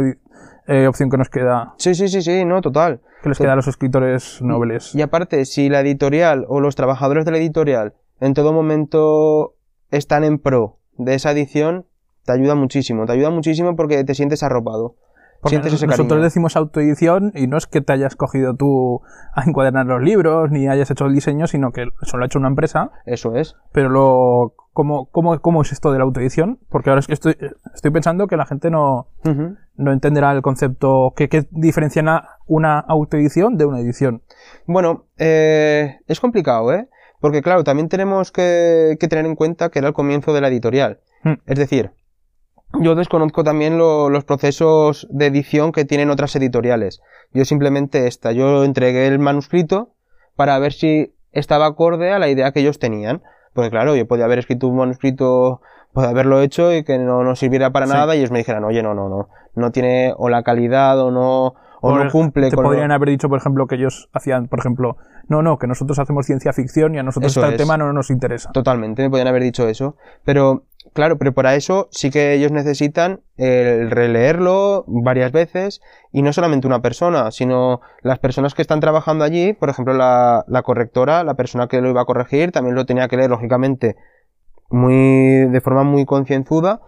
eh, 0.69 0.87
opción 0.87 1.11
que 1.11 1.17
nos 1.17 1.31
queda. 1.31 1.75
Sí, 1.79 1.95
sí, 1.95 2.09
sí, 2.09 2.23
sí, 2.23 2.45
no, 2.45 2.61
total. 2.61 3.01
Que 3.23 3.31
les 3.31 3.39
queda 3.39 3.55
a 3.55 3.57
los 3.57 3.67
escritores 3.67 4.41
nobles. 4.43 4.95
Y 4.95 5.03
aparte, 5.03 5.45
si 5.47 5.69
la 5.69 5.81
editorial 5.81 6.45
o 6.49 6.61
los 6.61 6.77
trabajadores 6.77 7.25
de 7.25 7.33
la 7.33 7.39
editorial 7.39 7.95
en 8.21 8.35
todo 8.35 8.53
momento 8.53 9.55
están 9.91 10.25
en 10.25 10.39
pro 10.39 10.79
de 10.99 11.15
esa 11.15 11.33
edición, 11.33 11.87
te 12.25 12.33
ayuda 12.33 12.55
muchísimo. 12.55 13.07
Te 13.07 13.13
ayuda 13.13 13.31
muchísimo 13.31 13.77
porque 13.77 14.05
te 14.05 14.15
sientes 14.15 14.43
arropado. 14.43 14.97
Sientes 15.45 15.73
ese 15.73 15.87
nosotros 15.87 16.23
decimos 16.23 16.57
autoedición 16.57 17.33
y 17.35 17.47
no 17.47 17.57
es 17.57 17.67
que 17.67 17.81
te 17.81 17.93
hayas 17.93 18.17
cogido 18.17 18.55
tú 18.55 19.03
a 19.35 19.45
encuadernar 19.45 19.87
los 19.87 20.03
libros 20.03 20.51
ni 20.51 20.69
hayas 20.69 20.91
hecho 20.91 21.07
el 21.07 21.15
diseño, 21.15 21.47
sino 21.47 21.73
que 21.73 21.89
eso 22.03 22.17
lo 22.17 22.25
ha 22.25 22.27
hecho 22.27 22.39
una 22.39 22.49
empresa. 22.49 22.91
Eso 23.07 23.35
es. 23.35 23.57
Pero 23.73 23.89
lo 23.89 24.55
¿Cómo, 24.79 25.07
cómo, 25.11 25.41
cómo 25.41 25.63
es 25.63 25.73
esto 25.73 25.91
de 25.91 25.99
la 25.99 26.05
autoedición? 26.05 26.61
Porque 26.69 26.91
ahora 26.91 27.03
estoy, 27.09 27.37
estoy 27.75 27.91
pensando 27.91 28.29
que 28.29 28.37
la 28.37 28.47
gente 28.47 28.71
no, 28.71 29.09
no 29.75 29.93
entenderá 29.93 30.31
el 30.31 30.41
concepto. 30.41 31.15
¿Qué, 31.17 31.29
qué 31.29 31.49
diferencia 31.51 32.05
una 32.47 32.79
autoedición 32.79 33.57
de 33.57 33.65
una 33.65 33.81
edición? 33.81 34.23
Bueno, 34.67 35.07
eh, 35.17 35.99
es 36.07 36.21
complicado, 36.21 36.73
¿eh? 36.73 36.89
Porque 37.21 37.43
claro, 37.43 37.65
también 37.65 37.89
tenemos 37.89 38.31
que, 38.31 38.97
tener 39.01 39.27
en 39.27 39.35
cuenta 39.35 39.71
que 39.71 39.81
era 39.81 39.89
el 39.89 39.95
comienzo 39.95 40.33
de 40.33 40.43
la 40.43 40.47
editorial. 40.47 41.01
Hmm. 41.25 41.41
Es 41.47 41.59
decir, 41.59 41.91
yo 42.81 42.95
desconozco 42.95 43.45
también 43.45 43.79
los 43.79 44.25
procesos 44.25 45.07
de 45.11 45.27
edición 45.27 45.73
que 45.73 45.85
tienen 45.85 46.11
otras 46.11 46.35
editoriales. 46.37 47.01
Yo 47.33 47.45
simplemente 47.45 48.07
esta, 48.07 48.33
yo 48.33 48.65
entregué 48.65 49.07
el 49.07 49.19
manuscrito 49.19 49.91
para 50.37 50.59
ver 50.59 50.73
si 50.73 51.15
estaba 51.33 51.67
acorde 51.67 52.13
a 52.13 52.19
la 52.19 52.29
idea 52.29 52.53
que 52.53 52.61
ellos 52.61 52.79
tenían. 52.79 53.23
Porque 53.55 53.71
claro, 53.71 53.97
yo 53.97 54.07
podía 54.07 54.27
haber 54.27 54.39
escrito 54.39 54.69
un 54.69 54.77
manuscrito, 54.77 55.61
podía 55.93 56.11
haberlo 56.11 56.41
hecho 56.41 56.73
y 56.73 56.85
que 56.85 56.99
no 56.99 57.25
nos 57.25 57.39
sirviera 57.39 57.71
para 57.71 57.87
nada 57.87 58.15
y 58.15 58.19
ellos 58.19 58.31
me 58.31 58.39
dijeran, 58.39 58.65
oye, 58.65 58.83
no, 58.83 58.95
no, 58.95 59.09
no, 59.09 59.29
no 59.55 59.71
tiene 59.73 60.13
o 60.17 60.29
la 60.29 60.43
calidad 60.43 61.01
o 61.01 61.11
no, 61.11 61.55
o, 61.81 61.97
no 61.97 62.11
cumple 62.11 62.51
te 62.51 62.57
podrían 62.57 62.93
haber 62.93 63.09
dicho, 63.09 63.29
por 63.29 63.39
ejemplo, 63.39 63.67
que 63.67 63.77
ellos 63.77 64.09
hacían, 64.13 64.49
por 64.49 64.59
ejemplo, 64.59 64.97
no, 65.29 65.43
no, 65.43 65.59
que 65.59 65.67
nosotros 65.67 65.99
hacemos 65.99 66.27
ciencia 66.27 66.53
ficción 66.53 66.95
y 66.95 66.99
a 66.99 67.03
nosotros 67.03 67.37
este 67.37 67.57
tema 67.57 67.77
no 67.77 67.93
nos 67.93 68.11
interesa. 68.11 68.51
Totalmente, 68.53 69.03
me 69.03 69.11
podrían 69.11 69.29
haber 69.29 69.43
dicho 69.43 69.69
eso. 69.69 69.97
Pero, 70.25 70.65
claro, 70.93 71.19
pero 71.19 71.33
para 71.35 71.55
eso 71.55 71.89
sí 71.91 72.11
que 72.11 72.35
ellos 72.35 72.53
necesitan 72.53 73.21
el 73.37 73.91
releerlo 73.91 74.85
varias 74.87 75.33
veces 75.33 75.81
y 76.13 76.23
no 76.23 76.33
solamente 76.33 76.67
una 76.67 76.83
persona, 76.83 77.31
sino 77.31 77.81
las 78.03 78.19
personas 78.19 78.55
que 78.55 78.63
están 78.63 78.81
trabajando 78.81 79.25
allí, 79.25 79.53
por 79.53 79.69
ejemplo, 79.69 79.95
la, 79.95 80.63
correctora, 80.65 81.25
la 81.25 81.35
persona 81.35 81.69
que 81.69 81.81
lo 81.81 81.91
iba 81.91 82.03
a 82.03 82.07
corregir, 82.07 82.53
también 82.53 82.75
lo 82.75 82.87
tenía 82.87 83.09
que 83.09 83.17
leer, 83.17 83.31
lógicamente, 83.31 83.97
muy, 84.71 85.49
de 85.49 85.61
forma 85.61 85.83
muy 85.83 86.05
concienzuda 86.05 86.81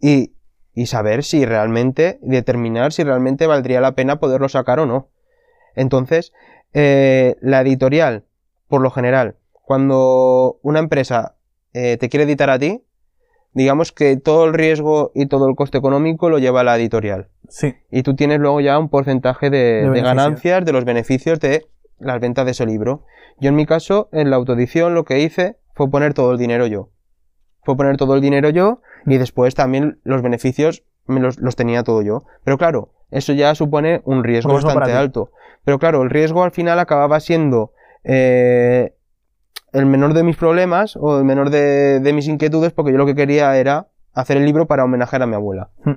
y, 0.00 0.34
y 0.74 0.86
saber 0.86 1.24
si 1.24 1.44
realmente, 1.44 2.18
determinar 2.22 2.92
si 2.92 3.04
realmente 3.04 3.46
valdría 3.46 3.80
la 3.80 3.92
pena 3.92 4.18
poderlo 4.18 4.48
sacar 4.48 4.80
o 4.80 4.86
no. 4.86 5.08
Entonces, 5.74 6.32
eh, 6.72 7.36
la 7.40 7.60
editorial, 7.60 8.24
por 8.68 8.82
lo 8.82 8.90
general, 8.90 9.36
cuando 9.52 10.58
una 10.62 10.78
empresa 10.78 11.36
eh, 11.72 11.96
te 11.98 12.08
quiere 12.08 12.24
editar 12.24 12.50
a 12.50 12.58
ti, 12.58 12.82
digamos 13.58 13.90
que 13.90 14.16
todo 14.16 14.44
el 14.44 14.54
riesgo 14.54 15.10
y 15.16 15.26
todo 15.26 15.48
el 15.48 15.56
coste 15.56 15.78
económico 15.78 16.30
lo 16.30 16.38
lleva 16.38 16.62
la 16.62 16.76
editorial. 16.76 17.28
Sí. 17.48 17.74
Y 17.90 18.04
tú 18.04 18.14
tienes 18.14 18.38
luego 18.38 18.60
ya 18.60 18.78
un 18.78 18.88
porcentaje 18.88 19.50
de, 19.50 19.90
ganancias, 20.00 20.64
de 20.64 20.72
los 20.72 20.84
beneficios 20.84 21.40
de 21.40 21.66
las 21.98 22.20
ventas 22.20 22.44
de 22.44 22.52
ese 22.52 22.66
libro. 22.66 23.04
Yo 23.40 23.48
en 23.48 23.56
mi 23.56 23.66
caso, 23.66 24.08
en 24.12 24.30
la 24.30 24.36
autoedición, 24.36 24.94
lo 24.94 25.04
que 25.04 25.18
hice 25.18 25.56
fue 25.74 25.90
poner 25.90 26.14
todo 26.14 26.30
el 26.30 26.38
dinero 26.38 26.68
yo. 26.68 26.90
Fue 27.64 27.76
poner 27.76 27.96
todo 27.96 28.14
el 28.14 28.20
dinero 28.20 28.48
yo 28.50 28.80
y 29.06 29.16
mm. 29.16 29.18
después 29.18 29.56
también 29.56 29.98
los 30.04 30.22
beneficios 30.22 30.84
me 31.06 31.18
los, 31.18 31.56
tenía 31.56 31.82
todo 31.82 32.02
yo. 32.02 32.22
Pero 32.44 32.58
claro, 32.58 32.92
eso 33.10 33.32
ya 33.32 33.56
supone 33.56 34.02
un 34.04 34.22
riesgo 34.22 34.52
bastante 34.52 34.92
alto. 34.92 35.32
Pero 35.64 35.80
claro, 35.80 36.02
el 36.02 36.10
riesgo 36.10 36.44
al 36.44 36.52
final 36.52 36.78
acababa 36.78 37.18
siendo 37.18 37.72
eh, 38.04 38.94
el 39.72 39.86
menor 39.86 40.14
de 40.14 40.22
mis 40.22 40.36
problemas 40.36 40.96
o 40.96 41.18
el 41.18 41.24
menor 41.24 41.50
de, 41.50 42.10
mis 42.14 42.28
inquietudes 42.28 42.72
porque 42.72 42.92
yo 42.92 42.98
lo 42.98 43.06
que 43.06 43.14
quería 43.14 43.56
era 43.56 43.88
hacer 44.14 44.36
el 44.36 44.44
libro 44.44 44.66
para 44.66 44.84
homenajear 44.84 45.22
a 45.22 45.26
mi 45.26 45.34
abuela. 45.34 45.70
Hmm. 45.84 45.94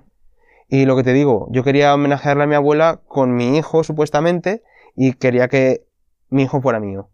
Y 0.68 0.86
lo 0.86 0.96
que 0.96 1.04
te 1.04 1.14
digo, 1.14 1.48
yo 1.52 1.64
quería 1.64 1.94
homenajearle 1.94 2.44
a 2.44 2.48
mi 2.48 2.56
abuela 2.56 3.02
con 3.08 3.36
mi 3.36 3.58
hijo 3.58 3.84
supuestamente 3.84 4.64
y 4.96 5.14
quería 5.14 5.48
que 5.48 5.86
mi 6.30 6.44
hijo 6.44 6.62
fuera 6.62 6.80
mío. 6.80 7.10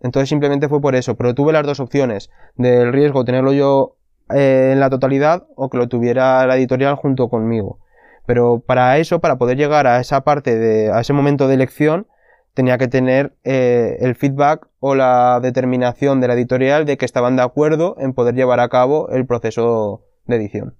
Entonces 0.00 0.28
simplemente 0.28 0.68
fue 0.68 0.80
por 0.80 0.94
eso, 0.94 1.16
pero 1.16 1.34
tuve 1.34 1.52
las 1.52 1.66
dos 1.66 1.80
opciones, 1.80 2.30
del 2.56 2.92
riesgo 2.92 3.24
tenerlo 3.24 3.52
yo 3.52 3.96
eh, 4.30 4.70
en 4.72 4.80
la 4.80 4.90
totalidad 4.90 5.46
o 5.56 5.70
que 5.70 5.78
lo 5.78 5.88
tuviera 5.88 6.46
la 6.46 6.56
editorial 6.56 6.94
junto 6.96 7.28
conmigo. 7.28 7.78
Pero 8.26 8.60
para 8.60 8.98
eso, 8.98 9.20
para 9.20 9.36
poder 9.36 9.56
llegar 9.56 9.86
a 9.86 10.00
esa 10.00 10.20
parte 10.20 10.56
de, 10.56 10.92
a 10.92 11.00
ese 11.00 11.14
momento 11.14 11.48
de 11.48 11.54
elección, 11.54 12.06
tenía 12.52 12.76
que 12.76 12.88
tener 12.88 13.32
eh, 13.44 13.96
el 14.00 14.14
feedback 14.14 14.67
o 14.80 14.94
la 14.94 15.40
determinación 15.40 16.20
de 16.20 16.28
la 16.28 16.34
editorial 16.34 16.84
de 16.86 16.96
que 16.96 17.04
estaban 17.04 17.36
de 17.36 17.42
acuerdo 17.42 17.96
en 17.98 18.12
poder 18.12 18.34
llevar 18.34 18.60
a 18.60 18.68
cabo 18.68 19.08
el 19.10 19.26
proceso 19.26 20.02
de 20.26 20.36
edición 20.36 20.76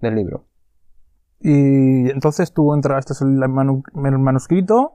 del 0.00 0.16
libro. 0.16 0.44
Y 1.40 2.10
entonces 2.10 2.52
tú 2.52 2.74
entraste 2.74 3.14
en 3.20 3.40
el, 3.42 3.48
manu- 3.48 3.82
el 3.94 4.18
manuscrito, 4.18 4.92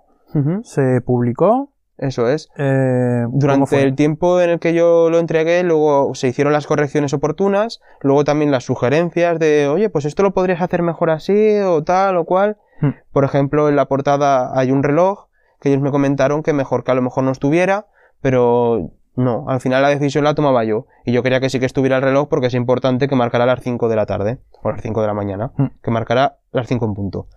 se 0.64 1.00
publicó. 1.02 1.70
Eso 1.96 2.28
es. 2.28 2.50
eh, 2.58 3.22
¿cómo 3.26 3.38
Durante 3.40 3.82
el 3.84 3.96
tiempo 3.96 4.42
en 4.42 4.50
el 4.50 4.60
que 4.60 4.74
yo 4.74 5.10
lo 5.12 5.20
entregué, 5.20 5.64
luego 5.64 6.16
se 6.16 6.28
hicieron 6.28 6.52
las 6.52 6.66
correcciones 6.66 7.14
oportunas, 7.14 7.82
luego 8.02 8.24
también 8.24 8.50
las 8.52 8.64
sugerencias 8.66 9.38
de, 9.38 9.68
oye, 9.68 9.90
pues 9.90 10.06
esto 10.06 10.24
lo 10.24 10.34
podrías 10.34 10.62
hacer 10.62 10.82
mejor 10.82 11.12
así 11.12 11.60
o 11.60 11.84
tal 11.84 12.18
o 12.18 12.26
cual. 12.26 12.58
Hmm. 12.82 12.90
Por 13.12 13.24
ejemplo, 13.24 13.70
en 13.70 13.76
la 13.76 13.86
portada 13.86 14.52
hay 14.60 14.72
un 14.72 14.82
reloj 14.82 15.28
que 15.62 15.70
ellos 15.70 15.82
me 15.82 15.92
comentaron 15.92 16.42
que 16.42 16.52
mejor 16.52 16.84
que 16.84 16.92
a 16.92 16.96
lo 16.96 17.04
mejor 17.04 17.24
no 17.24 17.32
estuviera, 17.32 17.86
pero 18.24 18.90
no, 19.16 19.46
al 19.48 19.62
final 19.62 19.84
la 19.84 19.90
decisión 19.90 20.24
la 20.24 20.34
tomaba 20.34 20.64
yo. 20.64 20.88
Y 21.06 21.12
yo 21.12 21.22
quería 21.22 21.40
que 21.40 21.52
sí 21.52 21.60
que 21.60 21.68
estuviera 21.68 21.98
el 21.98 22.02
reloj 22.02 22.28
porque 22.30 22.48
es 22.48 22.56
importante 22.56 23.08
que 23.08 23.16
marcara 23.16 23.46
las 23.46 23.60
5 23.62 23.88
de 23.90 23.96
la 23.96 24.08
tarde 24.08 24.40
o 24.64 24.72
las 24.72 24.82
5 24.82 25.02
de 25.02 25.08
la 25.08 25.14
mañana, 25.14 25.52
Hmm. 25.56 25.68
que 25.84 25.92
marcara 25.92 26.38
las 26.52 26.66
5 26.68 26.86
en 26.86 26.96
punto. 26.96 27.28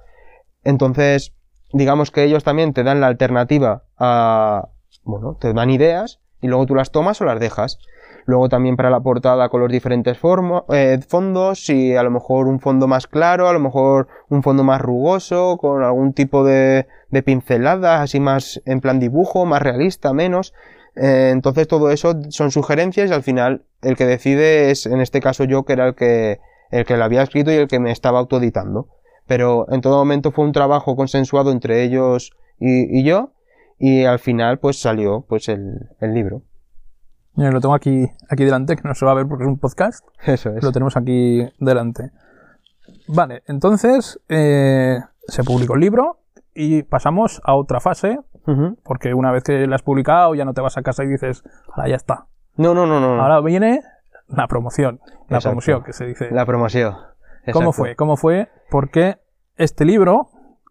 Entonces, 0.64 1.34
digamos 1.72 2.11
que 2.11 2.24
ellos 2.24 2.45
también 2.45 2.72
te 2.72 2.82
dan 2.82 3.01
la 3.01 3.07
alternativa 3.09 3.82
a, 3.99 4.68
bueno, 5.05 5.37
te 5.39 5.53
dan 5.53 5.70
ideas 5.70 6.20
y 6.41 6.49
luego 6.49 6.66
tú 6.66 6.74
las 6.74 6.91
tomas 6.91 7.20
o 7.20 7.24
las 7.24 7.41
dejas. 7.41 7.78
Luego 8.28 8.49
también 8.49 8.74
para 8.76 8.91
la 8.91 8.99
portada 9.01 9.49
con 9.51 9.61
los 9.61 9.70
diferentes 9.70 10.18
formo- 10.20 10.64
eh, 10.74 10.99
fondos, 11.07 11.64
si 11.64 11.95
a 11.95 12.03
lo 12.03 12.11
mejor 12.11 12.49
un 12.49 12.59
fondo 12.59 12.89
más 12.89 13.07
claro, 13.07 13.49
a 13.49 13.53
lo 13.53 13.61
mejor 13.61 14.09
un 14.28 14.43
fondo 14.43 14.64
más 14.64 14.80
rugoso, 14.80 15.59
con 15.59 15.84
algún 15.84 16.12
tipo 16.12 16.43
de, 16.43 16.89
de 17.11 17.22
pinceladas, 17.22 18.01
así 18.01 18.18
más 18.18 18.61
en 18.64 18.80
plan 18.80 18.99
dibujo, 18.99 19.47
más 19.47 19.62
realista, 19.62 20.12
menos. 20.12 20.55
Eh, 20.97 21.30
entonces 21.32 21.68
todo 21.68 21.90
eso 21.90 22.14
son 22.30 22.51
sugerencias 22.51 23.11
y 23.11 23.12
al 23.12 23.22
final 23.22 23.64
el 23.82 23.97
que 23.97 24.07
decide 24.07 24.70
es, 24.70 24.86
en 24.86 25.01
este 25.01 25.20
caso 25.20 25.44
yo, 25.44 25.64
que 25.64 25.74
era 25.74 25.88
el 25.88 25.94
que, 25.94 26.40
el 26.70 26.84
que 26.84 26.97
lo 26.97 27.05
había 27.05 27.22
escrito 27.22 27.53
y 27.53 27.57
el 27.57 27.68
que 27.68 27.80
me 27.80 27.92
estaba 27.92 28.18
autoeditando. 28.18 28.88
Pero 29.26 29.66
en 29.70 29.80
todo 29.80 29.99
momento 29.99 30.30
fue 30.30 30.44
un 30.44 30.53
trabajo 30.53 30.97
consensuado 30.97 31.51
entre 31.51 31.82
ellos 31.82 32.32
y, 32.59 32.99
y 32.99 33.05
yo 33.05 33.32
y 33.78 34.05
al 34.05 34.18
final 34.18 34.59
pues 34.59 34.80
salió 34.80 35.24
pues 35.28 35.49
el, 35.49 35.90
el 36.01 36.14
libro. 36.14 36.42
Mira, 37.34 37.51
lo 37.51 37.61
tengo 37.61 37.74
aquí, 37.74 38.07
aquí 38.30 38.44
delante, 38.44 38.76
que 38.76 38.88
no 38.88 38.94
se 38.94 39.05
va 39.05 39.12
a 39.12 39.14
ver 39.14 39.26
porque 39.26 39.44
es 39.44 39.49
un 39.49 39.59
podcast. 39.59 40.07
Eso 40.26 40.51
es. 40.57 40.62
Lo 40.62 40.72
tenemos 40.72 40.97
aquí 40.97 41.47
delante. 41.59 42.11
Vale, 43.09 43.42
entonces 43.47 44.20
eh, 44.28 44.99
se 45.28 45.44
publicó 45.44 45.74
el 45.74 45.80
libro 45.80 46.20
y 46.55 46.82
pasamos 46.82 47.40
a 47.44 47.55
otra 47.55 47.80
fase, 47.80 48.18
Ujú. 48.47 48.76
porque 48.84 49.12
una 49.14 49.32
vez 49.32 49.42
que 49.42 49.66
lo 49.66 49.74
has 49.74 49.82
publicado 49.82 50.34
ya 50.34 50.44
no 50.44 50.55
te 50.55 50.61
vas 50.61 50.76
a 50.76 50.82
casa 50.82 51.03
y 51.05 51.09
dices, 51.09 51.42
ahora 51.72 51.88
ya 51.88 51.97
está. 51.97 52.26
No, 52.57 52.74
no, 52.74 52.86
no, 52.86 53.01
no. 53.01 53.20
Ahora 53.22 53.40
viene 53.40 53.82
la 54.28 54.47
promoción, 54.49 55.01
la 55.28 55.36
Exacto. 55.38 55.49
promoción 55.51 55.82
que 55.84 55.92
se 55.92 56.07
dice. 56.07 56.30
La 56.30 56.47
promoción. 56.47 56.94
¿Cómo 57.53 57.70
Exacto. 57.70 57.72
fue? 57.72 57.97
¿Cómo 57.97 58.16
fue? 58.16 58.49
Porque 58.70 59.18
este 59.57 59.84
libro, 59.84 60.28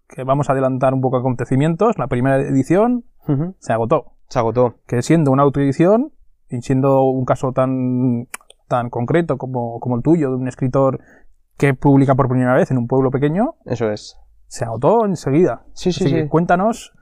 que 0.07 0.23
vamos 0.23 0.49
a 0.49 0.53
adelantar 0.53 0.93
un 0.93 1.01
poco 1.01 1.17
acontecimientos, 1.17 1.97
la 1.97 2.07
primera 2.07 2.37
edición 2.37 3.03
Ujú. 3.27 3.55
se 3.59 3.73
agotó. 3.73 4.13
Se 4.27 4.39
agotó. 4.39 4.75
Que 4.87 5.01
siendo 5.01 5.31
una 5.31 5.43
autoedición 5.43 6.11
y 6.49 6.61
siendo 6.61 7.03
un 7.03 7.25
caso 7.25 7.51
tan, 7.53 8.27
tan 8.67 8.89
concreto 8.89 9.37
como, 9.37 9.79
como 9.79 9.95
el 9.97 10.01
tuyo, 10.03 10.29
de 10.31 10.35
un 10.37 10.47
escritor 10.47 10.99
que 11.57 11.73
publica 11.73 12.15
por 12.15 12.27
primera 12.27 12.53
vez 12.53 12.71
en 12.71 12.77
un 12.77 12.87
pueblo 12.87 13.11
pequeño, 13.11 13.55
Eso 13.65 13.89
es. 13.91 14.17
se 14.47 14.65
agotó 14.65 15.05
enseguida. 15.05 15.63
Sí, 15.73 15.91
sí, 15.91 16.05
Así 16.05 16.13
que 16.13 16.23
sí. 16.23 16.27
cuéntanos 16.29 16.93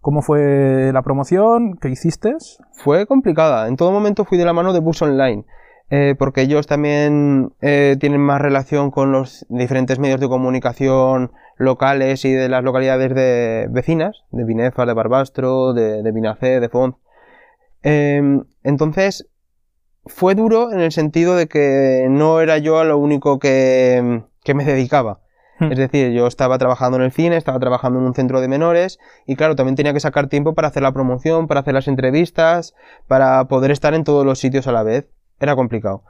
cómo 0.00 0.22
fue 0.22 0.90
la 0.92 1.02
promoción, 1.02 1.76
qué 1.80 1.88
hiciste. 1.90 2.34
Fue 2.72 3.06
complicada. 3.06 3.68
En 3.68 3.76
todo 3.76 3.92
momento 3.92 4.24
fui 4.24 4.38
de 4.38 4.44
la 4.44 4.52
mano 4.52 4.72
de 4.72 4.80
Bus 4.80 5.02
Online. 5.02 5.44
eh, 5.92 6.14
porque 6.16 6.42
ellos 6.42 6.68
también 6.68 7.52
eh, 7.60 7.96
tienen 7.98 8.20
más 8.20 8.40
relación 8.40 8.92
con 8.92 9.10
los 9.10 9.44
diferentes 9.48 9.98
medios 9.98 10.20
de 10.20 10.28
comunicación 10.28 11.32
locales 11.56 12.24
y 12.24 12.32
de 12.32 12.48
las 12.48 12.62
localidades 12.62 13.12
de 13.12 13.66
vecinas, 13.70 14.22
de 14.30 14.44
Binefar, 14.44 14.86
de 14.86 14.94
Barbastro, 14.94 15.72
de, 15.74 16.02
de 16.02 16.12
Binacé, 16.12 16.60
de 16.60 16.68
Font. 16.68 16.96
Eh, 17.82 18.22
entonces, 18.62 19.28
fue 20.06 20.34
duro 20.34 20.72
en 20.72 20.80
el 20.80 20.92
sentido 20.92 21.34
de 21.36 21.48
que 21.48 22.06
no 22.08 22.40
era 22.40 22.58
yo 22.58 22.78
a 22.78 22.84
lo 22.84 22.96
único 22.96 23.38
que, 23.40 24.22
que 24.44 24.54
me 24.54 24.64
dedicaba. 24.64 25.20
Hmm. 25.60 25.70
Es 25.72 25.78
decir, 25.78 26.10
yo 26.12 26.26
estaba 26.26 26.58
trabajando 26.58 26.96
en 26.96 27.04
el 27.04 27.12
cine, 27.12 27.36
estaba 27.36 27.58
trabajando 27.60 27.98
en 28.00 28.06
un 28.06 28.14
centro 28.14 28.40
de 28.40 28.48
menores 28.48 28.98
y 29.26 29.36
claro, 29.36 29.54
también 29.56 29.76
tenía 29.76 29.92
que 29.92 30.00
sacar 30.00 30.28
tiempo 30.28 30.54
para 30.54 30.68
hacer 30.68 30.82
la 30.82 30.92
promoción, 30.92 31.46
para 31.46 31.60
hacer 31.60 31.74
las 31.74 31.86
entrevistas, 31.88 32.74
para 33.06 33.44
poder 33.46 33.70
estar 33.70 33.94
en 33.94 34.04
todos 34.04 34.24
los 34.26 34.38
sitios 34.38 34.66
a 34.66 34.72
la 34.72 34.82
vez. 34.82 35.06
Era 35.38 35.54
complicado. 35.56 36.02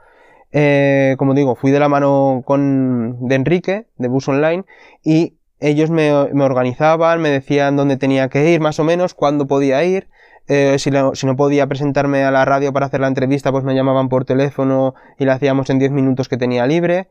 Eh, 0.51 1.15
como 1.17 1.33
digo, 1.33 1.55
fui 1.55 1.71
de 1.71 1.79
la 1.79 1.87
mano 1.89 2.43
con 2.45 3.27
de 3.27 3.35
Enrique, 3.35 3.87
de 3.97 4.07
Bus 4.07 4.27
Online, 4.27 4.65
y 5.03 5.35
ellos 5.59 5.89
me, 5.89 6.11
me 6.33 6.43
organizaban, 6.43 7.21
me 7.21 7.29
decían 7.29 7.75
dónde 7.77 7.95
tenía 7.97 8.27
que 8.29 8.49
ir, 8.51 8.59
más 8.61 8.79
o 8.79 8.83
menos, 8.83 9.13
cuándo 9.13 9.47
podía 9.47 9.83
ir. 9.83 10.09
Eh, 10.47 10.77
si, 10.79 10.91
no- 10.91 11.13
si 11.15 11.25
no 11.27 11.35
podía 11.35 11.67
presentarme 11.67 12.23
a 12.23 12.31
la 12.31 12.43
radio 12.45 12.73
para 12.73 12.87
hacer 12.87 12.99
la 12.99 13.07
entrevista, 13.07 13.51
pues 13.51 13.63
me 13.63 13.75
llamaban 13.75 14.09
por 14.09 14.25
teléfono 14.25 14.95
y 15.19 15.25
la 15.25 15.33
hacíamos 15.33 15.69
en 15.69 15.79
10 15.79 15.91
minutos 15.91 16.27
que 16.27 16.35
tenía 16.37 16.65
libre. 16.65 17.07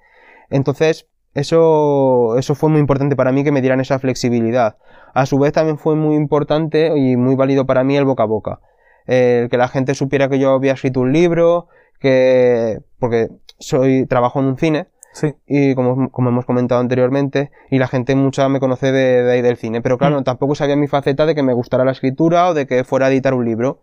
Entonces, 0.50 1.06
eso, 1.34 2.36
eso 2.38 2.54
fue 2.54 2.68
muy 2.70 2.80
importante 2.80 3.16
para 3.16 3.32
mí 3.32 3.44
que 3.44 3.52
me 3.52 3.60
dieran 3.60 3.80
esa 3.80 3.98
flexibilidad. 3.98 4.76
A 5.14 5.26
su 5.26 5.38
vez 5.38 5.52
también 5.52 5.78
fue 5.78 5.94
muy 5.96 6.16
importante 6.16 6.92
y 6.96 7.16
muy 7.16 7.34
válido 7.34 7.66
para 7.66 7.84
mí 7.84 7.96
el 7.96 8.04
boca 8.04 8.24
a 8.24 8.26
boca. 8.26 8.60
El 9.06 9.48
que 9.48 9.56
la 9.56 9.68
gente 9.68 9.94
supiera 9.94 10.28
que 10.28 10.38
yo 10.38 10.50
había 10.50 10.72
escrito 10.72 11.00
un 11.00 11.12
libro, 11.12 11.66
que, 11.98 12.78
porque 12.98 13.28
soy, 13.58 14.06
trabajo 14.06 14.40
en 14.40 14.46
un 14.46 14.56
cine, 14.58 14.86
Sí. 15.12 15.34
y 15.46 15.74
como, 15.74 16.08
como 16.10 16.28
hemos 16.28 16.46
comentado 16.46 16.80
anteriormente, 16.80 17.50
y 17.68 17.78
la 17.78 17.88
gente 17.88 18.14
mucha 18.14 18.48
me 18.48 18.60
conoce 18.60 18.92
de, 18.92 19.24
de 19.24 19.32
ahí 19.32 19.42
del 19.42 19.56
cine, 19.56 19.80
pero 19.82 19.98
claro, 19.98 20.20
Mm. 20.20 20.24
tampoco 20.24 20.54
sabía 20.54 20.76
mi 20.76 20.86
faceta 20.86 21.26
de 21.26 21.34
que 21.34 21.42
me 21.42 21.52
gustara 21.52 21.84
la 21.84 21.90
escritura 21.90 22.48
o 22.48 22.54
de 22.54 22.66
que 22.68 22.84
fuera 22.84 23.06
a 23.06 23.10
editar 23.10 23.34
un 23.34 23.44
libro. 23.44 23.82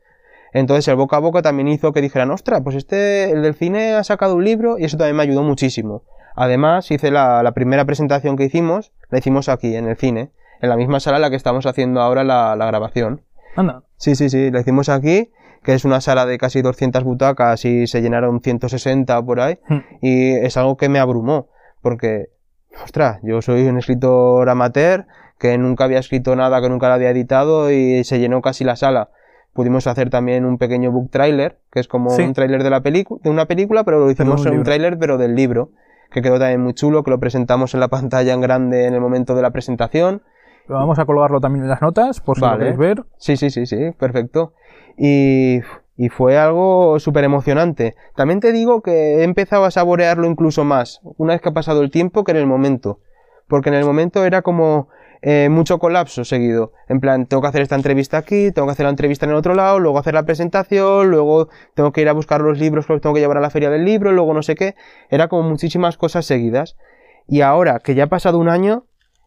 Entonces 0.54 0.88
el 0.88 0.96
boca 0.96 1.18
a 1.18 1.20
boca 1.20 1.42
también 1.42 1.68
hizo 1.68 1.92
que 1.92 2.02
dijeran, 2.02 2.32
ostras, 2.32 2.62
pues 2.64 2.78
este, 2.78 3.30
el 3.32 3.42
del 3.42 3.56
cine 3.56 3.92
ha 3.94 4.04
sacado 4.06 4.36
un 4.36 4.46
libro 4.46 4.80
y 4.80 4.86
eso 4.86 4.96
también 4.98 5.18
me 5.18 5.24
ayudó 5.24 5.44
muchísimo. 5.44 6.04
Además, 6.38 6.90
hice 6.92 7.12
la, 7.12 7.42
la 7.44 7.52
primera 7.54 7.84
presentación 7.86 8.38
que 8.38 8.46
hicimos, 8.46 8.94
la 9.10 9.18
hicimos 9.18 9.50
aquí, 9.50 9.76
en 9.76 9.88
el 9.88 9.98
cine, 9.98 10.30
en 10.62 10.70
la 10.70 10.78
misma 10.78 11.00
sala 11.00 11.18
en 11.18 11.24
la 11.24 11.30
que 11.30 11.36
estamos 11.36 11.66
haciendo 11.66 12.00
ahora 12.00 12.24
la, 12.24 12.56
la 12.56 12.66
grabación. 12.68 13.22
Anda. 13.56 13.82
Sí, 13.98 14.16
sí, 14.16 14.30
sí, 14.30 14.52
la 14.52 14.62
hicimos 14.62 14.88
aquí, 14.88 15.32
que 15.64 15.74
es 15.74 15.84
una 15.84 16.00
sala 16.00 16.26
de 16.28 16.38
casi 16.38 16.62
200 16.62 17.04
butacas 17.04 17.66
y 17.66 17.88
se 17.88 18.02
llenaron 18.02 18.40
160 18.42 19.22
por 19.24 19.40
ahí. 19.42 19.60
Hmm. 19.68 19.80
Y 20.02 20.32
es 20.34 20.56
algo 20.58 20.78
que 20.78 20.90
me 20.90 21.00
abrumó, 21.00 21.50
porque, 21.82 22.28
ostras, 22.84 23.20
yo 23.24 23.42
soy 23.42 23.66
un 23.68 23.80
escritor 23.80 24.48
amateur 24.50 25.08
que 25.40 25.58
nunca 25.58 25.86
había 25.86 26.00
escrito 26.00 26.36
nada, 26.36 26.62
que 26.62 26.70
nunca 26.70 26.88
lo 26.88 26.94
había 26.94 27.10
editado 27.10 27.72
y 27.72 28.04
se 28.04 28.20
llenó 28.20 28.42
casi 28.42 28.64
la 28.64 28.76
sala. 28.76 29.10
Pudimos 29.54 29.88
hacer 29.88 30.12
también 30.12 30.46
un 30.46 30.60
pequeño 30.60 30.92
book 30.92 31.10
trailer, 31.10 31.58
que 31.72 31.80
es 31.80 31.88
como 31.88 32.12
Sí. 32.12 32.22
un 32.22 32.34
trailer 32.34 32.64
de 32.64 32.70
la 32.70 32.82
película, 32.82 33.20
de 33.24 33.30
una 33.32 33.46
película, 33.48 33.84
pero 33.84 34.00
lo 34.00 34.12
hicimos 34.12 34.42
un 34.42 34.48
en 34.50 34.58
un 34.60 34.64
trailer, 34.64 35.00
pero 35.00 35.18
del 35.18 35.34
libro, 35.36 35.72
que 36.12 36.22
quedó 36.22 36.40
también 36.40 36.62
muy 36.62 36.74
chulo, 36.74 37.04
que 37.04 37.12
lo 37.12 37.20
presentamos 37.20 37.74
en 37.74 37.80
la 37.80 37.88
pantalla 37.88 38.34
en 38.34 38.42
grande 38.42 38.86
en 38.86 38.94
el 38.94 39.02
momento 39.02 39.36
de 39.36 39.42
la 39.42 39.52
presentación. 39.52 40.22
Vamos 40.68 41.00
a 41.00 41.06
colgarlo 41.06 41.40
también 41.40 41.64
en 41.64 41.70
las 41.70 41.82
notas, 41.82 42.20
por 42.20 42.38
si 42.38 42.42
lo 42.42 42.58
queréis 42.58 42.78
ver. 42.78 43.04
Sí, 43.18 43.38
sí, 43.38 43.50
sí, 43.50 43.66
sí, 43.66 43.92
perfecto. 43.98 44.54
Y, 44.98 45.62
y 45.96 46.10
fue 46.10 46.38
algo 46.38 47.00
súper 47.00 47.24
emocionante. 47.24 47.96
También 48.16 48.40
te 48.40 48.52
digo 48.52 48.82
que 48.82 49.20
he 49.20 49.24
empezado 49.24 49.64
a 49.64 49.72
saborearlo 49.72 50.28
incluso 50.28 50.66
más, 50.66 51.02
una 51.18 51.34
vez 51.34 51.42
que 51.42 51.50
ha 51.50 51.54
pasado 51.54 51.82
el 51.82 51.92
tiempo, 51.92 52.24
que 52.24 52.32
en 52.32 52.38
el 52.38 52.48
momento. 52.48 53.00
Porque 53.48 53.70
en 53.70 53.76
el 53.76 53.86
momento 53.86 54.26
era 54.26 54.42
como 54.42 54.90
eh, 55.30 55.50
mucho 55.50 55.78
colapso 55.78 56.24
seguido. 56.24 56.72
En 56.88 57.02
plan, 57.02 57.26
tengo 57.26 57.42
que 57.42 57.50
hacer 57.50 57.62
esta 57.62 57.76
entrevista 57.76 58.18
aquí, 58.18 58.50
tengo 58.54 58.66
que 58.66 58.72
hacer 58.72 58.86
la 58.86 58.92
entrevista 58.92 59.26
en 59.26 59.32
el 59.32 59.38
otro 59.38 59.56
lado, 59.56 59.78
luego 59.78 60.00
hacer 60.00 60.14
la 60.14 60.24
presentación, 60.24 61.10
luego 61.10 61.50
tengo 61.76 61.92
que 61.92 62.00
ir 62.00 62.08
a 62.08 62.14
buscar 62.14 62.40
los 62.40 62.58
libros 62.58 62.86
que 62.86 62.94
los 62.94 63.02
tengo 63.02 63.14
que 63.14 63.20
llevar 63.20 63.36
a 63.36 63.42
la 63.42 63.50
feria 63.50 63.70
del 63.70 63.84
libro, 63.84 64.14
luego 64.14 64.34
no 64.34 64.42
sé 64.42 64.56
qué. 64.56 64.76
Era 65.10 65.28
como 65.28 65.50
muchísimas 65.50 65.98
cosas 65.98 66.26
seguidas. 66.26 66.78
Y 67.28 67.42
ahora 67.42 67.80
que 67.80 67.94
ya 67.94 68.06
ha 68.06 68.08
pasado 68.08 68.40
un 68.40 68.48
año, 68.48 68.86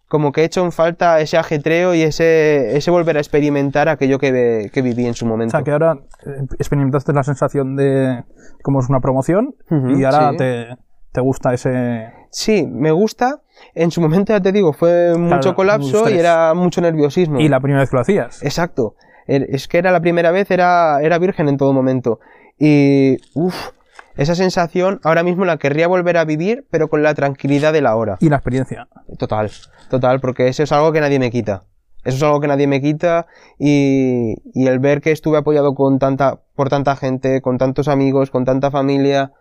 como 0.08 0.32
que 0.32 0.40
he 0.40 0.44
hecho 0.44 0.64
en 0.64 0.72
falta 0.72 1.20
ese 1.20 1.36
ajetreo 1.36 1.94
y 1.94 2.00
ese, 2.00 2.78
ese 2.78 2.90
volver 2.90 3.18
a 3.18 3.20
experimentar 3.20 3.90
aquello 3.90 4.18
que, 4.18 4.70
que 4.72 4.80
viví 4.80 5.04
en 5.06 5.12
su 5.12 5.26
O 5.26 5.28
momento. 5.28 5.50
sea, 5.50 5.62
que 5.62 5.70
ahora 5.70 5.98
eh, 6.24 6.46
experimentaste 6.58 7.12
la 7.12 7.24
sensación 7.24 7.76
de 7.76 8.24
cómo 8.62 8.80
es 8.80 8.88
una 8.88 9.00
promoción 9.00 9.54
y 9.70 10.02
ahora 10.04 10.30
sí. 10.30 10.36
te, 10.38 10.76
te 11.12 11.20
gusta 11.20 11.52
ese... 11.52 12.19
Sí, 12.30 12.66
me 12.66 12.90
gusta. 12.92 13.40
En 13.74 13.90
su 13.90 14.00
momento, 14.00 14.32
ya 14.32 14.40
te 14.40 14.52
digo, 14.52 14.72
fue 14.72 15.16
mucho 15.18 15.54
colapso 15.54 16.08
y 16.08 16.18
era 16.18 16.54
mucho 16.54 16.80
nerviosismo. 16.80 17.40
Y 17.40 17.48
la 17.48 17.60
primera 17.60 17.80
vez 17.80 17.90
que 17.90 17.96
lo 17.96 18.02
hacías. 18.02 18.42
Exacto. 18.42 18.94
Er- 19.26 19.46
Es 19.50 19.68
que 19.68 19.78
era 19.78 19.90
la 19.92 20.00
primera 20.00 20.30
vez, 20.30 20.50
era, 20.50 21.00
era 21.02 21.18
virgen 21.18 21.48
en 21.48 21.56
todo 21.56 21.72
momento. 21.72 22.20
Y, 22.58 23.16
uff, 23.34 23.70
esa 24.16 24.34
sensación 24.34 25.00
ahora 25.04 25.22
mismo 25.22 25.44
la 25.44 25.56
querría 25.58 25.88
volver 25.88 26.16
a 26.16 26.24
vivir, 26.24 26.66
pero 26.70 26.88
con 26.88 27.02
la 27.02 27.14
tranquilidad 27.14 27.72
de 27.72 27.80
la 27.82 27.96
hora. 27.96 28.16
Y 28.20 28.28
la 28.28 28.36
experiencia. 28.36 28.88
Total, 29.18 29.50
total, 29.88 30.20
porque 30.20 30.48
eso 30.48 30.62
es 30.62 30.72
algo 30.72 30.92
que 30.92 31.00
nadie 31.00 31.18
me 31.18 31.30
quita. 31.30 31.62
Eso 32.04 32.16
es 32.16 32.22
algo 32.22 32.40
que 32.40 32.48
nadie 32.48 32.66
me 32.66 32.80
quita 32.80 33.26
y, 33.58 34.34
y 34.54 34.66
el 34.68 34.78
ver 34.78 35.02
que 35.02 35.12
estuve 35.12 35.36
apoyado 35.38 35.74
con 35.74 35.98
tanta, 35.98 36.40
por 36.56 36.70
tanta 36.70 36.96
gente, 36.96 37.42
con 37.42 37.58
tantos 37.58 37.88
amigos, 37.88 38.30
con 38.30 38.44
tanta 38.46 38.70
familia, 38.70 39.32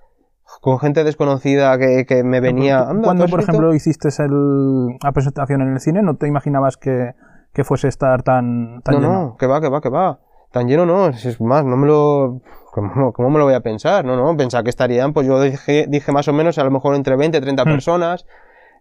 con 0.62 0.80
gente 0.80 1.04
desconocida 1.04 1.78
que, 1.78 2.06
que 2.06 2.24
me 2.24 2.40
venía... 2.42 2.84
Cuando, 2.86 3.04
cuando 3.04 3.26
por 3.28 3.42
ejemplo, 3.42 3.74
hiciste 3.74 4.10
el, 4.20 4.98
la 5.04 5.12
presentación 5.12 5.62
en 5.62 5.74
el 5.74 5.80
cine, 5.80 6.02
¿no 6.02 6.16
te 6.16 6.28
imaginabas 6.28 6.78
que, 6.78 7.14
que 7.54 7.64
fuese 7.64 7.88
a 7.88 7.90
estar 7.90 8.24
tan, 8.24 8.82
tan 8.82 8.96
no, 8.96 9.02
lleno? 9.02 9.14
no, 9.14 9.38
que 9.38 9.48
va, 9.48 9.62
que 9.62 9.70
va, 9.70 9.82
que 9.82 9.90
va. 9.90 10.20
Tan 10.52 10.68
lleno 10.68 10.86
no, 10.86 11.08
es 11.08 11.40
más, 11.42 11.64
no 11.64 11.78
me 11.78 11.88
lo... 11.88 12.42
¿Cómo, 12.72 13.14
cómo 13.14 13.30
me 13.30 13.40
lo 13.40 13.46
voy 13.46 13.54
a 13.54 13.62
pensar? 13.62 14.06
No, 14.06 14.16
no, 14.16 14.36
pensaba 14.38 14.64
que 14.64 14.70
estarían, 14.70 15.14
pues 15.14 15.26
yo 15.28 15.42
dije, 15.42 15.86
dije 15.88 16.12
más 16.12 16.28
o 16.28 16.34
menos 16.34 16.58
a 16.60 16.64
lo 16.64 16.72
mejor 16.72 16.96
entre 16.96 17.16
20, 17.16 17.40
30 17.42 17.64
Hmm. 17.64 17.66
personas, 17.68 18.26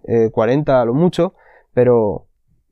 eh, 0.04 0.30
40 0.30 0.80
a 0.80 0.84
lo 0.84 0.94
mucho, 0.94 1.34
pero, 1.74 2.26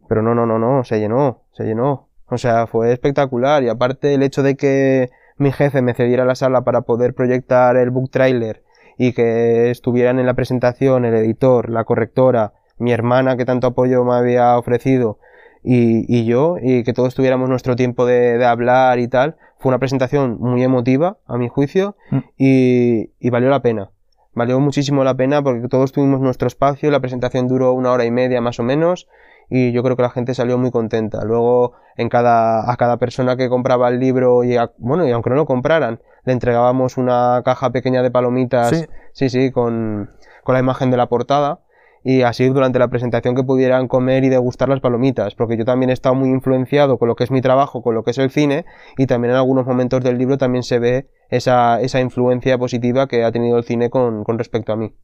pero 0.09 0.23
no, 0.23 0.35
no, 0.35 0.47
no, 0.47 0.59
no, 0.59 0.85
se 0.85 0.99
llenó, 0.99 1.43
se 1.53 1.65
llenó. 1.65 2.09
O 2.29 2.39
sea, 2.39 2.67
fue 2.67 2.93
espectacular 2.93 3.63
y 3.63 3.69
aparte 3.69 4.15
el 4.15 4.23
hecho 4.23 4.43
de 4.43 4.57
que 4.57 5.11
mi 5.37 5.53
jefe 5.53 5.81
me 5.81 5.95
cediera 5.95 6.25
la 6.25 6.35
sala 6.35 6.63
para 6.63 6.83
poder 6.83 7.15
proyectar 7.15 7.77
el 7.77 7.91
book 7.91 8.11
trailer 8.11 8.63
y 8.99 9.13
que 9.13 9.71
estuvieran 9.71 10.19
en 10.19 10.27
la 10.27 10.35
presentación 10.35 11.05
el 11.05 11.15
editor, 11.15 11.71
la 11.71 11.85
correctora, 11.85 12.53
mi 12.79 12.93
hermana 12.93 13.37
que 13.37 13.45
tanto 13.45 13.67
apoyo 13.69 14.05
me 14.05 14.15
había 14.15 14.57
ofrecido 14.59 15.19
y, 15.63 16.05
y 16.15 16.25
yo, 16.27 16.57
y 16.63 16.85
que 16.85 16.93
todos 16.93 17.15
tuviéramos 17.15 17.49
nuestro 17.49 17.75
tiempo 17.77 18.07
de, 18.07 18.39
de 18.39 18.45
hablar 18.47 18.99
y 18.99 19.09
tal, 19.09 19.37
fue 19.59 19.71
una 19.71 19.79
presentación 19.79 20.37
muy 20.39 20.63
emotiva, 20.63 21.19
a 21.27 21.37
mi 21.39 21.49
juicio, 21.49 21.97
Mm. 22.11 22.19
y, 22.39 23.11
y 23.19 23.31
valió 23.31 23.49
la 23.51 23.63
pena. 23.63 23.91
Valió 24.35 24.61
muchísimo 24.61 25.03
la 25.03 25.15
pena 25.17 25.43
porque 25.43 25.67
todos 25.69 25.93
tuvimos 25.93 26.21
nuestro 26.21 26.47
espacio, 26.47 26.91
la 26.91 27.01
presentación 27.01 27.49
duró 27.49 27.73
una 27.73 27.91
hora 27.91 28.05
y 28.05 28.11
media 28.11 28.41
más 28.41 28.61
o 28.61 28.63
menos, 28.63 29.09
y 29.49 29.73
yo 29.73 29.83
creo 29.83 29.97
que 29.97 30.03
la 30.03 30.11
gente 30.11 30.35
salió 30.35 30.59
muy 30.59 30.71
contenta. 30.71 31.25
Luego, 31.25 31.73
en 31.97 32.09
cada, 32.11 32.71
a 32.71 32.77
cada 32.77 32.99
persona 32.99 33.37
que 33.37 33.49
compraba 33.49 33.89
el 33.89 33.99
libro, 33.99 34.45
y 34.45 34.57
a- 34.57 34.73
bueno, 34.79 35.07
y 35.09 35.11
aunque 35.11 35.31
no 35.31 35.37
lo 35.37 35.47
compraran, 35.47 36.01
le 36.27 36.33
entregábamos 36.35 36.99
una 36.99 37.41
caja 37.45 37.71
pequeña 37.71 38.03
de 38.03 38.11
palomitas, 38.11 38.69
Sí. 38.69 38.87
sí, 39.13 39.29
sí, 39.31 39.51
con, 39.51 40.11
con 40.45 40.53
la 40.53 40.59
imagen 40.61 40.91
de 40.91 40.99
la 40.99 41.07
portada, 41.09 41.61
y 42.05 42.23
así 42.23 42.47
durante 42.49 42.79
la 42.79 42.87
presentación 42.89 43.35
que 43.35 43.43
pudieran 43.43 43.89
comer 43.89 44.23
y 44.25 44.29
degustar 44.29 44.69
las 44.69 44.81
palomitas, 44.81 45.35
porque 45.35 45.57
yo 45.57 45.65
también 45.65 45.91
he 45.91 45.93
estado 45.93 46.15
muy 46.15 46.29
influenciado 46.29 46.99
con 46.99 47.09
lo 47.09 47.17
que 47.17 47.25
es 47.25 47.31
mi 47.31 47.41
trabajo, 47.41 47.83
con 47.83 47.95
lo 47.95 48.05
que 48.05 48.11
es 48.13 48.19
el 48.19 48.31
cine, 48.31 48.65
y 48.97 49.07
también 49.07 49.33
en 49.33 49.39
algunos 49.39 49.67
momentos 49.67 50.05
del 50.05 50.19
libro 50.19 50.37
también 50.39 50.63
se 50.63 50.79
ve 50.79 51.09
esa, 51.31 51.81
esa 51.81 52.01
influencia 52.01 52.59
positiva 52.59 53.09
que 53.09 53.25
ha 53.25 53.33
tenido 53.33 53.59
el 53.59 53.65
cine 53.65 53.91
con, 53.91 54.23
con 54.23 54.39
respecto 54.39 54.73
a 54.73 54.77
mí. 54.77 54.95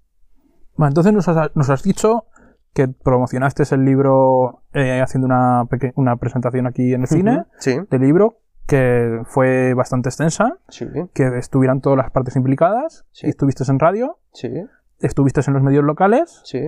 Bueno, 0.77 0.89
entonces 0.91 1.12
nos 1.12 1.27
has, 1.29 1.51
nos 1.57 1.70
has 1.70 1.83
dicho 1.83 2.27
que 2.73 2.89
promocionaste 2.89 3.64
el 3.75 3.85
libro 3.85 4.62
eh, 4.73 5.01
haciendo 5.03 5.27
una, 5.27 5.64
una 5.97 6.16
presentación 6.16 6.66
aquí 6.66 6.95
en 6.95 7.03
el 7.03 7.07
cine 7.09 7.45
Sí, 7.59 7.77
del 7.91 8.01
libro, 8.01 8.39
que 8.67 9.21
fue 9.27 9.75
bastante 9.75 10.09
extensa, 10.09 10.59
sí, 10.69 10.87
que 11.15 11.39
estuvieran 11.39 11.81
todas 11.81 11.97
las 11.99 12.11
partes 12.11 12.37
implicadas, 12.37 13.05
Sí. 13.13 13.27
estuviste 13.29 13.65
en 13.71 13.79
radio, 13.79 14.19
sí, 14.33 14.49
estuviste 15.01 15.41
en 15.47 15.55
los 15.55 15.63
medios 15.63 15.85
locales, 15.85 16.41
sí. 16.45 16.61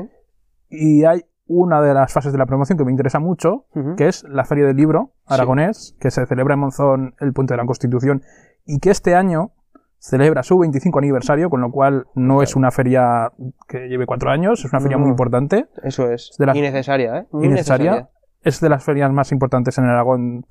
y 0.68 1.04
hay 1.04 1.24
una 1.46 1.80
de 1.82 1.92
las 1.94 2.12
fases 2.12 2.32
de 2.32 2.38
la 2.38 2.46
promoción 2.46 2.78
que 2.78 2.84
me 2.84 2.90
interesa 2.90 3.18
mucho, 3.20 3.66
que 3.96 4.08
es 4.08 4.24
la 4.24 4.44
Feria 4.44 4.66
del 4.66 4.76
Libro 4.76 5.12
aragonés, 5.26 5.94
que 6.00 6.10
se 6.10 6.24
celebra 6.26 6.54
en 6.54 6.60
Monzón 6.60 7.14
el 7.20 7.32
Puente 7.32 7.54
de 7.54 7.58
la 7.58 7.66
Constitución, 7.66 8.22
y 8.64 8.78
que 8.80 8.90
este 8.90 9.14
año 9.14 9.52
celebra 9.98 10.42
su 10.42 10.58
25 10.58 10.98
aniversario, 10.98 11.48
con 11.50 11.60
lo 11.60 11.70
cual 11.70 12.06
no 12.14 12.42
es 12.42 12.56
una 12.56 12.70
feria 12.70 13.30
que 13.68 13.88
lleve 13.88 14.04
cuatro 14.06 14.30
años, 14.30 14.64
es 14.64 14.72
una 14.72 14.80
feria 14.80 14.96
No. 14.96 15.02
muy 15.04 15.10
importante, 15.10 15.66
Eso 15.82 16.10
es. 16.10 16.34
de 16.38 16.46
la- 16.46 16.52
¿eh? 16.52 16.58
Innecesaria. 16.58 17.26
necesaria. 17.32 18.08
Es 18.42 18.60
de 18.60 18.68
las 18.68 18.84
ferias 18.84 19.10
más 19.12 19.32
importantes 19.32 19.78
en 19.78 19.84
Aragón, 19.84 20.44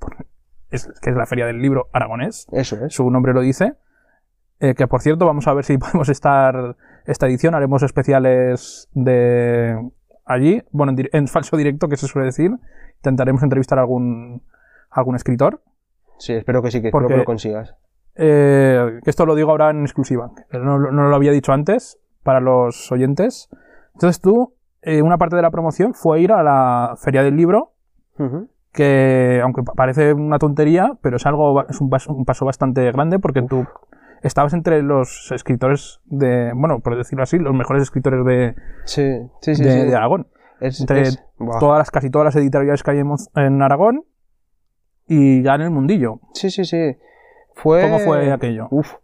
es, 0.76 0.88
que 1.00 1.10
es 1.10 1.16
la 1.16 1.26
Feria 1.26 1.46
del 1.46 1.60
Libro 1.60 1.88
aragonés, 1.92 2.46
Eso 2.52 2.84
es. 2.84 2.94
su 2.94 3.10
nombre 3.10 3.32
lo 3.32 3.40
dice. 3.40 3.74
Eh, 4.60 4.74
que 4.74 4.86
por 4.86 5.00
cierto, 5.02 5.26
vamos 5.26 5.46
a 5.48 5.54
ver 5.54 5.64
si 5.64 5.76
podemos 5.78 6.08
estar 6.08 6.76
esta 7.06 7.26
edición, 7.26 7.54
haremos 7.54 7.82
especiales 7.82 8.88
de 8.92 9.76
allí, 10.24 10.62
bueno, 10.70 10.92
en, 10.96 11.08
en 11.12 11.28
falso 11.28 11.56
directo, 11.56 11.88
que 11.88 11.96
se 11.96 12.06
suele 12.06 12.26
decir. 12.26 12.50
Intentaremos 12.96 13.42
entrevistar 13.42 13.78
a 13.78 13.82
algún, 13.82 14.42
a 14.90 15.00
algún 15.00 15.16
escritor. 15.16 15.60
Sí, 16.18 16.32
espero 16.32 16.62
que 16.62 16.70
sí, 16.70 16.80
que 16.80 16.88
espero 16.88 17.02
Porque- 17.02 17.14
que 17.14 17.18
lo 17.18 17.24
consigas. 17.24 17.74
Eh, 18.16 19.00
que 19.02 19.10
esto 19.10 19.26
lo 19.26 19.34
digo 19.34 19.50
ahora 19.50 19.70
en 19.70 19.82
exclusiva, 19.82 20.30
no, 20.52 20.78
no 20.78 21.08
lo 21.08 21.16
había 21.16 21.32
dicho 21.32 21.52
antes 21.52 21.98
para 22.22 22.38
los 22.40 22.92
oyentes. 22.92 23.48
Entonces 23.94 24.20
tú, 24.20 24.54
eh, 24.82 25.02
una 25.02 25.18
parte 25.18 25.34
de 25.34 25.42
la 25.42 25.50
promoción 25.50 25.94
fue 25.94 26.20
ir 26.20 26.30
a 26.30 26.42
la 26.44 26.94
Feria 26.96 27.24
del 27.24 27.34
Libro. 27.36 27.72
Que 28.74 29.40
aunque 29.42 29.62
pa- 29.62 29.72
parece 29.74 30.12
una 30.12 30.38
tontería, 30.38 30.98
pero 31.00 31.16
es 31.16 31.24
algo 31.26 31.66
es 31.68 31.80
un 31.80 31.88
paso, 31.88 32.12
un 32.12 32.24
paso 32.26 32.44
bastante 32.44 32.84
grande 32.92 33.18
porque 33.18 33.40
tú 33.42 33.64
estabas 34.22 34.52
entre 34.52 34.82
los 34.82 35.30
escritores 35.32 36.00
de, 36.04 36.52
bueno, 36.54 36.80
por 36.80 36.96
decirlo 36.96 37.22
así, 37.22 37.38
los 37.38 37.54
mejores 37.54 37.82
escritores 37.84 38.24
de, 38.26 38.54
Sí, 38.84 39.06
sí, 39.40 39.54
sí. 39.54 39.62
de, 39.64 39.94
Aragón. 39.94 40.26
Es- 40.60 40.80
entre 40.80 41.02
es-. 41.02 41.22
Todas 41.60 41.78
las, 41.78 41.90
casi 41.90 42.10
todas 42.10 42.24
las 42.26 42.36
editoriales 42.36 42.82
que 42.82 42.90
hay 42.90 42.98
en 43.34 43.62
Aragón 43.62 44.04
y 45.06 45.42
ya 45.42 45.54
en 45.54 45.60
el 45.62 45.70
mundillo. 45.70 46.20
Sí, 46.32 46.50
sí, 46.50 46.64
sí. 46.64 46.96
Fue... 47.54 47.82
¿Cómo 47.82 47.98
fue 48.00 48.32
aquello? 48.32 48.68
Uf, 48.70 48.94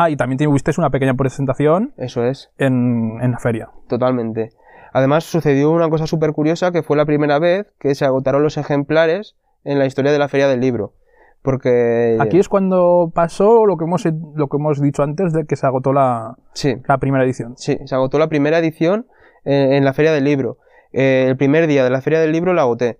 Ah, 0.00 0.10
y 0.10 0.16
también 0.16 0.38
tuviste 0.38 0.70
una 0.78 0.90
pequeña 0.90 1.14
presentación 1.14 1.92
eso 1.96 2.22
es. 2.24 2.52
en, 2.56 3.18
en 3.20 3.32
la 3.32 3.38
feria. 3.40 3.68
Totalmente. 3.88 4.52
Además, 4.92 5.24
sucedió 5.24 5.70
una 5.70 5.88
cosa 5.88 6.06
súper 6.06 6.32
curiosa 6.32 6.72
que 6.72 6.82
fue 6.82 6.96
la 6.96 7.04
primera 7.06 7.38
vez 7.38 7.66
que 7.78 7.94
se 7.94 8.04
agotaron 8.04 8.42
los 8.42 8.56
ejemplares 8.56 9.36
en 9.64 9.78
la 9.78 9.86
historia 9.86 10.12
de 10.12 10.18
la 10.18 10.28
Feria 10.28 10.48
del 10.48 10.60
Libro. 10.60 10.94
Porque... 11.42 12.16
Aquí 12.20 12.38
es 12.38 12.48
cuando 12.48 13.12
pasó 13.14 13.64
lo 13.66 13.76
que 13.76 13.84
hemos, 13.84 14.04
lo 14.34 14.48
que 14.48 14.56
hemos 14.56 14.80
dicho 14.80 15.02
antes 15.02 15.32
de 15.32 15.46
que 15.46 15.56
se 15.56 15.66
agotó 15.66 15.92
la, 15.92 16.36
Sí, 16.52 16.76
la 16.86 16.98
primera 16.98 17.24
edición. 17.24 17.56
sí, 17.56 17.78
se 17.84 17.94
agotó 17.94 18.18
la 18.18 18.28
primera 18.28 18.58
edición 18.58 19.06
eh, 19.44 19.76
en 19.76 19.84
la 19.84 19.92
Feria 19.92 20.12
del 20.12 20.24
Libro. 20.24 20.58
Eh, 20.92 21.26
el 21.28 21.36
primer 21.36 21.66
día 21.66 21.84
de 21.84 21.90
la 21.90 22.00
Feria 22.00 22.20
del 22.20 22.32
Libro 22.32 22.54
la 22.54 22.62
agoté. 22.62 22.98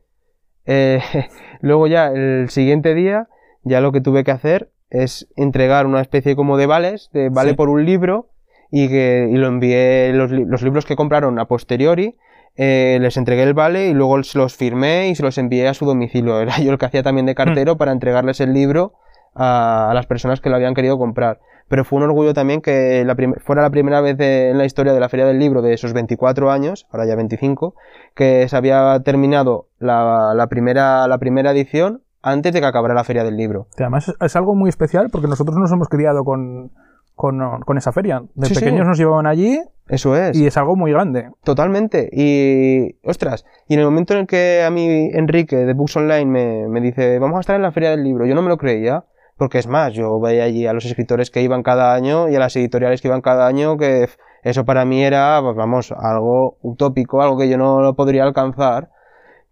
Eh, 0.67 1.01
luego 1.61 1.87
ya, 1.87 2.09
el 2.09 2.49
siguiente 2.51 2.95
día, 2.95 3.29
ya 3.65 3.81
lo 3.81 3.93
que 3.93 4.01
tuve 4.01 4.25
que 4.25 4.31
hacer 4.31 4.71
es 4.91 5.29
entregar 5.37 5.87
una 5.87 6.01
especie 6.01 6.37
como 6.37 6.57
de 6.57 6.67
vales, 6.67 7.11
de 7.13 7.29
vale 7.31 7.51
Sí. 7.51 7.57
por 7.57 7.69
un 7.69 7.85
libro, 7.85 8.29
y, 8.71 8.89
que, 8.89 9.29
y 9.31 9.37
lo 9.37 9.47
envié, 9.49 10.13
los, 10.15 10.31
los 10.31 10.63
libros 10.63 10.85
que 10.87 10.97
compraron 10.97 11.39
a 11.39 11.47
posteriori, 11.47 12.17
eh, 12.57 12.99
les 13.01 13.17
entregué 13.17 13.45
el 13.45 13.55
vale 13.55 13.89
y 13.89 13.95
luego 13.95 14.23
se 14.25 14.37
los 14.39 14.57
firmé 14.57 15.09
y 15.09 15.15
se 15.15 15.23
los 15.23 15.39
envié 15.39 15.69
a 15.69 15.75
su 15.75 15.87
domicilio. 15.87 16.41
Era 16.43 16.59
yo 16.59 16.73
el 16.73 16.79
que 16.79 16.87
hacía 16.87 17.03
también 17.03 17.27
de 17.27 17.35
cartero 17.35 17.77
para 17.77 17.93
entregarles 17.93 18.41
el 18.41 18.53
libro 18.53 18.95
a, 19.35 19.91
a 19.91 19.95
las 19.95 20.07
personas 20.07 20.41
que 20.41 20.51
lo 20.51 20.57
habían 20.57 20.75
querido 20.75 20.99
comprar. 20.99 21.41
Pero 21.69 21.85
fue 21.85 21.99
un 21.99 22.05
orgullo 22.05 22.33
también 22.33 22.63
que 22.63 23.05
la 23.05 23.15
fuera 23.45 23.61
la 23.61 23.69
primera 23.71 24.01
vez 24.01 24.17
de- 24.17 24.51
en 24.51 24.57
la 24.59 24.65
historia 24.65 24.95
de 24.95 25.01
la 25.01 25.11
Feria 25.11 25.27
del 25.27 25.39
Libro 25.39 25.61
de 25.61 25.75
esos 25.75 25.93
24 25.93 26.51
años, 26.51 26.87
ahora 26.91 27.05
ya 27.07 27.15
25, 27.15 27.75
que 28.15 28.49
se 28.49 28.57
había 28.57 28.99
terminado 29.05 29.69
la, 29.79 30.33
la 30.35 30.47
primera, 30.47 31.07
la 31.09 31.19
primera 31.19 31.51
edición 31.51 32.03
antes 32.23 32.55
de 32.55 32.61
que 32.61 32.67
acabara 32.67 32.95
la 32.95 33.05
Feria 33.05 33.23
del 33.23 33.37
Libro. 33.37 33.67
Que 33.77 33.83
Además 33.85 34.09
es, 34.09 34.15
es 34.19 34.35
algo 34.35 34.55
muy 34.55 34.71
especial 34.71 35.11
porque 35.13 35.29
nosotros 35.29 35.59
nos 35.59 35.71
hemos 35.71 35.89
criado 35.89 36.25
con, 36.25 36.73
con, 37.19 37.61
con 37.67 37.77
esa 37.77 37.93
feria. 37.93 38.23
De 38.35 38.47
Sí, 38.47 38.55
sí. 38.55 38.61
pequeños 38.65 38.87
nos 38.87 38.97
llevaban 38.97 39.27
allí 39.27 39.61
Eso 39.89 40.17
es. 40.17 40.35
y 40.39 40.47
es 40.47 40.57
algo 40.57 40.75
muy 40.77 40.91
grande. 40.93 41.31
Totalmente. 41.45 42.09
Y, 42.11 42.97
ostras, 43.07 43.45
y 43.69 43.75
en 43.75 43.81
el 43.81 43.85
momento 43.87 44.15
en 44.15 44.21
el 44.21 44.27
que 44.27 44.63
a 44.65 44.71
mí 44.71 45.11
Enrique 45.13 45.57
de 45.57 45.75
Books 45.75 45.97
Online 45.97 46.25
me, 46.25 46.69
me 46.69 46.81
dice, 46.81 47.19
vamos 47.19 47.37
a 47.37 47.41
estar 47.41 47.57
en 47.57 47.63
la 47.63 47.73
Feria 47.73 47.91
del 47.91 48.05
Libro, 48.05 48.25
yo 48.25 48.35
no 48.35 48.41
me 48.41 48.49
lo 48.49 48.57
creía. 48.57 49.05
Porque 49.37 49.59
es 49.59 49.69
más, 49.69 49.93
yo 49.93 50.19
veía 50.19 50.43
allí 50.45 50.67
a 50.67 50.73
los 50.73 50.85
escritores 50.85 51.31
que 51.31 51.43
iban 51.43 51.63
cada 51.63 51.95
año 51.95 52.29
y 52.29 52.35
a 52.35 52.41
las 52.41 52.57
editoriales 52.57 53.01
que 53.01 53.07
iban 53.07 53.21
cada 53.21 53.47
año, 53.47 53.77
que 53.77 54.09
eso 54.43 54.65
para 54.65 54.85
mí 54.85 55.05
era, 55.05 55.39
pues 55.41 55.55
vamos, 55.55 55.93
algo 55.93 56.57
utópico, 56.63 57.23
algo 57.23 57.39
que 57.39 57.49
yo 57.49 57.57
no 57.57 57.81
lo 57.81 57.95
podría 57.95 58.25
alcanzar. 58.25 58.91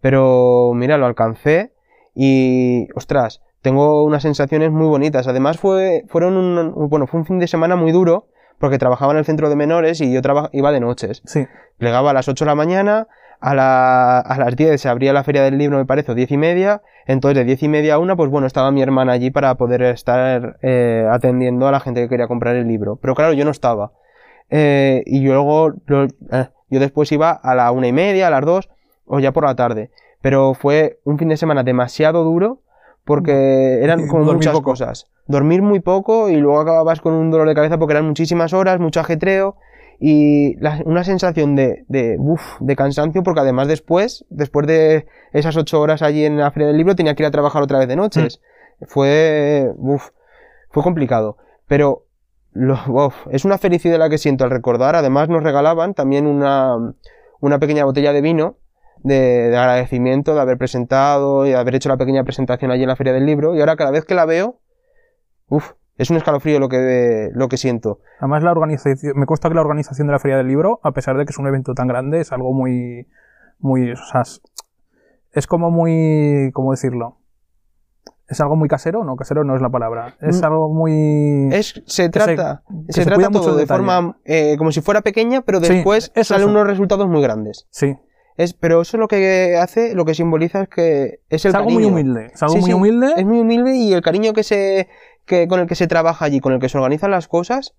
Pero 0.01 0.73
mira, 0.75 0.99
lo 0.99 1.07
alcancé 1.07 1.73
y, 2.17 2.89
ostras, 2.97 3.43
tengo 3.67 4.05
unas 4.05 4.23
sensaciones 4.23 4.71
muy 4.71 4.87
bonitas. 4.87 5.27
Además 5.27 5.59
fue, 5.59 6.05
fueron 6.07 6.37
un, 6.37 6.89
bueno, 6.89 7.09
fue 7.09 7.19
un 7.19 7.27
fin 7.27 7.41
de 7.41 7.49
semana 7.49 7.75
muy 7.75 7.91
duro 7.91 8.29
porque 8.61 8.79
trabajaba 8.79 9.11
en 9.11 9.19
el 9.19 9.25
centro 9.25 9.49
de 9.49 9.57
menores 9.57 10.01
y 10.01 10.13
yo 10.13 10.21
iba 10.53 10.71
de 10.71 10.79
noches. 10.79 11.21
Sí. 11.25 11.49
Plegaba 11.77 12.11
a 12.11 12.13
las 12.13 12.29
8 12.29 12.45
de 12.45 12.51
la 12.51 12.55
mañana, 12.55 13.09
a, 13.41 13.55
la- 13.57 14.21
a 14.21 14.39
las 14.39 14.55
10 14.55 14.81
se 14.81 14.89
abría 14.89 15.13
la 15.13 15.25
feria 15.25 15.43
del 15.43 15.59
libro, 15.59 15.79
me 15.79 15.85
parece, 15.85 16.13
o 16.13 16.15
10 16.15 16.31
y 16.31 16.37
media. 16.37 16.81
Entonces, 17.09 17.37
de 17.39 17.45
10 17.45 17.61
y 17.65 17.69
media 17.69 17.95
a 17.95 17.99
1, 17.99 18.17
pues 18.17 18.31
bueno, 18.31 18.47
estaba 18.47 18.71
mi 18.71 18.83
hermana 18.83 19.11
allí 19.15 19.33
para 19.33 19.57
poder 19.57 19.83
estar 19.83 20.59
eh, 20.63 21.05
atendiendo 21.11 21.67
a 21.67 21.73
la 21.73 21.81
gente 21.81 22.01
que 22.03 22.09
quería 22.09 22.29
comprar 22.29 22.55
el 22.55 22.69
libro. 22.69 23.01
Pero 23.03 23.17
claro, 23.17 23.33
yo 23.33 23.45
no 23.45 23.51
estaba. 23.51 23.91
Eh, 24.49 25.03
y 25.07 25.23
yo 25.25 25.33
luego, 25.33 25.71
lo- 25.87 26.05
eh, 26.05 26.49
yo 26.71 26.79
después 26.79 27.11
iba 27.11 27.33
a 27.33 27.57
la 27.57 27.73
una 27.73 27.89
y 27.89 27.93
media, 27.93 28.29
a 28.29 28.31
las 28.31 28.43
2, 28.45 28.69
o 29.07 29.19
ya 29.19 29.33
por 29.33 29.45
la 29.45 29.57
tarde. 29.57 29.91
Pero 30.23 30.55
fue 30.55 31.01
un 31.05 31.19
fin 31.19 31.29
de 31.31 31.37
semana 31.37 31.65
demasiado 31.65 32.23
duro 32.23 32.61
porque 33.07 33.79
eran 33.83 34.07
como 34.09 34.25
muchas 34.35 34.53
poco. 34.53 34.71
cosas. 34.73 35.07
Dormir 35.27 35.63
muy 35.63 35.81
poco 35.81 36.29
y 36.29 36.37
luego 36.37 36.61
acababas 36.61 37.01
con 37.01 37.15
un 37.15 37.31
dolor 37.31 37.49
de 37.49 37.55
cabeza 37.55 37.79
porque 37.79 37.95
eran 37.95 38.07
muchísimas 38.07 38.53
horas, 38.53 38.79
mucho 38.79 39.01
ajetreo 39.01 39.57
y 39.99 40.57
la- 40.61 40.83
una 40.85 41.05
sensación 41.05 41.57
de, 41.57 41.87
de, 41.89 42.17
uf, 42.19 42.43
de 42.61 42.77
cansancio 42.77 43.23
porque 43.23 43.41
además 43.41 43.67
después, 43.69 44.27
después 44.29 44.67
de 44.67 45.07
esas 45.33 45.57
ocho 45.57 45.81
horas 45.81 46.03
allí 46.03 46.25
en 46.27 46.37
la 46.37 46.51
feria 46.51 46.67
del 46.69 46.77
libro 46.77 46.95
tenía 46.95 47.15
que 47.15 47.23
ir 47.23 47.27
a 47.27 47.31
trabajar 47.31 47.63
otra 47.63 47.79
vez 47.79 47.89
de 47.89 47.97
noches. 47.97 48.41
Fue, 48.87 49.73
uf, 49.79 50.11
fue 50.71 50.83
complicado. 50.83 51.39
Pero 51.67 52.05
lo- 52.53 52.79
uf, 52.89 53.15
es 53.31 53.45
una 53.45 53.57
felicidad 53.59 53.99
la 53.99 54.11
que 54.11 54.19
siento 54.19 54.45
al 54.45 54.51
recordar. 54.51 54.95
Además, 54.97 55.29
nos 55.29 55.43
regalaban 55.43 55.95
también 55.95 56.27
una, 56.27 56.77
una 57.41 57.59
pequeña 57.59 57.85
botella 57.85 58.13
de 58.13 58.21
vino 58.21 58.57
de, 59.07 59.49
de 59.51 59.57
agradecimiento 59.57 60.35
de 60.35 60.41
haber 60.41 60.59
presentado 60.59 61.47
y 61.47 61.51
de 61.51 61.57
haber 61.57 61.75
hecho 61.75 61.89
la 61.89 61.97
pequeña 61.97 62.25
presentación 62.25 62.71
allí 62.71 62.83
en 62.83 62.89
la 62.89 62.97
Feria 62.97 63.13
del 63.13 63.25
Libro. 63.27 63.55
Y 63.55 63.61
ahora, 63.61 63.77
cada 63.77 63.91
vez 63.91 64.05
que 64.05 64.15
la 64.15 64.25
veo, 64.27 64.59
uf, 65.49 65.73
es 65.97 66.11
un 66.11 66.17
escalofrío 66.17 66.59
lo 66.59 66.69
que, 66.69 67.31
lo 67.33 67.49
que 67.49 67.57
siento. 67.57 68.01
Además, 68.21 68.43
la 68.43 68.51
organización, 68.53 69.13
me 69.17 69.27
consta 69.27 69.49
que 69.49 69.55
la 69.55 69.61
organización 69.63 70.09
de 70.09 70.13
la 70.13 70.19
Feria 70.19 70.37
del 70.37 70.49
Libro, 70.49 70.81
a 70.83 70.93
pesar 70.93 71.17
de 71.17 71.25
que 71.25 71.31
es 71.31 71.39
un 71.39 71.47
evento 71.47 71.73
tan 71.75 71.89
grande, 71.89 72.21
es 72.21 72.33
algo 72.33 72.53
muy, 72.53 73.07
muy, 73.59 73.93
o 73.93 73.97
sea, 73.97 74.23
es, 74.23 74.43
es 75.33 75.47
como 75.47 75.71
muy, 75.71 76.51
¿cómo 76.53 76.73
decirlo? 76.73 77.19
Es 78.29 78.41
algo 78.41 78.57
muy 78.57 78.69
casero, 78.69 79.05
no, 79.05 79.15
casero 79.15 79.45
no 79.45 79.55
es 79.55 79.63
la 79.63 79.71
palabra. 79.71 80.17
Es 80.21 80.43
Mm. 80.43 80.45
algo 80.45 80.69
muy... 80.75 81.49
Es, 81.55 81.69
se 81.69 81.83
que 81.83 81.85
se- 81.87 82.09
trata, 82.11 82.63
que 82.89 82.93
se, 82.93 83.05
se 83.05 83.07
trata 83.09 83.31
todo 83.31 83.55
de 83.55 83.61
detalle. 83.61 83.79
forma 83.85 84.17
eh, 84.25 84.57
como 84.59 84.73
si 84.73 84.81
fuera 84.81 85.01
pequeña, 85.03 85.43
pero 85.43 85.61
Sí, 85.61 85.75
después 85.75 86.11
eso, 86.17 86.35
salen 86.35 86.49
eso. 86.49 86.51
unos 86.59 86.67
resultados 86.67 87.07
muy 87.09 87.23
grandes. 87.23 87.69
Sí, 87.71 87.95
Es, 88.37 88.53
pero 88.55 88.83
eso 88.83 88.99
lo 88.99 89.09
que 89.09 89.57
hace, 89.57 89.95
lo 89.95 90.05
que 90.05 90.15
simboliza 90.15 90.63
es 90.63 90.69
que 90.69 91.21
es 91.31 91.45
el 91.47 91.51
es 91.51 91.55
algo 91.55 91.71
muy 91.71 91.85
cariño. 91.85 91.89
humilde. 91.89 92.31
Es 92.35 92.43
algo 92.43 92.55
Sí, 92.55 92.61
muy 92.61 92.71
sí, 92.71 92.75
humilde. 92.75 93.13
Es 93.17 93.25
muy 93.25 93.39
humilde 93.41 93.75
y 93.77 93.93
el 93.95 94.03
cariño 94.03 94.33
que 94.35 94.43
se, 94.43 94.89
que, 95.25 95.49
con 95.49 95.61
el 95.61 95.67
que 95.67 95.75
se 95.75 95.87
trabaja 95.87 96.25
allí, 96.25 96.41
con 96.41 96.53
el 96.53 96.61
que 96.61 96.69
se 96.69 96.77
organizan 96.77 97.11
las 97.11 97.29
cosas, 97.29 97.75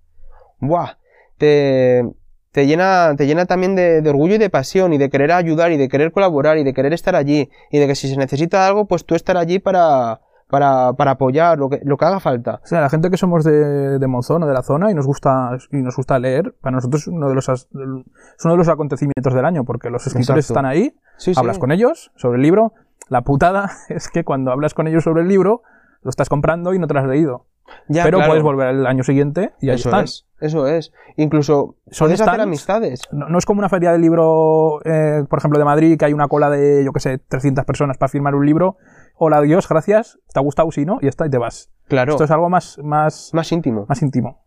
¡buah! 0.60 0.98
Te, 1.38 2.04
te 2.52 2.66
llena, 2.66 3.14
te 3.16 3.28
llena 3.28 3.46
también 3.46 3.76
de, 3.76 4.02
de 4.02 4.10
orgullo 4.10 4.36
y 4.36 4.38
de 4.40 4.50
pasión 4.50 4.94
y 4.94 4.98
de 4.98 5.10
querer 5.12 5.32
ayudar 5.32 5.72
y 5.72 5.78
de 5.78 5.90
querer 5.90 6.12
colaborar 6.12 6.58
y 6.58 6.64
de 6.64 6.74
querer 6.74 6.94
estar 6.94 7.16
allí 7.16 7.50
y 7.70 7.78
de 7.78 7.86
que 7.88 7.94
si 7.96 8.08
se 8.10 8.18
necesita 8.18 8.66
algo, 8.68 8.86
pues 8.88 9.06
tú 9.06 9.14
estar 9.14 9.38
allí 9.38 9.60
para, 9.60 10.22
para, 10.50 10.94
para 10.94 11.12
apoyar 11.12 11.58
lo 11.60 11.70
que, 11.70 11.82
lo 11.84 11.98
que 11.98 12.06
haga 12.06 12.20
falta. 12.20 12.62
O 12.64 12.68
sea, 12.68 12.82
la 12.82 12.90
gente 12.90 13.10
que 13.10 13.18
somos 13.18 13.44
de, 13.44 14.00
de 14.00 14.08
Monzón 14.08 14.44
o 14.44 14.48
de 14.48 14.54
la 14.54 14.64
zona 14.64 14.90
y 14.92 14.94
nos 14.94 15.06
gusta 15.06 15.58
y 15.72 15.78
nos 15.78 15.96
gusta 15.96 16.18
leer, 16.20 16.56
para 16.62 16.76
nosotros 16.76 17.02
es 17.04 17.08
uno 17.10 17.28
de 17.30 17.36
los, 17.36 17.50
es 17.50 17.68
uno 17.74 18.54
de 18.54 18.58
los 18.58 18.68
acontecimientos 18.70 19.34
del 19.34 19.46
año, 19.46 19.64
porque 19.66 19.90
los 19.90 20.06
escritores 20.08 20.46
Exacto. 20.46 20.60
están 20.60 20.66
ahí, 20.66 20.96
Sí, 21.18 21.34
sí. 21.34 21.40
hablas 21.40 21.58
con 21.60 21.72
ellos 21.72 22.12
sobre 22.16 22.38
el 22.38 22.44
libro. 22.44 22.74
La 23.10 23.22
putada 23.22 23.72
es 23.90 24.10
que 24.10 24.24
cuando 24.24 24.52
hablas 24.52 24.74
con 24.74 24.88
ellos 24.88 25.04
sobre 25.04 25.22
el 25.24 25.28
libro, 25.28 25.64
lo 26.04 26.10
estás 26.10 26.30
comprando 26.30 26.74
y 26.74 26.80
no 26.80 26.88
te 26.88 26.94
lo 26.94 27.00
has 27.02 27.08
leído. 27.08 27.46
Ya, 27.90 28.04
Pero 28.06 28.20
claro. 28.20 28.32
puedes 28.32 28.44
volver 28.44 28.68
el 28.70 28.88
año 28.88 29.04
siguiente 29.04 29.52
y 29.60 29.70
ahí 29.70 29.76
Eso 29.76 29.90
están. 29.90 30.06
es, 30.06 30.26
eso 30.40 30.68
es. 30.68 30.94
Incluso 31.18 31.76
Son 31.92 32.06
puedes 32.06 32.22
hacer 32.22 32.34
stands. 32.36 32.44
amistades. 32.44 33.02
No, 33.12 33.28
no 33.28 33.38
es 33.38 33.46
como 33.46 33.60
una 33.60 33.68
feria 33.68 33.92
de 33.92 34.00
libro, 34.00 34.80
eh, 34.86 35.26
por 35.30 35.40
ejemplo, 35.40 35.60
de 35.60 35.66
Madrid, 35.66 35.98
que 36.00 36.06
hay 36.06 36.14
una 36.14 36.30
cola 36.30 36.50
de, 36.50 36.86
yo 36.86 36.94
qué 36.94 37.02
sé, 37.02 37.18
300 37.18 37.66
personas 37.66 37.98
para 37.98 38.08
firmar 38.08 38.36
un 38.36 38.46
libro. 38.46 38.78
Hola, 39.18 39.38
adiós, 39.38 39.68
gracias, 39.68 40.20
te 40.34 40.40
ha 40.40 40.44
gustado, 40.44 40.72
sí, 40.72 40.86
¿no? 40.86 40.98
Y 41.02 41.04
ya 41.06 41.10
está, 41.10 41.26
y 41.26 41.30
te 41.30 41.38
vas. 41.38 41.70
Claro, 41.88 42.12
Esto 42.14 42.24
es 42.26 42.32
algo 42.32 42.50
más, 42.50 42.78
más, 42.84 43.32
más 43.34 43.52
íntimo. 43.52 43.86
más 43.88 44.02
íntimo. 44.02 44.44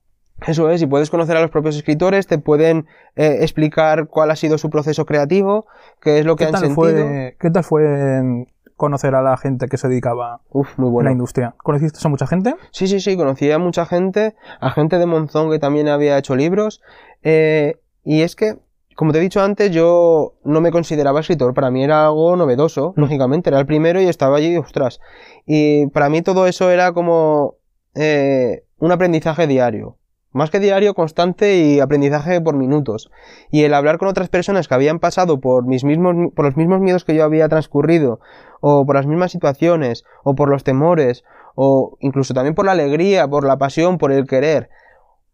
Eso 0.47 0.71
es, 0.71 0.81
y 0.81 0.87
puedes 0.87 1.11
conocer 1.11 1.37
a 1.37 1.41
los 1.43 1.51
propios 1.51 1.77
escritores, 1.77 2.27
te 2.27 2.39
pueden 2.39 2.87
eh, 3.17 3.39
explicar 3.41 4.07
cuál 4.07 4.31
ha 4.31 4.37
sido 4.37 4.57
su 4.59 4.71
proceso 4.71 5.05
creativo, 5.05 5.67
qué 6.01 6.19
es 6.21 6.25
lo 6.25 6.37
que 6.37 6.45
¿Qué 6.45 6.47
han 6.47 6.53
tal, 6.53 6.61
sentido. 6.63 6.75
fue, 6.77 7.37
¿Qué 7.39 7.51
tal 7.51 7.65
fue 7.65 8.47
conocer 8.77 9.15
a 9.15 9.21
la 9.23 9.37
gente 9.37 9.67
que 9.69 9.77
se 9.77 9.89
dedicaba 9.89 10.41
Uf, 10.49 10.79
muy 10.79 10.87
a 10.87 10.89
la 10.89 10.93
bueno. 10.93 11.11
industria? 11.11 11.55
¿Conociste 11.63 11.99
a 12.03 12.09
mucha 12.09 12.27
gente? 12.27 12.55
Sí, 12.71 12.87
sí, 12.89 13.01
sí, 13.01 13.17
conocí 13.17 13.51
a 13.51 13.59
mucha 13.59 13.85
gente, 13.85 14.35
a 14.61 14.71
gente 14.71 14.99
de 14.99 15.05
Monzón 15.07 15.51
que 15.51 15.59
también 15.59 15.89
había 15.89 16.17
hecho 16.17 16.37
libros, 16.37 16.81
eh, 17.23 17.79
y 18.03 18.23
es 18.23 18.35
que, 18.37 18.57
como 19.01 19.13
te 19.13 19.19
he 19.19 19.23
dicho 19.23 19.41
antes, 19.41 19.71
yo 19.71 20.35
no 20.45 20.61
me 20.61 20.71
consideraba 20.71 21.21
escritor, 21.21 21.55
para 21.55 21.71
mí 21.71 21.83
era 21.83 22.05
algo 22.05 22.37
novedoso, 22.37 22.93
Mm. 22.95 23.01
lógicamente, 23.01 23.49
era 23.49 23.59
el 23.59 23.65
primero 23.65 23.99
y 23.99 24.05
estaba 24.05 24.37
allí, 24.37 24.59
ostras, 24.59 25.01
y 25.47 25.87
para 25.87 26.11
mí 26.11 26.21
todo 26.21 26.47
eso 26.47 26.71
era 26.71 26.93
como 26.93 27.55
eh, 27.95 28.65
un 28.79 28.93
aprendizaje 28.93 29.47
diario. 29.47 29.97
Más 30.33 30.51
que 30.51 30.61
diario, 30.61 30.93
constante 30.93 31.57
y 31.57 31.81
aprendizaje 31.81 32.43
por 32.43 32.55
minutos. 32.55 33.11
Y 33.51 33.63
el 33.65 33.73
hablar 33.73 33.97
con 33.97 34.07
otras 34.09 34.29
personas 34.29 34.69
que 34.69 34.75
habían 34.75 34.99
pasado 34.99 35.41
por 35.41 35.67
mis 35.67 35.83
mismos, 35.83 36.15
por 36.37 36.45
los 36.45 36.57
mismos 36.59 36.81
miedos 36.81 37.07
que 37.07 37.15
yo 37.15 37.25
había 37.25 37.49
transcurrido, 37.49 38.21
o 38.61 38.85
por 38.85 38.97
las 38.97 39.07
mismas 39.07 39.33
situaciones, 39.33 40.05
o 40.25 40.35
por 40.35 40.51
los 40.51 40.63
temores, 40.63 41.25
o 41.55 41.97
incluso 42.01 42.35
también 42.35 42.55
por 42.55 42.67
la 42.67 42.73
alegría, 42.73 43.27
por 43.27 43.47
la 43.47 43.57
pasión, 43.57 43.97
por 43.97 44.13
el 44.13 44.27
querer. 44.27 44.69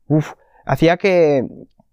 Uf, 0.07 0.35
hacía 0.65 0.99
que, 0.99 1.45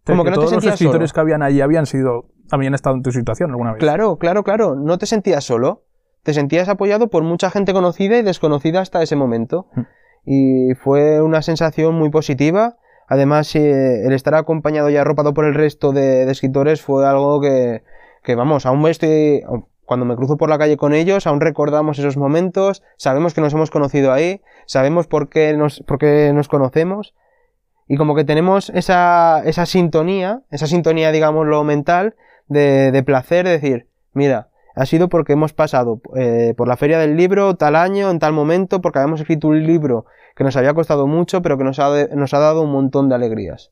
como 0.06 0.24
que 0.24 0.32
no 0.32 0.36
te 0.36 0.41
todos 0.41 0.51
los 0.51 0.64
sentías 0.64 0.78
solo. 0.78 0.89
escritores 0.89 1.14
que 1.14 1.20
habían 1.20 1.43
allí 1.43 1.62
habían 1.62 1.86
sido, 1.86 2.26
habían 2.51 2.74
estado 2.74 2.95
en 2.95 3.04
tu 3.04 3.12
situación 3.12 3.51
alguna 3.51 3.74
vez. 3.74 3.80
Claro, 3.80 4.18
claro, 4.18 4.43
claro, 4.43 4.76
no 4.76 4.97
te 4.97 5.06
sentías 5.06 5.43
solo. 5.43 5.84
Te 6.24 6.34
sentías 6.34 6.70
apoyado 6.70 7.10
por 7.10 7.24
mucha 7.24 7.49
gente 7.49 7.74
conocida 7.74 8.18
y 8.18 8.22
desconocida 8.22 8.80
hasta 8.80 9.01
ese 9.01 9.16
momento. 9.16 9.68
Mm. 9.76 9.82
Y 10.26 10.76
fue 10.76 11.22
una 11.22 11.41
sensación 11.41 11.95
muy 11.95 12.10
positiva. 12.10 12.78
Además, 13.08 13.54
eh, 13.56 14.06
el 14.06 14.14
estar 14.14 14.36
acompañado 14.36 14.89
y 14.89 14.95
arropado 14.95 15.34
por 15.34 15.45
el 15.45 15.54
resto 15.54 15.91
de, 15.91 16.26
de 16.26 16.32
escritores 16.32 16.82
fue 16.82 17.06
algo 17.06 17.41
que, 17.41 17.84
que, 18.24 18.36
vamos, 18.36 18.66
aún 18.66 18.88
estoy... 18.88 19.41
Cuando 19.86 20.06
me 20.06 20.16
cruzo 20.16 20.38
por 20.38 20.49
la 20.49 20.58
calle 20.58 20.78
con 20.78 20.93
ellos, 20.93 21.28
aún 21.28 21.41
recordamos 21.41 21.99
esos 21.99 22.16
momentos, 22.16 22.82
sabemos 22.95 23.34
que 23.34 23.41
nos 23.41 23.54
hemos 23.54 23.70
conocido 23.70 24.14
ahí, 24.14 24.41
sabemos 24.66 25.08
por 25.08 25.28
qué 25.28 25.54
nos, 25.58 25.84
por 25.86 25.97
qué 25.97 26.32
nos 26.34 26.47
conocemos, 26.47 27.14
y 27.94 27.96
como 27.96 28.16
que 28.16 28.24
tenemos 28.24 28.72
esa, 28.72 29.44
esa 29.46 29.68
sintonía, 29.68 30.41
esa 30.50 30.66
sintonía, 30.66 31.12
digámoslo, 31.12 31.64
mental, 31.64 32.16
de, 32.48 32.91
de 32.91 33.04
placer, 33.04 33.46
de 33.46 33.52
decir, 33.52 33.88
mira, 34.14 34.48
ha 34.74 34.88
sido 34.88 35.10
porque 35.10 35.34
hemos 35.34 35.54
pasado 35.54 36.02
eh, 36.16 36.56
por 36.58 36.68
la 36.68 36.76
feria 36.76 36.98
del 36.98 37.16
libro 37.16 37.56
tal 37.56 37.76
año, 37.76 38.10
en 38.10 38.18
tal 38.18 38.34
momento, 38.34 38.82
porque 38.82 38.98
habíamos 38.98 39.22
escrito 39.22 39.48
un 39.48 39.64
libro 39.68 40.08
que 40.36 40.44
nos 40.44 40.56
había 40.56 40.74
costado 40.74 41.06
mucho, 41.06 41.44
pero 41.44 41.56
que 41.56 41.64
nos 41.64 41.78
ha, 41.78 42.08
nos 42.16 42.34
ha 42.34 42.39
dado 42.39 42.64
un 42.64 42.72
montón 42.72 43.10
de 43.10 43.16
alegrías. 43.16 43.72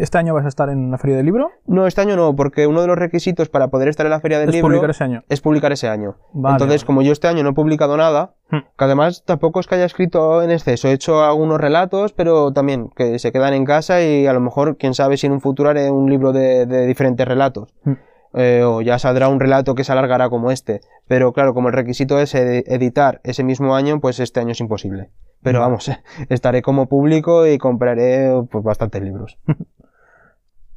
¿Este 0.00 0.16
año 0.18 0.32
vas 0.34 0.44
a 0.44 0.48
estar 0.48 0.68
en 0.70 0.90
la 0.90 0.98
feria 0.98 1.16
del 1.16 1.26
libro? 1.26 1.50
No, 1.66 1.86
este 1.86 2.00
año 2.00 2.16
no, 2.16 2.34
porque 2.34 2.66
uno 2.66 2.80
de 2.80 2.86
los 2.86 2.96
requisitos 2.96 3.48
para 3.48 3.68
poder 3.68 3.88
estar 3.88 4.06
en 4.06 4.10
la 4.10 4.20
feria 4.20 4.38
del 4.38 4.48
¿Es 4.48 4.54
libro 4.54 4.68
publicar 4.68 4.90
ese 4.90 5.04
año? 5.04 5.22
es 5.28 5.40
publicar 5.40 5.72
ese 5.72 5.88
año. 5.88 6.16
Vale, 6.32 6.54
Entonces, 6.54 6.80
vale. 6.82 6.86
como 6.86 7.02
yo 7.02 7.12
este 7.12 7.28
año 7.28 7.42
no 7.42 7.50
he 7.50 7.54
publicado 7.54 7.96
nada, 7.96 8.34
Hmm. 8.50 8.60
que 8.76 8.84
además 8.84 9.22
tampoco 9.26 9.60
es 9.60 9.66
que 9.66 9.74
haya 9.76 9.84
escrito 9.84 10.42
en 10.42 10.50
exceso, 10.50 10.88
he 10.88 10.92
hecho 10.92 11.22
algunos 11.22 11.60
relatos, 11.60 12.12
pero 12.14 12.52
también 12.52 12.88
que 12.96 13.18
se 13.18 13.30
quedan 13.30 13.54
en 13.54 13.64
casa 13.64 14.02
y 14.02 14.26
a 14.26 14.32
lo 14.32 14.40
mejor, 14.40 14.76
quién 14.76 14.94
sabe 14.94 15.16
si 15.16 15.26
en 15.26 15.32
un 15.32 15.40
futuro 15.40 15.68
haré 15.70 15.90
un 15.90 16.08
libro 16.10 16.32
de, 16.32 16.66
de 16.66 16.86
diferentes 16.86 17.28
relatos. 17.28 17.74
Hmm. 17.84 17.92
Eh, 18.32 18.62
o 18.64 18.80
ya 18.80 18.98
saldrá 19.00 19.28
un 19.28 19.40
relato 19.40 19.74
que 19.74 19.82
se 19.84 19.90
alargará 19.92 20.30
como 20.30 20.50
este. 20.50 20.80
Pero 21.08 21.32
claro, 21.32 21.52
como 21.52 21.68
el 21.68 21.74
requisito 21.74 22.18
es 22.20 22.34
ed- 22.34 22.62
editar 22.66 23.20
ese 23.24 23.42
mismo 23.44 23.74
año, 23.74 24.00
pues 24.00 24.18
este 24.20 24.38
año 24.40 24.52
es 24.52 24.60
imposible. 24.60 25.10
Pero 25.42 25.60
vamos, 25.60 25.90
estaré 26.28 26.62
como 26.62 26.86
público 26.86 27.46
y 27.46 27.58
compraré 27.58 28.30
pues, 28.50 28.64
bastantes 28.64 29.02
libros. 29.02 29.38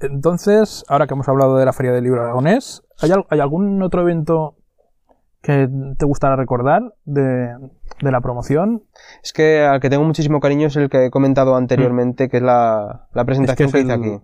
Entonces, 0.04 0.84
ahora 0.88 1.08
que 1.08 1.14
hemos 1.14 1.28
hablado 1.28 1.58
de 1.58 1.66
la 1.66 1.74
feria 1.74 1.92
del 1.92 2.04
libro 2.04 2.22
aragonés, 2.22 2.84
¿hay, 3.02 3.12
hay 3.30 3.40
algún 3.40 3.82
otro 3.82 4.02
evento 4.02 4.56
que 5.42 5.68
te 5.98 6.06
gustaría 6.06 6.36
recordar 6.36 6.94
de, 7.06 7.54
de 8.02 8.12
la 8.12 8.22
promoción? 8.22 8.84
Es 9.24 9.34
que 9.34 9.62
al 9.62 9.80
que 9.80 9.90
tengo 9.90 10.04
muchísimo 10.04 10.40
cariño 10.40 10.68
es 10.68 10.76
el 10.76 10.90
que 10.90 11.06
he 11.06 11.12
comentado 11.12 11.56
anteriormente, 11.56 12.30
que 12.30 12.38
es 12.38 12.44
la, 12.44 13.08
la 13.14 13.26
presentación 13.26 13.68
es 13.68 13.74
que, 13.74 13.80
hice 13.82 13.94
el- 13.94 14.00
aquí. 14.00 14.22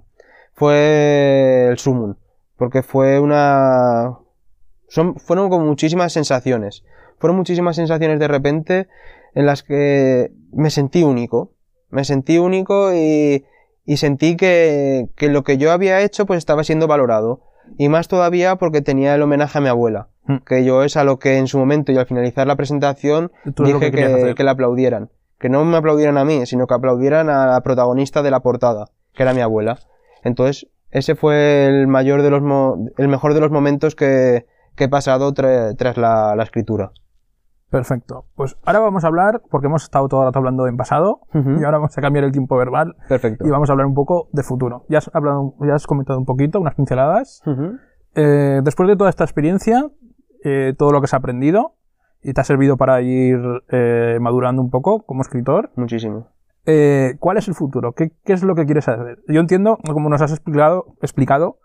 Fue 0.54 1.68
el 1.70 1.78
Sumun, 1.78 2.18
porque 2.58 2.84
fue 2.84 3.20
una... 3.20 4.18
Son, 4.88 5.16
fueron 5.18 5.50
como 5.50 5.66
muchísimas 5.66 6.12
sensaciones. 6.14 6.84
Fueron 7.20 7.38
muchísimas 7.38 7.76
sensaciones 7.76 8.20
de 8.20 8.28
repente 8.28 8.88
en 9.36 9.46
las 9.46 9.64
que 9.64 10.32
me 10.52 10.70
sentí 10.70 11.04
único. 11.04 11.54
Me 11.90 12.04
sentí 12.04 12.38
único 12.38 12.94
y, 12.94 13.46
y 13.92 13.98
sentí 13.98 14.36
que, 14.38 15.10
que 15.16 15.30
lo 15.30 15.44
que 15.44 15.58
yo 15.58 15.72
había 15.72 16.02
hecho 16.02 16.26
pues 16.26 16.38
estaba 16.38 16.64
siendo 16.64 16.88
valorado. 16.88 17.42
Y 17.78 17.90
más 17.90 18.08
todavía 18.08 18.56
porque 18.56 18.82
tenía 18.82 19.16
el 19.16 19.22
homenaje 19.22 19.58
a 19.58 19.62
mi 19.62 19.68
abuela. 19.68 20.08
Hmm. 20.26 20.38
Que 20.46 20.64
yo 20.64 20.84
es 20.84 20.96
a 20.98 21.04
lo 21.04 21.18
que 21.20 21.38
en 21.38 21.48
su 21.48 21.58
momento 21.58 21.92
y 21.92 21.98
al 21.98 22.06
finalizar 22.06 22.46
la 22.48 22.56
presentación 22.56 23.32
dije 23.80 23.92
que 23.92 24.34
que, 24.36 24.44
la 24.44 24.52
aplaudieran. 24.52 25.10
Que 25.40 25.50
no 25.50 25.64
me 25.66 25.78
aplaudieran 25.78 26.18
a 26.18 26.26
mí, 26.26 26.46
sino 26.46 26.68
que 26.68 26.74
aplaudieran 26.76 27.30
a 27.30 27.48
la 27.48 27.62
protagonista 27.62 28.22
de 28.22 28.32
la 28.32 28.42
portada, 28.42 28.86
que 29.14 29.24
era 29.24 29.34
mi 29.34 29.42
abuela. 29.42 29.80
Entonces, 30.24 30.68
ese 30.92 31.16
fue 31.16 31.68
el 31.68 31.88
mayor 31.88 32.22
de 32.24 32.30
los 32.30 32.42
mo- 32.42 32.90
el 32.98 33.08
mejor 33.08 33.34
de 33.34 33.40
los 33.40 33.52
momentos 33.52 33.96
que, 33.96 34.46
que 34.76 34.84
he 34.86 34.90
pasado 34.90 35.34
tra- 35.34 35.76
tras 35.78 35.98
la, 35.98 36.36
la 36.36 36.44
escritura. 36.44 36.92
Perfecto. 37.70 38.26
Pues 38.36 38.58
ahora 38.66 38.80
vamos 38.80 39.04
a 39.04 39.08
hablar, 39.08 39.42
porque 39.50 39.68
hemos 39.68 39.84
estado 39.84 40.08
todo 40.08 40.22
el 40.22 40.28
rato 40.28 40.40
hablando 40.40 40.68
en 40.68 40.76
pasado, 40.78 41.22
y 41.34 41.64
ahora 41.64 41.78
vamos 41.78 41.98
a 41.98 42.02
cambiar 42.02 42.26
el 42.26 42.32
tiempo 42.32 42.58
verbal 42.58 42.96
Perfecto. 43.08 43.46
y 43.46 43.50
vamos 43.50 43.70
a 43.70 43.74
hablar 43.74 43.86
un 43.86 43.94
poco 43.94 44.28
de 44.32 44.44
futuro. 44.44 44.86
Ya 44.90 44.98
has, 44.98 45.12
hablado, 45.14 45.54
ya 45.62 45.76
has 45.76 45.86
comentado 45.86 46.18
un 46.18 46.26
poquito, 46.26 46.60
unas 46.60 46.76
pinceladas. 46.76 47.44
Eh, 48.16 48.62
después 48.64 48.90
de 48.90 48.96
toda 48.96 49.10
esta 49.10 49.24
experiencia, 49.24 49.86
eh, 50.44 50.74
todo 50.78 50.92
lo 50.92 51.00
que 51.00 51.06
has 51.06 51.14
aprendido 51.14 51.76
y 52.24 52.34
te 52.34 52.42
ha 52.42 52.44
servido 52.44 52.76
para 52.76 53.02
ir 53.02 53.40
eh, 53.70 54.18
madurando 54.20 54.62
un 54.62 54.72
poco 54.72 55.04
como 55.06 55.22
escritor, 55.22 55.72
Muchísimo. 55.76 56.28
¿cuál 57.20 57.38
es 57.38 57.48
el 57.48 57.56
futuro? 57.56 57.94
¿Qué, 57.94 58.12
qué 58.24 58.34
es 58.34 58.44
lo 58.44 58.54
que 58.54 58.66
quieres 58.66 58.88
hacer? 58.88 59.20
Yo 59.28 59.40
entiendo, 59.40 59.78
como 59.92 60.08
nos 60.10 60.22
has 60.22 60.32
explicado, 60.32 60.96
explicado 61.02 61.58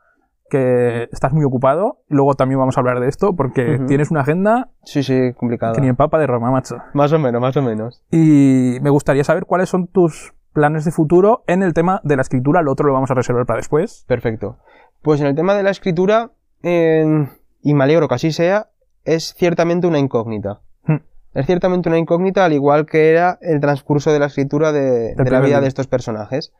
que 0.54 1.08
estás 1.12 1.32
muy 1.32 1.44
ocupado, 1.44 1.98
luego 2.08 2.34
también 2.34 2.58
vamos 2.60 2.76
a 2.76 2.80
hablar 2.80 3.00
de 3.00 3.08
esto, 3.08 3.34
porque 3.34 3.80
tienes 3.88 4.10
una 4.12 4.20
agenda 4.20 4.68
Sí, 4.84 5.02
sí, 5.02 5.32
complicado. 5.36 5.74
que 5.74 5.80
ni 5.80 5.88
en 5.88 5.96
papa 5.96 6.18
de 6.18 6.26
Roma, 6.28 6.50
macho. 6.52 6.76
Más 6.92 7.12
o 7.12 7.18
menos, 7.18 7.40
más 7.40 7.56
o 7.56 7.62
menos. 7.62 8.02
Y 8.10 8.78
me 8.82 8.90
gustaría 8.90 9.24
saber 9.24 9.46
cuáles 9.46 9.68
son 9.68 9.86
tus 9.88 10.32
planes 10.52 10.84
de 10.84 10.92
futuro 10.92 11.42
en 11.48 11.62
el 11.64 11.74
tema 11.74 12.00
de 12.04 12.14
la 12.16 12.22
escritura. 12.22 12.62
Lo 12.62 12.70
otro 12.72 12.86
lo 12.86 12.92
vamos 12.94 13.10
a 13.10 13.14
reservar 13.14 13.44
para 13.46 13.56
después. 13.56 14.04
Perfecto. 14.06 14.58
Pues 15.02 15.20
en 15.20 15.26
el 15.26 15.34
tema 15.34 15.54
de 15.54 15.64
la 15.64 15.70
escritura, 15.70 16.30
eh, 16.62 17.28
y 17.62 17.74
me 17.74 17.84
alegro 17.84 18.06
que 18.08 18.14
así 18.14 18.30
sea, 18.30 18.68
es 19.04 19.34
ciertamente 19.34 19.86
una 19.88 19.98
incógnita. 19.98 20.60
Hmm. 20.86 20.98
Es 21.34 21.46
ciertamente 21.46 21.88
una 21.88 21.98
incógnita, 21.98 22.44
al 22.44 22.52
igual 22.52 22.86
que 22.86 23.10
era 23.10 23.38
el 23.42 23.58
transcurso 23.60 24.12
de 24.12 24.20
la 24.20 24.26
escritura 24.26 24.70
de, 24.70 25.14
de 25.16 25.30
la 25.30 25.40
vida 25.40 25.48
libro. 25.48 25.60
de 25.62 25.66
estos 25.68 25.88
personajes. 25.88 26.52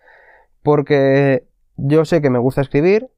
Porque 0.62 1.45
yo 1.76 2.05
sé 2.05 2.20
que 2.22 2.30
me 2.30 2.38
gusta 2.38 2.61
escribir, 2.61 3.11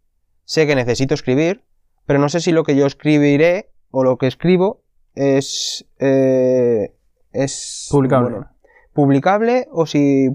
sé 0.47 0.67
que 0.67 0.75
necesito 0.75 1.13
escribir, 1.13 1.63
pero 2.07 2.19
no 2.19 2.31
sé 2.31 2.41
si 2.41 2.53
lo 2.53 2.65
que 2.65 2.75
yo 2.77 2.87
escribiré 2.87 3.71
o 3.91 4.03
lo 4.03 4.17
que 4.17 4.27
escribo 4.27 4.81
es. 5.15 5.85
eh, 5.99 6.95
es. 7.33 7.89
Publicable. 7.91 8.31
bueno, 8.31 8.47
publicable 8.95 9.69
o 9.71 9.85
si 9.87 10.31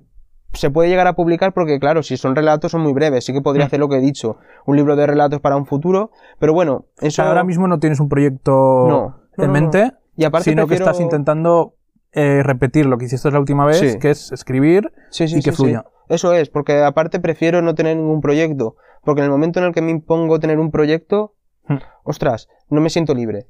se 0.54 0.70
puede 0.70 0.90
llegar 0.90 1.08
a 1.08 1.14
publicar 1.14 1.54
porque 1.54 1.80
claro, 1.80 2.04
si 2.04 2.18
son 2.18 2.36
relatos 2.36 2.72
son 2.74 2.82
muy 2.82 2.94
breves, 2.94 3.24
sí 3.26 3.34
que 3.34 3.42
podría 3.42 3.66
Mm. 3.66 3.68
hacer 3.68 3.80
lo 3.80 3.90
que 3.90 3.96
he 3.96 4.02
dicho, 4.02 4.38
un 4.66 4.76
libro 4.76 4.96
de 4.96 5.08
relatos 5.08 5.40
para 5.40 5.56
un 5.56 5.66
futuro, 5.66 6.12
pero 6.40 6.54
bueno, 6.54 6.86
O 7.02 7.06
eso 7.06 7.16
sea, 7.24 7.30
ahora 7.30 7.44
mismo 7.44 7.68
no 7.68 7.80
tienes 7.80 8.00
un 8.00 8.10
proyecto 8.10 8.52
No, 8.52 9.16
no, 9.38 9.44
en 9.44 9.48
no, 9.48 9.54
mente, 9.54 9.92
y 10.18 10.26
aparte 10.26 10.50
sino 10.52 10.68
que 10.68 10.76
estás 10.76 11.00
intentando 11.00 11.76
eh, 12.12 12.44
repetir 12.44 12.86
lo 12.86 12.98
que 12.98 13.06
hiciste 13.06 13.32
la 13.32 13.40
última 13.40 13.66
vez, 13.66 13.78
Sí. 13.80 13.98
que 14.00 14.10
es 14.12 14.32
escribir 14.34 14.92
Sí, 15.10 15.28
sí, 15.30 15.38
y 15.38 15.42
que 15.42 15.52
sí, 15.52 15.56
sí. 15.58 15.64
fluya. 15.64 15.86
Eso 16.10 16.34
es, 16.34 16.50
porque 16.50 16.84
aparte 16.84 17.22
prefiero 17.22 17.62
no 17.62 17.74
tener 17.74 17.96
ningún 17.96 18.20
proyecto, 18.20 18.76
porque 19.04 19.22
en 19.22 19.26
el 19.26 19.32
momento 19.32 19.60
en 19.60 19.66
el 19.66 19.74
que 19.74 19.82
me 19.82 19.92
impongo 19.92 20.40
tener 20.40 20.60
un 20.60 20.72
proyecto, 20.72 21.34
Hmm. 21.68 21.78
ostras, 22.04 22.50
no 22.70 22.82
me 22.82 22.90
siento 22.90 23.14
libre. 23.14 23.46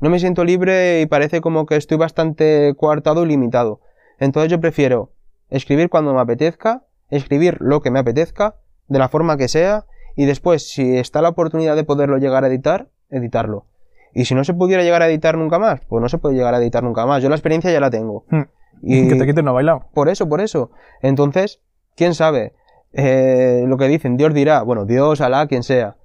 No 0.00 0.08
me 0.08 0.18
siento 0.18 0.44
libre 0.44 1.02
y 1.02 1.06
parece 1.06 1.42
como 1.42 1.66
que 1.66 1.76
estoy 1.76 1.98
bastante 1.98 2.74
coartado 2.76 3.22
y 3.24 3.28
limitado. 3.28 3.80
Entonces 4.18 4.50
yo 4.50 4.60
prefiero 4.60 5.10
escribir 5.50 5.90
cuando 5.90 6.14
me 6.14 6.20
apetezca, 6.20 6.84
escribir 7.10 7.58
lo 7.60 7.82
que 7.82 7.90
me 7.90 7.98
apetezca, 7.98 8.56
de 8.88 8.98
la 8.98 9.08
forma 9.08 9.36
que 9.36 9.48
sea, 9.48 9.84
y 10.16 10.24
después, 10.24 10.70
si 10.70 10.96
está 10.96 11.20
la 11.22 11.28
oportunidad 11.28 11.76
de 11.76 11.84
poderlo 11.84 12.16
llegar 12.18 12.44
a 12.44 12.48
editar, 12.48 12.88
editarlo. 13.10 13.66
Y 14.14 14.24
si 14.24 14.34
no 14.34 14.42
se 14.42 14.54
pudiera 14.54 14.82
llegar 14.82 15.02
a 15.02 15.08
editar 15.08 15.36
nunca 15.36 15.58
más, 15.58 15.80
pues 15.86 16.00
no 16.02 16.08
se 16.08 16.18
puede 16.18 16.34
llegar 16.34 16.54
a 16.54 16.58
editar 16.58 16.82
nunca 16.82 17.04
más. 17.06 17.22
Yo 17.22 17.28
la 17.28 17.36
experiencia 17.36 17.70
ya 17.70 17.80
la 17.80 17.90
tengo. 17.90 18.24
Hmm. 18.30 18.42
Y 18.82 19.06
Que 19.08 19.16
te 19.16 19.26
quiten 19.26 19.44
lo 19.44 19.52
bailado. 19.54 19.84
por 19.92 20.08
eso, 20.08 20.28
por 20.28 20.40
eso. 20.40 20.70
Entonces, 21.02 21.60
quién 21.94 22.14
sabe. 22.14 22.54
Eh, 22.92 23.64
lo 23.66 23.76
que 23.76 23.88
dicen, 23.88 24.16
Dios 24.16 24.34
dirá, 24.34 24.62
bueno, 24.62 24.84
Dios, 24.84 25.20
Alá, 25.20 25.46
quien 25.46 25.62
sea. 25.62 25.96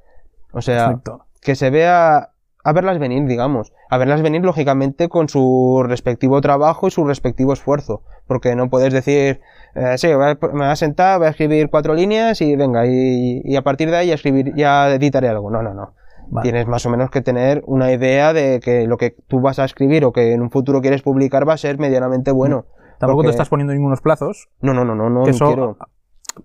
O 0.52 0.62
sea, 0.62 0.88
Perfecto. 0.88 1.26
que 1.42 1.56
se 1.56 1.70
vea 1.70 2.30
a 2.64 2.74
verlas 2.74 3.00
venir, 3.00 3.26
digamos. 3.28 3.74
A 3.90 3.98
verlas 3.98 4.22
venir, 4.22 4.44
lógicamente, 4.44 5.10
con 5.10 5.30
su 5.30 5.84
respectivo 5.86 6.42
trabajo 6.42 6.88
y 6.88 6.92
su 6.92 7.06
respectivo 7.06 7.54
esfuerzo. 7.54 8.02
Porque 8.28 8.56
no 8.56 8.70
puedes 8.70 8.92
decir, 8.94 9.42
eh, 9.76 9.98
sí, 9.98 10.08
me 10.08 10.36
voy 10.36 10.64
a 10.64 10.76
sentar, 10.76 11.20
voy 11.20 11.28
a 11.28 11.32
escribir 11.32 11.70
cuatro 11.70 11.94
líneas 11.94 12.42
y 12.42 12.56
venga, 12.56 12.88
y, 12.88 13.42
y 13.44 13.56
a 13.56 13.62
partir 13.62 13.92
de 13.92 13.98
ahí 13.98 14.08
ya 14.08 14.16
escribir, 14.16 14.54
ya 14.56 14.90
editaré 14.94 15.30
algo. 15.30 15.52
No, 15.52 15.62
no, 15.62 15.74
no. 15.74 15.94
Vale. 16.28 16.44
Tienes 16.50 16.66
más 16.68 16.84
o 16.88 16.90
menos 16.90 17.12
que 17.12 17.22
tener 17.22 17.62
una 17.68 17.92
idea 17.92 18.34
de 18.34 18.60
que 18.60 18.88
lo 18.88 18.98
que 18.98 19.16
tú 19.28 19.42
vas 19.42 19.60
a 19.60 19.66
escribir 19.66 20.04
o 20.06 20.12
que 20.12 20.34
en 20.34 20.42
un 20.42 20.50
futuro 20.50 20.82
quieres 20.82 21.04
publicar 21.04 21.48
va 21.48 21.54
a 21.54 21.58
ser 21.58 21.78
medianamente 21.78 22.32
bueno. 22.32 22.66
Tampoco 22.98 23.18
porque- 23.18 23.28
te 23.28 23.32
estás 23.32 23.50
poniendo 23.50 23.74
ningunos 23.74 24.02
plazos. 24.02 24.50
No, 24.62 24.74
no, 24.74 24.84
no, 24.86 24.96
no, 24.96 25.10
no, 25.12 25.28
eso, 25.28 25.46
quiero. 25.46 25.78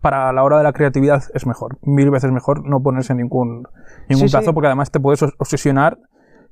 Para 0.00 0.32
la 0.32 0.42
hora 0.44 0.58
de 0.58 0.64
la 0.64 0.72
creatividad, 0.72 1.22
es 1.34 1.46
mejor. 1.46 1.78
Mil 1.82 2.10
veces 2.10 2.30
mejor 2.32 2.64
no 2.66 2.82
ponerse 2.82 3.14
ningún, 3.14 3.66
ningún 4.08 4.28
Sí, 4.28 4.32
plazo, 4.32 4.48
sí. 4.50 4.52
porque 4.52 4.66
además 4.68 4.90
te 4.90 5.00
puedes 5.00 5.22
obsesionar 5.38 5.98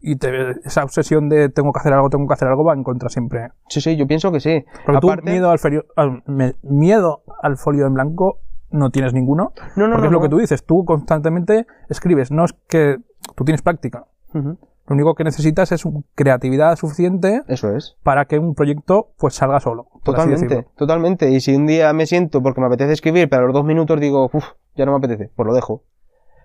y 0.01 0.17
te- 0.17 0.53
esa 0.65 0.85
obsesión 0.85 1.29
de 1.29 1.49
tengo 1.49 1.73
que 1.73 1.81
hacer 1.81 1.93
algo, 1.93 2.09
tengo 2.11 2.27
que 2.29 2.35
hacer 2.35 2.49
algo, 2.49 2.65
va 2.65 2.75
en 2.75 2.85
contra 2.85 3.09
siempre. 3.09 3.49
Sí, 3.69 3.81
sí, 3.81 3.97
yo 3.97 4.07
pienso 4.07 4.31
que 4.33 4.41
sí. 4.41 4.65
Porque 4.87 4.99
Aparte- 4.99 5.23
tú, 5.23 5.31
miedo 5.31 5.51
al, 5.51 5.59
ferio- 5.59 5.87
al- 5.97 6.23
me- 6.27 6.55
miedo 6.63 7.23
al 7.43 7.57
folio 7.57 7.87
en 7.87 7.95
blanco, 7.95 8.39
no 8.71 8.91
tienes 8.91 9.13
ninguno. 9.15 9.53
No, 9.77 9.89
no, 9.89 9.95
porque 9.95 10.03
no, 10.03 10.07
es 10.07 10.13
lo 10.13 10.21
que 10.21 10.29
tú 10.29 10.39
dices, 10.39 10.65
tú 10.65 10.85
constantemente 10.85 11.67
escribes, 11.89 12.31
no 12.31 12.45
es 12.45 12.53
que 12.69 12.99
tú 13.35 13.45
tienes 13.45 13.63
práctica. 13.63 14.05
Lo 14.35 14.95
único 14.95 15.15
que 15.15 15.25
necesitas 15.25 15.71
es 15.73 15.85
creatividad 16.15 16.77
suficiente 16.77 17.43
Eso 17.49 17.75
es. 17.77 17.97
para 18.03 18.25
que 18.27 18.39
un 18.39 18.55
proyecto 18.55 19.09
pues 19.19 19.35
salga 19.35 19.59
solo. 19.61 19.87
Totalmente, 20.03 20.67
totalmente. 20.77 21.31
Y 21.31 21.41
si 21.41 21.55
un 21.55 21.67
día 21.67 21.93
me 21.93 22.07
siento 22.07 22.43
porque 22.43 22.61
me 22.61 22.67
apetece 22.67 22.93
escribir, 22.93 23.29
pero 23.29 23.43
a 23.43 23.47
los 23.47 23.55
dos 23.55 23.65
minutos 23.65 24.01
digo, 24.01 24.31
uff, 24.33 24.45
ya 24.75 24.87
no 24.87 24.93
me 24.93 24.99
apetece, 24.99 25.31
pues 25.35 25.47
lo 25.47 25.55
dejo. 25.55 25.83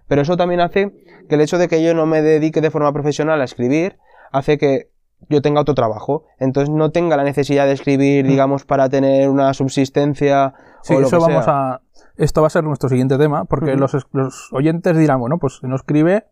Pero 0.07 0.21
eso 0.21 0.35
también 0.37 0.59
hace 0.61 0.91
que 1.29 1.35
el 1.35 1.41
hecho 1.41 1.57
de 1.57 1.67
que 1.67 1.81
yo 1.83 1.93
no 1.93 2.05
me 2.05 2.21
dedique 2.21 2.59
de 2.61 2.71
forma 2.71 2.91
profesional 2.91 3.39
a 3.41 3.45
escribir, 3.45 3.97
hace 4.31 4.57
que 4.57 4.89
yo 5.29 5.41
tenga 5.41 5.61
otro 5.61 5.73
trabajo. 5.75 6.25
Entonces 6.39 6.69
no 6.73 6.91
tenga 6.91 7.15
la 7.15 7.23
necesidad 7.23 7.65
de 7.65 7.71
escribir, 7.73 8.25
Mm. 8.25 8.27
digamos, 8.27 8.65
para 8.65 8.89
tener 8.89 9.29
una 9.29 9.53
subsistencia 9.53 10.53
Sí, 10.81 10.93
o 10.95 10.99
lo 10.99 11.07
eso 11.07 11.17
que 11.19 11.23
vamos 11.23 11.45
sea. 11.45 11.73
a. 11.73 11.81
Esto 12.17 12.41
va 12.41 12.47
a 12.47 12.49
ser 12.49 12.63
nuestro 12.65 12.89
siguiente 12.89 13.17
tema, 13.17 13.45
porque 13.45 13.75
los, 13.75 13.93
los 14.11 14.49
oyentes 14.53 14.97
dirán, 14.97 15.19
bueno, 15.19 15.37
pues 15.39 15.59
si 15.61 15.67
no 15.67 15.75
escribe, 15.75 16.25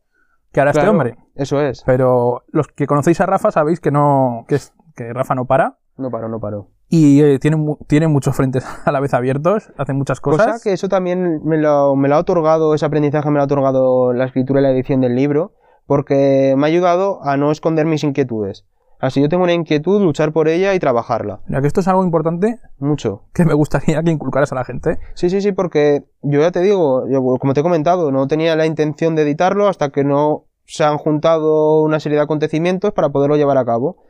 ¿qué 0.52 0.60
hará 0.62 0.72
este 0.72 0.82
Claro, 0.82 0.92
hombre? 0.92 1.16
Eso 1.36 1.62
es. 1.62 1.82
Pero 1.86 2.44
los 2.50 2.68
que 2.68 2.86
conocéis 2.86 3.22
a 3.22 3.26
Rafa 3.26 3.52
sabéis 3.52 3.80
que 3.80 3.90
no, 3.92 4.44
que, 4.50 4.56
es- 4.56 4.74
que 4.96 5.12
Rafa 5.14 5.34
no 5.34 5.46
para 5.46 5.78
No 5.98 6.12
paro, 6.12 6.28
no 6.28 6.40
paro. 6.40 6.68
Y 6.94 7.22
eh, 7.24 7.39
tiene, 7.39 7.56
mu- 7.56 7.78
tiene 7.88 8.08
muchos 8.10 8.36
frentes 8.36 8.66
a 8.86 8.92
la 8.92 9.00
vez 9.00 9.14
abiertos, 9.14 9.72
hace 9.78 9.94
muchas 9.94 10.20
cosas. 10.20 10.46
Cosa 10.46 10.60
que 10.62 10.74
eso 10.74 10.89
también 10.89 11.42
me 11.46 11.58
lo, 11.58 11.96
me 11.96 12.10
lo 12.10 12.16
ha 12.16 12.20
otorgado, 12.20 12.76
ese 12.76 12.86
aprendizaje 12.86 13.30
me 13.30 13.36
lo 13.38 13.42
ha 13.42 13.46
otorgado 13.46 14.12
la 14.14 14.26
escritura 14.26 14.60
y 14.60 14.64
la 14.64 14.72
edición 14.72 15.00
del 15.02 15.16
libro, 15.16 15.54
porque 15.88 16.54
me 16.58 16.64
ha 16.66 16.68
ayudado 16.68 17.24
a 17.24 17.38
no 17.38 17.52
esconder 17.52 17.86
mis 17.86 18.04
inquietudes. 18.04 18.66
Así 19.00 19.20
yo 19.20 19.30
tengo 19.30 19.44
una 19.46 19.54
inquietud, 19.54 20.00
luchar 20.02 20.32
por 20.32 20.48
ella 20.48 20.76
y 20.76 20.80
trabajarla. 20.80 21.39
Mira, 21.48 21.62
que 21.62 21.68
esto 21.68 21.80
es 21.80 21.88
algo 21.88 22.04
importante 22.04 22.60
Mucho. 22.78 23.24
que 23.34 23.46
me 23.46 23.56
gustaría 23.56 24.04
que 24.04 24.12
inculcaras 24.12 24.52
a 24.52 24.56
la 24.56 24.64
gente. 24.64 25.00
Sí, 25.16 25.30
sí, 25.32 25.42
sí, 25.42 25.54
porque 25.54 26.04
yo 26.22 26.42
ya 26.42 26.52
te 26.52 26.60
digo, 26.62 27.08
yo, 27.10 27.24
como 27.39 27.54
te 27.56 27.62
he 27.62 27.64
comentado, 27.64 28.12
no 28.12 28.28
tenía 28.28 28.56
la 28.56 28.68
intención 28.68 29.16
de 29.16 29.24
editarlo 29.24 29.68
hasta 29.68 29.89
que 29.89 30.04
no 30.04 30.44
se 30.66 30.84
han 30.84 30.98
juntado 31.00 31.82
una 31.82 32.00
serie 32.00 32.18
de 32.18 32.24
acontecimientos 32.26 32.92
para 32.94 33.10
poderlo 33.10 33.38
llevar 33.38 33.58
a 33.58 33.66
cabo. 33.66 34.04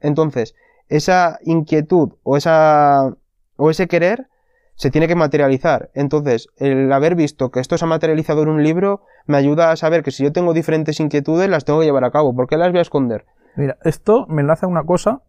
Entonces, 0.00 0.54
esa 0.88 1.38
inquietud 1.42 2.12
o 2.22 2.36
esa 2.36 3.14
o 3.56 3.70
ese 3.70 3.88
querer 3.88 4.28
se 4.74 4.90
tiene 4.90 5.08
que 5.08 5.16
materializar. 5.16 5.90
Entonces, 5.94 6.48
el 6.56 6.92
haber 6.92 7.16
visto 7.16 7.50
que 7.50 7.58
esto 7.58 7.76
se 7.76 7.84
ha 7.84 7.88
materializado 7.88 8.42
en 8.42 8.48
un 8.48 8.62
libro 8.62 9.02
me 9.26 9.36
ayuda 9.36 9.72
a 9.72 9.76
saber 9.76 10.04
que 10.04 10.12
si 10.12 10.22
yo 10.22 10.32
tengo 10.32 10.54
diferentes 10.54 11.00
inquietudes 11.00 11.50
las 11.50 11.64
tengo 11.64 11.80
que 11.80 11.86
llevar 11.86 12.04
a 12.04 12.12
cabo. 12.12 12.34
¿Por 12.34 12.46
qué 12.46 12.56
las 12.56 12.70
voy 12.70 12.78
a 12.78 12.82
esconder? 12.82 13.26
Mira, 13.56 13.76
esto 13.82 14.26
me 14.28 14.40
enlaza 14.42 14.66
a 14.66 14.68
una 14.68 14.84
cosa 14.84 15.22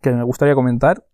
que 0.00 0.10
me 0.10 0.24
gustaría 0.24 0.56
comentar. 0.56 1.04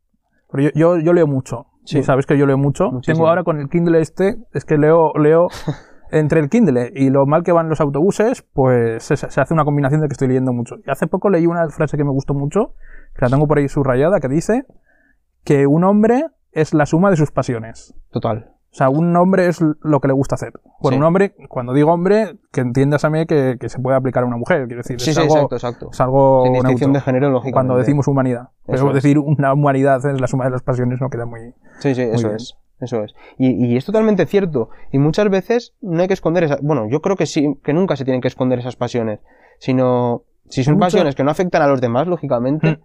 Pero 0.51 0.63
yo, 0.63 0.71
yo, 0.75 0.99
yo 0.99 1.13
leo 1.13 1.27
mucho. 1.27 1.67
Sí. 1.85 2.03
Sabes 2.03 2.25
que 2.25 2.39
yo 2.39 2.47
leo 2.47 2.57
mucho. 2.57 2.91
Muchísimo. 2.91 3.17
Tengo 3.17 3.29
ahora 3.29 3.45
con 3.45 3.61
el 3.61 3.69
Kindle 3.69 4.01
este, 4.01 4.39
es 4.55 4.65
que 4.65 4.79
leo, 4.79 5.13
leo 5.19 5.49
entre 6.11 6.41
el 6.41 6.49
Kindle 6.49 6.93
y 6.95 7.11
lo 7.11 7.27
mal 7.27 7.43
que 7.43 7.53
van 7.53 7.69
los 7.69 7.81
autobuses, 7.81 8.43
pues 8.53 9.03
se, 9.03 9.17
se 9.17 9.41
hace 9.41 9.55
una 9.55 9.65
combinación 9.65 10.01
de 10.01 10.09
que 10.09 10.13
estoy 10.13 10.29
leyendo 10.29 10.53
mucho. 10.53 10.77
Y 10.87 10.91
hace 10.91 11.07
poco 11.07 11.31
leí 11.31 11.47
una 11.47 11.69
frase 11.71 11.97
que 11.97 12.05
me 12.05 12.11
gustó 12.11 12.35
mucho, 12.35 12.75
que 13.15 13.25
la 13.25 13.29
tengo 13.31 13.47
por 13.47 13.59
ahí 13.59 13.69
subrayada, 13.69 14.21
que 14.21 14.29
dice 14.29 14.65
que 15.45 15.67
un 15.67 15.85
hombre 15.85 16.27
es 16.53 16.75
la 16.75 16.87
suma 16.87 17.11
de 17.11 17.17
sus 17.17 17.31
pasiones. 17.31 17.95
Total. 18.11 18.53
O 18.71 18.75
sea, 18.79 18.91
un 18.91 19.17
hombre 19.17 19.47
es 19.47 19.61
lo 19.81 20.01
que 20.01 20.09
le 20.09 20.15
gusta 20.15 20.35
hacer. 20.35 20.53
Bueno, 20.81 20.97
Sí. 20.97 20.99
un 20.99 21.05
hombre, 21.05 21.35
cuando 21.49 21.73
digo 21.73 21.91
hombre, 21.91 22.39
que 22.53 22.61
entiendas 22.61 23.03
a 23.05 23.11
mí 23.11 23.25
que, 23.25 23.57
que 23.59 23.71
se 23.71 23.79
puede 23.81 23.97
aplicar 23.97 24.25
a 24.25 24.27
una 24.27 24.37
mujer, 24.37 24.67
quiero 24.67 24.81
decir. 24.83 25.01
Sí, 25.01 25.11
es 25.11 25.17
sí, 25.17 25.23
algo, 25.23 25.35
exacto, 25.37 25.55
exacto. 25.57 25.89
es 25.91 26.01
algo 26.03 26.43
Sin 26.45 26.53
distinción 26.53 26.93
de 26.93 27.01
género, 27.01 27.31
lógicamente. 27.31 27.53
cuando 27.55 27.77
decimos 27.79 28.07
humanidad. 28.09 28.51
Pero 28.67 28.89
es. 28.89 28.95
decir 28.95 29.19
una 29.19 29.55
humanidad 29.55 30.05
es 30.05 30.21
la 30.21 30.27
suma 30.27 30.45
de 30.45 30.51
las 30.51 30.63
pasiones 30.63 31.01
no 31.01 31.09
queda 31.09 31.25
muy... 31.25 31.55
Sí, 31.79 31.95
sí, 31.95 32.03
eso 32.03 32.29
bien. 32.29 32.37
es. 32.37 32.59
Eso 32.81 33.03
es. 33.03 33.13
Y, 33.39 33.67
y 33.67 33.77
es 33.77 33.85
totalmente 33.85 34.25
cierto. 34.27 34.71
Y 34.93 34.99
muchas 34.99 35.29
veces 35.31 35.75
no 35.81 36.01
hay 36.01 36.09
que 36.09 36.15
esconder 36.15 36.45
esas. 36.45 36.61
Bueno, 36.63 36.89
yo 36.89 37.01
creo 37.03 37.17
que 37.17 37.27
sí, 37.27 37.59
que 37.65 37.73
nunca 37.73 37.97
se 37.97 38.05
tienen 38.05 38.21
que 38.21 38.29
esconder 38.29 38.59
esas 38.61 38.77
pasiones. 38.77 39.21
Sino, 39.59 40.23
si 40.49 40.63
son 40.65 40.75
Mucho- 40.75 40.87
pasiones 40.87 41.15
que 41.17 41.25
no 41.25 41.31
afectan 41.31 41.63
a 41.63 41.67
los 41.67 41.81
demás, 41.81 42.07
lógicamente. 42.07 42.71
Mm. 42.73 42.83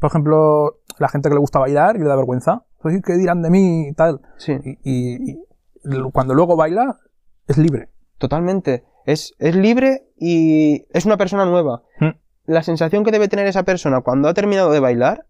Por 0.00 0.08
ejemplo, 0.10 0.78
la 0.98 1.08
gente 1.08 1.28
que 1.28 1.34
le 1.34 1.40
gusta 1.40 1.58
bailar 1.58 1.96
y 1.96 2.00
le 2.00 2.06
da 2.06 2.16
vergüenza. 2.16 2.64
Oye, 2.82 3.00
¿qué 3.04 3.14
dirán 3.14 3.42
de 3.42 3.50
mí 3.50 3.88
y 3.88 3.92
tal? 3.94 4.20
Sí, 4.38 4.52
Y, 4.64 4.78
y- 4.82 5.30
y 5.32 5.38
l- 5.84 6.10
cuando 6.12 6.34
luego 6.34 6.56
baila, 6.56 6.98
es 7.46 7.58
libre. 7.58 7.88
totalmente. 8.18 8.84
Es, 9.04 9.34
es 9.38 9.54
libre 9.54 10.08
y 10.18 10.86
es 10.92 11.04
una 11.06 11.16
persona 11.16 11.44
nueva. 11.44 11.82
Mm. 12.00 12.10
La 12.46 12.62
sensación 12.62 13.04
que 13.04 13.10
debe 13.12 13.28
tener 13.28 13.46
esa 13.46 13.62
persona 13.64 14.00
cuando 14.00 14.28
ha 14.28 14.34
terminado 14.34 14.70
de 14.72 14.80
bailar, 14.80 15.26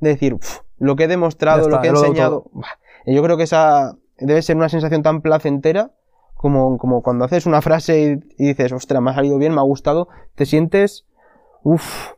de 0.00 0.10
decir, 0.10 0.34
"Uf, 0.34 0.60
lo 0.78 0.96
que 0.96 1.04
he 1.04 1.08
demostrado, 1.08 1.62
está, 1.62 1.70
lo 1.76 1.82
que 1.82 1.88
he 1.88 1.92
lo 1.92 1.98
enseñado. 2.04 2.44
Buah". 2.52 2.68
Y 3.06 3.14
yo 3.14 3.22
creo 3.22 3.36
que 3.36 3.44
esa 3.44 3.96
debe 4.18 4.42
ser 4.42 4.56
una 4.56 4.68
sensación 4.68 5.02
tan 5.02 5.20
placentera 5.22 5.92
como, 6.34 6.78
como 6.78 7.02
cuando 7.02 7.24
haces 7.24 7.46
una 7.46 7.62
frase 7.62 8.20
y, 8.36 8.42
y 8.44 8.48
dices, 8.48 8.72
ostras, 8.72 9.02
me 9.02 9.10
ha 9.10 9.14
salido 9.14 9.38
bien, 9.38 9.54
me 9.54 9.60
ha 9.60 9.64
gustado. 9.64 10.08
Te 10.34 10.46
sientes, 10.46 11.06
uff, 11.62 12.12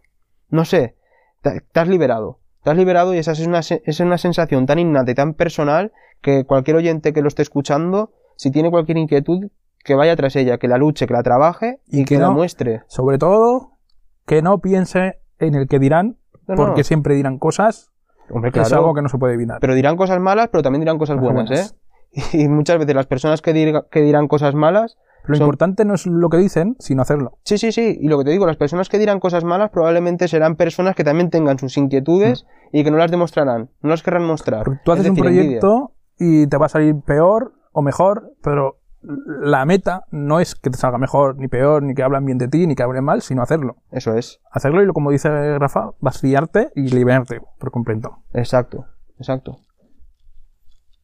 no 0.49 0.64
sé, 0.64 0.97
te, 1.43 1.61
te 1.72 1.81
has 1.81 1.89
liberado. 1.89 2.39
Te 2.62 2.70
has 2.70 2.76
liberado 2.76 3.14
y 3.14 3.18
esa 3.18 3.33
es 3.33 3.47
una, 3.47 3.61
es 3.61 4.01
una 4.01 4.18
sensación 4.18 4.66
tan 4.66 4.78
innata 4.78 5.11
y 5.11 5.14
tan 5.14 5.33
personal 5.35 5.93
que 6.20 6.45
cualquier 6.45 6.76
oyente 6.76 7.14
que 7.14 7.22
lo 7.22 7.28
esté 7.28 7.41
escuchando, 7.41 8.12
si 8.37 8.51
tiene 8.51 8.70
cualquier 8.70 8.99
inquietud, 8.99 9.51
que 9.83 9.95
vaya 9.95 10.14
tras 10.16 10.37
ella, 10.37 10.59
que 10.59 10.68
la 10.68 10.76
luche, 10.76 11.07
que 11.07 11.14
la 11.14 11.22
trabaje 11.22 11.81
y, 11.87 12.01
Y 12.01 12.05
que, 12.05 12.16
que 12.16 12.20
la 12.20 12.28
muestre. 12.31 12.83
Sobre 12.87 13.16
todo, 13.16 13.78
que 14.26 14.43
no 14.43 14.59
piense 14.59 15.20
en 15.39 15.55
el 15.55 15.68
que 15.68 15.78
dirán, 15.78 16.18
No, 16.47 16.57
no. 16.57 16.66
porque 16.66 16.85
siempre 16.85 17.14
dirán 17.14 17.39
cosas 17.39 17.89
Hombre, 18.33 18.49
Es 18.51 18.55
claro. 18.55 18.76
algo 18.78 18.95
que 18.95 19.03
no 19.03 19.09
se 19.09 19.18
puede 19.18 19.35
evitar. 19.35 19.59
Pero 19.61 19.74
dirán 19.74 19.97
cosas 19.97 20.20
malas, 20.20 20.49
pero 20.51 20.62
también 20.62 20.81
dirán 20.81 20.99
cosas 20.99 21.18
buenas, 21.20 21.49
buenas. 21.49 21.72
¿eh? 21.72 21.76
Y 22.33 22.49
muchas 22.49 22.78
veces 22.78 22.95
las 22.95 23.07
personas 23.07 23.41
que, 23.43 23.53
dirga- 23.55 23.87
que 23.91 24.01
dirán 24.03 24.26
cosas 24.26 24.55
malas 24.55 24.97
Lo 25.24 25.37
son- 25.37 25.45
importante 25.45 25.85
no 25.85 25.95
es 25.95 26.07
lo 26.07 26.28
que 26.28 26.39
dicen, 26.39 26.74
sino 26.81 27.03
hacerlo. 27.03 27.39
Sí, 27.45 27.57
sí, 27.59 27.70
sí. 27.70 27.97
Y 28.01 28.09
lo 28.09 28.18
que 28.18 28.24
te 28.24 28.31
digo, 28.31 28.47
las 28.47 28.57
personas 28.57 28.89
que 28.89 28.99
dirán 28.99 29.20
cosas 29.20 29.45
malas 29.45 29.70
probablemente 29.70 30.26
serán 30.26 30.57
personas 30.57 30.97
que 30.97 31.05
también 31.05 31.31
tengan 31.31 31.59
sus 31.59 31.76
inquietudes 31.76 32.47
y 32.72 32.83
que 32.83 32.91
no 32.91 32.97
las 32.97 33.11
demostrarán, 33.12 33.70
no 33.83 33.91
las 33.91 34.03
querrán 34.03 34.24
mostrar. 34.24 34.64
Porque 34.64 34.81
tú 34.85 34.93
Es 34.93 34.99
haces 35.01 35.11
un 35.12 35.18
envidia. 35.18 35.43
proyecto 35.61 35.93
y 36.18 36.47
te 36.49 36.57
va 36.57 36.66
a 36.66 36.68
salir 36.68 36.97
peor 37.07 37.53
o 37.72 37.83
mejor, 37.83 38.33
pero 38.43 38.80
la 39.03 39.64
meta 39.64 40.05
no 40.11 40.40
es 40.40 40.55
que 40.55 40.68
te 40.70 40.76
salga 40.76 40.98
mejor 40.98 41.36
ni 41.36 41.48
peor, 41.48 41.82
ni 41.82 41.94
que 41.94 42.03
hablen 42.03 42.24
bien 42.26 42.38
de 42.38 42.48
ti, 42.48 42.66
ni 42.66 42.74
que 42.74 42.82
hablen 42.82 43.05
mal, 43.05 43.22
sino 43.22 43.42
hacerlo. 43.42 43.76
Eso 43.90 44.14
es. 44.14 44.40
Hacerlo 44.51 44.82
y, 44.82 44.86
lo- 44.86 44.92
como 44.92 45.11
dice 45.11 45.59
Rafa, 45.59 45.90
vaciarte 46.01 46.70
y 46.74 46.88
liberarte 46.90 47.40
por 47.59 47.70
completo. 47.70 48.18
Exacto, 48.34 48.84
exacto. 49.18 49.57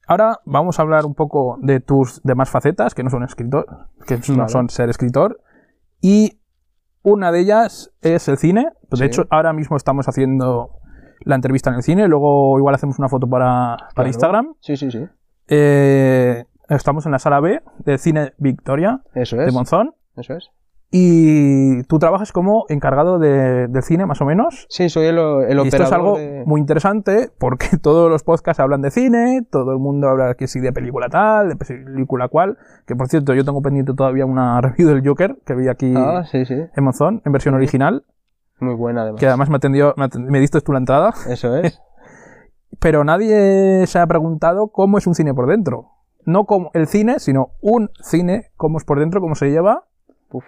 Ahora 0.08 0.38
vamos 0.44 0.78
a 0.78 0.82
hablar 0.82 1.04
un 1.04 1.14
poco 1.14 1.58
de 1.60 1.80
tus 1.80 2.22
demás 2.22 2.48
facetas, 2.50 2.94
que 2.94 3.02
no 3.02 3.10
son 3.10 3.24
escritor, 3.24 3.66
que 4.06 4.20
no 4.36 4.48
son 4.48 4.68
ser 4.70 4.88
escritor. 4.88 5.40
Y 6.00 6.38
una 7.02 7.32
de 7.32 7.40
ellas 7.40 7.92
es 8.02 8.28
el 8.28 8.36
cine. 8.36 8.68
De 8.90 8.96
Sí. 8.98 9.04
hecho, 9.04 9.26
ahora 9.30 9.52
mismo 9.52 9.76
estamos 9.76 10.06
haciendo 10.08 10.70
la 11.24 11.34
entrevista 11.34 11.70
en 11.70 11.76
el 11.76 11.82
cine. 11.82 12.06
Luego 12.06 12.56
igual 12.58 12.74
hacemos 12.76 12.98
una 13.00 13.08
foto 13.08 13.26
para, 13.28 13.76
para 13.78 13.92
Claro. 13.94 14.08
Instagram. 14.08 14.54
Sí, 14.60 14.76
sí, 14.76 14.90
sí. 14.92 15.04
Eh, 15.48 16.44
estamos 16.68 17.06
en 17.06 17.12
la 17.12 17.18
sala 17.18 17.40
B 17.40 17.62
del 17.84 17.98
cine 17.98 18.32
Victoria 18.38 19.02
Eso 19.14 19.36
de 19.36 19.46
es. 19.46 19.54
Monzón. 19.54 19.94
Eso 20.16 20.34
es. 20.34 20.50
Y 20.90 21.82
tú 21.84 21.98
trabajas 21.98 22.30
como 22.32 22.64
encargado 22.68 23.18
de- 23.18 23.66
del 23.66 23.82
cine, 23.82 24.06
más 24.06 24.20
o 24.20 24.24
menos. 24.24 24.66
Sí, 24.70 24.88
soy 24.88 25.06
el, 25.06 25.18
el 25.18 25.58
y 25.64 25.68
esto 25.68 25.82
es 25.82 25.92
algo 25.92 26.16
de- 26.16 26.44
muy 26.46 26.60
interesante 26.60 27.28
porque 27.38 27.76
todos 27.82 28.08
los 28.08 28.22
podcasts 28.22 28.60
hablan 28.60 28.82
de 28.82 28.90
cine, 28.92 29.42
todo 29.50 29.72
el 29.72 29.78
mundo 29.78 30.08
habla 30.08 30.34
que 30.34 30.46
sí 30.46 30.60
de 30.60 30.72
película 30.72 31.08
tal, 31.08 31.48
de 31.50 31.56
película 31.56 32.28
cual. 32.28 32.56
Que 32.86 32.94
por 32.94 33.08
cierto, 33.08 33.34
yo 33.34 33.44
tengo 33.44 33.60
pendiente 33.62 33.94
todavía 33.94 34.26
una 34.26 34.60
review 34.62 34.88
del 34.88 35.06
Joker 35.06 35.36
que 35.44 35.54
vi 35.54 35.68
aquí 35.68 35.92
Ah, 35.96 36.24
sí, 36.30 36.44
sí. 36.46 36.54
en 36.54 36.84
Monzón, 36.84 37.20
en 37.24 37.32
versión 37.32 37.54
Sí. 37.54 37.56
original, 37.56 38.04
Muy 38.60 38.74
buena 38.74 39.02
además. 39.02 39.20
que 39.20 39.26
además 39.26 39.50
me, 39.50 39.56
atendió, 39.56 39.92
me, 39.96 40.04
aten- 40.04 40.30
me 40.30 40.38
diste 40.40 40.60
tú 40.60 40.72
la 40.72 40.78
entrada. 40.78 41.12
Eso 41.28 41.56
es. 41.56 41.80
Pero 42.78 43.02
nadie 43.04 43.84
se 43.88 43.98
ha 43.98 44.06
preguntado 44.06 44.68
cómo 44.68 44.98
es 44.98 45.06
un 45.08 45.14
cine 45.16 45.34
por 45.34 45.48
dentro. 45.48 45.90
No 46.26 46.44
como 46.44 46.70
el 46.74 46.86
cine, 46.86 47.18
sino 47.20 47.52
un 47.62 47.90
cine, 48.02 48.50
cómo 48.56 48.76
es 48.78 48.84
por 48.84 48.98
dentro, 49.00 49.20
cómo 49.22 49.34
se 49.34 49.48
lleva. 49.50 49.84
Uf. 50.30 50.44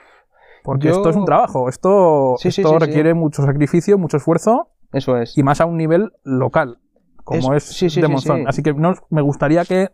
Porque 0.64 0.88
Yo- 0.88 0.92
esto 0.94 1.08
es 1.08 1.16
un 1.16 1.24
trabajo, 1.24 1.68
esto, 1.70 2.34
Sí, 2.38 2.48
esto 2.48 2.68
sí, 2.68 2.74
sí. 2.74 2.78
requiere 2.84 3.14
mucho 3.14 3.42
sacrificio, 3.42 3.96
mucho 3.96 4.16
esfuerzo 4.18 4.68
Eso 4.92 5.16
es. 5.16 5.38
y 5.38 5.42
más 5.42 5.60
a 5.62 5.66
un 5.66 5.76
nivel 5.78 6.12
local, 6.24 6.78
como 7.24 7.54
es, 7.54 7.78
de 7.94 8.08
Monzón. 8.08 8.38
sí. 8.40 8.44
Así 8.46 8.62
que 8.62 8.74
nos- 8.74 9.02
me 9.08 9.22
gustaría 9.22 9.64
que 9.64 9.88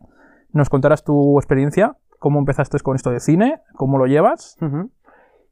nos 0.52 0.70
contaras 0.70 1.04
tu 1.04 1.38
experiencia, 1.38 1.96
cómo 2.18 2.38
empezaste 2.40 2.78
con 2.80 2.96
esto 2.96 3.10
de 3.10 3.20
cine, 3.20 3.60
cómo 3.76 3.98
lo 3.98 4.06
llevas. 4.06 4.56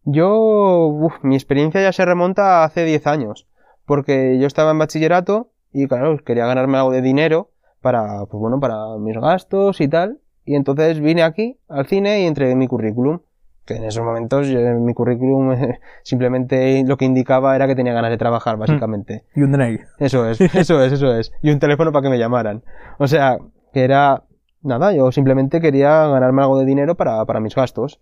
Yo, 0.05 0.87
uf, 0.89 1.15
mi 1.23 1.37
experiencia 1.37 1.81
ya 1.81 1.93
se 1.93 2.05
remonta 2.05 2.63
a 2.63 2.65
hace 2.65 2.85
10 2.85 3.07
años, 3.07 3.47
porque 3.87 4.39
yo 4.41 4.47
estaba 4.47 4.73
en 4.73 4.79
bachillerato 4.79 5.51
y 5.73 5.87
claro, 5.87 6.17
quería 6.25 6.47
ganarme 6.47 6.79
algo 6.79 6.91
de 6.91 7.03
dinero 7.03 7.51
para, 7.83 8.25
pues 8.27 8.41
bueno, 8.41 8.61
para 8.61 8.97
mis 8.99 9.19
gastos 9.19 9.81
y 9.81 9.89
tal, 9.89 10.21
y 10.45 10.55
entonces 10.55 11.01
vine 11.01 11.23
aquí 11.23 11.59
al 11.69 11.87
cine 11.87 12.23
y 12.23 12.27
entregué 12.27 12.55
mi 12.55 12.67
currículum, 12.67 13.21
que 13.65 13.75
en 13.75 13.85
esos 13.85 14.05
momentos 14.05 14.49
eh, 14.49 14.75
mi 14.75 14.95
currículum 14.95 15.53
eh, 15.53 15.81
simplemente 16.03 16.83
lo 16.87 16.97
que 16.97 17.05
indicaba 17.05 17.55
era 17.55 17.67
que 17.67 17.75
tenía 17.75 17.93
ganas 17.93 18.11
de 18.11 18.19
trabajar, 18.19 18.57
básicamente. 18.57 19.25
Y 19.35 19.43
un 19.43 19.53
DNI. 19.53 19.81
Eso 19.99 20.29
es, 20.29 20.41
eso 20.55 20.83
es, 20.83 20.93
eso 20.93 21.15
es. 21.15 21.33
Y 21.43 21.51
un 21.51 21.59
teléfono 21.59 21.93
para 21.93 22.05
que 22.05 22.11
me 22.11 22.19
llamaran. 22.19 22.63
O 22.99 23.07
sea, 23.07 23.39
que 23.73 23.85
era 23.85 24.25
nada, 24.63 24.93
yo 24.93 25.13
simplemente 25.13 25.61
quería 25.61 26.07
ganarme 26.07 26.43
algo 26.43 26.59
de 26.59 26.65
dinero 26.65 26.97
para, 26.97 27.25
para 27.25 27.41
mis 27.41 27.55
gastos. 27.55 28.01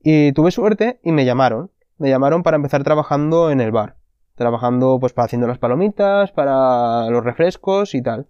Y 0.00 0.32
tuve 0.32 0.50
suerte 0.50 1.00
y 1.02 1.12
me 1.12 1.24
llamaron. 1.24 1.70
Me 1.98 2.08
llamaron 2.08 2.42
para 2.42 2.56
empezar 2.56 2.84
trabajando 2.84 3.50
en 3.50 3.60
el 3.60 3.72
bar. 3.72 3.96
Trabajando 4.36 4.98
pues 5.00 5.12
para 5.12 5.26
haciendo 5.26 5.48
las 5.48 5.58
palomitas, 5.58 6.30
para 6.30 7.08
los 7.10 7.24
refrescos 7.24 7.94
y 7.94 8.02
tal. 8.02 8.28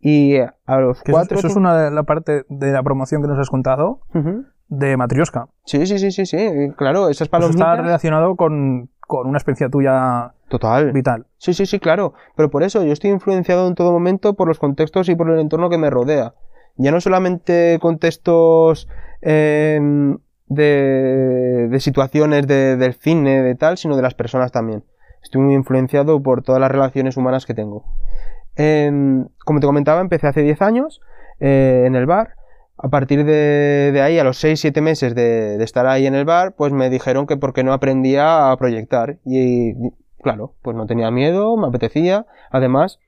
Y 0.00 0.36
a 0.38 0.76
los 0.78 1.02
Que 1.02 1.10
eso, 1.10 1.18
cuatro... 1.18 1.38
eso 1.38 1.48
es 1.48 1.56
una 1.56 1.76
de 1.76 1.90
la 1.90 2.02
parte 2.04 2.44
de 2.48 2.72
la 2.72 2.82
promoción 2.82 3.20
que 3.22 3.28
nos 3.28 3.38
has 3.38 3.50
contado 3.50 4.00
de 4.68 4.96
Matrioska. 4.96 5.48
Sí, 5.64 5.86
sí, 5.86 5.98
sí, 5.98 6.10
sí, 6.12 6.26
sí. 6.26 6.72
Claro, 6.76 7.08
esas 7.08 7.28
Pues 7.28 7.42
está 7.44 7.58
palomitas... 7.64 7.78
relacionado 7.86 8.36
con, 8.36 8.90
con 9.00 9.26
una 9.26 9.38
experiencia 9.38 9.68
tuya 9.68 10.34
Total. 10.48 10.92
vital. 10.92 11.26
Sí, 11.38 11.52
sí, 11.54 11.66
sí, 11.66 11.80
claro. 11.80 12.14
Pero 12.36 12.50
por 12.50 12.62
eso 12.62 12.84
yo 12.84 12.92
estoy 12.92 13.10
influenciado 13.10 13.66
en 13.66 13.74
todo 13.74 13.90
momento 13.92 14.34
por 14.34 14.46
los 14.46 14.58
contextos 14.58 15.08
y 15.08 15.16
por 15.16 15.30
el 15.30 15.40
entorno 15.40 15.68
que 15.70 15.78
me 15.78 15.90
rodea. 15.90 16.34
Ya 16.76 16.92
no 16.92 17.00
solamente 17.00 17.78
contextos 17.80 18.88
eh, 19.20 19.80
de, 20.46 21.68
de 21.70 21.80
situaciones 21.80 22.46
de- 22.46 22.76
del 22.76 22.94
cine, 22.94 23.42
de 23.42 23.54
tal, 23.54 23.78
sino 23.78 23.96
de 23.96 24.02
las 24.02 24.14
personas 24.14 24.52
también. 24.52 24.84
Estoy 25.22 25.40
muy 25.42 25.54
influenciado 25.54 26.22
por 26.22 26.42
todas 26.42 26.60
las 26.60 26.70
relaciones 26.70 27.16
humanas 27.16 27.46
que 27.46 27.54
tengo. 27.54 27.84
Em, 28.58 29.28
como 29.44 29.60
te 29.60 29.66
comentaba, 29.66 30.00
empecé 30.00 30.26
hace 30.26 30.42
10 30.42 30.60
años 30.62 31.00
eh, 31.40 31.84
en 31.86 31.94
el 31.94 32.06
bar. 32.06 32.34
A 32.76 32.88
partir 32.88 33.24
de, 33.24 33.90
de 33.92 34.02
ahí, 34.02 34.18
a 34.18 34.24
los 34.24 34.42
6-7 34.42 34.80
meses 34.82 35.14
de, 35.14 35.56
de 35.58 35.64
estar 35.64 35.86
ahí 35.86 36.06
en 36.06 36.14
el 36.14 36.24
bar, 36.24 36.52
pues 36.52 36.72
me 36.72 36.90
dijeron 36.90 37.26
que 37.26 37.36
porque 37.36 37.64
no 37.64 37.72
aprendía 37.72 38.50
a 38.50 38.56
proyectar. 38.56 39.18
Y, 39.24 39.70
y, 39.70 39.74
claro, 40.22 40.54
pues 40.62 40.76
no 40.76 40.86
tenía 40.86 41.10
miedo, 41.10 41.56
me 41.56 41.68
apetecía. 41.68 42.26
Además, 42.50 42.98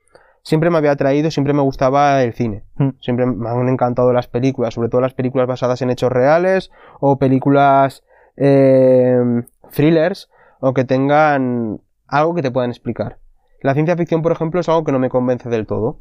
siempre 0.43 0.71
me 0.71 0.79
había 0.79 0.93
atraído, 0.93 1.31
siempre 1.31 1.53
me 1.53 1.63
gustaba 1.63 2.23
el 2.23 2.33
cine. 2.33 2.65
Mm. 2.77 2.91
Siempre 3.01 3.27
me 3.27 3.49
han 3.49 3.69
encantado 3.69 4.13
las 4.13 4.29
películas, 4.29 4.75
sobre 4.75 4.89
todo 4.89 5.01
las 5.01 5.15
películas 5.15 5.47
basadas 5.47 5.83
en 5.83 5.91
hechos 5.91 6.13
reales 6.13 6.71
o 7.01 7.19
películas 7.19 8.05
eh, 8.37 9.43
thrillers 9.73 10.31
o 10.61 10.75
que 10.75 10.85
tengan 10.85 11.81
algo 12.07 12.35
que 12.35 12.43
te 12.43 12.51
puedan 12.51 12.71
explicar. 12.71 13.19
La 13.63 13.75
ciencia 13.75 13.97
ficción, 13.97 14.23
por 14.23 14.33
ejemplo, 14.33 14.61
es 14.61 14.69
algo 14.69 14.85
que 14.85 14.93
no 14.93 14.99
me 14.99 15.11
convence 15.11 15.49
del 15.49 15.67
todo. 15.67 16.01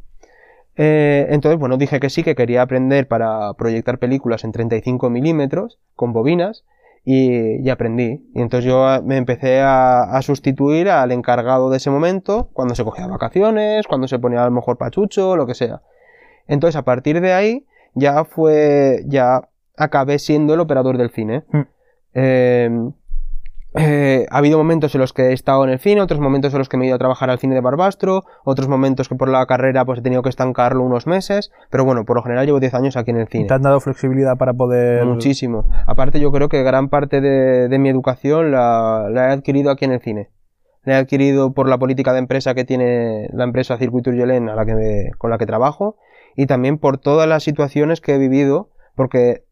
Eh, 0.76 1.28
entonces, 1.30 1.60
bueno, 1.60 1.78
dije 1.78 2.00
que 2.00 2.10
sí, 2.10 2.24
que 2.24 2.36
quería 2.36 2.62
aprender 2.62 3.08
para 3.08 3.54
proyectar 3.56 4.00
películas 4.00 4.44
en 4.44 4.52
35 4.54 5.10
milímetros 5.10 5.78
con 5.96 6.14
bobinas 6.14 6.64
y, 7.04 7.62
y 7.62 7.70
aprendí. 7.70 8.30
Y 8.34 8.42
entonces 8.42 8.66
yo 8.66 8.88
ah, 8.88 9.02
me 9.04 9.18
empecé 9.18 9.60
a, 9.60 10.04
a 10.04 10.22
sustituir 10.22 10.90
al 10.90 11.12
encargado 11.12 11.70
de 11.70 11.78
ese 11.78 11.90
momento 11.90 12.50
cuando 12.54 12.76
se 12.76 12.86
cogía 12.86 13.08
vacaciones, 13.08 13.88
cuando 13.88 14.08
se 14.08 14.20
ponía 14.20 14.42
a 14.42 14.46
lo 14.46 14.52
mejor 14.52 14.78
pachucho, 14.78 15.36
lo 15.36 15.46
que 15.46 15.54
sea. 15.54 15.82
Entonces, 16.48 16.78
a 16.78 16.84
partir 16.84 17.20
de 17.20 17.34
ahí, 17.34 17.66
ya 17.94 18.24
fue, 18.24 19.04
ya 19.06 19.50
acabé 19.76 20.18
siendo 20.20 20.54
el 20.54 20.60
operador 20.62 20.98
del 20.98 21.12
cine. 21.12 21.44
Mm. 21.52 21.62
Eh, 22.14 22.92
eh, 23.76 24.26
ha 24.32 24.38
habido 24.40 24.58
momentos 24.58 24.96
en 24.96 25.02
los 25.02 25.14
que 25.14 25.30
he 25.30 25.34
estado 25.34 25.64
en 25.64 25.70
el 25.70 25.80
cine, 25.80 26.02
otros 26.02 26.20
momentos 26.20 26.54
en 26.54 26.60
los 26.60 26.70
que 26.70 26.78
me 26.78 26.86
he 26.86 26.88
ido 26.88 26.96
a 26.96 27.00
trabajar 27.00 27.30
al 27.30 27.38
cine 27.40 27.54
de 27.56 27.62
Barbastro, 27.62 28.24
otros 28.44 28.68
momentos 28.68 29.08
que 29.10 29.16
por 29.16 29.30
la 29.30 29.46
carrera 29.46 29.86
pues 29.86 30.00
he 30.00 30.02
tenido 30.02 30.24
que 30.24 30.30
estancarlo 30.30 30.84
unos 30.84 31.06
meses, 31.06 31.52
pero 31.70 31.86
bueno, 31.86 32.04
por 32.06 32.16
lo 32.16 32.24
general 32.24 32.46
llevo 32.48 32.60
10 32.60 32.74
años 32.74 32.98
aquí 32.98 33.12
en 33.12 33.18
el 33.18 33.28
cine. 33.28 33.46
Te 33.46 33.54
han 33.54 33.62
dado 33.62 33.80
flexibilidad 33.80 34.38
para 34.38 34.54
poder... 34.54 35.06
Muchísimo. 35.06 35.66
Aparte 35.86 36.20
yo 36.20 36.32
creo 36.32 36.50
que 36.50 36.64
gran 36.64 36.90
parte 36.90 37.22
de, 37.22 37.68
de 37.70 37.80
mi 37.80 37.90
educación 37.90 38.52
la, 38.52 39.08
la 39.12 39.30
he 39.30 39.32
adquirido 39.34 39.70
aquí 39.72 39.86
en 39.86 39.92
el 39.92 40.02
cine. 40.02 40.30
La 40.84 40.96
he 40.96 40.98
adquirido 40.98 41.54
por 41.54 41.68
la 41.70 41.78
política 41.78 42.14
de 42.14 42.20
empresa 42.20 42.56
que 42.56 42.66
tiene 42.66 43.30
la 43.34 43.44
empresa 43.44 43.78
Circuito 43.78 44.10
Urgelén 44.10 44.50
a 44.50 44.56
la 44.56 44.66
que 44.66 44.74
me- 44.76 45.12
con 45.18 45.30
la 45.30 45.38
que 45.38 45.46
trabajo 45.46 45.98
y 46.36 46.46
también 46.48 46.78
por 46.80 46.98
todas 46.98 47.28
las 47.28 47.44
situaciones 47.44 48.02
que 48.02 48.16
he 48.16 48.18
vivido 48.18 48.70
porque 48.96 49.44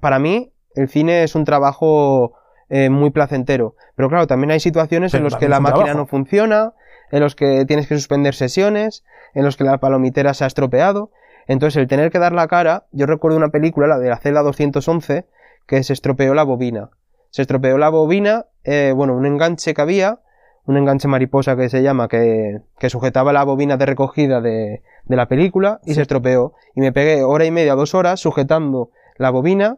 para 0.00 0.18
mí 0.18 0.52
el 0.74 0.88
cine 0.88 1.22
es 1.22 1.34
un 1.36 1.44
trabajo 1.44 2.32
eh, 2.68 2.90
muy 2.90 3.10
placentero. 3.10 3.74
Pero 3.96 4.08
claro, 4.08 4.26
también 4.26 4.50
hay 4.50 4.60
situaciones 4.60 5.12
Pero 5.12 5.24
en 5.26 5.30
las 5.30 5.38
que 5.40 5.48
la 5.48 5.60
máquina 5.60 5.84
trabajo. 5.84 5.98
no 5.98 6.06
funciona, 6.06 6.72
en 7.10 7.20
los 7.20 7.34
que 7.34 7.64
tienes 7.66 7.86
que 7.86 7.94
suspender 7.94 8.34
sesiones, 8.34 9.04
en 9.34 9.44
los 9.44 9.56
que 9.56 9.64
la 9.64 9.78
palomitera 9.78 10.34
se 10.34 10.44
ha 10.44 10.46
estropeado. 10.46 11.10
Entonces, 11.46 11.76
el 11.80 11.88
tener 11.88 12.10
que 12.10 12.18
dar 12.18 12.32
la 12.32 12.48
cara, 12.48 12.86
yo 12.92 13.06
recuerdo 13.06 13.36
una 13.36 13.50
película, 13.50 13.86
la 13.86 13.98
de 13.98 14.08
la 14.08 14.16
celda 14.16 14.42
211, 14.42 15.26
que 15.66 15.82
se 15.82 15.92
estropeó 15.92 16.34
la 16.34 16.42
bobina. 16.42 16.90
Se 17.30 17.42
estropeó 17.42 17.76
la 17.78 17.88
bobina, 17.90 18.46
eh, 18.64 18.92
bueno, 18.94 19.14
un 19.14 19.26
enganche 19.26 19.74
que 19.74 19.82
había, 19.82 20.20
un 20.66 20.76
enganche 20.78 21.08
mariposa 21.08 21.56
que 21.56 21.68
se 21.68 21.82
llama, 21.82 22.08
que, 22.08 22.60
que 22.78 22.88
sujetaba 22.88 23.32
la 23.34 23.44
bobina 23.44 23.76
de 23.76 23.84
recogida 23.86 24.40
de, 24.40 24.82
de 25.04 25.16
la 25.16 25.26
película 25.28 25.80
y 25.84 25.88
Sí. 25.90 25.94
se 25.96 26.02
estropeó. 26.02 26.54
Y 26.74 26.80
me 26.80 26.92
pegué 26.92 27.22
hora 27.22 27.44
y 27.44 27.50
media, 27.50 27.74
dos 27.74 27.94
horas 27.94 28.20
sujetando 28.20 28.90
la 29.18 29.28
bobina 29.30 29.76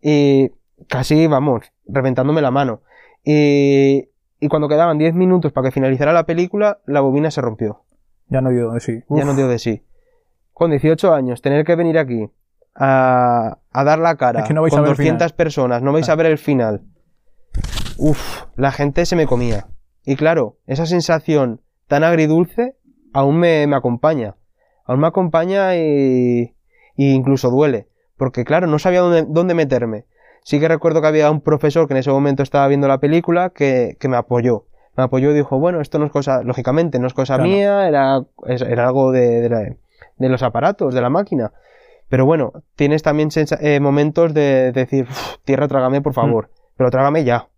y 0.00 0.52
casi, 0.88 1.26
vamos, 1.26 1.72
reventándome 1.86 2.40
la 2.42 2.50
mano. 2.50 2.82
Y, 3.24 4.08
y 4.40 4.48
cuando 4.48 4.68
quedaban 4.68 4.98
10 4.98 5.14
minutos 5.14 5.52
para 5.52 5.68
que 5.68 5.72
finalizara 5.72 6.12
la 6.12 6.24
película, 6.26 6.80
la 6.86 7.00
bobina 7.00 7.30
se 7.30 7.40
rompió. 7.40 7.84
Ya 8.28 8.40
no 8.40 8.50
dio 8.50 8.70
de 8.70 8.80
sí. 8.80 9.02
Ya 9.08 9.24
no 9.24 9.34
dio 9.34 9.48
de 9.48 9.58
sí. 9.58 9.84
Con 10.52 10.70
18 10.70 11.12
años, 11.14 11.42
tener 11.42 11.64
que 11.64 11.74
venir 11.74 11.98
aquí 11.98 12.30
a, 12.74 13.58
a 13.72 13.84
dar 13.84 13.98
la 13.98 14.16
cara 14.16 14.40
Es 14.40 14.48
que 14.48 14.54
no 14.54 14.60
con 14.62 14.70
ver 14.70 14.90
el 14.90 14.96
200 14.96 15.16
final. 15.26 15.36
personas, 15.36 15.82
no 15.82 15.92
vais 15.92 16.08
Ah. 16.08 16.12
a 16.12 16.16
ver 16.16 16.26
el 16.26 16.38
final. 16.38 16.82
Uf, 17.98 18.44
la 18.56 18.72
gente 18.72 19.04
se 19.06 19.16
me 19.16 19.26
comía. 19.26 19.66
Y 20.04 20.16
claro, 20.16 20.56
esa 20.66 20.86
sensación 20.86 21.60
tan 21.88 22.04
agridulce 22.04 22.76
aún 23.12 23.38
me, 23.38 23.66
me 23.66 23.76
acompaña. 23.76 24.36
Aún 24.86 25.00
me 25.00 25.06
acompaña 25.08 25.76
y, 25.76 26.54
y 26.96 27.12
incluso 27.12 27.50
duele. 27.50 27.88
Porque 28.16 28.44
claro, 28.44 28.66
no 28.66 28.78
sabía 28.78 29.00
dónde, 29.00 29.24
dónde 29.28 29.54
meterme. 29.54 30.06
Sí 30.42 30.58
que 30.60 30.68
recuerdo 30.68 31.00
que 31.00 31.06
había 31.08 31.30
un 31.30 31.40
profesor 31.40 31.86
que 31.86 31.94
en 31.94 31.98
ese 31.98 32.10
momento 32.10 32.42
estaba 32.42 32.66
viendo 32.68 32.88
la 32.88 32.98
película 32.98 33.50
que, 33.50 33.96
que 34.00 34.08
me 34.08 34.16
apoyó. 34.16 34.64
Me 34.96 35.04
apoyó 35.04 35.30
y 35.30 35.34
dijo, 35.34 35.58
bueno, 35.58 35.80
esto 35.80 35.98
no 35.98 36.06
es 36.06 36.10
cosa, 36.12 36.42
lógicamente, 36.42 36.98
no 36.98 37.06
es 37.06 37.14
cosa 37.14 37.34
Claro. 37.36 37.48
mía, 37.50 37.86
era, 37.88 38.22
era 38.46 38.86
algo 38.86 39.12
de, 39.12 39.40
de, 39.42 39.48
la- 39.48 39.76
de 40.16 40.28
los 40.28 40.42
aparatos, 40.42 40.94
de 40.94 41.00
la 41.00 41.10
máquina. 41.10 41.52
Pero 42.08 42.26
bueno, 42.26 42.52
tienes 42.74 43.02
también 43.02 43.28
eh, 43.60 43.78
momentos 43.80 44.34
de 44.34 44.72
decir, 44.72 45.06
"Uf, 45.08 45.36
tierra, 45.44 45.68
trágame, 45.68 46.00
por 46.02 46.12
favor. 46.12 46.50
Pero 46.76 46.90
trágame 46.90 47.22
ya. 47.24 47.48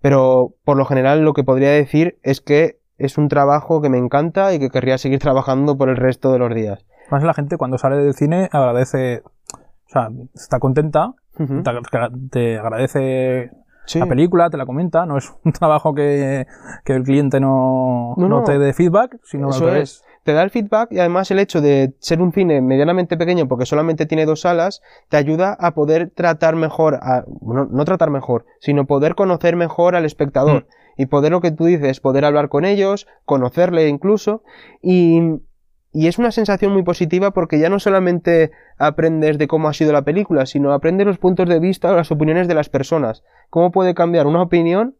Pero 0.00 0.54
por 0.64 0.76
lo 0.76 0.84
general 0.84 1.22
lo 1.22 1.32
que 1.34 1.44
podría 1.44 1.70
decir 1.70 2.18
es 2.22 2.40
que 2.40 2.78
es 2.98 3.18
un 3.18 3.28
trabajo 3.28 3.82
que 3.82 3.88
me 3.90 3.98
encanta 3.98 4.54
y 4.54 4.58
que 4.58 4.70
querría 4.70 4.98
seguir 4.98 5.18
trabajando 5.20 5.76
por 5.76 5.88
el 5.88 5.96
resto 5.96 6.32
de 6.32 6.38
los 6.38 6.54
días. 6.54 6.86
Más 7.10 7.22
la 7.22 7.34
gente 7.34 7.56
cuando 7.56 7.78
sale 7.78 7.96
del 7.96 8.14
cine 8.14 8.48
agradece, 8.50 9.22
o 9.54 9.88
sea, 9.88 10.08
está 10.34 10.58
contenta, 10.58 11.14
Te, 11.36 11.70
agra- 11.70 12.10
te 12.30 12.58
agradece 12.58 13.50
Sí. 13.86 14.00
la 14.00 14.06
película, 14.06 14.50
te 14.50 14.56
la 14.56 14.66
comenta, 14.66 15.06
no 15.06 15.16
es 15.16 15.32
un 15.44 15.52
trabajo 15.52 15.94
que, 15.94 16.46
que 16.84 16.92
el 16.94 17.04
cliente 17.04 17.38
no, 17.38 18.14
No, 18.16 18.28
no 18.28 18.38
no. 18.38 18.44
te 18.44 18.58
dé 18.58 18.72
feedback, 18.72 19.18
sino 19.22 19.46
al 19.48 19.54
Eso 19.54 19.66
revés. 19.66 19.82
es. 19.82 20.02
Te 20.24 20.32
da 20.32 20.42
el 20.42 20.50
feedback 20.50 20.90
y 20.90 20.98
además 20.98 21.30
el 21.30 21.38
hecho 21.38 21.60
de 21.60 21.94
ser 22.00 22.20
un 22.20 22.32
cine 22.32 22.60
medianamente 22.60 23.16
pequeño 23.16 23.46
porque 23.46 23.64
solamente 23.64 24.06
tiene 24.06 24.26
dos 24.26 24.40
salas 24.40 24.82
te 25.08 25.16
ayuda 25.16 25.56
a 25.60 25.70
poder 25.74 26.10
tratar 26.10 26.56
mejor, 26.56 26.96
a, 26.96 27.22
bueno, 27.28 27.68
no 27.70 27.84
tratar 27.84 28.10
mejor, 28.10 28.44
sino 28.58 28.86
poder 28.86 29.14
conocer 29.14 29.54
mejor 29.54 29.94
al 29.94 30.04
espectador 30.04 30.66
y 30.96 31.06
poder 31.06 31.30
lo 31.30 31.40
que 31.40 31.52
tú 31.52 31.66
dices, 31.66 32.00
poder 32.00 32.24
hablar 32.24 32.48
con 32.48 32.64
ellos, 32.64 33.06
conocerle 33.24 33.86
incluso 33.86 34.42
y, 34.82 35.20
y 35.96 36.08
es 36.08 36.18
una 36.18 36.30
sensación 36.30 36.74
muy 36.74 36.82
positiva 36.82 37.30
porque 37.30 37.58
ya 37.58 37.70
no 37.70 37.78
solamente 37.78 38.50
aprendes 38.76 39.38
de 39.38 39.48
cómo 39.48 39.68
ha 39.68 39.72
sido 39.72 39.94
la 39.94 40.02
película, 40.02 40.44
sino 40.44 40.74
aprendes 40.74 41.06
los 41.06 41.16
puntos 41.16 41.48
de 41.48 41.58
vista 41.58 41.90
o 41.90 41.96
las 41.96 42.10
opiniones 42.10 42.48
de 42.48 42.54
las 42.54 42.68
personas. 42.68 43.24
¿Cómo 43.48 43.72
puede 43.72 43.94
cambiar 43.94 44.26
una 44.26 44.42
opinión 44.42 44.94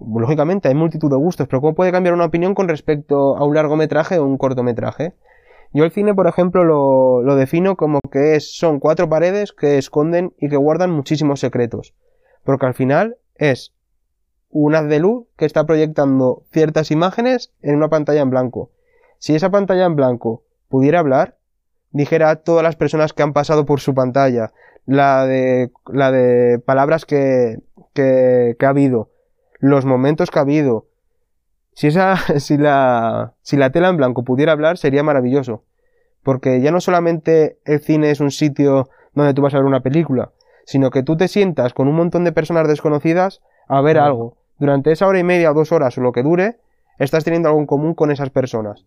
lógicamente 0.00 0.66
hay 0.66 0.74
multitud 0.74 1.08
de 1.08 1.16
gustos, 1.16 1.46
pero 1.46 1.60
¿cómo 1.60 1.76
puede 1.76 1.92
cambiar 1.92 2.14
una 2.14 2.24
opinión 2.24 2.56
con 2.56 2.66
respecto 2.66 3.36
a 3.36 3.44
un 3.44 3.54
largometraje 3.54 4.18
o 4.18 4.26
un 4.26 4.36
cortometraje? 4.36 5.14
Yo 5.72 5.84
el 5.84 5.92
cine, 5.92 6.12
por 6.12 6.26
ejemplo, 6.26 6.64
lo, 6.64 7.22
lo 7.22 7.36
defino 7.36 7.76
como 7.76 8.00
que 8.10 8.34
es, 8.34 8.56
son 8.56 8.80
cuatro 8.80 9.08
paredes 9.08 9.52
que 9.52 9.78
esconden 9.78 10.34
y 10.38 10.48
que 10.48 10.56
guardan 10.56 10.90
muchísimos 10.90 11.38
secretos. 11.38 11.94
Porque 12.42 12.66
al 12.66 12.74
final 12.74 13.16
es 13.36 13.74
un 14.50 14.74
haz 14.74 14.88
de 14.88 14.98
luz 14.98 15.26
que 15.36 15.44
está 15.44 15.64
proyectando 15.66 16.42
ciertas 16.50 16.90
imágenes 16.90 17.52
en 17.62 17.76
una 17.76 17.90
pantalla 17.90 18.22
en 18.22 18.30
blanco. 18.30 18.70
Si 19.22 19.36
esa 19.36 19.50
pantalla 19.50 19.86
en 19.86 19.94
blanco 19.94 20.42
pudiera 20.68 20.98
hablar, 20.98 21.36
dijera 21.92 22.28
a 22.30 22.36
todas 22.42 22.64
las 22.64 22.74
personas 22.74 23.12
que 23.12 23.22
han 23.22 23.32
pasado 23.32 23.66
por 23.66 23.78
su 23.78 23.94
pantalla, 23.94 24.50
la 24.84 25.26
de, 25.26 25.70
la 25.86 26.10
de 26.10 26.58
palabras 26.58 27.06
que, 27.06 27.60
que, 27.94 28.56
que 28.58 28.66
ha 28.66 28.70
habido, 28.70 29.10
los 29.60 29.84
momentos 29.84 30.32
que 30.32 30.40
ha 30.40 30.42
habido. 30.42 30.88
Si 31.72 31.86
esa, 31.86 32.16
si 32.40 32.56
la, 32.56 33.34
si 33.42 33.56
la 33.56 33.70
tela 33.70 33.90
en 33.90 33.96
blanco 33.96 34.24
pudiera 34.24 34.50
hablar, 34.50 34.76
sería 34.76 35.04
maravilloso. 35.04 35.62
Porque 36.24 36.60
ya 36.60 36.72
no 36.72 36.80
solamente 36.80 37.58
el 37.64 37.78
cine 37.78 38.10
es 38.10 38.18
un 38.18 38.32
sitio 38.32 38.88
donde 39.14 39.34
tú 39.34 39.42
vas 39.42 39.54
a 39.54 39.58
ver 39.58 39.66
una 39.66 39.84
película, 39.84 40.32
sino 40.64 40.90
que 40.90 41.04
tú 41.04 41.16
te 41.16 41.28
sientas 41.28 41.74
con 41.74 41.86
un 41.86 41.94
montón 41.94 42.24
de 42.24 42.32
personas 42.32 42.66
desconocidas 42.66 43.40
a 43.68 43.80
ver 43.82 43.98
algo. 43.98 44.36
Durante 44.58 44.90
esa 44.90 45.06
hora 45.06 45.20
y 45.20 45.24
media 45.24 45.52
o 45.52 45.54
dos 45.54 45.70
horas 45.70 45.96
o 45.96 46.00
lo 46.00 46.10
que 46.10 46.24
dure, 46.24 46.58
estás 46.98 47.22
teniendo 47.22 47.50
algo 47.50 47.60
en 47.60 47.66
común 47.66 47.94
con 47.94 48.10
esas 48.10 48.30
personas. 48.30 48.84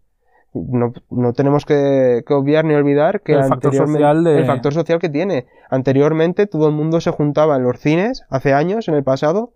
No, 0.55 0.93
no 1.11 1.33
tenemos 1.33 1.65
que, 1.65 2.23
que 2.25 2.33
obviar 2.33 2.63
ni 2.65 2.73
olvidar 2.73 3.21
que 3.21 3.33
El 3.33 3.39
factor 3.49 3.71
social 3.87 4.23
de- 4.23 4.37
el 4.39 4.45
factor 4.45 4.73
social 4.73 4.99
que 4.99 5.09
tiene. 5.09 5.47
Anteriormente 5.69 6.47
todo 6.47 6.67
el 6.67 6.73
mundo 6.73 7.01
se 7.01 7.11
juntaba 7.11 7.57
en 7.57 7.63
los 7.63 7.79
cines, 7.79 8.23
hace 8.29 8.53
años, 8.53 8.87
en 8.87 8.95
el 8.95 9.03
pasado, 9.03 9.51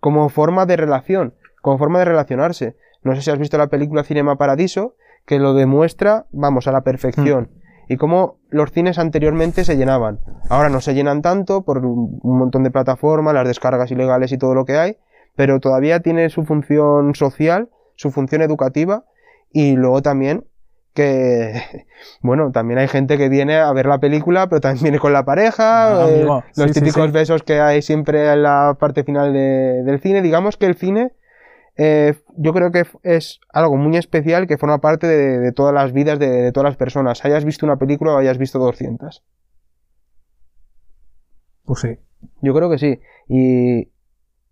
como 0.00 0.28
forma 0.28 0.64
de 0.66 0.76
relación, 0.76 1.34
como 1.60 1.78
forma 1.78 1.98
de 1.98 2.04
relacionarse. 2.06 2.76
No 3.02 3.14
sé 3.14 3.22
si 3.22 3.30
has 3.30 3.38
visto 3.38 3.58
la 3.58 3.66
película 3.66 4.04
Cinema 4.04 4.36
Paradiso, 4.36 4.94
que 5.26 5.38
lo 5.38 5.54
demuestra, 5.54 6.26
vamos, 6.30 6.66
a 6.68 6.72
la 6.72 6.82
perfección. 6.82 7.50
Y 7.88 7.96
cómo 7.96 8.38
los 8.48 8.70
cines 8.72 8.98
anteriormente 8.98 9.64
se 9.64 9.76
llenaban. 9.76 10.20
Ahora 10.48 10.68
no 10.70 10.80
se 10.80 10.94
llenan 10.94 11.20
tanto 11.20 11.64
por 11.64 11.78
un 11.84 12.18
montón 12.22 12.62
de 12.62 12.70
plataformas, 12.70 13.34
las 13.34 13.46
descargas 13.46 13.90
ilegales 13.90 14.32
y 14.32 14.38
todo 14.38 14.54
lo 14.54 14.64
que 14.64 14.78
hay, 14.78 14.96
pero 15.36 15.60
todavía 15.60 16.00
tiene 16.00 16.30
su 16.30 16.44
función 16.44 17.14
social, 17.14 17.68
su 17.96 18.10
función 18.10 18.40
educativa 18.40 19.04
y 19.54 19.74
luego 19.76 20.02
también 20.02 20.44
que, 20.92 21.54
bueno, 22.20 22.52
también 22.52 22.78
hay 22.78 22.88
gente 22.88 23.16
que 23.16 23.28
viene 23.30 23.56
a 23.56 23.72
ver 23.72 23.86
la 23.86 23.98
película, 23.98 24.48
pero 24.48 24.60
también 24.60 24.82
viene 24.82 24.98
con 24.98 25.12
la 25.14 25.24
pareja, 25.24 26.04
Ah, 26.04 26.08
eh, 26.10 26.24
los 26.56 26.70
sí, 26.72 26.72
típicos 26.80 27.06
sí. 27.06 27.12
besos 27.12 27.42
que 27.42 27.58
hay 27.60 27.80
siempre 27.80 28.30
en 28.30 28.42
la 28.42 28.76
parte 28.78 29.02
final 29.04 29.32
de- 29.32 29.82
del 29.82 30.00
cine. 30.00 30.20
Digamos 30.22 30.56
que 30.56 30.66
el 30.66 30.74
cine, 30.76 31.12
eh, 31.76 32.14
yo 32.36 32.52
creo 32.52 32.70
que 32.70 32.84
es 33.02 33.40
algo 33.52 33.76
muy 33.76 33.96
especial 33.96 34.46
que 34.46 34.58
forma 34.58 34.78
parte 34.80 35.06
de, 35.08 35.38
de 35.40 35.52
todas 35.52 35.72
las 35.74 35.92
vidas 35.92 36.18
de, 36.18 36.28
de 36.28 36.52
todas 36.52 36.68
las 36.70 36.76
personas. 36.76 37.24
Hayas 37.24 37.44
visto 37.44 37.66
una 37.66 37.76
película 37.76 38.12
o 38.12 38.18
hayas 38.18 38.38
visto 38.38 38.58
200. 38.60 39.24
Pues 41.64 41.80
sí. 41.80 41.98
Yo 42.42 42.54
creo 42.54 42.70
que 42.70 42.78
sí. 42.78 43.00
Y 43.28 43.90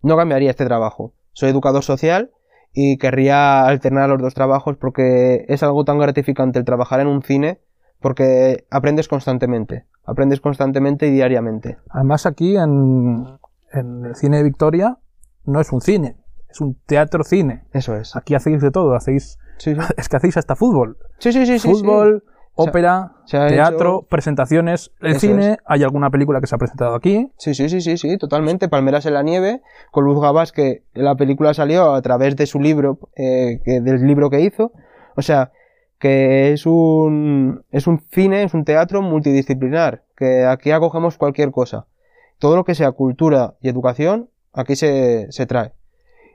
no 0.02 0.16
cambiaría 0.16 0.50
este 0.50 0.64
trabajo. 0.64 1.14
Soy 1.32 1.50
educador 1.50 1.82
social 1.84 2.30
y 2.72 2.96
querría 2.98 3.66
alternar 3.66 4.08
los 4.10 4.20
dos 4.20 4.34
trabajos 4.34 4.76
porque 4.76 5.44
es 5.48 5.62
algo 5.62 5.84
tan 5.84 5.98
gratificante 5.98 6.58
el 6.58 6.64
trabajar 6.64 7.00
en 7.00 7.06
un 7.06 7.22
cine 7.22 7.60
porque 8.00 8.64
aprendes 8.70 9.08
constantemente. 9.08 9.86
Aprendes 10.04 10.40
constantemente 10.40 11.06
y 11.06 11.12
diariamente. 11.12 11.78
Además 11.90 12.26
aquí 12.26 12.56
en, 12.56 13.26
en 13.72 14.06
el 14.06 14.14
cine 14.16 14.38
de 14.38 14.42
Victoria 14.42 14.98
no 15.44 15.60
es 15.60 15.72
un 15.72 15.80
cine, 15.80 16.16
es 16.48 16.60
un 16.60 16.74
teatro 16.86 17.22
cine. 17.24 17.64
Eso 17.72 17.94
es. 17.94 18.16
Aquí 18.16 18.34
hacéis 18.34 18.60
de 18.60 18.70
todo, 18.70 18.94
hacéis 18.94 19.38
Sí, 19.58 19.74
sí. 19.74 19.80
es 19.96 20.08
que 20.08 20.16
hacéis 20.16 20.36
hasta 20.36 20.56
fútbol. 20.56 20.98
Sí, 21.18 21.32
sí, 21.32 21.46
sí, 21.46 21.58
sí, 21.58 21.68
fútbol, 22.54 22.64
Se 22.64 22.68
ha- 22.68 22.70
ópera, 22.70 23.12
se 23.24 23.36
ha 23.38 23.46
teatro, 23.48 23.98
hecho- 23.98 24.06
presentaciones. 24.08 24.90
El 25.00 25.12
Eso 25.12 25.20
cine, 25.20 25.50
es. 25.52 25.58
hay 25.66 25.82
alguna 25.82 26.10
película 26.10 26.40
que 26.40 26.46
se 26.46 26.54
ha 26.54 26.58
presentado 26.58 26.94
aquí. 26.94 27.30
Sí, 27.38 27.54
sí, 27.54 27.68
sí, 27.68 27.80
sí, 27.80 27.96
sí, 27.96 28.18
totalmente. 28.18 28.68
Palmeras 28.68 29.06
en 29.06 29.14
la 29.14 29.22
nieve, 29.22 29.60
con 29.90 30.04
Luz 30.04 30.20
Gabas, 30.20 30.52
que 30.52 30.82
la 30.94 31.14
película 31.16 31.54
salió 31.54 31.92
a 31.94 32.02
través 32.02 32.36
de 32.36 32.46
su 32.46 32.60
libro, 32.60 32.98
eh, 33.16 33.60
que, 33.64 33.80
del 33.80 34.06
libro 34.06 34.30
que 34.30 34.40
hizo. 34.40 34.72
O 35.16 35.22
sea, 35.22 35.50
que 35.98 36.52
es 36.52 36.66
un, 36.66 37.64
es 37.70 37.86
un 37.86 38.00
cine, 38.10 38.42
es 38.42 38.54
un 38.54 38.64
teatro 38.64 39.02
multidisciplinar, 39.02 40.02
que 40.16 40.44
aquí 40.44 40.70
acogemos 40.72 41.16
cualquier 41.16 41.50
cosa. 41.52 41.86
Todo 42.38 42.56
lo 42.56 42.64
que 42.64 42.74
sea 42.74 42.90
cultura 42.92 43.54
y 43.60 43.68
educación, 43.68 44.28
aquí 44.52 44.74
se, 44.74 45.30
se 45.30 45.46
trae. 45.46 45.72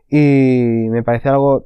Y 0.10 0.88
me 0.90 1.04
parece 1.04 1.28
algo 1.30 1.66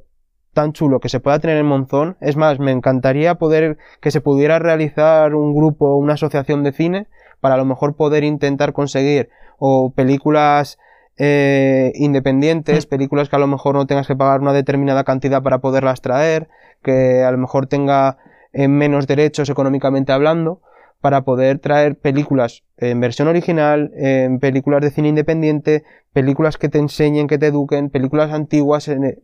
tan 0.52 0.72
chulo 0.72 1.00
que 1.00 1.08
se 1.08 1.20
pueda 1.20 1.38
tener 1.38 1.56
en 1.56 1.66
Monzón. 1.66 2.16
Es 2.20 2.36
más, 2.36 2.58
me 2.58 2.70
encantaría 2.72 3.36
poder 3.36 3.78
que 4.00 4.10
se 4.10 4.20
pudiera 4.20 4.58
realizar 4.58 5.34
un 5.34 5.54
grupo, 5.54 5.96
una 5.96 6.14
asociación 6.14 6.62
de 6.62 6.72
cine, 6.72 7.06
para 7.40 7.54
a 7.54 7.58
lo 7.58 7.64
mejor 7.64 7.94
poder 7.96 8.24
intentar 8.24 8.72
conseguir 8.72 9.30
o 9.58 9.92
películas 9.94 10.78
eh, 11.18 11.92
independientes, 11.94 12.86
películas 12.86 13.28
que 13.28 13.36
a 13.36 13.38
lo 13.38 13.46
mejor 13.46 13.74
no 13.74 13.86
tengas 13.86 14.06
que 14.06 14.16
pagar 14.16 14.40
una 14.40 14.52
determinada 14.52 15.04
cantidad 15.04 15.42
para 15.42 15.58
poderlas 15.58 16.00
traer, 16.00 16.48
que 16.82 17.22
a 17.22 17.30
lo 17.30 17.38
mejor 17.38 17.66
tenga 17.66 18.18
eh, 18.52 18.68
menos 18.68 19.06
derechos 19.06 19.48
económicamente 19.50 20.12
hablando, 20.12 20.60
para 21.00 21.22
poder 21.22 21.58
traer 21.58 21.96
películas 21.98 22.62
en 22.76 23.00
versión 23.00 23.26
original, 23.26 23.90
en 23.96 24.38
películas 24.38 24.80
de 24.82 24.90
cine 24.90 25.08
independiente, 25.08 25.82
películas 26.12 26.58
que 26.58 26.68
te 26.68 26.78
enseñen, 26.78 27.26
que 27.26 27.38
te 27.38 27.48
eduquen, 27.48 27.90
películas 27.90 28.30
antiguas. 28.32 28.86
en- 28.88 29.20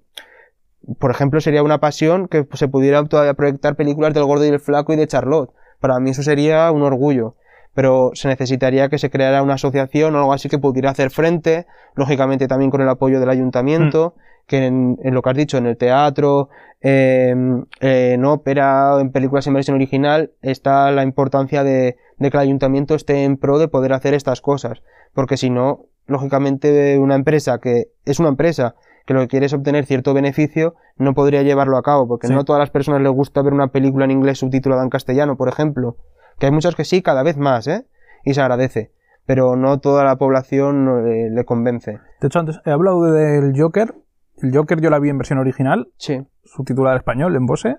por 0.99 1.11
ejemplo, 1.11 1.41
sería 1.41 1.63
una 1.63 1.81
pasión 1.81 2.29
que 2.29 2.47
se 2.55 2.69
pudiera 2.69 3.05
todavía 3.05 3.35
proyectar 3.35 3.77
películas 3.77 4.15
del 4.15 4.25
Gordo 4.25 4.45
y 4.45 4.49
el 4.49 4.61
Flaco 4.61 4.93
y 4.93 4.97
de 4.97 5.07
Charlotte. 5.07 5.51
Para 5.81 6.01
mí 6.01 6.11
eso 6.11 6.23
sería 6.23 6.71
un 6.71 6.83
orgullo. 6.83 7.35
Pero 7.75 8.11
se 8.15 8.29
necesitaría 8.29 8.89
que 8.89 8.99
se 8.99 9.11
creara 9.11 9.43
una 9.43 9.55
asociación 9.55 10.15
o 10.15 10.19
algo 10.19 10.33
así 10.33 10.49
que 10.49 10.59
pudiera 10.59 10.91
hacer 10.91 11.11
frente, 11.11 11.67
lógicamente 11.95 12.49
también 12.49 12.71
con 12.71 12.81
el 12.81 12.89
apoyo 12.89 13.21
del 13.21 13.29
ayuntamiento, 13.29 14.15
que 14.47 14.67
en, 14.67 14.99
en 15.03 15.15
lo 15.15 15.23
que 15.23 15.31
has 15.31 15.37
dicho, 15.37 15.59
en 15.59 15.67
el 15.67 15.77
teatro, 15.77 16.49
em, 16.81 17.67
en 17.81 18.25
ópera, 18.25 18.99
en 19.01 19.13
películas 19.13 19.47
en 19.47 19.55
versión 19.55 19.77
original, 19.77 20.33
está 20.43 20.91
la 20.91 21.03
importancia 21.03 21.63
de, 21.63 21.97
de 22.17 22.31
que 22.31 22.37
el 22.37 22.43
ayuntamiento 22.43 22.95
esté 22.95 23.25
en 23.25 23.37
pro 23.37 23.59
de 23.59 23.69
poder 23.69 23.93
hacer 23.93 24.15
estas 24.15 24.41
cosas. 24.41 24.83
Porque 25.13 25.37
si 25.37 25.51
no, 25.51 25.85
lógicamente 26.07 26.99
una 26.99 27.15
empresa 27.15 27.59
que 27.61 27.91
es 28.05 28.19
una 28.19 28.31
empresa 28.31 28.75
que 29.09 29.15
lo 29.15 29.21
que 29.21 29.29
quiere 29.29 29.47
es 29.47 29.55
obtener 29.55 29.87
cierto 29.87 30.13
beneficio, 30.13 30.75
no 30.99 31.15
podría 31.15 31.43
llevarlo 31.43 31.79
a 31.79 31.83
cabo, 31.83 32.07
porque 32.07 32.27
Sí. 32.27 32.35
no 32.35 32.41
a 32.41 32.45
todas 32.45 32.61
las 32.61 32.69
personas 32.69 33.01
les 33.01 33.11
gusta 33.11 33.41
ver 33.41 33.55
una 33.55 33.69
película 33.69 34.05
en 34.05 34.11
inglés 34.11 34.39
subtitulada 34.39 34.83
en 34.83 34.91
castellano, 34.91 35.37
por 35.39 35.49
ejemplo. 35.49 35.97
Que 36.39 36.45
hay 36.45 36.53
muchos 36.53 36.77
que 36.77 36.85
sí, 36.85 37.01
cada 37.01 37.23
vez 37.23 37.39
más, 37.39 37.67
¿eh? 37.69 37.87
Y 38.25 38.35
se 38.35 38.43
agradece. 38.43 38.93
Pero 39.25 39.57
no 39.57 39.79
toda 39.81 40.05
la 40.05 40.17
población 40.17 41.07
eh, 41.09 41.31
le 41.31 41.45
convence. 41.47 41.99
De 42.21 42.27
hecho, 42.27 42.39
antes 42.39 42.61
he 42.67 42.71
hablado 42.71 43.03
del 43.11 43.55
Joker. 43.59 43.95
El 44.43 44.55
Joker 44.55 44.79
yo 44.83 44.91
la 44.91 44.99
vi 44.99 45.09
en 45.09 45.17
versión 45.19 45.39
original, 45.39 45.89
Sí. 45.97 46.21
subtitulada 46.45 46.95
en 46.97 46.99
español, 47.01 47.35
en 47.35 47.47
Bose. 47.47 47.77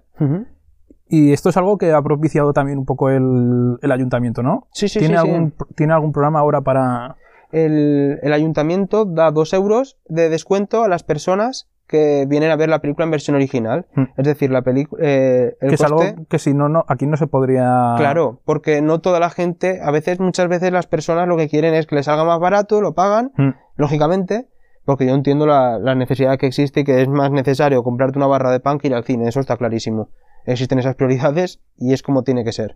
Y 1.08 1.32
esto 1.32 1.50
es 1.50 1.58
algo 1.58 1.78
que 1.78 1.92
ha 1.94 2.02
propiciado 2.02 2.54
también 2.54 2.78
un 2.80 2.86
poco 2.86 3.10
el, 3.12 3.78
el 3.82 3.92
ayuntamiento, 3.92 4.44
¿no? 4.44 4.68
Sí, 4.74 4.88
sí, 4.90 5.00
¿Tiene, 5.00 5.18
sí, 5.18 5.22
sí. 5.24 5.28
algún, 5.32 5.54
¿Tiene 5.76 5.94
algún 5.94 6.12
programa 6.12 6.40
ahora 6.40 6.62
para...? 6.62 7.16
El, 7.52 8.20
el 8.22 8.34
ayuntamiento 8.34 9.06
da 9.06 9.32
dos 9.32 9.54
euros 9.54 9.98
de 10.08 10.30
descuento 10.30 10.84
a 10.84 10.88
las 10.88 11.04
personas 11.04 11.68
que 11.88 12.26
vienen 12.28 12.52
a 12.52 12.56
ver 12.56 12.70
la 12.70 12.80
película 12.82 13.06
en 13.06 13.12
versión 13.12 13.36
original. 13.36 13.88
Hmm. 13.96 14.04
Es 14.16 14.26
decir, 14.28 14.52
la 14.52 14.62
película... 14.62 15.04
el 15.04 15.56
que 15.60 15.74
es 15.74 15.82
coste- 15.82 15.86
algo 15.86 16.26
que 16.30 16.38
si 16.38 16.54
no, 16.54 16.70
no, 16.70 16.86
aquí 16.88 17.08
no 17.08 17.18
se 17.18 17.26
podría... 17.26 17.96
Claro, 17.98 18.42
porque 18.46 18.82
no 18.84 19.00
toda 19.02 19.20
la 19.20 19.32
gente, 19.32 19.80
a 19.82 19.90
veces, 19.90 20.20
muchas 20.20 20.48
veces 20.50 20.72
las 20.72 20.86
personas 20.86 21.28
lo 21.28 21.36
que 21.36 21.50
quieren 21.50 21.74
es 21.74 21.88
que 21.88 21.96
les 21.96 22.06
salga 22.06 22.24
más 22.26 22.40
barato, 22.40 22.80
lo 22.82 22.94
pagan, 22.94 23.32
Mm. 23.38 23.50
lógicamente, 23.78 24.48
porque 24.86 25.08
yo 25.08 25.16
entiendo 25.16 25.48
la, 25.48 25.80
la 25.80 25.96
necesidad 25.96 26.38
que 26.38 26.46
existe 26.46 26.82
y 26.82 26.84
que 26.84 27.02
es 27.02 27.08
más 27.08 27.32
necesario 27.32 27.82
comprarte 27.82 28.20
una 28.20 28.28
barra 28.28 28.52
de 28.52 28.60
pan 28.60 28.78
que 28.78 28.88
ir 28.90 28.94
al 28.94 29.04
cine, 29.04 29.28
eso 29.28 29.40
está 29.40 29.58
clarísimo. 29.58 30.10
Existen 30.46 30.78
esas 30.78 30.94
prioridades 30.96 31.60
y 31.76 31.94
es 31.94 32.04
como 32.04 32.22
tiene 32.22 32.44
que 32.44 32.52
ser. 32.52 32.76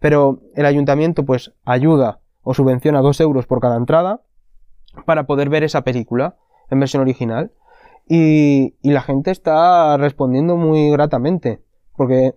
Pero 0.00 0.40
el 0.56 0.66
ayuntamiento 0.66 1.24
pues 1.24 1.52
ayuda 1.64 2.18
o 2.42 2.54
subvenciona 2.54 3.00
dos 3.00 3.20
euros 3.20 3.46
por 3.46 3.60
cada 3.60 3.76
entrada 3.76 4.22
para 5.04 5.24
poder 5.26 5.48
ver 5.48 5.64
esa 5.64 5.82
película 5.82 6.36
en 6.70 6.80
versión 6.80 7.02
original. 7.02 7.52
Y, 8.06 8.74
y 8.80 8.90
la 8.90 9.02
gente 9.02 9.30
está 9.30 9.96
respondiendo 9.98 10.56
muy 10.56 10.90
gratamente. 10.90 11.60
Porque 11.96 12.34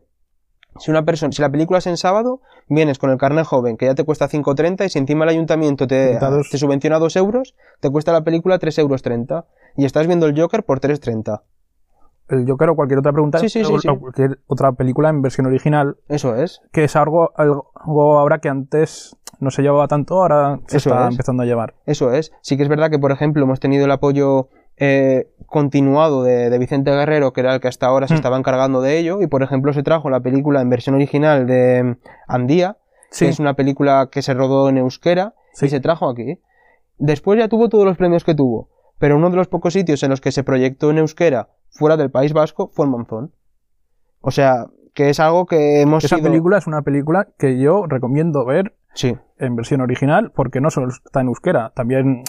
si 0.80 0.92
una 0.92 1.06
persona, 1.06 1.32
si 1.32 1.42
la 1.42 1.52
película 1.52 1.80
es 1.80 1.88
en 1.88 1.98
sábado, 1.98 2.42
vienes 2.68 2.98
con 2.98 3.10
el 3.10 3.18
carnet 3.18 3.46
joven 3.46 3.78
que 3.78 3.86
ya 3.86 3.96
te 3.96 4.04
cuesta 4.04 4.30
5.30 4.30 4.86
y 4.86 4.90
si 4.90 5.00
encima 5.00 5.26
el 5.26 5.30
ayuntamiento 5.30 5.88
te, 5.88 6.18
te 6.18 6.58
subvenciona 6.58 7.00
2 7.00 7.16
euros, 7.18 7.56
te 7.80 7.90
cuesta 7.90 8.12
la 8.12 8.24
película 8.24 8.60
3 8.60 8.80
euros 8.80 9.02
30. 9.02 9.46
Y 9.78 9.86
estás 9.86 10.08
viendo 10.08 10.26
el 10.26 10.40
Joker 10.40 10.64
por 10.64 10.80
3.30. 10.80 11.42
El 12.32 12.48
Joker 12.50 12.70
o 12.70 12.76
cualquier 12.76 13.00
otra 13.00 13.12
pregunta, 13.12 13.38
Sí, 13.40 13.50
sí, 13.50 13.64
sí, 13.64 13.88
o- 13.88 14.00
cualquier 14.00 14.40
otra 14.48 14.72
película 14.72 15.10
en 15.10 15.22
versión 15.22 15.46
original, 15.48 15.98
Eso 16.08 16.36
es. 16.36 16.62
que 16.72 16.84
es 16.86 16.96
algo, 16.96 17.32
algo 17.36 17.72
ahora 18.20 18.40
que 18.40 18.50
antes 18.50 19.16
no 19.40 19.52
se 19.52 19.62
llevaba 19.62 19.88
tanto, 19.88 20.22
ahora 20.22 20.60
se 20.68 20.78
Eso 20.78 20.90
está 20.90 21.06
es. 21.08 21.12
empezando 21.12 21.44
a 21.44 21.46
llevar. 21.46 21.76
Eso 21.86 22.12
es. 22.14 22.32
Sí 22.42 22.58
que 22.58 22.64
es 22.64 22.70
verdad 22.70 22.90
que, 22.90 23.00
por 23.00 23.12
ejemplo, 23.12 23.44
hemos 23.44 23.60
tenido 23.60 23.86
el 23.86 23.92
apoyo 23.92 24.50
eh, 24.78 25.28
continuado 25.46 26.24
de, 26.24 26.50
de 26.50 26.58
Vicente 26.58 26.90
Guerrero, 26.92 27.34
que 27.34 27.42
era 27.42 27.54
el 27.54 27.60
que 27.60 27.68
hasta 27.68 27.86
ahora 27.86 28.08
se 28.08 28.14
Mm. 28.14 28.18
estaba 28.18 28.38
encargando 28.38 28.82
de 28.82 28.98
ello, 28.98 29.22
y 29.22 29.28
por 29.28 29.44
ejemplo 29.44 29.74
se 29.74 29.84
trajo 29.84 30.10
la 30.10 30.22
película 30.22 30.62
en 30.62 30.70
versión 30.70 30.96
original 30.96 31.46
de 31.46 31.84
mm, 31.84 31.98
Andía, 32.28 32.78
que 33.16 33.28
es 33.28 33.40
una 33.40 33.54
película 33.56 34.08
que 34.12 34.22
se 34.22 34.34
rodó 34.34 34.70
en 34.70 34.78
euskera, 34.78 35.36
y 35.62 35.68
se 35.68 35.80
trajo 35.82 36.10
aquí. 36.10 36.40
Después 36.98 37.38
ya 37.38 37.48
tuvo 37.48 37.68
todos 37.70 37.86
los 37.86 37.98
premios 37.98 38.24
que 38.24 38.34
tuvo, 38.34 38.70
pero 38.98 39.18
uno 39.18 39.30
de 39.30 39.36
los 39.36 39.48
pocos 39.48 39.74
sitios 39.74 40.02
en 40.04 40.10
los 40.10 40.22
que 40.22 40.32
se 40.32 40.44
proyectó 40.44 40.90
en 40.90 41.00
euskera 41.00 41.50
fuera 41.72 41.98
del 41.98 42.12
País 42.12 42.34
Vasco 42.34 42.70
fue 42.74 42.86
en 42.86 42.92
Monzón. 42.92 43.32
O 44.22 44.32
sea, 44.32 44.68
que 44.94 45.10
es 45.10 45.20
algo 45.20 45.46
que 45.46 45.82
hemos 45.82 46.04
esa 46.04 46.18
película 46.20 46.58
es 46.58 46.68
una 46.68 46.82
película 46.84 47.28
que 47.38 47.60
yo 47.60 47.86
recomiendo 47.88 48.46
ver 48.46 48.76
Sí. 48.94 49.16
en 49.38 49.56
versión 49.56 49.82
original, 49.82 50.32
porque 50.36 50.60
no 50.62 50.70
solo 50.70 50.90
está 50.90 51.22
en 51.22 51.28
euskera, 51.28 51.72
también 51.76 52.24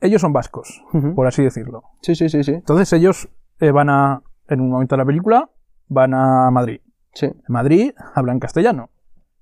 ellos 0.00 0.20
son 0.22 0.32
vascos, 0.32 0.82
por 1.14 1.26
así 1.26 1.42
decirlo. 1.42 1.82
Sí, 2.00 2.14
sí, 2.14 2.28
sí, 2.28 2.42
sí. 2.44 2.52
Entonces 2.52 2.92
ellos 2.92 3.28
eh, 3.58 3.70
van 3.72 3.90
a, 3.90 4.22
en 4.48 4.60
un 4.60 4.70
momento 4.70 4.94
de 4.94 4.98
la 4.98 5.04
película, 5.04 5.50
van 5.88 6.14
a 6.14 6.50
Madrid. 6.50 6.80
Sí, 7.12 7.26
En 7.26 7.42
Madrid 7.48 7.92
hablan 8.14 8.38
castellano 8.38 8.90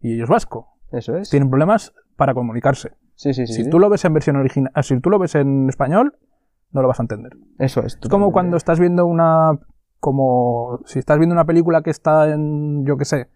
y 0.00 0.14
ellos 0.14 0.28
vasco. 0.30 0.68
eso 0.90 1.16
es. 1.18 1.28
Tienen 1.30 1.50
problemas 1.50 1.92
para 2.16 2.32
comunicarse. 2.34 2.92
Sí, 3.14 3.34
sí, 3.34 3.46
sí. 3.46 3.52
Si 3.52 3.64
sí. 3.64 3.70
tú 3.70 3.78
lo 3.78 3.90
ves 3.90 4.04
en 4.06 4.14
versión 4.14 4.36
original, 4.36 4.72
si 4.82 4.98
tú 5.00 5.10
lo 5.10 5.18
ves 5.18 5.34
en 5.34 5.68
español, 5.68 6.16
no 6.72 6.82
lo 6.82 6.88
vas 6.88 7.00
a 7.00 7.02
entender. 7.04 7.32
Eso 7.58 7.80
es. 7.80 7.98
Es 8.02 8.08
como 8.08 8.32
cuando 8.32 8.56
estás 8.56 8.78
viendo 8.80 9.06
una. 9.06 9.58
Como 10.00 10.80
si 10.84 10.98
estás 11.00 11.18
viendo 11.18 11.34
una 11.34 11.44
película 11.44 11.82
que 11.82 11.90
está 11.90 12.30
en, 12.32 12.84
yo 12.86 12.96
qué 12.96 13.04
sé, 13.04 13.28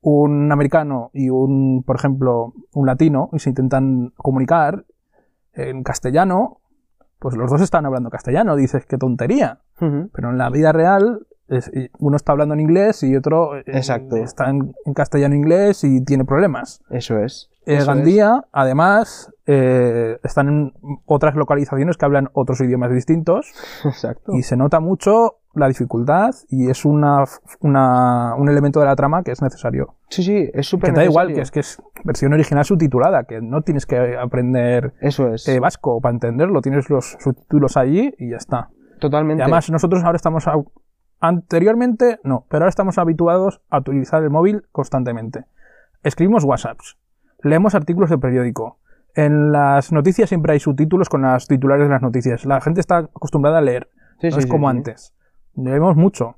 un 0.00 0.52
americano 0.52 1.10
y 1.12 1.30
un, 1.30 1.82
por 1.84 1.96
ejemplo, 1.96 2.52
un 2.74 2.86
latino 2.86 3.28
y 3.32 3.40
se 3.40 3.50
intentan 3.50 4.12
comunicar 4.16 4.84
en 5.52 5.82
castellano, 5.82 6.60
pues 7.18 7.34
los 7.36 7.50
dos 7.50 7.60
están 7.60 7.86
hablando 7.86 8.10
castellano. 8.10 8.54
Dices, 8.54 8.86
qué 8.86 8.98
tontería. 8.98 9.60
Pero 9.78 10.30
en 10.30 10.38
la 10.38 10.48
vida 10.50 10.70
real, 10.72 11.26
es- 11.48 11.70
uno 11.98 12.16
está 12.16 12.32
hablando 12.32 12.54
en 12.54 12.60
inglés 12.60 13.02
y 13.02 13.16
otro 13.16 13.56
eh, 13.58 13.64
Exacto. 13.66 14.14
está 14.16 14.48
en, 14.50 14.74
en 14.84 14.94
castellano-inglés 14.94 15.82
y 15.82 16.04
tiene 16.04 16.24
problemas. 16.24 16.82
Eso 16.88 17.18
es. 17.18 17.50
Eh, 17.66 17.84
Gandía, 17.84 18.44
además, 18.52 19.32
eh, 19.46 20.18
están 20.22 20.48
en 20.48 20.72
otras 21.04 21.34
localizaciones 21.34 21.96
que 21.96 22.04
hablan 22.04 22.30
otros 22.32 22.60
idiomas 22.60 22.90
distintos. 22.92 23.52
Exacto. 23.84 24.32
y 24.34 24.42
se 24.42 24.56
nota 24.56 24.80
mucho 24.80 25.38
la 25.54 25.68
dificultad 25.68 26.30
y 26.48 26.68
es 26.70 26.84
una, 26.84 27.24
una- 27.60 28.34
un 28.36 28.48
elemento 28.48 28.78
de 28.80 28.86
la 28.86 28.94
trama 28.94 29.22
que 29.22 29.32
es 29.32 29.40
necesario. 29.42 29.94
Sí, 30.10 30.22
sí, 30.22 30.50
es 30.52 30.66
súper 30.68 30.90
Que 30.92 30.96
da 31.00 31.04
igual, 31.04 31.28
que 31.28 31.40
necesario. 31.40 31.42
es 31.42 31.50
que 31.50 31.60
es 31.60 32.04
versión 32.04 32.32
original 32.34 32.64
subtitulada, 32.64 33.24
que 33.24 33.40
no 33.40 33.62
tienes 33.62 33.86
que 33.86 34.16
aprender 34.16 34.92
Eso 35.00 35.32
es. 35.32 35.48
eh, 35.48 35.58
vasco 35.58 36.00
para 36.00 36.12
entenderlo, 36.14 36.60
tienes 36.60 36.88
los 36.90 37.16
subtítulos 37.20 37.76
allí 37.76 38.14
y 38.18 38.30
ya 38.30 38.36
está. 38.36 38.68
Totalmente. 39.00 39.40
Y 39.40 39.42
además 39.42 39.70
nosotros 39.70 40.04
ahora 40.04 40.16
estamos... 40.16 40.46
Anteriormente 41.20 42.20
no, 42.24 42.44
pero 42.50 42.62
ahora 42.64 42.68
estamos 42.68 42.98
habituados 42.98 43.62
a 43.70 43.78
utilizar 43.78 44.22
el 44.22 44.30
móvil 44.30 44.64
constantemente. 44.70 45.44
Escribimos 46.02 46.44
WhatsApps, 46.44 46.98
leemos 47.42 47.74
artículos 47.74 48.10
de 48.10 48.18
periódico. 48.18 48.78
En 49.14 49.50
las 49.50 49.92
noticias 49.92 50.28
siempre 50.28 50.52
hay 50.52 50.60
subtítulos 50.60 51.08
con 51.08 51.22
las 51.22 51.46
titulares 51.46 51.86
de 51.86 51.92
las 51.92 52.02
noticias. 52.02 52.44
La 52.44 52.60
gente 52.60 52.80
está 52.80 52.98
acostumbrada 52.98 53.58
a 53.58 53.62
leer, 53.62 53.88
Sí, 54.20 54.28
no 54.28 54.32
sí, 54.32 54.38
es 54.38 54.44
sí, 54.44 54.50
como 54.50 54.70
sí. 54.70 54.76
antes. 54.76 55.14
Leemos 55.54 55.96
mucho. 55.96 56.36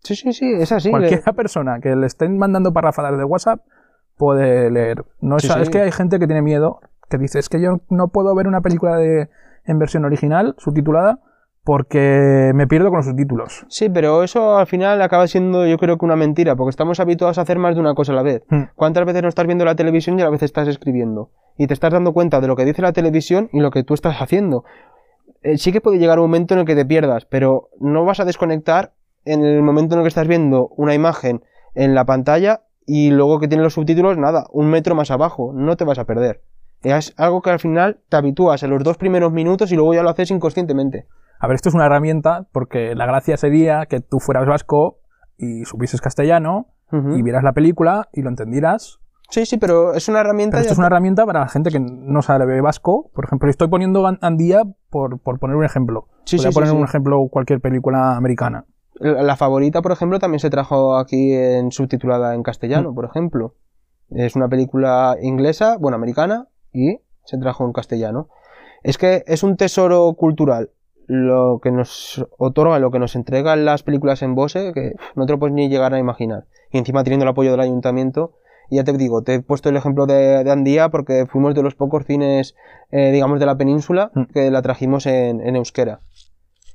Sí, 0.00 0.14
sí, 0.14 0.32
sí, 0.32 0.52
es 0.52 0.72
así. 0.72 0.90
Cualquier 0.90 1.22
persona 1.36 1.80
que 1.80 1.96
le 1.96 2.06
estén 2.06 2.38
mandando 2.38 2.72
parrafadas 2.72 3.16
de 3.16 3.24
WhatsApp 3.24 3.60
puede 4.16 4.70
leer. 4.70 5.04
No 5.20 5.36
es, 5.36 5.44
es 5.44 5.70
que 5.70 5.80
hay 5.80 5.92
gente 5.92 6.18
que 6.18 6.26
tiene 6.26 6.42
miedo, 6.42 6.80
que 7.08 7.18
dice, 7.18 7.38
es 7.38 7.48
que 7.48 7.60
yo 7.60 7.80
no 7.88 8.08
puedo 8.08 8.34
ver 8.34 8.46
una 8.46 8.60
película 8.60 8.96
de, 8.96 9.30
en 9.64 9.78
versión 9.78 10.04
original, 10.04 10.54
subtitulada, 10.58 11.20
porque 11.68 12.52
me 12.54 12.66
pierdo 12.66 12.88
con 12.88 12.96
los 12.96 13.04
subtítulos. 13.04 13.66
Sí, 13.68 13.90
pero 13.90 14.22
eso 14.22 14.56
al 14.56 14.66
final 14.66 15.02
acaba 15.02 15.26
siendo 15.26 15.66
yo 15.66 15.76
creo 15.76 15.98
que 15.98 16.04
una 16.06 16.16
mentira, 16.16 16.56
porque 16.56 16.70
estamos 16.70 16.98
habituados 16.98 17.36
a 17.36 17.42
hacer 17.42 17.58
más 17.58 17.74
de 17.74 17.82
una 17.82 17.92
cosa 17.92 18.12
a 18.12 18.14
la 18.14 18.22
vez. 18.22 18.42
Hmm. 18.48 18.70
¿Cuántas 18.74 19.04
veces 19.04 19.20
no 19.20 19.28
estás 19.28 19.46
viendo 19.46 19.66
la 19.66 19.74
televisión 19.74 20.18
y 20.18 20.22
a 20.22 20.24
la 20.24 20.30
vez 20.30 20.42
estás 20.42 20.66
escribiendo? 20.66 21.30
Y 21.58 21.66
te 21.66 21.74
estás 21.74 21.92
dando 21.92 22.14
cuenta 22.14 22.40
de 22.40 22.46
lo 22.46 22.56
que 22.56 22.64
dice 22.64 22.80
la 22.80 22.94
televisión 22.94 23.50
y 23.52 23.60
lo 23.60 23.70
que 23.70 23.84
tú 23.84 23.92
estás 23.92 24.16
haciendo. 24.22 24.64
Eh, 25.42 25.58
sí 25.58 25.70
que 25.70 25.82
puede 25.82 25.98
llegar 25.98 26.18
un 26.20 26.30
momento 26.30 26.54
en 26.54 26.60
el 26.60 26.64
que 26.64 26.74
te 26.74 26.86
pierdas, 26.86 27.26
pero 27.26 27.68
no 27.78 28.02
vas 28.06 28.18
a 28.20 28.24
desconectar 28.24 28.94
en 29.26 29.44
el 29.44 29.60
momento 29.60 29.94
en 29.94 29.98
el 29.98 30.04
que 30.04 30.08
estás 30.08 30.26
viendo 30.26 30.68
una 30.78 30.94
imagen 30.94 31.42
en 31.74 31.94
la 31.94 32.06
pantalla 32.06 32.62
y 32.86 33.10
luego 33.10 33.40
que 33.40 33.48
tiene 33.48 33.62
los 33.62 33.74
subtítulos, 33.74 34.16
nada, 34.16 34.46
un 34.52 34.70
metro 34.70 34.94
más 34.94 35.10
abajo, 35.10 35.52
no 35.54 35.76
te 35.76 35.84
vas 35.84 35.98
a 35.98 36.06
perder. 36.06 36.40
Es 36.82 37.14
algo 37.16 37.42
que 37.42 37.50
al 37.50 37.58
final 37.58 38.00
te 38.08 38.16
habitúas 38.16 38.62
en 38.62 38.70
los 38.70 38.82
dos 38.84 38.96
primeros 38.96 39.32
minutos 39.32 39.72
y 39.72 39.74
luego 39.76 39.94
ya 39.94 40.02
lo 40.02 40.10
haces 40.10 40.30
inconscientemente. 40.30 41.06
A 41.40 41.46
ver, 41.46 41.56
esto 41.56 41.68
es 41.68 41.74
una 41.74 41.86
herramienta 41.86 42.46
porque 42.52 42.94
la 42.94 43.06
gracia 43.06 43.36
sería 43.36 43.86
que 43.86 44.00
tú 44.00 44.20
fueras 44.20 44.46
vasco 44.46 44.98
y 45.36 45.64
supieses 45.64 46.00
castellano 46.00 46.68
y 46.90 47.22
vieras 47.22 47.42
la 47.44 47.52
película 47.52 48.08
y 48.12 48.22
lo 48.22 48.30
entendieras. 48.30 48.98
Sí, 49.30 49.44
sí, 49.44 49.58
pero 49.58 49.92
es 49.92 50.08
una 50.08 50.20
herramienta. 50.20 50.56
Pero 50.56 50.62
esto 50.62 50.72
es 50.72 50.78
una 50.78 50.86
herramienta 50.86 51.26
para 51.26 51.40
la 51.40 51.48
gente 51.48 51.70
que 51.70 51.80
no 51.80 52.22
sabe 52.22 52.60
vasco. 52.62 53.10
Por 53.14 53.26
ejemplo, 53.26 53.50
estoy 53.50 53.68
poniendo 53.68 54.06
Andía 54.22 54.62
por, 54.88 55.20
por 55.20 55.38
poner 55.38 55.56
un 55.56 55.64
ejemplo. 55.64 56.08
Sí, 56.24 56.36
Podría 56.36 56.50
sí, 56.50 56.54
poner 56.54 56.70
sí. 56.70 56.76
un 56.76 56.84
ejemplo 56.84 57.28
cualquier 57.30 57.60
película 57.60 58.16
americana. 58.16 58.64
La 59.00 59.36
favorita, 59.36 59.82
por 59.82 59.92
ejemplo, 59.92 60.18
también 60.18 60.40
se 60.40 60.48
trajo 60.50 60.96
aquí 60.96 61.34
en 61.34 61.70
subtitulada 61.72 62.32
en 62.34 62.40
Mm. 62.40 62.42
castellano, 62.42 62.94
por 62.94 63.04
ejemplo. 63.04 63.54
Es 64.10 64.34
una 64.34 64.48
película 64.48 65.16
inglesa, 65.20 65.76
bueno, 65.78 65.96
americana, 65.96 66.48
y 66.72 66.98
se 67.24 67.38
trajo 67.38 67.64
en 67.64 67.72
castellano. 67.72 68.28
Es 68.82 68.98
que 68.98 69.24
es 69.26 69.42
un 69.42 69.56
tesoro 69.56 70.12
cultural 70.14 70.70
lo 71.06 71.58
que 71.62 71.70
nos 71.70 72.24
otorga, 72.36 72.78
lo 72.78 72.90
que 72.90 72.98
nos 72.98 73.16
entregan 73.16 73.64
las 73.64 73.82
películas 73.82 74.20
en 74.22 74.34
Bose, 74.34 74.72
que 74.74 74.92
no 75.16 75.24
te 75.24 75.32
lo 75.32 75.38
puedes 75.38 75.54
ni 75.54 75.68
llegar 75.70 75.94
a 75.94 75.98
imaginar. 75.98 76.44
Y 76.70 76.76
encima 76.78 77.02
teniendo 77.02 77.24
el 77.24 77.30
apoyo 77.30 77.50
del 77.50 77.60
ayuntamiento, 77.60 78.34
ya 78.70 78.84
te 78.84 78.92
digo, 78.92 79.22
te 79.22 79.34
he 79.34 79.40
puesto 79.40 79.70
el 79.70 79.76
ejemplo 79.78 80.04
de, 80.04 80.44
de 80.44 80.50
Andía 80.50 80.90
porque 80.90 81.24
fuimos 81.26 81.54
de 81.54 81.62
los 81.62 81.74
pocos 81.74 82.04
cines, 82.04 82.54
eh, 82.90 83.10
digamos, 83.10 83.40
de 83.40 83.46
la 83.46 83.56
península 83.56 84.10
Mm. 84.14 84.22
que 84.34 84.50
la 84.50 84.60
trajimos 84.60 85.06
en, 85.06 85.40
en 85.40 85.56
euskera. 85.56 86.00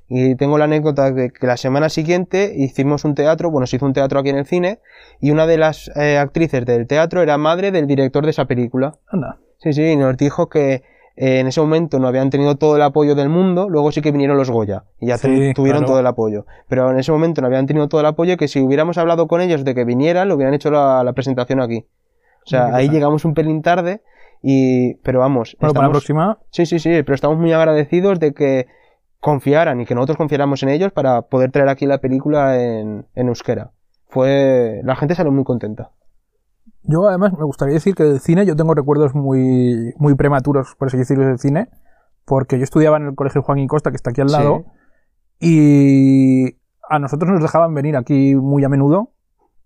Y 0.10 0.36
tengo 0.36 0.58
la 0.58 0.66
anécdota 0.66 1.12
de 1.12 1.30
que 1.32 1.46
la 1.48 1.56
semana 1.58 1.90
siguiente 1.90 2.54
hicimos 2.56 3.06
un 3.06 3.14
teatro, 3.16 3.52
bueno, 3.52 3.68
se 3.68 3.76
hizo 3.76 3.86
un 3.86 3.94
teatro 3.94 4.20
aquí 4.20 4.30
en 4.30 4.38
el 4.38 4.46
cine, 4.46 4.80
y 5.22 5.30
una 5.30 5.46
de 5.46 5.58
las 5.58 5.92
eh, 5.96 6.18
actrices 6.18 6.66
del 6.66 6.88
teatro 6.88 7.22
era 7.22 7.38
madre 7.38 7.72
del 7.72 7.86
director 7.88 8.24
de 8.26 8.32
esa 8.32 8.46
película. 8.46 8.98
Anda. 9.08 9.38
Sí, 9.64 9.74
sí, 9.74 9.82
y 9.84 9.96
nos 9.96 10.16
dijo 10.18 10.50
que 10.50 10.84
eh, 11.16 11.40
en 11.40 11.48
ese 11.48 11.62
momento 11.62 12.00
no 12.00 12.08
habían 12.08 12.30
tenido 12.30 12.56
todo 12.58 12.76
el 12.76 12.82
apoyo 12.82 13.16
del 13.16 13.30
mundo, 13.30 13.70
luego 13.70 13.92
sí 13.92 14.02
que 14.02 14.12
vinieron 14.12 14.36
los 14.38 14.50
Goya, 14.52 14.84
y 15.00 15.08
ya 15.08 15.18
Sí, 15.18 15.54
tuvieron 15.56 15.82
claro. 15.82 15.86
todo 15.94 16.00
el 16.00 16.08
apoyo. 16.08 16.46
Pero 16.68 16.92
en 16.92 16.98
ese 17.00 17.12
momento 17.12 17.40
no 17.42 17.48
habían 17.48 17.66
tenido 17.66 17.88
todo 17.88 18.02
el 18.02 18.08
apoyo, 18.08 18.36
que 18.38 18.48
si 18.48 18.60
hubiéramos 18.60 18.98
hablado 18.98 19.28
con 19.28 19.40
ellos 19.42 19.64
de 19.64 19.74
que 19.74 19.86
vinieran, 19.86 20.28
lo 20.28 20.36
hubieran 20.36 20.54
hecho 20.54 20.70
la, 20.70 21.04
la 21.04 21.14
presentación 21.14 21.62
aquí. 21.62 21.86
O 22.46 22.50
sea, 22.50 22.76
ahí 22.76 22.90
llegamos 22.90 23.24
un 23.26 23.34
pelín 23.34 23.62
tarde, 23.62 24.02
y, 24.42 24.96
pero 24.96 25.20
vamos. 25.20 25.56
Bueno, 25.62 25.74
para 25.74 25.88
la 25.88 25.92
próxima, 25.92 26.40
Sí, 26.50 26.66
sí, 26.66 26.78
sí, 26.80 26.90
pero 27.04 27.16
estamos 27.16 27.38
muy 27.38 27.54
agradecidos 27.54 28.20
de 28.20 28.34
que 28.34 28.68
confiaran 29.22 29.80
y 29.80 29.86
que 29.86 29.96
nosotros 29.96 30.18
confiáramos 30.18 30.62
en 30.64 30.70
ellos 30.70 30.92
para 30.92 31.22
poder 31.22 31.52
traer 31.52 31.70
aquí 31.70 31.86
la 31.86 32.00
película 32.00 32.62
en, 32.62 33.06
en 33.16 33.28
euskera. 33.30 33.72
fue 34.10 34.82
la 34.84 34.98
gente 34.98 35.16
salió 35.16 35.32
muy 35.32 35.46
contenta. 35.46 35.92
Yo 36.84 37.08
además 37.08 37.34
me 37.38 37.46
gustaría 37.46 37.74
decir 37.76 37.96
que 37.96 38.04
del 38.04 38.20
cine 38.20 38.46
yo 38.46 38.56
tengo 38.56 38.74
recuerdos 38.74 39.16
muy, 39.16 39.94
muy 39.98 40.16
prematuros, 40.16 40.76
por 40.78 40.88
así 40.90 40.98
decirlo, 40.98 41.26
del 41.26 41.40
cine, 41.40 41.70
porque 42.26 42.58
yo 42.58 42.64
estudiaba 42.64 42.98
en 42.98 43.08
el 43.08 43.16
colegio 43.16 43.42
Juan 43.42 43.60
y 43.60 43.68
Costa, 43.68 43.90
que 43.90 43.96
está 43.96 44.10
aquí 44.12 44.22
al 44.22 44.28
lado, 44.32 44.66
y 45.40 46.58
a 46.90 47.00
nosotros 47.00 47.30
nos 47.32 47.42
dejaban 47.42 47.74
venir 47.74 47.96
aquí 47.98 48.36
muy 48.36 48.64
a 48.64 48.70
menudo 48.70 49.12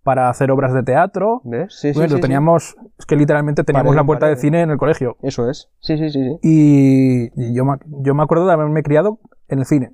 para 0.03 0.30
hacer 0.30 0.52
obras 0.52 0.73
de 0.73 0.84
teatro. 0.84 1.41
¿Ves? 1.44 1.73
Sí, 1.80 1.89
sí, 1.89 1.99
Bueno, 1.99 2.10
sí, 2.11 2.15
sí. 2.15 2.22
teníamos, 2.22 2.76
es 2.98 3.06
que 3.06 3.15
literalmente 3.15 3.64
teníamos 3.64 3.95
la 3.95 4.03
puerta 4.06 4.27
de 4.27 4.34
pared. 4.34 4.41
cine 4.41 4.61
en 4.61 4.69
el 4.72 4.77
colegio. 4.77 5.18
Eso 5.22 5.49
es. 5.49 5.69
Sí, 5.80 5.98
sí, 5.98 6.10
sí, 6.10 6.19
sí. 6.23 6.39
Y, 6.44 7.31
y 7.35 7.53
yo, 7.53 7.65
me, 7.65 7.77
yo 8.03 8.15
me 8.15 8.23
acuerdo 8.23 8.45
de 8.48 8.53
haberme 8.53 8.84
criado 8.84 9.19
en 9.49 9.60
el 9.60 9.65
cine. 9.65 9.91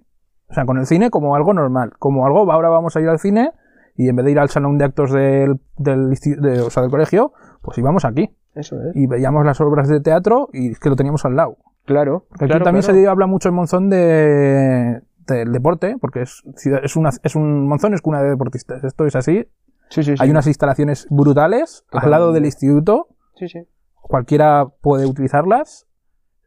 O 0.50 0.54
sea, 0.54 0.66
con 0.66 0.78
el 0.78 0.86
cine 0.86 1.10
como 1.10 1.36
algo 1.36 1.54
normal. 1.54 1.94
Como 1.98 2.26
algo, 2.28 2.52
ahora 2.52 2.70
vamos 2.70 2.96
a 2.96 3.02
ir 3.02 3.10
al 3.10 3.20
cine 3.20 3.52
y 3.96 4.10
en 4.10 4.16
vez 4.16 4.26
de 4.26 4.32
ir 4.32 4.40
al 4.40 4.50
salón 4.50 4.78
de 4.78 4.86
actos 4.86 5.12
del, 5.12 5.60
del, 5.78 6.10
de- 6.12 6.62
o 6.62 6.70
sea, 6.70 6.82
del 6.82 6.92
colegio, 6.92 7.34
pues 7.62 7.78
íbamos 7.78 8.06
aquí. 8.06 8.30
Eso 8.56 8.76
es. 8.82 8.96
Y 8.96 9.08
veíamos 9.08 9.46
las 9.46 9.60
obras 9.62 9.88
de 9.88 10.00
teatro 10.00 10.50
y 10.54 10.72
es 10.72 10.80
que 10.80 10.90
lo 10.90 10.96
teníamos 10.96 11.26
al 11.26 11.36
lado. 11.36 11.58
Claro. 11.86 12.26
Porque 12.30 12.46
claro, 12.46 12.56
aquí 12.60 12.64
también 12.66 12.84
claro. 12.84 13.00
se 13.00 13.08
habla 13.08 13.28
mucho 13.28 13.50
en 13.50 13.56
Monzón 13.56 13.90
de, 13.90 15.02
del 15.28 15.52
deporte, 15.52 15.98
porque 16.00 16.22
es, 16.22 16.44
ciudad- 16.56 16.82
es, 16.84 16.96
una, 16.96 17.10
es 17.24 17.36
un 17.36 17.68
Monzón 17.68 17.94
es 17.94 18.02
cuna 18.02 18.22
de 18.22 18.30
deportistas. 18.30 18.84
Esto 18.84 19.06
es 19.06 19.16
así. 19.16 19.48
Sí, 19.90 20.02
sí, 20.04 20.16
sí. 20.16 20.24
Hay 20.24 20.30
unas 20.30 20.48
instalaciones 20.48 21.08
brutales 21.10 21.86
al 21.92 22.10
lado 22.10 22.32
del 22.32 22.46
instituto. 22.46 23.10
Sí, 23.36 23.48
sí. 23.48 23.68
Cualquiera 24.02 24.66
puede 24.82 25.06
utilizarlas. 25.06 25.88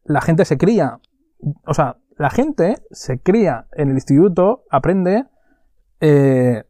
La 0.04 0.20
gente 0.20 0.44
se 0.44 0.56
cría. 0.58 1.00
O 1.66 1.74
sea, 1.74 1.96
la 2.16 2.30
gente 2.30 2.76
se 2.90 3.18
cría 3.18 3.66
en 3.72 3.88
el 3.90 3.94
instituto, 3.96 4.64
aprende 4.70 5.26
eh, 6.00 6.64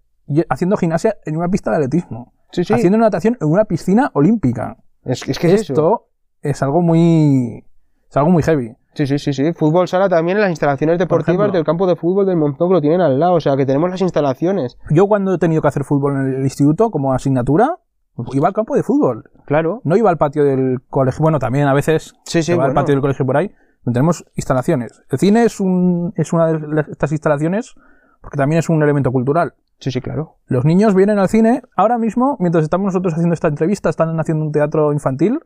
haciendo 0.48 0.76
gimnasia 0.76 1.16
en 1.24 1.36
una 1.36 1.48
pista 1.48 1.70
de 1.70 1.76
atletismo. 1.76 2.32
Sí, 2.52 2.64
sí. 2.64 2.74
Haciendo 2.74 2.98
natación 2.98 3.36
en 3.40 3.48
una 3.48 3.64
piscina 3.64 4.10
olímpica. 4.14 4.76
Es, 5.04 5.26
es 5.28 5.38
que 5.38 5.48
es 5.54 5.62
eso. 5.62 5.72
Esto 5.72 6.08
es 6.42 6.62
algo 6.62 6.82
muy. 6.82 7.64
Es 8.08 8.16
algo 8.16 8.30
muy 8.30 8.42
heavy. 8.42 8.76
Sí, 8.94 9.06
sí, 9.06 9.18
sí, 9.18 9.32
sí. 9.34 9.52
Fútbol 9.52 9.88
sala 9.88 10.08
también 10.08 10.38
en 10.38 10.42
las 10.42 10.50
instalaciones 10.50 10.98
deportivas 10.98 11.52
del 11.52 11.64
campo 11.64 11.86
de 11.86 11.96
fútbol 11.96 12.24
del 12.24 12.36
Montón 12.36 12.68
que 12.68 12.74
lo 12.74 12.80
tienen 12.80 13.02
al 13.02 13.20
lado. 13.20 13.34
O 13.34 13.40
sea, 13.40 13.54
que 13.56 13.66
tenemos 13.66 13.90
las 13.90 14.00
instalaciones. 14.00 14.78
Yo 14.90 15.06
cuando 15.06 15.34
he 15.34 15.38
tenido 15.38 15.60
que 15.60 15.68
hacer 15.68 15.84
fútbol 15.84 16.14
en 16.16 16.34
el 16.36 16.42
instituto 16.42 16.90
como 16.90 17.12
asignatura, 17.12 17.76
iba 18.32 18.48
al 18.48 18.54
campo 18.54 18.74
de 18.74 18.82
fútbol. 18.82 19.30
Claro. 19.44 19.82
No 19.84 19.96
iba 19.96 20.08
al 20.08 20.16
patio 20.16 20.44
del 20.44 20.78
colegio. 20.88 21.20
Bueno, 21.22 21.38
también 21.38 21.68
a 21.68 21.74
veces 21.74 22.14
Sí, 22.24 22.42
sí, 22.42 22.52
se 22.52 22.56
va 22.56 22.64
al 22.64 22.72
patio 22.72 22.94
del 22.94 23.02
colegio 23.02 23.26
por 23.26 23.36
ahí. 23.36 23.48
donde 23.84 23.98
Tenemos 23.98 24.24
instalaciones. 24.34 25.02
El 25.10 25.18
cine 25.18 25.44
es, 25.44 25.60
un, 25.60 26.14
es 26.16 26.32
una 26.32 26.52
de 26.52 26.80
estas 26.90 27.12
instalaciones 27.12 27.74
porque 28.22 28.38
también 28.38 28.60
es 28.60 28.68
un 28.70 28.82
elemento 28.82 29.12
cultural. 29.12 29.54
Sí, 29.78 29.90
sí, 29.90 30.00
claro. 30.00 30.36
Los 30.46 30.64
niños 30.64 30.94
vienen 30.94 31.18
al 31.18 31.28
cine. 31.28 31.62
Ahora 31.76 31.98
mismo, 31.98 32.36
mientras 32.40 32.64
estamos 32.64 32.86
nosotros 32.86 33.12
haciendo 33.14 33.34
esta 33.34 33.48
entrevista, 33.48 33.90
están 33.90 34.18
haciendo 34.18 34.44
un 34.44 34.52
teatro 34.52 34.92
infantil. 34.92 35.40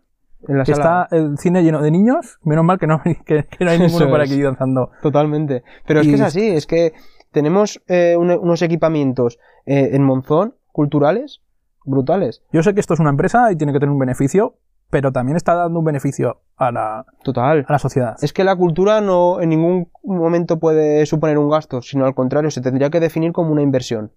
En 0.48 0.57
la 0.59 0.65
Que 0.65 0.74
sala. 0.74 1.02
está 1.05 1.16
el 1.16 1.36
cine 1.39 1.62
lleno 1.62 1.82
de 1.82 1.90
niños. 1.90 2.39
Menos 2.44 2.65
mal 2.65 2.78
que 2.78 2.86
no, 2.86 3.02
que, 3.27 3.44
que 3.47 3.65
no 3.65 3.70
hay 3.70 3.78
ninguno 3.78 4.05
Eso 4.05 4.11
por 4.11 4.23
es. 4.23 4.31
aquí 4.31 4.40
danzando. 4.40 4.90
Totalmente. 5.02 5.62
Pero 5.86 6.01
es 6.01 6.07
que 6.07 6.15
es 6.15 6.20
así, 6.20 6.47
es 6.48 6.66
que 6.66 6.93
tenemos 7.32 7.82
eh, 7.89 8.16
un- 8.16 8.31
unos 8.31 8.62
equipamientos 8.62 9.39
eh, 9.66 9.90
en 9.93 10.02
Monzón 10.05 10.55
culturales 10.73 11.43
brutales. 11.85 12.43
Yo 12.52 12.62
sé 12.62 12.73
que 12.74 12.81
esto 12.81 12.94
es 12.94 13.01
una 13.01 13.11
empresa 13.11 13.51
y 13.52 13.57
tiene 13.57 13.73
que 13.73 13.81
tener 13.81 13.93
un 13.93 13.98
beneficio, 13.98 14.55
pero 14.91 15.12
también 15.12 15.37
está 15.37 15.55
dando 15.55 15.79
un 15.79 15.85
beneficio 15.85 16.41
a 16.57 16.73
la, 16.73 17.07
Total. 17.23 17.65
a 17.67 17.73
la 17.73 17.79
sociedad. 17.79 18.17
Es 18.21 18.33
que 18.33 18.45
la 18.45 18.57
cultura 18.57 19.01
no 19.01 19.41
en 19.41 19.51
ningún 19.51 19.89
momento 20.03 20.59
puede 20.59 21.07
suponer 21.07 21.39
un 21.39 21.49
gasto, 21.49 21.81
sino 21.81 22.05
al 22.05 22.15
contrario, 22.15 22.51
se 22.51 22.61
tendría 22.61 22.91
que 22.91 23.01
definir 23.01 23.33
como 23.33 23.53
una 23.53 23.62
inversión. 23.62 24.12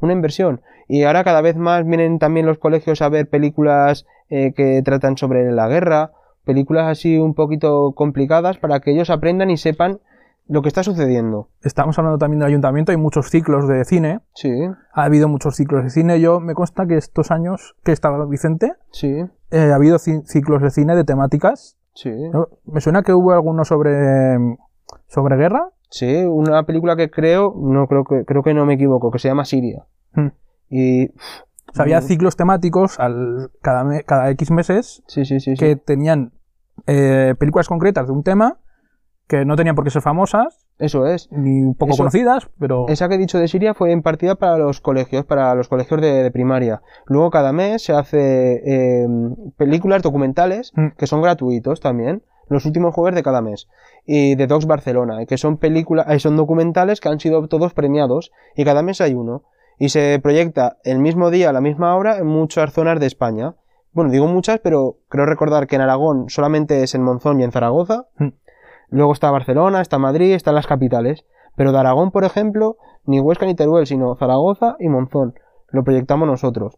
Una 0.00 0.12
inversión. 0.12 0.60
Y 0.88 1.04
ahora 1.04 1.24
cada 1.24 1.40
vez 1.40 1.56
más 1.56 1.86
vienen 1.86 2.18
también 2.18 2.46
los 2.46 2.58
colegios 2.58 3.02
a 3.02 3.08
ver 3.08 3.28
películas 3.28 4.06
eh, 4.28 4.52
que 4.52 4.82
tratan 4.84 5.16
sobre 5.16 5.50
la 5.52 5.68
guerra, 5.68 6.12
películas 6.44 6.88
así 6.88 7.18
un 7.18 7.34
poquito 7.34 7.92
complicadas 7.94 8.58
para 8.58 8.80
que 8.80 8.92
ellos 8.92 9.10
aprendan 9.10 9.50
y 9.50 9.56
sepan 9.56 10.00
lo 10.48 10.60
que 10.60 10.68
está 10.68 10.82
sucediendo. 10.82 11.48
Estamos 11.62 11.98
hablando 11.98 12.18
también 12.18 12.40
del 12.40 12.48
ayuntamiento, 12.48 12.92
hay 12.92 12.98
muchos 12.98 13.30
ciclos 13.30 13.68
de 13.68 13.84
cine. 13.84 14.20
Sí, 14.34 14.50
Ha 14.92 15.04
habido 15.04 15.28
muchos 15.28 15.56
ciclos 15.56 15.84
de 15.84 15.90
cine. 15.90 16.20
Yo 16.20 16.40
me 16.40 16.54
consta 16.54 16.86
que 16.86 16.96
estos 16.96 17.30
años 17.30 17.76
que 17.84 17.92
estaba 17.92 18.24
Vicente, 18.26 18.72
sí, 18.90 19.24
eh, 19.52 19.70
ha 19.70 19.76
habido 19.76 19.96
ci- 19.98 20.24
ciclos 20.26 20.60
de 20.62 20.70
cine 20.70 20.96
de 20.96 21.04
temáticas. 21.04 21.76
sí. 21.94 22.10
¿no? 22.32 22.48
Me 22.64 22.80
suena 22.80 23.02
que 23.02 23.12
hubo 23.12 23.32
alguno 23.32 23.64
sobre, 23.64 24.36
sobre 25.08 25.36
guerra. 25.36 25.70
Sí, 25.90 26.24
una 26.24 26.64
película 26.64 26.96
que 26.96 27.10
creo, 27.10 27.54
no 27.56 27.86
creo 27.86 28.04
que 28.04 28.24
creo 28.24 28.42
que 28.42 28.54
no 28.54 28.64
me 28.66 28.74
equivoco, 28.74 29.10
que 29.10 29.18
se 29.18 29.28
llama 29.28 29.44
Siria. 29.44 29.84
Hmm. 30.14 30.28
Y 30.70 31.08
O 31.08 31.74
sea, 31.74 31.82
había 31.84 32.00
Mm. 32.00 32.04
ciclos 32.04 32.36
temáticos 32.36 32.98
al, 32.98 33.50
cada, 33.60 34.02
cada 34.02 34.30
X 34.30 34.50
meses 34.50 35.02
sí, 35.06 35.24
sí, 35.24 35.38
sí, 35.40 35.54
sí. 35.54 35.56
que 35.56 35.76
tenían 35.76 36.32
eh, 36.86 37.34
películas 37.38 37.68
concretas 37.68 38.06
de 38.06 38.12
un 38.12 38.22
tema 38.22 38.58
que 39.28 39.44
no 39.44 39.54
tenían 39.56 39.74
por 39.76 39.84
qué 39.84 39.90
ser 39.90 40.02
famosas 40.02 40.66
Eso 40.82 41.06
es. 41.06 41.28
ni 41.30 41.72
poco 41.74 41.92
Eso- 41.92 42.02
conocidas, 42.02 42.48
pero 42.58 42.86
Esa 42.88 43.08
que 43.08 43.14
he 43.14 43.18
dicho 43.18 43.38
de 43.38 43.48
Siria 43.48 43.72
fue 43.74 43.92
impartida 43.92 44.34
para 44.34 44.58
los 44.58 44.80
colegios, 44.80 45.24
para 45.24 45.54
los 45.54 45.68
colegios 45.68 46.00
de, 46.00 46.22
de 46.22 46.30
primaria. 46.30 46.82
Luego 47.06 47.30
cada 47.30 47.52
mes 47.52 47.82
se 47.84 47.92
hace 47.92 48.60
eh, 48.64 49.06
películas 49.56 50.02
documentales 50.02 50.72
Mm. 50.76 50.88
que 50.96 51.06
son 51.06 51.22
gratuitos 51.22 51.80
también, 51.80 52.22
los 52.48 52.66
últimos 52.66 52.94
jueves 52.94 53.14
de 53.14 53.22
cada 53.22 53.40
mes. 53.40 53.68
Y 54.04 54.34
de 54.34 54.46
Docs 54.46 54.66
Barcelona, 54.66 55.24
que 55.26 55.38
son 55.38 55.56
películas, 55.56 56.06
eh, 56.10 56.18
son 56.18 56.36
documentales 56.36 57.00
que 57.00 57.08
han 57.08 57.20
sido 57.20 57.46
todos 57.48 57.72
premiados 57.74 58.32
y 58.56 58.64
cada 58.64 58.82
mes 58.82 59.00
hay 59.00 59.14
uno. 59.14 59.42
Y 59.78 59.88
se 59.88 60.18
proyecta 60.22 60.76
el 60.84 60.98
mismo 60.98 61.30
día, 61.30 61.50
a 61.50 61.52
la 61.52 61.60
misma 61.60 61.96
hora, 61.96 62.18
en 62.18 62.26
muchas 62.26 62.72
zonas 62.72 63.00
de 63.00 63.06
España. 63.06 63.54
Bueno, 63.92 64.10
digo 64.10 64.26
muchas, 64.26 64.58
pero 64.60 64.96
creo 65.08 65.26
recordar 65.26 65.66
que 65.66 65.76
en 65.76 65.82
Aragón 65.82 66.28
solamente 66.28 66.82
es 66.82 66.94
en 66.94 67.02
Monzón 67.02 67.40
y 67.40 67.44
en 67.44 67.52
Zaragoza. 67.52 68.06
Mm. 68.18 68.28
Luego 68.92 69.12
está 69.12 69.30
Barcelona, 69.30 69.80
está 69.80 69.98
Madrid, 69.98 70.32
están 70.34 70.54
las 70.54 70.66
capitales. 70.68 71.24
Pero 71.56 71.72
de 71.72 71.78
Aragón, 71.78 72.12
por 72.12 72.24
ejemplo, 72.24 72.76
ni 73.04 73.18
Huesca 73.20 73.44
ni 73.46 73.54
Teruel, 73.54 73.86
sino 73.86 74.14
Zaragoza 74.16 74.76
y 74.78 74.88
Monzón. 74.88 75.34
Lo 75.70 75.82
proyectamos 75.82 76.28
nosotros. 76.28 76.76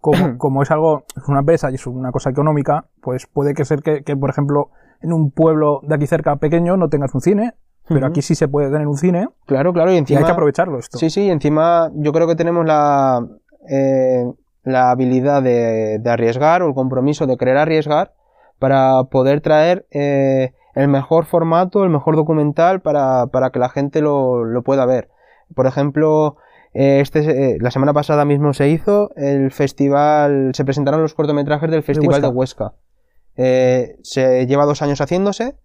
como, 0.00 0.14
como 0.38 0.62
es 0.62 0.70
algo, 0.70 1.04
es 1.16 1.28
una 1.28 1.40
empresa 1.40 1.70
y 1.70 1.74
es 1.74 1.86
una 1.86 2.12
cosa 2.12 2.30
económica, 2.30 2.86
pues 3.00 3.26
puede 3.26 3.54
que 3.54 3.64
ser 3.64 3.82
que, 3.82 4.02
que, 4.02 4.16
por 4.16 4.30
ejemplo, 4.30 4.70
en 5.00 5.12
un 5.12 5.30
pueblo 5.30 5.80
de 5.82 5.94
aquí 5.94 6.06
cerca 6.06 6.36
pequeño 6.36 6.76
no 6.76 6.88
tengas 6.88 7.14
un 7.14 7.20
cine, 7.20 7.54
pero 7.88 8.06
aquí 8.06 8.22
sí 8.22 8.34
se 8.34 8.46
puede 8.48 8.70
tener 8.70 8.86
un 8.86 8.96
cine 8.96 9.28
Claro, 9.46 9.72
claro, 9.72 9.90
y 9.90 9.94
y 9.94 9.98
encima. 9.98 10.20
hay 10.20 10.26
que 10.26 10.32
aprovecharlo 10.32 10.78
esto. 10.78 10.98
Sí, 10.98 11.10
sí, 11.10 11.22
y 11.22 11.30
encima 11.30 11.90
yo 11.94 12.12
creo 12.12 12.26
que 12.28 12.36
tenemos 12.36 12.64
la, 12.64 13.26
eh, 13.68 14.24
la 14.62 14.90
habilidad 14.90 15.42
de, 15.42 15.98
de 15.98 16.10
arriesgar 16.10 16.62
o 16.62 16.68
el 16.68 16.74
compromiso 16.74 17.26
de 17.26 17.36
querer 17.36 17.56
arriesgar 17.56 18.12
para 18.58 19.02
poder 19.10 19.40
traer 19.40 19.86
eh, 19.90 20.52
el 20.74 20.88
mejor 20.88 21.26
formato, 21.26 21.84
el 21.84 21.90
mejor 21.90 22.16
documental 22.16 22.80
para, 22.80 23.26
para 23.26 23.50
que 23.50 23.58
la 23.58 23.68
gente 23.68 24.00
lo, 24.00 24.44
lo 24.44 24.62
pueda 24.62 24.86
ver. 24.86 25.08
Por 25.54 25.66
ejemplo, 25.66 26.36
eh, 26.74 27.00
este, 27.00 27.20
eh, 27.54 27.58
la 27.60 27.70
semana 27.70 27.92
pasada 27.92 28.24
mismo 28.24 28.52
se 28.54 28.68
hizo 28.68 29.10
el 29.16 29.50
festival, 29.50 30.52
se 30.54 30.64
presentaron 30.64 31.02
los 31.02 31.14
cortometrajes 31.14 31.70
del 31.70 31.82
Festival 31.82 32.22
de 32.22 32.28
Huesca. 32.28 32.72
Eh, 33.36 33.96
se 34.02 34.46
lleva 34.46 34.66
dos 34.66 34.82
años 34.82 35.00
haciéndose, 35.00 35.56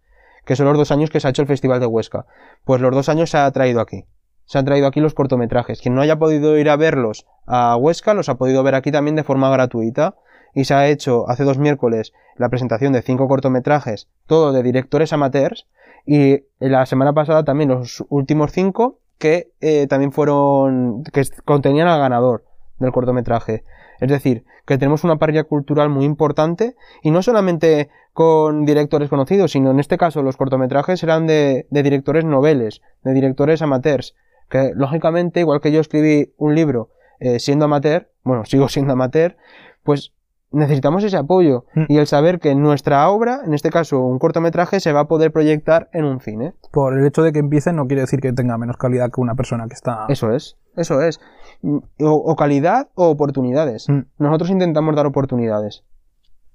que 0.45 0.55
son 0.55 0.65
los 0.65 0.77
dos 0.77 0.91
años 0.91 1.09
que 1.09 1.19
se 1.19 1.27
ha 1.27 1.29
hecho 1.29 1.41
el 1.41 1.47
Festival 1.47 1.79
de 1.79 1.85
Huesca. 1.85 2.25
Pues 2.65 2.81
los 2.81 2.93
dos 2.93 3.09
años 3.09 3.29
se 3.29 3.37
ha 3.37 3.51
traído 3.51 3.81
aquí 3.81 4.05
se 4.47 4.57
han 4.57 4.65
traído 4.65 4.87
aquí 4.87 5.01
los 5.01 5.13
cortometrajes. 5.13 5.81
Quien 5.81 5.93
no 5.93 6.01
haya 6.01 6.17
podido 6.17 6.57
ir 6.57 6.69
a 6.69 6.77
verlos 6.77 7.27
a 7.45 7.75
Huesca, 7.75 8.13
los 8.13 8.29
ha 8.29 8.35
podido 8.35 8.63
ver 8.63 8.75
aquí 8.75 8.91
también 8.91 9.15
de 9.15 9.23
forma 9.23 9.49
gratuita. 9.49 10.15
Y 10.53 10.65
se 10.65 10.73
ha 10.73 10.87
hecho 10.87 11.29
hace 11.29 11.43
dos 11.43 11.57
miércoles 11.57 12.13
la 12.35 12.49
presentación 12.49 12.93
de 12.93 13.01
cinco 13.01 13.27
cortometrajes, 13.27 14.07
todo 14.25 14.51
de 14.51 14.63
directores 14.63 15.13
amateurs. 15.13 15.67
Y 16.05 16.43
la 16.59 16.85
semana 16.85 17.13
pasada 17.13 17.43
también 17.43 17.69
los 17.69 18.03
últimos 18.09 18.51
cinco 18.51 18.99
que 19.17 19.51
eh, 19.61 19.87
también 19.87 20.11
fueron, 20.11 21.03
que 21.03 21.23
contenían 21.43 21.87
al 21.87 21.99
ganador 21.99 22.45
del 22.79 22.91
cortometraje. 22.91 23.63
Es 23.99 24.09
decir, 24.09 24.45
que 24.65 24.77
tenemos 24.77 25.03
una 25.03 25.17
parrilla 25.17 25.43
cultural 25.43 25.89
muy 25.89 26.05
importante 26.05 26.75
y 27.01 27.11
no 27.11 27.23
solamente 27.23 27.89
con 28.13 28.65
directores 28.65 29.09
conocidos, 29.09 29.51
sino 29.51 29.71
en 29.71 29.79
este 29.79 29.97
caso 29.97 30.21
los 30.21 30.37
cortometrajes 30.37 31.01
eran 31.03 31.27
de, 31.27 31.67
de 31.69 31.83
directores 31.83 32.25
noveles, 32.25 32.81
de 33.03 33.13
directores 33.13 33.61
amateurs, 33.61 34.15
que 34.49 34.71
lógicamente, 34.75 35.39
igual 35.39 35.61
que 35.61 35.71
yo 35.71 35.81
escribí 35.81 36.33
un 36.37 36.55
libro 36.55 36.89
eh, 37.19 37.39
siendo 37.39 37.65
amateur, 37.65 38.09
bueno, 38.23 38.45
sigo 38.45 38.69
siendo 38.69 38.93
amateur, 38.93 39.37
pues 39.83 40.13
necesitamos 40.51 41.03
ese 41.03 41.17
apoyo 41.17 41.65
Mm. 41.75 41.83
y 41.89 41.97
el 41.97 42.07
saber 42.07 42.39
que 42.39 42.55
nuestra 42.55 43.09
obra, 43.09 43.41
en 43.45 43.53
este 43.53 43.69
caso 43.69 43.99
un 43.99 44.19
cortometraje, 44.19 44.79
se 44.79 44.93
va 44.93 45.01
a 45.01 45.07
poder 45.07 45.31
proyectar 45.31 45.89
en 45.93 46.05
un 46.05 46.19
cine. 46.19 46.53
Por 46.71 46.97
el 46.97 47.05
hecho 47.05 47.21
de 47.23 47.33
que 47.33 47.39
empiece 47.39 47.73
no 47.73 47.87
quiere 47.87 48.01
decir 48.01 48.19
que 48.21 48.33
tenga 48.33 48.57
menos 48.57 48.77
calidad 48.77 49.11
que 49.11 49.21
una 49.21 49.35
persona 49.35 49.67
que 49.67 49.73
está... 49.73 50.05
Eso 50.09 50.31
es, 50.31 50.57
eso 50.75 51.01
es. 51.01 51.19
O, 51.63 52.11
o 52.11 52.35
calidad 52.35 52.89
o 52.95 53.09
oportunidades. 53.09 53.89
Mm. 53.89 54.01
Nosotros 54.19 54.49
intentamos 54.49 54.95
dar 54.95 55.05
oportunidades. 55.05 55.83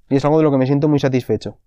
Y 0.09 0.15
es 0.17 0.25
algo 0.25 0.37
de 0.37 0.43
lo 0.43 0.51
que 0.51 0.57
me 0.57 0.65
siento 0.65 0.87
muy 0.87 0.99
satisfecho. 0.99 1.57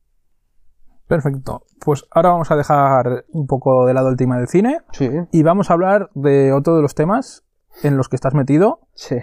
Perfecto. 1.07 1.63
Pues 1.85 2.05
ahora 2.11 2.31
vamos 2.31 2.51
a 2.51 2.57
dejar 2.57 3.25
un 3.33 3.47
poco 3.47 3.87
de 3.87 3.95
lado 3.95 4.09
el 4.09 4.17
tema 4.17 4.39
del 4.39 4.49
cine 4.49 4.81
Sí, 4.93 5.09
y 5.31 5.43
vamos 5.45 5.71
a 5.71 5.75
hablar 5.75 6.11
de 6.15 6.53
otro 6.53 6.75
de 6.75 6.83
los 6.83 6.95
temas 6.97 7.45
en 7.85 7.97
los 7.97 8.09
que 8.09 8.17
estás 8.17 8.35
metido, 8.35 8.81
sí. 8.95 9.17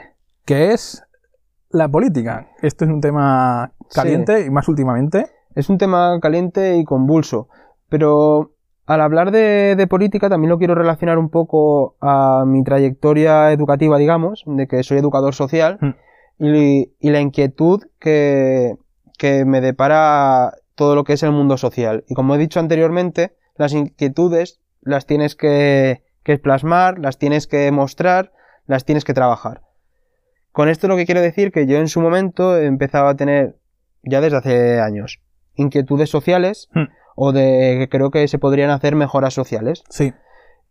que 0.46 0.72
es 0.72 1.04
la 1.74 1.90
política. 1.90 2.48
Esto 2.62 2.86
es 2.86 2.92
un 2.92 3.02
tema 3.02 3.74
caliente 3.94 4.46
y 4.46 4.50
más 4.50 4.68
últimamente. 4.70 5.28
Es 5.56 5.70
un 5.70 5.78
tema 5.78 6.20
caliente 6.22 6.78
y 6.78 6.86
convulso, 6.86 7.50
pero 7.90 8.52
al 8.86 9.02
hablar 9.02 9.32
de, 9.32 9.86
política 9.90 10.30
también 10.30 10.50
lo 10.50 10.58
quiero 10.58 10.76
relacionar 10.76 11.18
un 11.18 11.30
poco 11.30 11.96
a 12.00 12.44
mi 12.46 12.64
trayectoria 12.64 13.52
educativa, 13.52 13.98
digamos, 13.98 14.44
de 14.46 14.68
que 14.68 14.84
soy 14.84 14.98
educador 14.98 15.36
social 15.36 15.80
Mm. 16.40 16.56
y, 16.56 16.94
y 17.00 17.10
la 17.12 17.22
inquietud 17.22 17.84
que, 18.00 18.76
que 19.18 19.46
me 19.46 19.62
depara 19.62 20.54
todo 20.76 20.96
lo 20.96 21.04
que 21.04 21.14
es 21.14 21.24
el 21.24 21.32
mundo 21.32 21.58
social. 21.58 22.04
Y 22.08 22.16
como 22.16 22.36
he 22.36 22.38
dicho 22.38 22.60
anteriormente, 22.60 23.36
las 23.56 23.74
inquietudes 23.74 24.60
las 24.82 25.06
tienes 25.06 25.36
que, 25.36 26.04
que 26.24 26.38
plasmar, 26.38 27.00
las 27.00 27.18
tienes 27.18 27.48
que 27.48 27.72
mostrar, 27.72 28.32
las 28.66 28.86
tienes 28.86 29.06
que 29.06 29.14
trabajar. 29.14 29.62
Con 30.54 30.70
esto 30.70 30.88
lo 30.88 30.96
que 30.96 31.06
quiero 31.06 31.20
decir 31.20 31.52
que 31.52 31.68
yo 31.68 31.78
en 31.78 31.88
su 31.90 32.00
momento 32.00 32.56
he 32.58 32.66
empezado 32.68 33.08
a 33.08 33.16
tener, 33.16 33.58
ya 34.04 34.22
desde 34.22 34.38
hace 34.38 34.80
años, 34.80 35.20
inquietudes 35.56 36.10
sociales 36.10 36.70
Hmm. 36.74 36.84
o 37.16 37.32
de 37.34 37.76
que 37.80 37.90
creo 37.90 38.10
que 38.12 38.28
se 38.28 38.40
podrían 38.40 38.70
hacer 38.70 38.96
mejoras 38.96 39.34
sociales. 39.34 39.84
Sí. 39.90 40.14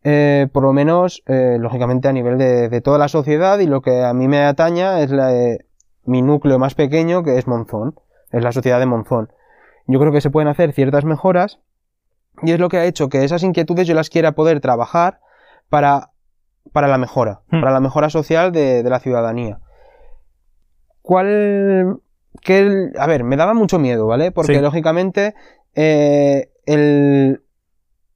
Eh, 0.04 0.48
por 0.52 0.62
lo 0.64 0.72
menos, 0.72 1.22
eh, 1.26 1.58
lógicamente, 1.60 2.08
a 2.08 2.12
nivel 2.12 2.38
de, 2.38 2.68
de 2.68 2.80
toda 2.80 2.96
la 2.98 3.08
sociedad 3.08 3.58
y 3.60 3.66
lo 3.66 3.82
que 3.82 4.02
a 4.02 4.14
mí 4.14 4.26
me 4.28 4.38
ataña 4.44 5.00
es 5.00 5.10
la, 5.10 5.34
eh, 5.34 5.58
mi 6.04 6.22
núcleo 6.22 6.58
más 6.58 6.74
pequeño, 6.74 7.22
que 7.22 7.38
es 7.38 7.46
Monzón, 7.46 7.94
es 8.32 8.42
la 8.42 8.50
sociedad 8.52 8.80
de 8.80 8.86
Monzón. 8.86 9.32
Yo 9.86 10.00
creo 10.00 10.10
que 10.12 10.20
se 10.20 10.30
pueden 10.30 10.48
hacer 10.48 10.72
ciertas 10.72 11.04
mejoras 11.04 11.60
y 12.42 12.52
es 12.52 12.58
lo 12.60 12.68
que 12.68 12.78
ha 12.78 12.84
hecho 12.84 13.08
que 13.08 13.22
esas 13.24 13.42
inquietudes 13.42 13.86
yo 13.86 13.94
las 13.94 14.10
quiera 14.10 14.32
poder 14.32 14.60
trabajar 14.60 15.20
para, 15.68 16.10
para 16.72 16.86
la 16.88 16.98
mejora, 16.98 17.40
Hmm. 17.50 17.60
para 17.60 17.72
la 17.72 17.80
mejora 17.80 18.10
social 18.10 18.52
de, 18.52 18.82
de 18.82 18.90
la 18.90 18.98
ciudadanía. 19.00 19.58
¿Cuál...? 21.02 21.98
qué- 22.40 22.90
a 22.98 23.06
ver, 23.06 23.22
me 23.24 23.36
daba 23.36 23.54
mucho 23.54 23.78
miedo, 23.78 24.06
¿vale? 24.06 24.32
Porque 24.32 24.54
Sí. 24.54 24.60
lógicamente 24.60 25.34
eh, 25.74 26.50
el, 26.66 27.42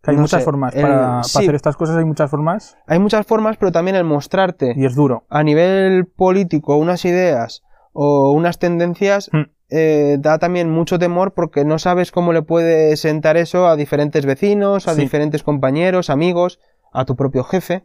hay 0.05 0.15
No 0.17 0.23
muchas 0.23 0.41
sé, 0.41 0.45
formas. 0.45 0.75
el- 0.75 0.83
para, 0.83 0.97
para 0.99 1.23
sí. 1.25 1.39
hacer 1.39 1.55
estas 1.55 1.77
cosas 1.77 1.97
hay 1.97 2.05
muchas 2.05 2.31
formas 2.31 2.77
hay 2.87 2.99
muchas 2.99 3.27
formas, 3.27 3.57
pero 3.57 3.73
también 3.73 3.97
el 3.97 4.05
mostrarte 4.05 4.73
y 4.77 4.85
es 4.85 4.95
duro. 4.95 5.25
a 5.29 5.43
nivel 5.43 6.07
político 6.07 6.77
unas 6.77 7.05
ideas 7.05 7.63
o 7.93 8.33
unas 8.33 8.59
tendencias 8.59 9.31
Hmm. 9.33 9.43
eh, 9.69 10.17
da 10.21 10.39
también 10.39 10.71
mucho 10.71 10.99
temor 10.99 11.35
porque 11.35 11.65
no 11.65 11.79
sabes 11.81 12.13
cómo 12.13 12.33
le 12.33 12.43
puede 12.43 12.97
sentar 12.97 13.37
eso 13.37 13.67
a 13.67 13.75
diferentes 13.77 14.25
vecinos, 14.25 14.87
a 14.87 14.95
Sí. 14.95 15.01
diferentes 15.01 15.43
compañeros, 15.43 16.09
amigos, 16.09 16.61
a 16.93 17.05
tu 17.05 17.17
propio 17.17 17.43
jefe. 17.43 17.85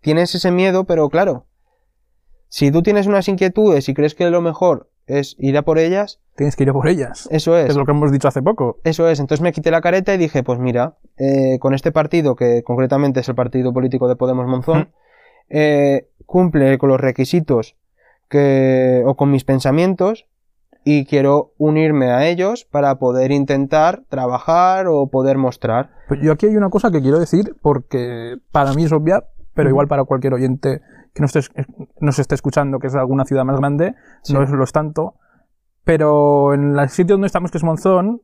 Tienes 0.00 0.32
ese 0.36 0.52
miedo, 0.52 0.84
pero 0.84 1.08
claro, 1.08 1.46
si 2.48 2.70
tú 2.70 2.82
tienes 2.82 3.06
unas 3.06 3.28
inquietudes 3.28 3.88
y 3.88 3.94
crees 3.94 4.14
que 4.14 4.28
lo 4.30 4.40
mejor 4.40 4.88
es 5.06 5.36
ir 5.38 5.56
a 5.56 5.62
por 5.62 5.78
ellas, 5.78 6.20
Tienes 6.36 6.54
que 6.54 6.62
ir 6.62 6.70
a 6.70 6.72
por 6.72 6.86
ellas. 6.86 7.28
eso 7.32 7.56
es. 7.56 7.70
Es 7.70 7.76
lo 7.76 7.84
que 7.84 7.90
hemos 7.90 8.12
dicho 8.12 8.28
hace 8.28 8.42
poco. 8.42 8.78
Eso 8.84 9.08
es, 9.08 9.18
entonces 9.18 9.42
me 9.42 9.52
quité 9.52 9.70
la 9.70 9.80
careta 9.80 10.14
y 10.14 10.18
dije, 10.18 10.44
pues 10.44 10.58
mira, 10.60 10.96
eh, 11.16 11.58
con 11.58 11.74
este 11.74 11.90
partido, 11.90 12.36
que 12.36 12.62
concretamente 12.62 13.20
es 13.20 13.28
el 13.28 13.34
partido 13.34 13.72
político 13.72 14.06
de 14.06 14.14
Podemos 14.16 14.46
Monzón, 14.46 14.92
eh, 15.48 16.08
cumple 16.26 16.78
con 16.78 16.90
los 16.90 17.00
requisitos 17.00 17.76
que, 18.28 19.02
o 19.04 19.16
con 19.16 19.30
mis 19.30 19.44
pensamientos 19.44 20.26
y 20.84 21.06
quiero 21.06 21.52
unirme 21.58 22.10
a 22.12 22.28
ellos 22.28 22.64
para 22.64 22.98
poder 22.98 23.32
intentar 23.32 24.02
trabajar 24.08 24.86
o 24.86 25.08
poder 25.08 25.38
mostrar. 25.38 25.90
Pues 26.06 26.20
yo 26.22 26.32
aquí 26.32 26.46
hay 26.46 26.56
una 26.56 26.70
cosa 26.70 26.90
que 26.90 27.00
quiero 27.02 27.18
decir 27.18 27.56
porque 27.62 28.36
para 28.52 28.72
mí 28.74 28.84
es 28.84 28.92
obvia, 28.92 29.24
pero 29.54 29.68
igual 29.70 29.88
para 29.88 30.04
cualquier 30.04 30.34
oyente 30.34 30.82
que 31.18 31.22
nos 31.22 31.34
esté, 31.36 31.66
nos 32.00 32.18
esté 32.18 32.34
escuchando, 32.34 32.78
que 32.78 32.86
es 32.86 32.92
de 32.92 33.00
alguna 33.00 33.24
ciudad 33.24 33.44
más 33.44 33.58
grande, 33.58 33.94
Sí. 34.22 34.32
no 34.32 34.42
es 34.42 34.50
lo 34.50 34.62
es 34.64 34.72
tanto. 34.72 35.14
Pero 35.84 36.54
en 36.54 36.78
el 36.78 36.88
sitio 36.88 37.14
donde 37.14 37.26
estamos, 37.26 37.50
que 37.50 37.58
es 37.58 37.64
Monzón, 37.64 38.22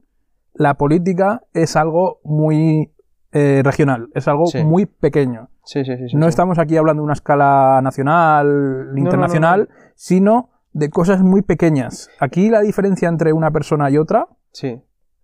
la 0.55 0.75
política 0.75 1.43
es 1.53 1.77
algo 1.77 2.21
muy 2.25 2.91
eh, 3.33 3.63
regional, 3.65 4.09
es 4.15 4.29
algo 4.29 4.47
Sí. 4.47 4.63
muy 4.63 4.87
pequeño. 4.87 5.49
Sí, 5.65 5.85
sí, 5.85 5.97
sí. 5.97 6.09
sí, 6.11 6.17
no 6.17 6.29
estamos 6.29 6.59
aquí 6.61 6.77
hablando 6.77 7.01
de 7.01 7.05
una 7.05 7.15
escala 7.15 7.81
nacional, 7.83 8.93
no, 8.93 8.99
internacional, 8.99 9.69
sino 9.97 10.51
de 10.73 10.89
cosas 10.91 11.21
muy 11.23 11.43
pequeñas. 11.43 12.09
Aquí 12.21 12.49
la 12.49 12.61
diferencia 12.61 13.09
entre 13.09 13.33
una 13.33 13.51
persona 13.51 13.91
y 13.91 13.99
otra, 13.99 14.29
Sí, 14.53 14.81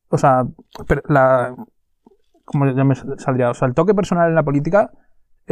o 0.08 0.18
sea, 0.18 0.44
la, 1.08 1.54
¿cómo 2.44 2.66
ya 2.72 2.82
me 2.82 2.96
saldría? 2.96 3.50
O 3.50 3.54
sea, 3.54 3.68
el 3.68 3.74
toque 3.74 3.94
personal 3.94 4.28
en 4.28 4.34
la 4.34 4.42
política 4.42 4.90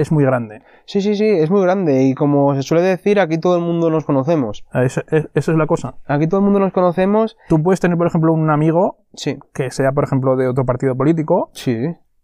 es 0.01 0.11
muy 0.13 0.25
grande. 0.25 0.63
sí, 0.87 1.01
sí, 1.01 1.15
sí, 1.15 1.27
es 1.27 1.51
muy 1.51 1.63
grande 1.63 2.05
y 2.05 2.15
como 2.15 2.55
se 2.55 2.63
suele 2.63 2.83
decir, 2.85 3.21
aquí 3.21 3.39
todo 3.39 3.57
el 3.57 3.63
mundo 3.63 3.91
nos 3.91 4.05
conocemos. 4.05 4.65
Esa 4.73 5.03
es, 5.11 5.29
esa 5.35 5.53
es 5.53 5.59
la 5.59 5.67
cosa. 5.67 5.97
Aquí 6.07 6.27
todo 6.27 6.41
el 6.41 6.45
mundo 6.45 6.61
nos 6.61 6.73
conocemos. 6.73 7.37
Tú 7.49 7.63
puedes 7.63 7.81
tener, 7.81 7.99
por 7.99 8.07
ejemplo, 8.07 8.33
un 8.33 8.51
amigo 8.51 8.99
Sí, 9.15 9.39
que 9.53 9.71
sea, 9.71 9.93
por 9.93 10.05
ejemplo, 10.05 10.37
de 10.37 10.47
otro 10.49 10.65
partido 10.65 10.97
político 10.97 11.51
sí, 11.53 11.77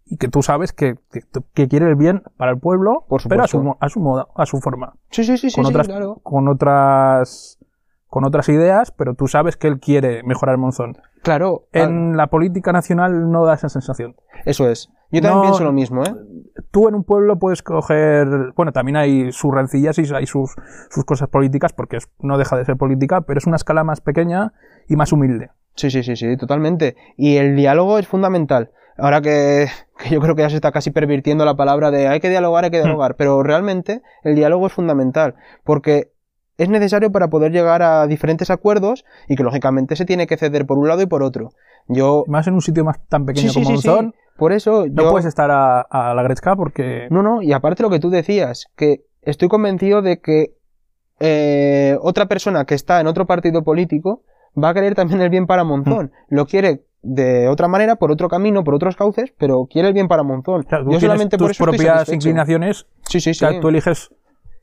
y 0.06 0.16
que 0.18 0.28
tú 0.28 0.42
sabes 0.42 0.72
que, 0.72 0.96
que, 1.10 1.20
que 1.55 1.68
quiere 1.68 1.88
el 1.88 1.96
bien 1.96 2.22
para 2.36 2.52
el 2.52 2.59
pueblo, 2.59 3.05
Por 3.09 3.22
pero 3.28 3.42
a 3.44 3.48
su, 3.48 3.74
a 3.80 3.88
su 3.88 4.01
moda, 4.01 4.26
a 4.36 4.46
su 4.46 4.60
forma. 4.60 4.94
sí, 5.10 5.24
sí, 5.24 5.36
sí, 5.38 5.51
sí, 5.51 5.56
con 5.56 5.64
sí, 5.64 5.70
otras, 5.72 5.88
claro. 5.88 6.20
con 6.22 6.46
otras 6.48 7.59
con 8.09 8.24
otras 8.24 8.48
ideas, 8.48 8.92
pero 8.92 9.14
tú 9.14 9.26
sabes 9.26 9.56
que 9.56 9.66
él 9.66 9.80
quiere 9.80 10.22
mejorar 10.22 10.56
Monzón. 10.56 10.98
Claro, 11.24 11.64
al- 11.72 11.80
En 11.82 12.16
la 12.16 12.28
política 12.28 12.70
nacional 12.72 13.32
no 13.32 13.44
da 13.44 13.55
esa 13.55 13.68
sensación. 13.68 14.14
eso 14.44 14.68
es. 14.70 14.88
Yo 15.15 15.20
también 15.20 15.36
No- 15.36 15.43
pienso 15.43 15.65
lo 15.65 15.73
mismo, 15.73 16.05
¿eh? 16.05 16.15
Tú 16.70 16.89
en 16.89 16.95
un 16.95 17.05
pueblo 17.05 17.39
puedes 17.39 17.62
coger, 17.62 18.27
bueno, 18.57 18.73
también 18.73 18.97
hay 18.97 19.32
sus 19.32 19.53
rencillas 19.55 19.99
y 19.99 20.15
hay 20.15 20.27
sus, 20.27 20.55
sus 20.91 21.05
cosas 21.05 21.28
políticas, 21.28 21.73
porque 21.73 21.99
no 22.20 22.39
deja 22.39 22.57
de 22.57 22.65
ser 22.65 22.77
política, 22.77 23.23
pero 23.23 23.39
es 23.39 23.47
una 23.47 23.57
escala 23.57 23.85
más 23.85 24.01
pequeña 24.01 24.53
y 24.89 24.97
más 24.97 25.12
humilde. 25.12 25.51
Sí, 25.77 25.91
sí, 25.91 26.03
sí, 26.03 26.15
sí, 26.16 26.36
totalmente. 26.36 26.97
Y 27.16 27.36
el 27.36 27.57
diálogo 27.57 27.99
es 27.99 28.07
fundamental. 28.07 28.70
Ahora 28.97 29.20
que, 29.20 29.66
que 29.99 30.11
yo 30.11 30.20
creo 30.20 30.35
que 30.36 30.43
ya 30.43 30.51
se 30.51 30.57
está 30.57 30.70
casi 30.73 30.91
pervirtiendo 30.91 31.45
la 31.45 31.57
palabra 31.57 31.91
de 31.91 32.07
hay 32.09 32.20
que 32.20 32.28
dialogar, 32.31 32.65
hay 32.65 32.70
que 32.70 32.78
dialogar, 32.81 33.16
pero 33.16 33.43
realmente 33.43 34.03
el 34.23 34.35
diálogo 34.36 34.66
es 34.69 34.73
fundamental, 34.73 35.35
porque 35.65 36.12
es 36.57 36.69
necesario 36.69 37.11
para 37.11 37.28
poder 37.28 37.51
llegar 37.51 37.82
a 37.82 38.07
diferentes 38.07 38.51
acuerdos 38.51 39.05
y 39.28 39.35
que 39.35 39.43
lógicamente 39.43 39.97
se 39.97 40.05
tiene 40.05 40.28
que 40.28 40.36
ceder 40.36 40.66
por 40.66 40.78
un 40.78 40.86
lado 40.86 41.03
y 41.03 41.07
por 41.07 41.24
otro. 41.24 41.51
Yo... 41.89 42.23
Más 42.28 42.47
en 42.47 42.55
un 42.55 42.61
sitio 42.62 42.85
más 42.85 43.05
tan 43.09 43.27
pequeño 43.27 43.51
sí, 43.51 43.62
como 43.62 43.77
sí, 43.77 43.82
sí. 43.82 43.89
Monzón, 44.35 44.39
Por 44.39 44.52
eso 44.52 44.86
no 44.90 45.02
yo... 45.05 45.11
puedes 45.11 45.27
estar 45.27 45.51
a, 45.51 45.81
a 45.81 46.15
la 46.15 46.23
Gretska 46.23 46.56
porque... 46.56 47.06
No, 47.11 47.23
no, 47.23 47.43
y 47.43 47.52
aparte 47.52 47.82
lo 47.82 47.90
que 47.90 48.01
tú 48.01 48.11
decías, 48.11 48.66
que 48.77 49.05
estoy 49.23 49.48
convencido 49.48 50.02
de 50.02 50.20
que 50.20 50.55
eh, 51.20 51.97
otra 52.01 52.27
persona 52.27 52.65
que 52.65 52.74
está 52.74 53.01
en 53.01 53.06
otro 53.06 53.27
partido 53.27 53.62
político 53.62 54.23
va 54.62 54.70
a 54.70 54.74
querer 54.74 54.94
también 54.94 55.20
el 55.20 55.31
bien 55.31 55.47
para 55.47 55.65
Monzón. 55.65 56.06
Mm. 56.28 56.35
Lo 56.35 56.47
quiere 56.47 56.85
de 57.02 57.48
otra 57.48 57.69
manera, 57.69 57.97
por 57.97 58.11
otro 58.11 58.28
camino, 58.28 58.65
por 58.65 58.74
otros 58.74 58.97
cauces, 58.97 59.32
pero 59.39 59.66
quiere 59.70 59.89
el 59.89 59.94
bien 59.94 60.09
para 60.09 60.23
Monzón. 60.23 60.65
O 60.66 60.69
sea, 60.69 60.78
Yo 60.89 60.98
solamente 61.01 61.36
por 61.39 61.48
tus 61.48 61.56
eso 61.56 61.65
estoy 61.70 61.78
propias 61.86 62.09
inclinaciones, 62.12 62.86
Sí, 63.09 63.20
sí, 63.20 63.31
o 63.31 63.35
sí. 63.35 63.39
sea, 63.40 63.61
tú 63.61 63.69
eliges 63.69 64.11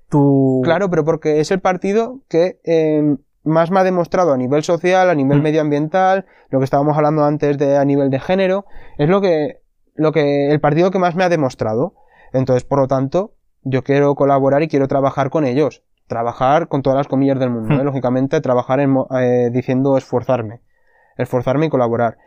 tu... 0.10 0.62
Claro, 0.64 0.90
pero 0.90 1.06
porque 1.06 1.40
es 1.40 1.52
el 1.52 1.60
partido 1.62 2.20
que 2.28 2.60
eh, 2.66 3.16
más 3.44 3.72
me 3.72 3.80
ha 3.80 3.84
demostrado 3.84 4.34
a 4.34 4.38
nivel 4.38 4.64
social, 4.64 5.10
a 5.10 5.16
nivel 5.16 5.40
Mm. 5.40 5.44
medioambiental, 5.44 6.26
lo 6.50 6.60
que 6.60 6.66
estábamos 6.66 6.98
hablando 6.98 7.24
antes 7.24 7.58
de 7.58 7.78
a 7.78 7.86
nivel 7.86 8.10
de 8.10 8.20
género, 8.20 8.66
es 8.98 9.08
lo 9.08 9.22
que, 9.22 9.61
lo 9.96 10.12
que, 10.12 10.52
el 10.52 10.60
partido 10.60 10.92
que 10.92 11.00
más 11.00 11.16
me 11.16 11.24
ha 11.24 11.30
demostrado. 11.30 11.94
Entonces, 12.34 12.64
por 12.64 12.80
lo 12.80 12.88
tanto, 12.88 13.34
yo 13.64 13.84
quiero 13.84 14.16
colaborar 14.16 14.64
y 14.64 14.68
quiero 14.68 14.88
trabajar 14.88 15.30
con 15.30 15.46
ellos. 15.46 15.84
Trabajar 16.08 16.68
con 16.68 16.82
todas 16.82 16.98
las 16.98 17.08
comillas 17.08 17.40
del 17.40 17.50
mundo, 17.52 17.74
¿eh? 17.76 17.80
Mm. 17.82 17.86
lógicamente, 17.86 18.42
trabajar 18.42 18.80
en, 18.80 18.96
eh, 19.20 19.50
diciendo 19.52 19.98
esforzarme. 19.98 20.62
Esforzarme 21.18 21.68
y 21.68 21.70
colaborar. 21.70 22.18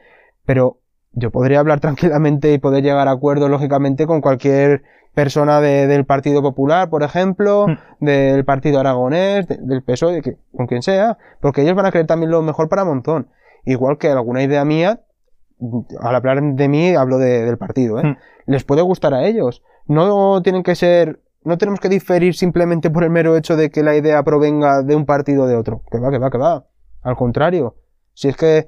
Pero 0.45 0.79
yo 1.13 1.31
podría 1.31 1.61
hablar 1.61 1.81
tranquilamente 1.81 2.53
y 2.53 2.59
poder 2.59 2.83
llegar 2.83 3.09
a 3.09 3.13
acuerdos, 3.13 3.51
lógicamente, 3.51 4.07
con 4.07 4.21
cualquier 4.21 4.83
persona 5.15 5.61
de- 5.61 5.87
del 5.87 6.05
Partido 6.05 6.43
Popular, 6.43 6.91
por 6.91 7.03
ejemplo, 7.03 7.67
Mm. 7.69 8.05
del 8.05 8.45
Partido 8.45 8.81
Aragonés, 8.81 9.47
de- 9.49 9.59
del 9.61 9.83
PSOE, 9.83 10.15
de 10.15 10.23
que- 10.23 10.37
con 10.57 10.67
quien 10.67 10.83
sea, 10.83 11.19
porque 11.41 11.63
ellos 11.63 11.75
van 11.75 11.87
a 11.87 11.93
querer 11.93 12.07
también 12.07 12.31
lo 12.31 12.43
mejor 12.43 12.69
para 12.69 12.85
Montón. 12.85 13.29
Igual 13.65 13.97
que 13.99 14.09
alguna 14.09 14.43
idea 14.43 14.65
mía, 14.65 15.01
al 16.01 16.15
hablar 16.15 16.43
de 16.43 16.69
mí, 16.69 16.95
hablo 16.95 17.19
de- 17.19 17.45
del 17.45 17.59
partido, 17.59 17.99
¿eh? 18.01 18.05
Mm. 18.05 18.17
Les 18.47 18.65
puede 18.65 18.83
gustar 18.83 19.15
a 19.15 19.25
ellos. 19.27 19.63
No 19.87 20.43
tienen 20.43 20.63
que 20.63 20.75
ser, 20.75 21.21
no 21.45 21.59
tenemos 21.59 21.81
que 21.81 21.89
diferir 21.89 22.35
simplemente 22.35 22.91
por 22.91 23.05
el 23.05 23.11
mero 23.11 23.37
hecho 23.37 23.57
de 23.57 23.71
que 23.71 23.83
la 23.83 23.95
idea 23.97 24.23
provenga 24.23 24.83
de 24.83 24.97
un 24.97 25.07
partido 25.07 25.45
o 25.45 25.47
de 25.47 25.57
otro. 25.57 25.83
Que 25.91 25.99
va, 25.99 26.11
que 26.11 26.19
va, 26.19 26.31
que 26.31 26.39
va. 26.39 26.65
Al 27.03 27.17
contrario. 27.17 27.77
Si 28.15 28.29
es 28.29 28.37
que 28.37 28.67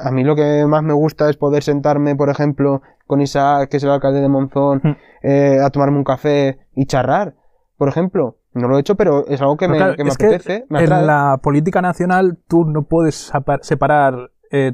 a 0.00 0.10
mí 0.10 0.22
lo 0.24 0.36
que 0.36 0.64
más 0.66 0.82
me 0.82 0.92
gusta 0.92 1.30
es 1.30 1.36
poder 1.36 1.62
sentarme, 1.62 2.14
por 2.16 2.28
ejemplo, 2.30 2.82
con 3.06 3.20
Isaac, 3.20 3.70
que 3.70 3.78
es 3.78 3.84
el 3.84 3.90
alcalde 3.90 4.20
de 4.20 4.28
Monzón, 4.28 4.80
Mm. 4.84 4.96
eh, 5.22 5.58
a 5.64 5.70
tomarme 5.70 5.96
un 5.98 6.04
café 6.04 6.58
y 6.74 6.86
charrar, 6.86 7.34
por 7.76 7.88
ejemplo. 7.88 8.36
No 8.54 8.66
lo 8.68 8.76
he 8.76 8.80
hecho, 8.80 8.96
pero 8.96 9.26
es 9.28 9.40
algo 9.40 9.56
que 9.56 9.66
Pero 9.66 9.72
me, 9.72 9.76
claro, 9.78 9.94
que 9.96 10.04
me 10.04 10.10
que 10.10 10.26
apetece, 10.26 10.66
me 10.68 10.80
atrae. 10.80 11.00
en 11.00 11.06
la 11.06 11.38
política 11.42 11.80
nacional 11.80 12.38
tú 12.48 12.64
no 12.64 12.82
puedes 12.82 13.30
separar 13.62 14.30
eh, 14.50 14.72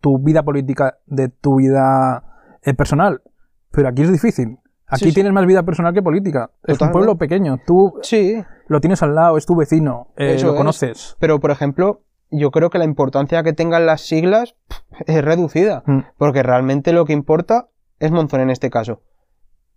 tu 0.00 0.18
vida 0.18 0.42
política 0.42 0.98
de 1.06 1.28
tu 1.28 1.56
vida 1.56 2.24
eh, 2.62 2.74
personal. 2.74 3.22
Pero 3.70 3.88
aquí 3.88 4.02
es 4.02 4.12
difícil. 4.12 4.58
Aquí 4.86 5.04
Sí, 5.04 5.10
sí. 5.10 5.14
tienes 5.14 5.32
más 5.32 5.46
vida 5.46 5.62
personal 5.62 5.94
que 5.94 6.02
política. 6.02 6.50
Es 6.64 6.80
un 6.80 6.90
pueblo 6.90 7.16
pequeño. 7.16 7.58
Tú, 7.64 7.94
Sí, 8.02 8.42
lo 8.66 8.80
tienes 8.80 9.02
al 9.02 9.14
lado, 9.14 9.36
es 9.36 9.46
tu 9.46 9.54
vecino, 9.54 10.08
eh, 10.16 10.34
Eso 10.34 10.48
lo 10.48 10.52
es. 10.54 10.58
conoces. 10.58 11.16
Pero, 11.20 11.38
por 11.38 11.52
ejemplo, 11.52 12.02
yo 12.30 12.50
creo 12.50 12.70
que 12.70 12.78
la 12.78 12.84
importancia 12.84 13.42
que 13.44 13.52
tengan 13.52 13.86
las 13.86 14.00
siglas 14.00 14.56
es 15.06 15.24
reducida. 15.24 15.84
Mm. 15.86 16.00
Porque 16.18 16.42
realmente 16.42 16.92
lo 16.92 17.04
que 17.04 17.12
importa 17.12 17.68
es 18.00 18.10
Monzón 18.10 18.40
en 18.40 18.50
este 18.50 18.68
caso. 18.70 19.02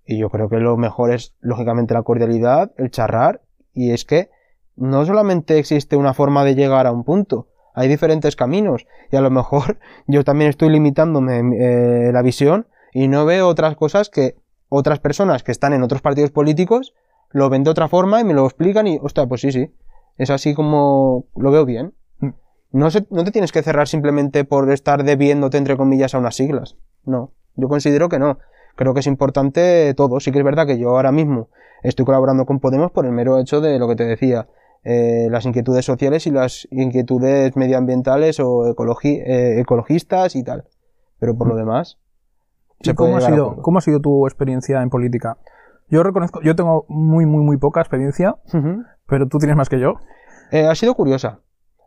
Y 0.06 0.18
yo 0.18 0.30
creo 0.30 0.50
que 0.50 0.58
lo 0.58 0.76
mejor 0.78 1.14
es, 1.14 1.36
lógicamente, 1.40 1.94
la 1.94 2.02
cordialidad, 2.04 2.72
el 2.78 2.90
charrar. 2.90 3.42
Y 3.74 3.92
es 3.92 4.06
que 4.06 4.30
no 4.76 5.06
solamente 5.06 5.60
existe 5.60 5.96
una 5.96 6.14
forma 6.16 6.44
de 6.44 6.56
llegar 6.56 6.88
a 6.88 6.92
un 6.92 7.04
punto, 7.04 7.48
hay 7.74 7.88
diferentes 7.88 8.36
caminos. 8.36 8.86
Y 9.12 9.16
a 9.16 9.22
lo 9.22 9.30
mejor 9.32 9.78
yo 10.08 10.24
también 10.24 10.50
estoy 10.50 10.70
limitándome 10.70 11.40
eh, 11.60 12.12
la 12.12 12.22
visión 12.22 12.68
y 12.94 13.08
no 13.08 13.26
veo 13.26 13.48
otras 13.48 13.76
cosas 13.76 14.10
que 14.10 14.36
otras 14.70 15.00
personas 15.00 15.44
que 15.44 15.52
están 15.52 15.74
en 15.74 15.84
otros 15.84 16.02
partidos 16.02 16.32
políticos 16.32 16.94
lo 17.32 17.50
ven 17.50 17.64
de 17.64 17.70
otra 17.72 17.88
forma 17.88 18.22
y 18.22 18.24
me 18.24 18.34
lo 18.34 18.46
explican 18.46 18.88
y, 18.88 19.00
ostras, 19.02 19.28
pues 19.28 19.42
sí, 19.42 19.52
sí. 19.52 19.72
Es 20.18 20.30
así 20.30 20.54
como 20.54 21.26
lo 21.36 21.50
veo 21.52 21.66
bien. 21.66 21.94
Mm. 22.20 22.30
No, 22.72 22.92
se- 22.92 23.06
no 23.10 23.24
te 23.24 23.32
tienes 23.32 23.52
que 23.52 23.64
cerrar 23.64 23.88
simplemente 23.88 24.44
por 24.46 24.72
estar 24.72 25.04
debiéndote, 25.04 25.58
entre 25.58 25.76
comillas, 25.78 26.14
a 26.14 26.20
unas 26.20 26.36
siglas. 26.36 26.78
No, 27.06 27.32
yo 27.56 27.68
considero 27.70 28.10
que 28.10 28.20
no. 28.20 28.38
Creo 28.76 28.94
que 28.94 29.00
es 29.02 29.08
importante 29.08 29.94
todo. 29.96 30.20
Sí 30.20 30.32
que 30.32 30.40
es 30.40 30.46
verdad 30.46 30.66
que 30.68 30.78
yo 30.80 30.90
ahora 30.90 31.12
mismo 31.12 31.50
estoy 31.84 32.06
colaborando 32.06 32.46
con 32.46 32.60
Podemos 32.60 32.92
por 32.92 33.06
el 33.06 33.12
mero 33.12 33.40
hecho 33.40 33.62
de 33.62 33.78
lo 33.80 33.88
que 33.88 33.96
te 33.96 34.06
decía, 34.06 34.48
eh, 34.84 35.28
las 35.32 35.46
inquietudes 35.46 35.86
sociales 35.86 36.28
y 36.28 36.32
las 36.32 36.68
inquietudes 36.72 37.56
medioambientales 37.56 38.40
o 38.40 38.66
ecologi- 38.74 39.22
eh, 39.26 39.60
ecologistas 39.60 40.36
y 40.36 40.44
tal. 40.44 40.66
Pero 41.20 41.38
por 41.38 41.48
lo 41.48 41.56
demás, 41.56 42.00
¿Y 42.80 42.86
se 42.90 42.94
puede 42.94 43.12
cómo 43.12 43.18
ha, 43.18 43.22
sido, 43.30 43.44
acuerdo. 43.46 43.62
cómo 43.62 43.78
ha 43.78 43.82
sido 43.82 44.00
tu 44.02 44.28
experiencia 44.28 44.82
en 44.82 44.90
política? 44.90 45.38
Yo 45.90 46.04
reconozco, 46.04 46.42
yo 46.42 46.56
tengo 46.56 46.86
muy, 46.90 47.26
muy, 47.26 47.44
muy 47.44 47.58
poca 47.58 47.80
experiencia, 47.82 48.36
pero 49.08 49.28
tú 49.28 49.38
tienes 49.38 49.56
más 49.56 49.70
que 49.70 49.80
yo. 49.80 49.94
Eh, 50.52 50.66
ha 50.66 50.76
sido 50.76 50.94
curiosa. 50.96 51.40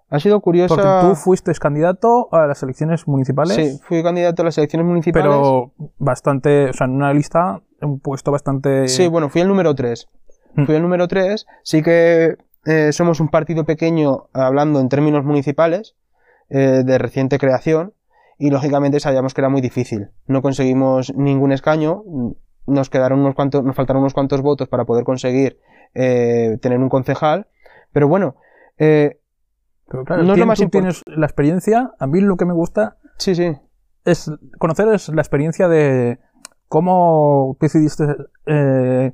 Ha 0.08 0.20
sido 0.20 0.40
curiosa. 0.40 0.74
Porque 0.74 0.88
tú 1.00 1.14
fuiste 1.16 1.52
candidato 1.54 2.28
a 2.32 2.46
las 2.46 2.62
elecciones 2.62 3.08
municipales, 3.08 3.56
Sí, 3.56 3.78
fui 3.82 4.02
candidato 4.04 4.42
a 4.42 4.44
las 4.46 4.56
elecciones 4.58 4.86
municipales. 4.86 5.26
pero 5.28 5.72
bastante, 5.98 6.70
o 6.70 6.72
sea, 6.72 6.86
en 6.86 6.92
una 6.92 7.12
lista, 7.12 7.60
un 7.82 7.98
puesto 8.00 8.30
bastante... 8.30 8.86
Sí, 8.88 9.08
bueno, 9.08 9.28
fui 9.28 9.40
el 9.40 9.48
número 9.48 9.74
3. 9.74 10.08
Mm. 10.54 10.64
Fui 10.64 10.74
el 10.76 10.82
número 10.82 11.08
3. 11.08 11.44
Sí 11.64 11.82
que 11.82 12.36
eh, 12.66 12.92
somos 12.92 13.20
un 13.20 13.28
partido 13.28 13.64
pequeño 13.64 14.28
hablando 14.32 14.80
en 14.80 14.88
términos 14.88 15.24
municipales, 15.24 15.94
eh, 16.50 16.82
de 16.84 16.98
reciente 16.98 17.38
creación, 17.38 17.94
y 18.38 18.50
lógicamente 18.50 19.00
sabíamos 19.00 19.32
que 19.32 19.40
era 19.40 19.48
muy 19.48 19.62
difícil. 19.62 20.10
No 20.26 20.42
conseguimos 20.42 21.14
ningún 21.14 21.52
escaño, 21.52 22.02
nos 22.66 22.90
quedaron 22.90 23.20
unos 23.20 23.34
cuantos, 23.34 23.64
nos 23.64 23.74
faltaron 23.74 24.02
unos 24.02 24.12
cuantos 24.12 24.42
votos 24.42 24.68
para 24.68 24.84
poder 24.84 25.04
conseguir 25.04 25.58
eh, 25.94 26.58
tener 26.60 26.78
un 26.78 26.88
concejal, 26.88 27.46
pero 27.92 28.08
bueno, 28.08 28.36
eh, 28.76 29.20
Pero 29.88 30.04
claro, 30.04 30.24
no 30.24 30.32
es 30.34 30.38
lo 30.38 30.46
más 30.46 30.58
tú 30.58 30.64
import- 30.64 30.70
tienes 30.70 31.02
la 31.06 31.26
experiencia, 31.26 31.92
a 31.98 32.06
mí 32.06 32.20
lo 32.20 32.36
que 32.36 32.44
me 32.44 32.52
gusta 32.52 32.98
sí, 33.18 33.34
sí, 33.34 33.56
es 34.04 34.30
conocer 34.58 34.88
es 34.88 35.08
la 35.08 35.22
experiencia 35.22 35.68
de 35.68 36.18
cómo 36.68 37.56
decidiste 37.60 38.04
eh, 38.46 39.12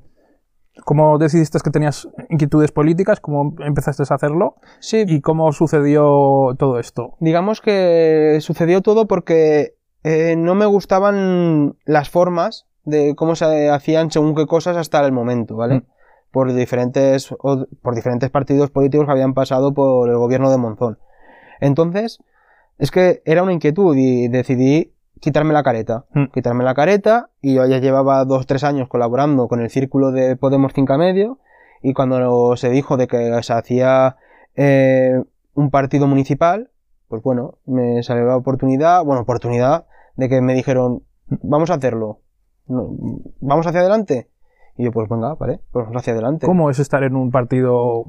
cómo 0.85 1.19
decidiste 1.19 1.59
que 1.63 1.71
tenías 1.71 2.09
inquietudes 2.29 2.73
políticas, 2.73 3.21
cómo 3.21 3.55
empezaste 3.61 4.03
a 4.09 4.15
hacerlo 4.15 4.57
sí, 4.81 5.05
y 5.07 5.21
cómo 5.21 5.53
sucedió 5.53 6.55
todo 6.59 6.79
esto. 6.79 7.17
digamos 7.21 7.61
que 7.61 8.39
sucedió 8.41 8.81
todo 8.83 9.07
porque 9.07 9.75
eh, 10.05 10.35
no 10.37 10.55
me 10.55 10.67
gustaban 10.67 11.77
las 11.85 12.11
formas 12.11 12.67
de 12.85 13.15
cómo 13.15 13.37
se 13.37 13.71
hacían 13.71 14.11
según 14.11 14.35
qué 14.35 14.47
cosas 14.47 14.77
hasta 14.77 15.05
el 15.05 15.13
momento, 15.13 15.57
¿vale? 15.57 15.77
Mm. 15.77 15.87
Por 16.33 16.53
diferentes, 16.55 17.35
por 17.83 17.95
diferentes 17.95 18.31
partidos 18.31 18.71
políticos 18.71 19.07
que 19.07 19.13
habían 19.13 19.35
pasado 19.35 19.75
por 19.75 20.09
el 20.09 20.17
gobierno 20.17 20.51
de 20.51 20.57
Monzón. 20.57 20.99
Entonces, 21.61 22.19
es 22.79 22.91
que 22.91 23.23
era 23.25 23.43
una 23.43 23.53
inquietud 23.53 23.95
y 23.97 24.29
decidí 24.29 24.95
quitarme 25.23 25.53
la 25.55 25.63
careta. 25.63 26.05
Mm. 26.15 26.25
Quitarme 26.35 26.65
la 26.65 26.75
careta 26.75 27.31
y 27.41 27.55
yo 27.55 27.65
ya 27.67 27.79
llevaba 27.79 28.25
dos, 28.25 28.47
tres 28.47 28.65
años 28.65 28.89
colaborando 28.89 29.47
con 29.49 29.61
el 29.61 29.71
círculo 29.71 30.11
de 30.11 30.37
Podemos 30.37 30.73
Cinca 30.75 30.99
Medio 30.99 31.39
y 31.81 31.95
cuando 31.95 32.57
se 32.57 32.69
dijo 32.71 32.97
de 32.97 33.07
que 33.07 33.43
se 33.43 33.53
hacía 33.53 34.17
eh, 34.57 35.23
un 35.55 35.71
partido 35.71 36.07
municipal, 36.09 36.71
pues 37.09 37.23
bueno, 37.23 37.59
me 37.67 38.03
salió 38.03 38.25
la 38.25 38.37
oportunidad, 38.37 39.05
bueno, 39.05 39.23
oportunidad 39.23 39.87
de 40.17 40.29
que 40.29 40.41
me 40.41 40.55
dijeron, 40.55 41.05
vamos 41.43 41.71
a 41.71 41.75
hacerlo, 41.75 42.19
vamos 42.67 43.67
hacia 43.67 43.81
adelante. 43.81 44.29
Y 44.77 44.85
yo, 44.85 44.91
pues 44.93 45.09
venga, 45.09 45.35
vale, 45.35 45.61
pues 45.71 45.85
vamos 45.87 46.01
hacia 46.03 46.15
adelante. 46.15 46.47
¿Cómo 46.47 46.69
es 46.71 46.79
estar 46.79 47.03
en 47.05 47.15
un 47.15 47.31
partido 47.31 48.05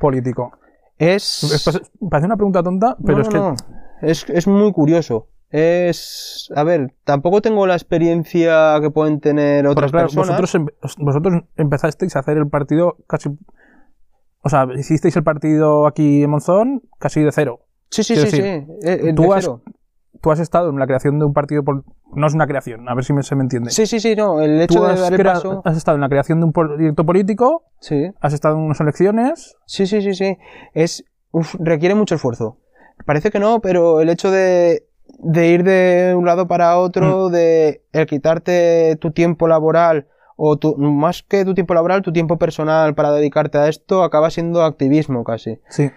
político? 0.00 0.52
Es... 0.98 1.44
Es- 1.44 1.90
Parece 2.10 2.26
una 2.26 2.36
pregunta 2.36 2.62
tonta, 2.62 2.96
pero 3.04 3.18
No, 3.18 3.22
es 3.22 3.28
no, 3.28 3.32
que 3.32 3.38
no. 3.38 3.54
Es, 4.02 4.28
es 4.28 4.46
muy 4.48 4.72
curioso. 4.72 5.28
Es... 5.52 6.50
A 6.56 6.64
ver, 6.64 6.94
tampoco 7.04 7.42
tengo 7.42 7.66
la 7.66 7.74
experiencia 7.74 8.78
que 8.80 8.90
pueden 8.90 9.20
tener 9.20 9.60
Pero 9.62 9.72
otras 9.72 9.90
claro, 9.90 10.06
personas. 10.08 10.28
vosotros, 10.40 10.54
em- 10.54 10.66
vosotros 11.04 11.42
empezasteis 11.56 12.16
a 12.16 12.20
hacer 12.20 12.38
el 12.38 12.48
partido 12.48 12.96
casi. 13.06 13.28
O 14.44 14.48
sea, 14.48 14.66
hicisteis 14.76 15.14
el 15.16 15.22
partido 15.22 15.86
aquí 15.86 16.22
en 16.22 16.30
Monzón 16.30 16.82
casi 16.98 17.20
de 17.22 17.30
cero. 17.32 17.60
Sí, 17.90 18.02
sí, 18.02 18.14
quiero 18.14 18.30
sí, 18.30 18.36
sí. 18.36 18.42
decir, 18.42 18.68
eh, 18.82 19.00
eh, 19.10 19.12
tú 19.14 19.22
de 19.24 19.28
has- 19.36 19.44
cero. 19.44 19.62
Tú 20.20 20.30
has 20.30 20.38
estado 20.38 20.70
en 20.70 20.78
la 20.78 20.86
creación 20.86 21.18
de 21.18 21.24
un 21.24 21.32
partido. 21.32 21.64
pol- 21.64 21.84
No 22.14 22.26
es 22.26 22.34
una 22.34 22.46
creación, 22.46 22.88
a 22.88 22.94
ver 22.94 23.04
si 23.04 23.12
me, 23.12 23.22
se 23.22 23.34
me 23.34 23.42
entiende. 23.42 23.70
Sí, 23.70 23.86
sí, 23.86 23.98
sí, 24.00 24.14
no. 24.14 24.40
El 24.40 24.60
hecho 24.60 24.78
Tú 24.78 24.84
de 24.84 24.92
has, 24.92 25.00
dar 25.00 25.12
el 25.12 25.18
crea- 25.18 25.32
paso... 25.34 25.62
has 25.64 25.76
estado 25.76 25.96
en 25.96 26.00
la 26.00 26.08
creación 26.08 26.38
de 26.40 26.46
un 26.46 26.52
proyecto 26.52 27.04
político, 27.04 27.64
Sí. 27.80 28.10
has 28.20 28.32
estado 28.32 28.54
en 28.56 28.62
unas 28.62 28.80
elecciones. 28.80 29.56
Sí, 29.66 29.86
sí, 29.86 30.00
sí, 30.00 30.14
sí. 30.14 30.36
Es, 30.74 31.04
uf, 31.32 31.54
requiere 31.58 31.94
mucho 31.94 32.14
esfuerzo. 32.14 32.58
Parece 33.04 33.30
que 33.30 33.40
no, 33.40 33.60
pero 33.60 34.00
el 34.00 34.10
hecho 34.10 34.30
de, 34.30 34.84
de 35.18 35.48
ir 35.48 35.62
de 35.64 36.14
un 36.16 36.24
lado 36.26 36.46
para 36.48 36.78
otro, 36.78 37.28
Mm. 37.28 37.32
de 37.32 37.82
el 37.92 38.06
quitarte 38.06 38.96
tu 39.00 39.10
tiempo 39.12 39.46
laboral, 39.48 40.08
o 40.36 40.56
tu, 40.56 40.76
más 40.76 41.22
que 41.22 41.44
tu 41.44 41.54
tiempo 41.54 41.74
laboral, 41.74 42.02
tu 42.02 42.12
tiempo 42.12 42.38
personal 42.38 42.94
para 42.94 43.12
dedicarte 43.12 43.58
a 43.58 43.68
esto, 43.68 44.02
acaba 44.02 44.30
siendo 44.30 44.62
activismo 44.64 45.22
casi. 45.24 45.60
Sí. 45.68 45.90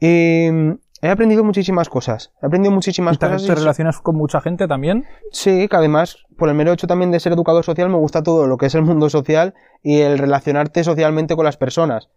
Y 0.00 0.48
mm, 0.50 0.72
he 1.02 1.08
aprendido 1.08 1.44
muchísimas 1.44 1.88
cosas. 1.88 2.32
He 2.42 2.46
aprendido 2.46 2.72
muchísimas 2.74 3.14
Y 3.16 3.18
cosas. 3.18 3.46
te 3.46 3.52
y- 3.52 3.54
relacionas 3.54 4.00
con 4.00 4.16
mucha 4.16 4.40
gente 4.40 4.66
también. 4.66 5.04
Sí, 5.30 5.68
que 5.68 5.76
además, 5.76 6.16
por 6.36 6.48
el 6.48 6.54
mero 6.56 6.72
hecho 6.72 6.86
también 6.88 7.10
de 7.12 7.20
ser 7.20 7.32
educador 7.32 7.64
social, 7.64 7.88
me 7.90 7.98
gusta 7.98 8.22
todo 8.22 8.46
lo 8.48 8.56
que 8.56 8.66
es 8.66 8.74
el 8.74 8.82
mundo 8.82 9.08
social 9.10 9.54
y 9.82 10.00
el 10.00 10.18
relacionarte 10.18 10.82
socialmente 10.82 11.36
con 11.36 11.44
las 11.44 11.56
personas. 11.56 12.08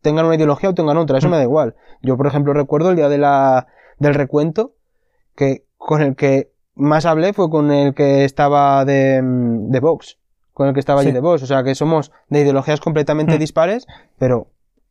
Tengan 0.00 0.24
una 0.26 0.36
ideología 0.36 0.70
o 0.70 0.74
tengan 0.74 0.96
otra, 0.96 1.18
eso 1.18 1.28
Mm. 1.28 1.30
me 1.32 1.36
da 1.38 1.42
igual. 1.42 1.74
Yo, 2.00 2.16
por 2.16 2.28
ejemplo, 2.28 2.54
recuerdo 2.54 2.90
el 2.90 2.96
día 2.96 3.08
de 3.10 3.18
la, 3.18 3.66
del 3.98 4.14
recuento, 4.14 4.72
que 5.34 5.65
con 5.76 6.02
el 6.02 6.16
que 6.16 6.50
más 6.74 7.06
hablé 7.06 7.32
fue 7.32 7.48
con 7.50 7.70
el 7.70 7.94
que 7.94 8.24
estaba 8.24 8.84
de, 8.84 9.22
mm, 9.22 9.70
de 9.70 9.80
Vox, 9.80 10.18
con 10.52 10.68
el 10.68 10.74
que 10.74 10.80
estaba 10.80 11.00
allí 11.00 11.10
Sí. 11.10 11.14
de 11.14 11.20
Vox. 11.20 11.42
O 11.42 11.46
sea, 11.46 11.62
que 11.64 11.74
somos 11.74 12.12
de 12.28 12.40
ideologías 12.40 12.80
completamente 12.80 13.36
Mm. 13.36 13.38
dispares, 13.38 13.86
pero 14.18 14.48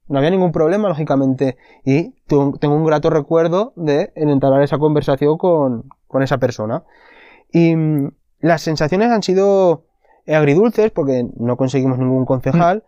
no 0.08 0.18
había 0.20 0.30
ningún 0.32 0.52
problema, 0.52 0.88
lógicamente. 0.88 1.58
Y 1.84 2.14
tengo 2.28 2.76
un 2.76 2.86
grato 2.86 3.10
recuerdo 3.10 3.74
de 3.76 4.12
en 4.16 4.30
entablar 4.30 4.62
esa 4.64 4.78
conversación 4.78 5.38
con, 5.38 5.90
con 6.08 6.24
esa 6.24 6.38
persona. 6.38 6.84
Y 7.52 7.76
mm, 7.76 8.12
las 8.40 8.62
sensaciones 8.62 9.10
han 9.10 9.24
sido 9.24 9.84
agridulces 10.28 10.92
porque 10.92 11.28
no 11.38 11.58
conseguimos 11.58 11.98
ningún 12.00 12.26
concejal, 12.26 12.84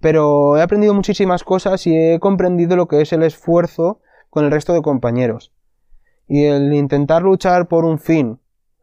pero 0.00 0.56
he 0.56 0.62
aprendido 0.62 0.94
muchísimas 0.94 1.44
cosas 1.44 1.86
y 1.86 1.96
he 1.96 2.18
comprendido 2.20 2.76
lo 2.76 2.86
que 2.88 3.00
es 3.00 3.12
el 3.12 3.22
esfuerzo 3.22 4.00
con 4.30 4.44
el 4.44 4.50
resto 4.50 4.72
de 4.72 4.82
compañeros. 4.82 5.51
Y 6.32 6.44
el 6.46 6.72
intentar 6.72 7.20
luchar 7.22 7.66
por 7.68 7.84
un 7.84 7.98
fin, 7.98 8.38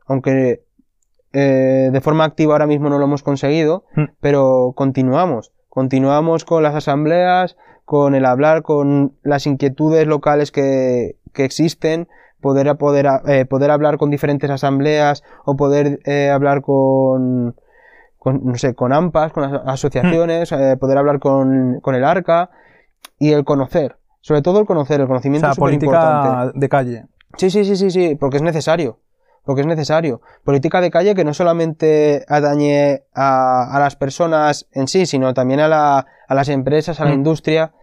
aunque 0.05 0.61
eh, 1.34 1.89
de 1.91 2.01
forma 2.01 2.23
activa 2.26 2.53
ahora 2.53 2.67
mismo 2.67 2.89
no 2.89 2.99
lo 2.99 3.05
hemos 3.05 3.23
conseguido, 3.23 3.85
Mm. 3.95 4.03
pero 4.19 4.73
continuamos. 4.76 5.51
Continuamos 5.69 6.45
con 6.45 6.61
las 6.63 6.76
asambleas, 6.76 7.57
con 7.85 8.13
el 8.13 8.26
hablar, 8.26 8.61
con 8.61 9.13
las 9.23 9.47
inquietudes 9.47 10.05
locales 10.05 10.51
que, 10.51 11.15
que 11.34 11.43
existen, 11.45 12.07
poder, 12.39 12.76
poder, 12.77 13.07
eh, 13.27 13.45
poder 13.45 13.71
hablar 13.71 13.97
con 13.97 14.09
diferentes 14.11 14.49
asambleas 14.49 15.23
o 15.45 15.55
poder 15.55 15.99
eh, 16.05 16.30
hablar 16.30 16.61
con, 16.61 17.55
con, 18.19 18.45
no 18.45 18.55
sé, 18.57 18.76
con 18.76 18.93
AMPAs, 18.93 19.31
con 19.34 19.43
as- 19.43 19.61
asociaciones, 19.65 20.51
eh, 20.51 20.77
poder 20.80 20.97
hablar 20.99 21.19
con, 21.19 21.80
con 21.81 21.95
el 21.95 22.03
ARCA 22.03 22.49
y 23.17 23.31
el 23.31 23.43
conocer. 23.43 23.97
Sobre 24.21 24.41
todo 24.43 24.59
el 24.59 24.65
conocer, 24.67 24.99
el 24.99 25.05
O 25.05 25.07
conocimiento 25.07 25.47
sea, 25.47 25.53
es 25.53 25.57
política 25.59 26.51
de 26.53 26.69
calle. 26.69 27.05
Sí, 27.38 27.49
sí, 27.49 27.64
sí, 27.65 27.76
sí, 27.76 27.91
sí, 27.91 28.15
porque 28.15 28.38
es 28.38 28.43
necesario. 28.43 28.99
Porque 29.45 29.61
es 29.61 29.68
necesario. 29.68 30.22
Política 30.43 30.81
de 30.81 30.91
calle 30.91 31.15
que 31.15 31.23
no 31.23 31.34
solamente 31.34 32.26
atañe 32.27 33.03
a, 33.14 33.76
a 33.76 33.80
las 33.80 33.95
personas 33.95 34.68
en 34.73 34.88
sí, 34.88 35.06
sino 35.06 35.34
también 35.34 35.60
a, 35.60 35.68
la, 35.68 36.06
a 36.27 36.35
las 36.35 36.49
empresas, 36.49 36.99
a 36.99 37.06
la 37.06 37.11
Mm. 37.11 37.15
industria. 37.15 37.73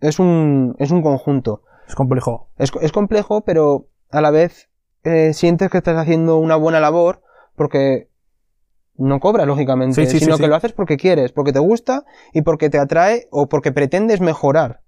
Es 0.00 0.18
un, 0.18 0.74
es 0.78 0.90
un 0.90 1.02
conjunto. 1.02 1.62
Es 1.88 1.94
complejo. 1.94 2.48
Es, 2.58 2.72
es 2.80 2.92
complejo, 2.92 3.42
pero 3.42 3.86
a 4.10 4.20
la 4.20 4.30
vez 4.30 4.68
eh, 5.04 5.32
sientes 5.34 5.70
que 5.70 5.78
estás 5.78 5.96
haciendo 5.96 6.38
una 6.38 6.56
buena 6.56 6.80
labor 6.80 7.22
porque 7.54 8.08
no 8.96 9.20
cobras, 9.20 9.46
lógicamente, 9.46 9.94
Sí, 9.94 10.06
sí, 10.06 10.18
sí, 10.18 10.24
sino 10.24 10.36
sí. 10.36 10.42
que 10.42 10.48
lo 10.48 10.56
haces 10.56 10.72
porque 10.72 10.96
quieres, 10.96 11.30
porque 11.32 11.52
te 11.52 11.58
gusta 11.58 12.04
y 12.32 12.42
porque 12.42 12.70
te 12.70 12.78
atrae 12.78 13.28
o 13.30 13.48
porque 13.48 13.70
pretendes 13.70 14.20
mejorar. 14.20 14.80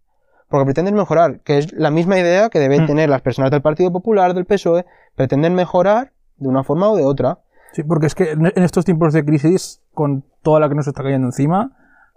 Porque 0.49 0.65
pretendes 0.65 0.95
mejorar, 0.95 1.41
que 1.41 1.59
es 1.59 1.73
la 1.73 1.91
misma 1.91 2.19
idea 2.19 2.49
que 2.49 2.59
deben 2.59 2.85
Mm. 2.85 2.87
tener 2.87 3.11
las 3.11 3.21
personas 3.23 3.51
del 3.51 3.63
Partido 3.63 3.93
Popular, 3.93 4.35
del 4.35 4.47
PSOE, 4.47 4.87
pretenden 5.15 5.55
mejorar 5.55 6.13
de 6.37 6.49
una 6.49 6.65
forma 6.65 6.89
o 6.89 6.97
de 6.97 7.05
otra. 7.05 7.41
Sí, 7.73 7.83
porque 7.83 8.07
es 8.07 8.15
que 8.15 8.31
en 8.33 8.47
en 8.47 8.63
estos 8.63 8.85
tiempos 8.85 9.13
de 9.13 9.25
crisis, 9.25 9.83
con 9.93 10.25
toda 10.43 10.59
la 10.61 10.69
que 10.69 10.75
nos 10.75 10.87
está 10.87 11.03
cayendo 11.03 11.29
encima, 11.29 11.73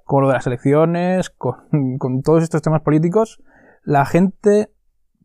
con 0.05 0.21
lo 0.21 0.29
de 0.29 0.35
las 0.35 0.47
elecciones, 0.47 1.29
con, 1.29 1.55
con 1.99 2.21
todos 2.21 2.43
estos 2.43 2.61
temas 2.61 2.81
políticos, 2.81 3.41
la 3.83 4.05
gente 4.05 4.71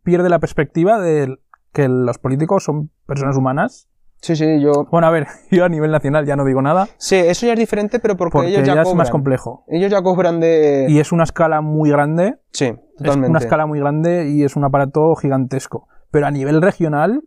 pierde 0.03 0.29
la 0.29 0.39
perspectiva 0.39 0.99
de 1.01 1.39
que 1.73 1.89
los 1.89 2.19
políticos 2.19 2.65
son 2.65 2.91
personas 3.07 3.37
humanas. 3.37 3.89
Sí, 4.27 4.35
sí, 4.35 4.61
yo... 4.61 4.87
Bueno, 4.91 5.07
a 5.07 5.11
ver, 5.11 5.29
yo 5.53 5.65
a 5.65 5.69
nivel 5.69 5.93
nacional 5.93 6.27
ya 6.27 6.35
no 6.35 6.45
digo 6.45 6.61
nada, 6.61 6.89
Sí, 6.97 7.15
eso 7.15 7.47
ya 7.47 7.53
es 7.53 7.59
diferente, 7.61 8.01
pero 8.01 8.17
porque, 8.17 8.33
porque 8.33 8.49
ellos 8.49 8.67
ya, 8.67 8.75
ya 8.75 8.83
es 8.83 8.93
más 8.95 9.09
complejo. 9.09 9.63
Ellos 9.69 9.89
ya 9.89 10.03
cobran 10.03 10.41
de... 10.41 10.87
Y 10.89 10.99
es 10.99 11.13
una 11.13 11.23
escala 11.23 11.61
muy 11.61 11.91
grande, 11.91 12.35
Sí, 12.51 12.65
es 12.65 12.77
totalmente. 12.99 13.31
una 13.31 13.39
escala 13.39 13.67
muy 13.67 13.79
grande 13.79 14.29
y 14.29 14.43
es 14.43 14.57
un 14.57 14.65
aparato 14.65 15.15
gigantesco. 15.15 15.87
Pero 16.11 16.27
a 16.27 16.33
nivel 16.33 16.61
regional 16.61 17.23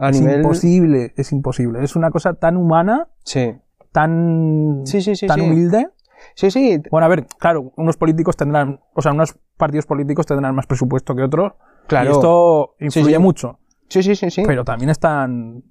A 0.00 0.10
es 0.10 0.20
nivel... 0.20 0.36
imposible, 0.42 1.12
es 1.16 1.32
imposible. 1.32 1.82
Es 1.82 1.96
una 1.96 2.12
cosa 2.12 2.34
tan 2.34 2.56
humana, 2.56 3.08
Sí. 3.24 3.56
tan, 3.90 4.82
Sí, 4.84 5.00
sí, 5.00 5.16
sí, 5.16 5.26
tan 5.26 5.40
sí. 5.40 5.44
humilde. 5.44 5.88
Sí, 6.36 6.50
sí, 6.52 6.80
Bueno, 6.92 7.06
a 7.06 7.08
ver, 7.08 7.26
claro, 7.38 7.72
unos 7.76 7.96
políticos 7.96 8.36
tendrán, 8.36 8.78
o 8.94 9.02
sea, 9.02 9.10
unos 9.12 9.36
partidos 9.56 9.86
políticos 9.86 10.24
tendrán 10.26 10.54
más 10.54 10.66
presupuesto 10.66 11.16
que 11.16 11.22
otros. 11.22 11.54
claro. 11.88 12.10
Y 12.10 12.12
esto 12.12 12.74
influye 12.78 13.16
sí. 13.16 13.18
mucho. 13.18 13.58
Sí, 13.88 14.02
sí, 14.04 14.14
sí, 14.14 14.30
sí. 14.30 14.42
Pero 14.46 14.64
también 14.64 14.90
están. 14.90 15.64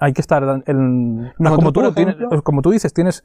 Hay 0.00 0.12
que 0.14 0.20
estar 0.20 0.42
en. 0.66 1.16
no, 1.16 1.32
Nosotros, 1.38 1.56
como, 1.58 1.72
tú, 1.72 1.92
tienes- 1.92 2.16
como 2.42 2.62
tú 2.62 2.70
dices, 2.70 2.92
tienes 2.92 3.22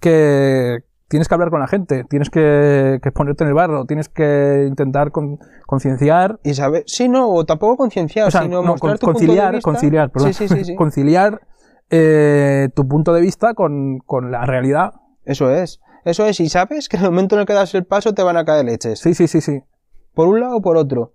que. 0.00 0.80
Tienes 1.08 1.28
que 1.28 1.34
hablar 1.34 1.50
con 1.50 1.60
la 1.60 1.68
gente, 1.68 2.02
tienes 2.10 2.30
que, 2.30 2.98
que 3.00 3.12
ponerte 3.12 3.44
en 3.44 3.48
el 3.48 3.54
barro, 3.54 3.84
tienes 3.84 4.08
que 4.08 4.64
intentar 4.66 5.12
con- 5.12 5.38
concienciar, 5.64 6.40
Y 6.42 6.54
saber... 6.54 6.82
Sí, 6.88 7.08
no, 7.08 7.28
o 7.30 7.44
tampoco 7.46 7.76
concienciar, 7.76 8.26
o 8.26 8.30
sea, 8.32 8.42
sino 8.42 8.56
no, 8.60 8.70
mostrar 8.70 8.98
con- 8.98 8.98
tu 8.98 9.06
punto 9.06 9.20
de 9.20 9.26
conciliar, 9.26 9.54
vista. 9.54 9.70
conciliar, 9.70 10.10
perdón, 10.10 10.34
Sí, 10.34 10.48
sí, 10.48 10.56
sí, 10.56 10.64
sí. 10.64 10.74
conciliar 10.76 11.40
eh, 11.90 12.70
tu 12.74 12.88
punto 12.88 13.12
de 13.12 13.20
vista 13.20 13.54
con, 13.54 13.98
con 14.00 14.32
la 14.32 14.44
realidad. 14.46 14.94
Eso 15.24 15.48
es. 15.52 15.80
Eso 16.04 16.26
es. 16.26 16.40
Y 16.40 16.48
sabes 16.48 16.88
que 16.88 16.96
en 16.96 17.04
el 17.04 17.10
momento 17.10 17.36
en 17.36 17.42
el 17.42 17.46
que 17.46 17.52
das 17.52 17.72
el 17.76 17.84
paso 17.84 18.12
te 18.12 18.24
van 18.24 18.36
a 18.36 18.44
caer 18.44 18.64
leches. 18.64 18.98
Sí, 18.98 19.14
sí, 19.14 19.28
sí, 19.28 19.40
sí. 19.40 19.60
Por 20.12 20.26
un 20.26 20.40
lado 20.40 20.56
o 20.56 20.60
por 20.60 20.76
otro. 20.76 21.12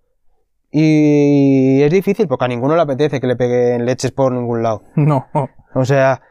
Y 0.72 1.82
es 1.84 1.92
difícil 1.92 2.28
porque 2.28 2.46
a 2.46 2.48
ninguno 2.48 2.76
le 2.76 2.82
apetece 2.82 3.20
que 3.20 3.28
le 3.28 3.36
peguen 3.36 3.86
leches 3.86 4.12
por 4.12 4.32
ningún 4.32 4.64
lado. 4.64 4.84
No. 4.96 5.28
O 5.74 5.86
sea, 5.86 6.22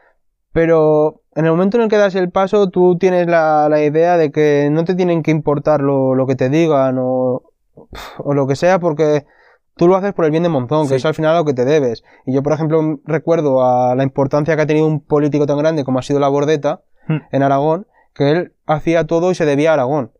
pero 0.51 1.21
en 1.35 1.45
el 1.45 1.51
momento 1.51 1.77
en 1.77 1.83
el 1.83 1.89
que 1.89 1.97
das 1.97 2.15
el 2.15 2.29
paso, 2.31 2.69
tú 2.69 2.97
tienes 2.97 3.27
la, 3.27 3.67
la 3.69 3.83
idea 3.83 4.17
de 4.17 4.31
que 4.31 4.69
no 4.71 4.83
te 4.83 4.95
tienen 4.95 5.23
que 5.23 5.31
importar 5.31 5.81
lo, 5.81 6.13
lo 6.15 6.27
que 6.27 6.35
te 6.35 6.49
digan 6.49 6.97
o, 6.99 7.43
o 8.19 8.33
lo 8.33 8.47
que 8.47 8.55
sea, 8.55 8.79
porque 8.79 9.25
tú 9.77 9.87
lo 9.87 9.95
haces 9.95 10.13
por 10.13 10.25
el 10.25 10.31
bien 10.31 10.43
de 10.43 10.49
Monzón, 10.49 10.87
que 10.87 10.95
es 10.95 11.05
al 11.05 11.13
final 11.15 11.35
lo 11.37 11.45
que 11.45 11.53
te 11.53 11.65
debes. 11.65 12.03
Y 12.25 12.33
yo, 12.33 12.43
por 12.43 12.53
ejemplo, 12.53 12.99
recuerdo 13.05 13.63
a 13.63 13.95
la 13.95 14.03
importancia 14.03 14.55
que 14.55 14.61
ha 14.61 14.67
tenido 14.67 14.85
un 14.85 14.99
político 14.99 15.45
tan 15.47 15.57
grande 15.57 15.83
como 15.83 15.99
ha 15.99 16.03
sido 16.03 16.19
la 16.19 16.27
Bordeta 16.27 16.81
Hmm. 17.07 17.17
en 17.31 17.41
Aragón, 17.41 17.87
que 18.13 18.29
él 18.29 18.53
hacía 18.67 19.07
todo 19.07 19.31
y 19.31 19.35
se 19.35 19.45
debía 19.45 19.71
a 19.71 19.73
Aragón. 19.73 20.11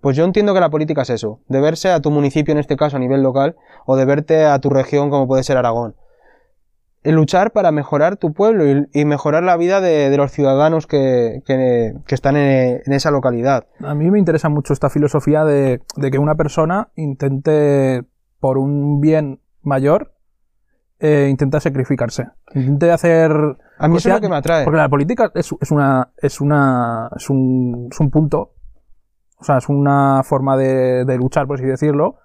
Pues 0.00 0.16
yo 0.16 0.24
entiendo 0.24 0.54
que 0.54 0.60
la 0.60 0.70
política 0.70 1.02
es 1.02 1.10
eso, 1.10 1.40
deberse 1.48 1.90
a 1.90 2.00
tu 2.00 2.10
municipio 2.10 2.52
en 2.52 2.58
este 2.58 2.76
caso 2.76 2.96
a 2.96 3.00
nivel 3.00 3.22
local 3.22 3.56
o 3.86 3.96
deberte 3.96 4.44
a 4.46 4.58
tu 4.58 4.70
región 4.70 5.10
como 5.10 5.26
puede 5.28 5.42
ser 5.42 5.56
Aragón. 5.58 5.94
El 7.02 7.14
luchar 7.14 7.52
para 7.52 7.70
mejorar 7.70 8.16
tu 8.18 8.32
pueblo 8.34 8.66
y, 8.66 8.86
y 8.92 9.04
mejorar 9.06 9.42
la 9.42 9.56
vida 9.56 9.80
de, 9.80 10.10
de 10.10 10.16
los 10.18 10.32
ciudadanos 10.32 10.86
que, 10.86 11.42
que- 11.46 11.94
que 12.06 12.14
están 12.14 12.36
en, 12.36 12.82
en 12.84 12.92
esa 12.92 13.10
localidad. 13.10 13.66
A 13.82 13.94
mí 13.94 14.10
me 14.10 14.18
interesa 14.18 14.48
mucho 14.50 14.72
esta 14.74 14.90
filosofía 14.90 15.44
de, 15.44 15.80
de 15.96 16.10
que 16.10 16.18
una 16.18 16.34
persona 16.34 16.88
intente, 16.96 18.04
por 18.38 18.58
un 18.58 19.00
bien 19.00 19.40
mayor, 19.62 20.12
eh, 20.98 21.28
intenta 21.30 21.60
sacrificarse. 21.60 22.26
Intente 22.54 22.90
hacer. 22.92 23.32
A 23.78 23.88
mí 23.88 23.96
eso 23.96 24.08
es 24.10 24.14
lo 24.16 24.20
que 24.20 24.28
me 24.28 24.36
atrae. 24.36 24.64
Porque 24.64 24.76
la 24.78 24.88
política 24.90 25.30
es, 25.34 25.50
es 25.58 25.70
una. 25.70 26.10
es 26.18 26.40
una. 26.42 27.08
es 27.16 27.30
un, 27.30 27.88
es 27.90 27.98
un 28.00 28.10
punto. 28.10 28.52
O 29.40 29.44
sea, 29.44 29.58
es 29.58 29.68
una 29.68 30.22
forma 30.24 30.56
de, 30.56 31.04
de 31.04 31.16
luchar, 31.16 31.46
por 31.46 31.56
así 31.58 31.66
decirlo. 31.66 32.16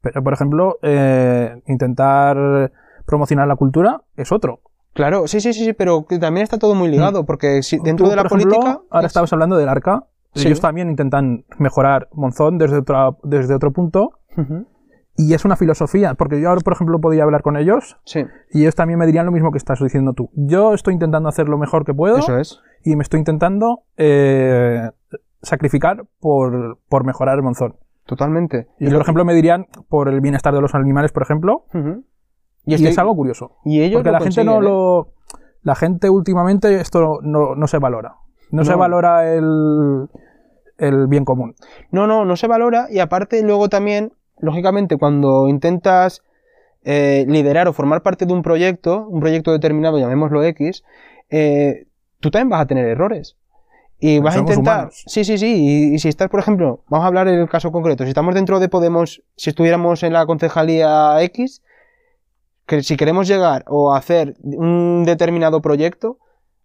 Pero, 0.00 0.22
por 0.22 0.32
ejemplo, 0.32 0.78
eh, 0.82 1.62
intentar 1.66 2.72
promocionar 3.06 3.46
la 3.46 3.56
cultura 3.56 4.02
es 4.16 4.32
otro. 4.32 4.60
Claro, 4.94 5.26
sí, 5.26 5.40
sí, 5.40 5.52
sí, 5.52 5.64
sí, 5.64 5.72
pero 5.72 6.06
que 6.06 6.18
también 6.18 6.44
está 6.44 6.58
todo 6.58 6.74
muy 6.74 6.88
ligado, 6.88 7.24
porque 7.24 7.62
si 7.62 7.78
dentro 7.78 8.06
Mm. 8.06 8.08
Tú, 8.08 8.10
de 8.10 8.16
la 8.16 8.22
por 8.24 8.38
ejemplo, 8.38 8.58
política... 8.60 8.80
ahora 8.90 9.06
es- 9.06 9.10
estabas 9.10 9.32
hablando 9.32 9.56
del 9.56 9.68
arca. 9.68 10.04
Sí. 10.34 10.48
Ellos 10.48 10.60
también 10.60 10.88
intentan 10.90 11.44
mejorar 11.58 12.08
Monzón 12.12 12.56
desde, 12.58 12.78
otra, 12.78 13.10
desde 13.22 13.54
otro 13.54 13.70
punto. 13.70 14.12
Ujú, 14.36 14.66
Y 15.14 15.34
es 15.34 15.44
una 15.44 15.56
filosofía, 15.56 16.14
porque 16.14 16.40
yo 16.40 16.48
ahora, 16.48 16.62
por 16.64 16.72
ejemplo, 16.72 16.98
podía 17.00 17.22
hablar 17.22 17.42
con 17.42 17.58
ellos 17.58 17.98
Sí, 18.04 18.24
y 18.50 18.62
ellos 18.62 18.74
también 18.74 18.98
me 18.98 19.04
dirían 19.06 19.26
lo 19.26 19.32
mismo 19.32 19.50
que 19.52 19.58
estás 19.58 19.78
diciendo 19.80 20.14
tú. 20.14 20.30
Yo 20.34 20.72
estoy 20.72 20.94
intentando 20.94 21.28
hacer 21.28 21.48
lo 21.50 21.58
mejor 21.58 21.84
que 21.84 21.92
puedo 21.92 22.16
eso 22.16 22.38
es. 22.38 22.60
y 22.82 22.96
me 22.96 23.02
estoy 23.02 23.18
intentando 23.18 23.82
eh, 23.98 24.90
sacrificar 25.42 26.04
por, 26.20 26.78
por 26.88 27.04
mejorar 27.04 27.36
el 27.36 27.42
monzón. 27.42 27.76
Totalmente. 28.06 28.66
Y, 28.78 28.90
por 28.90 29.00
ejemplo, 29.02 29.24
me 29.24 29.34
dirían 29.34 29.66
por 29.88 30.08
el 30.08 30.20
bienestar 30.20 30.54
de 30.54 30.60
los 30.60 30.74
animales, 30.74 31.12
por 31.12 31.22
ejemplo. 31.22 31.64
Y, 32.64 32.74
estoy- 32.74 32.88
es 32.90 32.98
algo 32.98 33.14
curioso. 33.14 33.56
y 33.64 33.80
ellos 33.82 33.98
Porque 34.00 34.10
la 34.12 34.20
gente 34.20 34.44
no 34.44 34.58
¿eh? 34.58 34.62
lo. 34.64 35.12
La 35.62 35.74
gente 35.76 36.10
últimamente 36.10 36.80
esto 36.80 37.20
no, 37.22 37.54
no 37.54 37.66
se 37.68 37.78
valora. 37.78 38.16
No, 38.50 38.64
se 38.64 38.74
valora 38.74 39.32
el, 39.32 40.08
el 40.78 41.06
bien 41.06 41.24
común. 41.24 41.54
No, 41.90 42.06
no, 42.06 42.24
no 42.24 42.36
se 42.36 42.48
valora 42.48 42.86
y 42.90 42.98
aparte 42.98 43.42
luego 43.42 43.68
también, 43.68 44.12
lógicamente, 44.40 44.98
cuando 44.98 45.48
intentas 45.48 46.22
eh, 46.84 47.24
liderar 47.28 47.68
o 47.68 47.72
formar 47.72 48.02
parte 48.02 48.26
de 48.26 48.32
un 48.32 48.42
proyecto, 48.42 49.06
un 49.06 49.20
proyecto 49.20 49.52
determinado, 49.52 49.98
llamémoslo 49.98 50.42
X, 50.44 50.82
eh, 51.30 51.86
tú 52.20 52.30
también 52.30 52.50
vas 52.50 52.60
a 52.62 52.66
tener 52.66 52.86
errores. 52.86 53.36
Y 54.04 54.18
vas 54.18 54.34
a 54.36 54.40
intentar... 54.40 54.76
humanos. 54.78 55.04
Sí, 55.06 55.24
sí, 55.24 55.38
sí. 55.38 55.46
Y, 55.90 55.94
y 55.94 55.98
si 55.98 56.08
estás, 56.08 56.28
por 56.28 56.40
ejemplo, 56.40 56.80
vamos 56.88 57.04
a 57.04 57.08
hablar 57.08 57.26
del 57.28 57.48
caso 57.48 57.70
concreto, 57.70 58.02
si 58.04 58.08
estamos 58.10 58.34
dentro 58.34 58.58
de 58.58 58.68
Podemos, 58.68 59.22
si 59.36 59.50
estuviéramos 59.50 60.02
en 60.02 60.12
la 60.12 60.26
concejalía 60.26 61.22
X, 61.22 61.62
que 62.66 62.82
si 62.82 62.96
queremos 62.96 63.28
llegar 63.28 63.64
o 63.68 63.94
hacer 63.94 64.34
un 64.42 65.04
determinado 65.04 65.60
proyecto, 65.62 66.18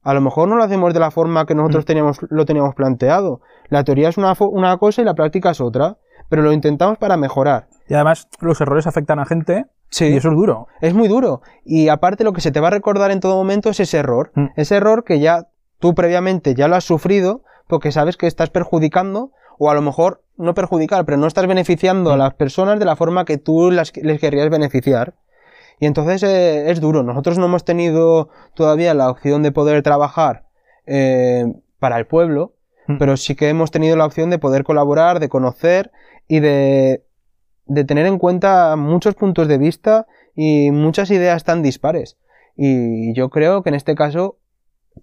a 0.03 0.13
lo 0.13 0.21
mejor 0.21 0.47
no 0.47 0.55
lo 0.55 0.63
hacemos 0.63 0.93
de 0.93 0.99
la 0.99 1.11
forma 1.11 1.45
que 1.45 1.53
nosotros 1.55 1.83
Mm. 1.83 1.87
teníamos, 1.87 2.17
lo 2.29 2.45
teníamos 2.45 2.75
planteado. 2.75 3.41
La 3.69 3.83
teoría 3.83 4.09
es 4.09 4.17
una, 4.17 4.33
una 4.39 4.77
cosa 4.77 5.01
y 5.01 5.05
la 5.05 5.13
práctica 5.15 5.51
es 5.51 5.59
otra, 5.61 5.97
pero 6.29 6.41
lo 6.43 6.53
intentamos 6.53 6.97
para 6.97 7.17
mejorar. 7.17 7.67
Y 7.89 7.93
además, 7.93 8.27
los 8.39 8.59
errores 8.61 8.87
afectan 8.87 9.19
a 9.19 9.25
gente 9.25 9.65
Sí, 9.89 10.05
y 10.07 10.17
eso 10.17 10.29
es 10.29 10.35
duro. 10.35 10.67
es 10.81 10.93
muy 10.93 11.07
duro. 11.07 11.41
Y 11.63 11.87
aparte 11.89 12.23
lo 12.23 12.33
que 12.33 12.41
se 12.41 12.51
te 12.51 12.59
va 12.59 12.67
a 12.67 12.71
recordar 12.71 13.11
en 13.11 13.19
todo 13.19 13.35
momento 13.35 13.69
es 13.69 13.79
ese 13.79 13.97
error. 13.97 14.31
Mm. 14.35 14.45
Ese 14.55 14.75
error 14.75 15.03
que 15.03 15.19
ya 15.19 15.47
tú 15.79 15.93
previamente 15.95 16.53
ya 16.55 16.67
lo 16.67 16.75
has 16.75 16.83
sufrido 16.83 17.43
porque 17.67 17.91
sabes 17.91 18.17
que 18.17 18.27
estás 18.27 18.49
perjudicando 18.49 19.31
o 19.59 19.69
a 19.69 19.73
lo 19.73 19.81
mejor 19.81 20.23
no 20.37 20.53
perjudicar, 20.53 21.03
pero 21.05 21.17
no 21.17 21.27
estás 21.27 21.47
beneficiando 21.47 22.11
a 22.11 22.15
Mm. 22.15 22.19
las 22.19 22.33
personas 22.35 22.79
de 22.79 22.85
la 22.85 22.95
forma 22.95 23.25
que 23.25 23.37
tú 23.37 23.71
las, 23.71 23.95
les 23.97 24.19
querrías 24.19 24.49
beneficiar. 24.49 25.15
Y 25.79 25.85
entonces 25.85 26.23
eh, 26.23 26.71
es 26.71 26.79
duro. 26.81 27.03
Nosotros 27.03 27.37
no 27.37 27.45
hemos 27.45 27.63
tenido 27.65 28.29
todavía 28.55 28.93
la 28.93 29.09
opción 29.09 29.43
de 29.43 29.51
poder 29.51 29.81
trabajar 29.83 30.45
eh, 30.85 31.45
para 31.79 31.97
el 31.97 32.05
pueblo, 32.07 32.53
Mm. 32.87 32.97
pero 32.99 33.17
sí 33.17 33.35
que 33.35 33.49
hemos 33.49 33.69
tenido 33.71 33.97
la 33.97 34.05
opción 34.05 34.29
de 34.29 34.39
poder 34.39 34.63
colaborar, 34.63 35.19
de 35.19 35.27
conocer 35.27 35.91
y 36.29 36.39
de, 36.39 37.03
de 37.65 37.83
tener 37.83 38.05
en 38.05 38.17
cuenta 38.17 38.75
muchos 38.77 39.13
puntos 39.15 39.49
de 39.49 39.57
vista 39.57 40.07
y 40.35 40.71
muchas 40.71 41.11
ideas 41.11 41.43
tan 41.43 41.61
dispares. 41.61 42.17
Y 42.55 43.13
yo 43.13 43.29
creo 43.29 43.61
que 43.61 43.69
en 43.69 43.75
este 43.75 43.93
caso 43.95 44.37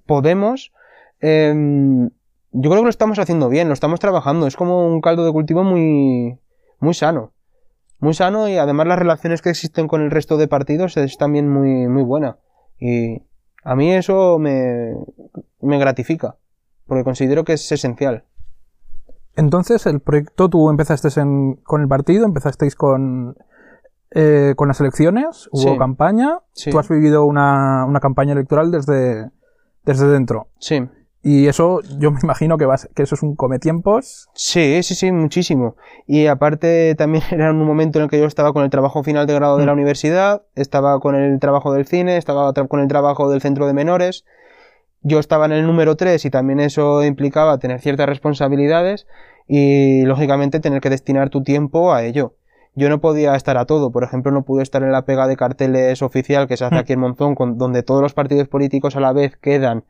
podemos... 0.07 0.73
em, 1.21 2.11
yo 2.57 2.71
creo 2.71 2.83
que 2.83 2.85
lo 2.85 2.91
estamos 2.91 3.19
haciendo 3.19 3.49
bien, 3.49 3.67
lo 3.69 3.75
estamos 3.75 3.99
trabajando. 3.99 4.47
Es 4.47 4.55
como 4.57 4.87
un 4.87 5.01
caldo 5.01 5.25
de 5.25 5.33
cultivo 5.33 5.65
muy, 5.65 6.39
muy 6.79 6.95
sano. 6.95 7.33
Muy 7.99 8.15
sano 8.15 8.49
y 8.49 8.59
además 8.59 8.87
las 8.87 8.99
relaciones 8.99 9.43
que 9.43 9.51
existen 9.51 9.89
con 9.89 10.03
el 10.03 10.11
resto 10.13 10.37
de 10.37 10.47
partidos 10.47 10.97
es 10.97 11.17
también 11.19 11.49
muy, 11.51 11.89
muy 11.89 12.03
buena. 12.05 12.37
Y 12.79 13.23
a 13.65 13.75
mí 13.75 13.91
eso 13.93 14.39
me, 14.39 14.93
me 15.63 15.79
gratifica, 15.79 16.37
porque 16.87 17.03
considero 17.03 17.43
que 17.45 17.55
es 17.55 17.73
esencial. 17.73 18.25
Entonces, 19.37 19.87
el 19.87 20.01
proyecto, 20.01 20.49
tú 20.49 20.71
empezaste 20.71 21.09
en- 21.21 21.55
con 21.65 21.81
el 21.83 21.89
partido, 21.89 22.25
empezasteis 22.25 22.77
con, 22.77 23.37
eh, 24.13 24.55
con 24.57 24.69
las 24.69 24.81
elecciones, 24.81 25.49
hubo 25.51 25.73
Sí. 25.73 25.79
campaña, 25.79 26.39
Sí. 26.53 26.71
tú 26.71 26.79
has 26.79 26.89
vivido 26.89 27.25
una, 27.25 27.85
una 27.85 27.99
campaña 28.01 28.33
electoral 28.33 28.71
desde, 28.71 29.29
desde 29.85 30.07
dentro. 30.09 30.49
Sí. 30.59 30.83
Y 31.27 31.47
eso, 31.47 31.81
yo 31.99 32.11
me 32.11 32.19
imagino 32.23 32.59
que, 32.59 32.67
vas, 32.67 32.87
que 32.95 33.03
eso 33.03 33.15
es 33.15 33.23
un 33.23 33.35
cometiempos. 33.35 34.29
Sí, 34.35 34.83
sí, 34.83 34.95
sí, 34.95 35.11
muchísimo. 35.11 35.75
Y 36.07 36.27
aparte 36.27 36.95
también 36.97 37.25
era 37.31 37.51
un 37.51 37.65
momento 37.65 37.99
en 37.99 38.05
el 38.05 38.11
que 38.11 38.19
yo 38.19 38.27
estaba 38.27 38.53
con 38.53 38.63
el 38.63 38.69
trabajo 38.71 39.03
final 39.03 39.27
de 39.27 39.33
grado 39.35 39.57
de 39.57 39.65
la 39.65 39.73
Mm. 39.73 39.77
universidad, 39.77 40.43
estaba 40.55 41.01
con 41.01 41.15
el 41.15 41.41
trabajo 41.41 41.73
del 41.73 41.87
cine, 41.87 42.19
estaba 42.19 42.53
con 42.53 42.81
el 42.81 42.89
trabajo 42.89 43.31
del 43.31 43.41
centro 43.41 43.67
de 43.67 43.73
menores. 43.73 44.25
yo 45.07 45.19
estaba 45.19 45.45
en 45.47 45.53
el 45.53 45.67
número 45.67 45.97
3 45.97 46.25
y 46.25 46.31
también 46.31 46.61
eso 46.61 47.05
implicaba 47.05 47.59
tener 47.59 47.79
ciertas 47.81 48.07
responsabilidades 48.09 49.07
y 49.47 50.03
lógicamente 50.07 50.61
tener 50.61 50.81
que 50.81 50.89
destinar 50.89 51.29
tu 51.29 51.43
tiempo 51.43 51.93
a 51.93 52.05
ello. 52.05 52.35
Yo 52.75 52.89
no 52.89 53.01
podía 53.01 53.35
estar 53.37 53.57
a 53.57 53.67
todo, 53.67 53.93
por 53.93 54.03
ejemplo, 54.05 54.33
no 54.33 54.43
pude 54.43 54.63
estar 54.63 54.83
en 54.83 54.91
la 54.93 55.03
pega 55.05 55.27
de 55.27 55.37
carteles 55.37 56.03
oficial 56.03 56.49
que 56.49 56.57
se 56.57 56.65
hace 56.65 56.75
Mm. 56.75 56.79
aquí 56.79 56.93
en 56.95 57.01
Monzón, 57.01 57.35
con- 57.35 57.57
donde 57.59 57.83
todos 57.83 58.03
los 58.03 58.15
partidos 58.15 58.49
políticos 58.49 58.97
a 58.97 59.01
la 59.01 59.13
vez 59.13 59.37
quedan 59.37 59.85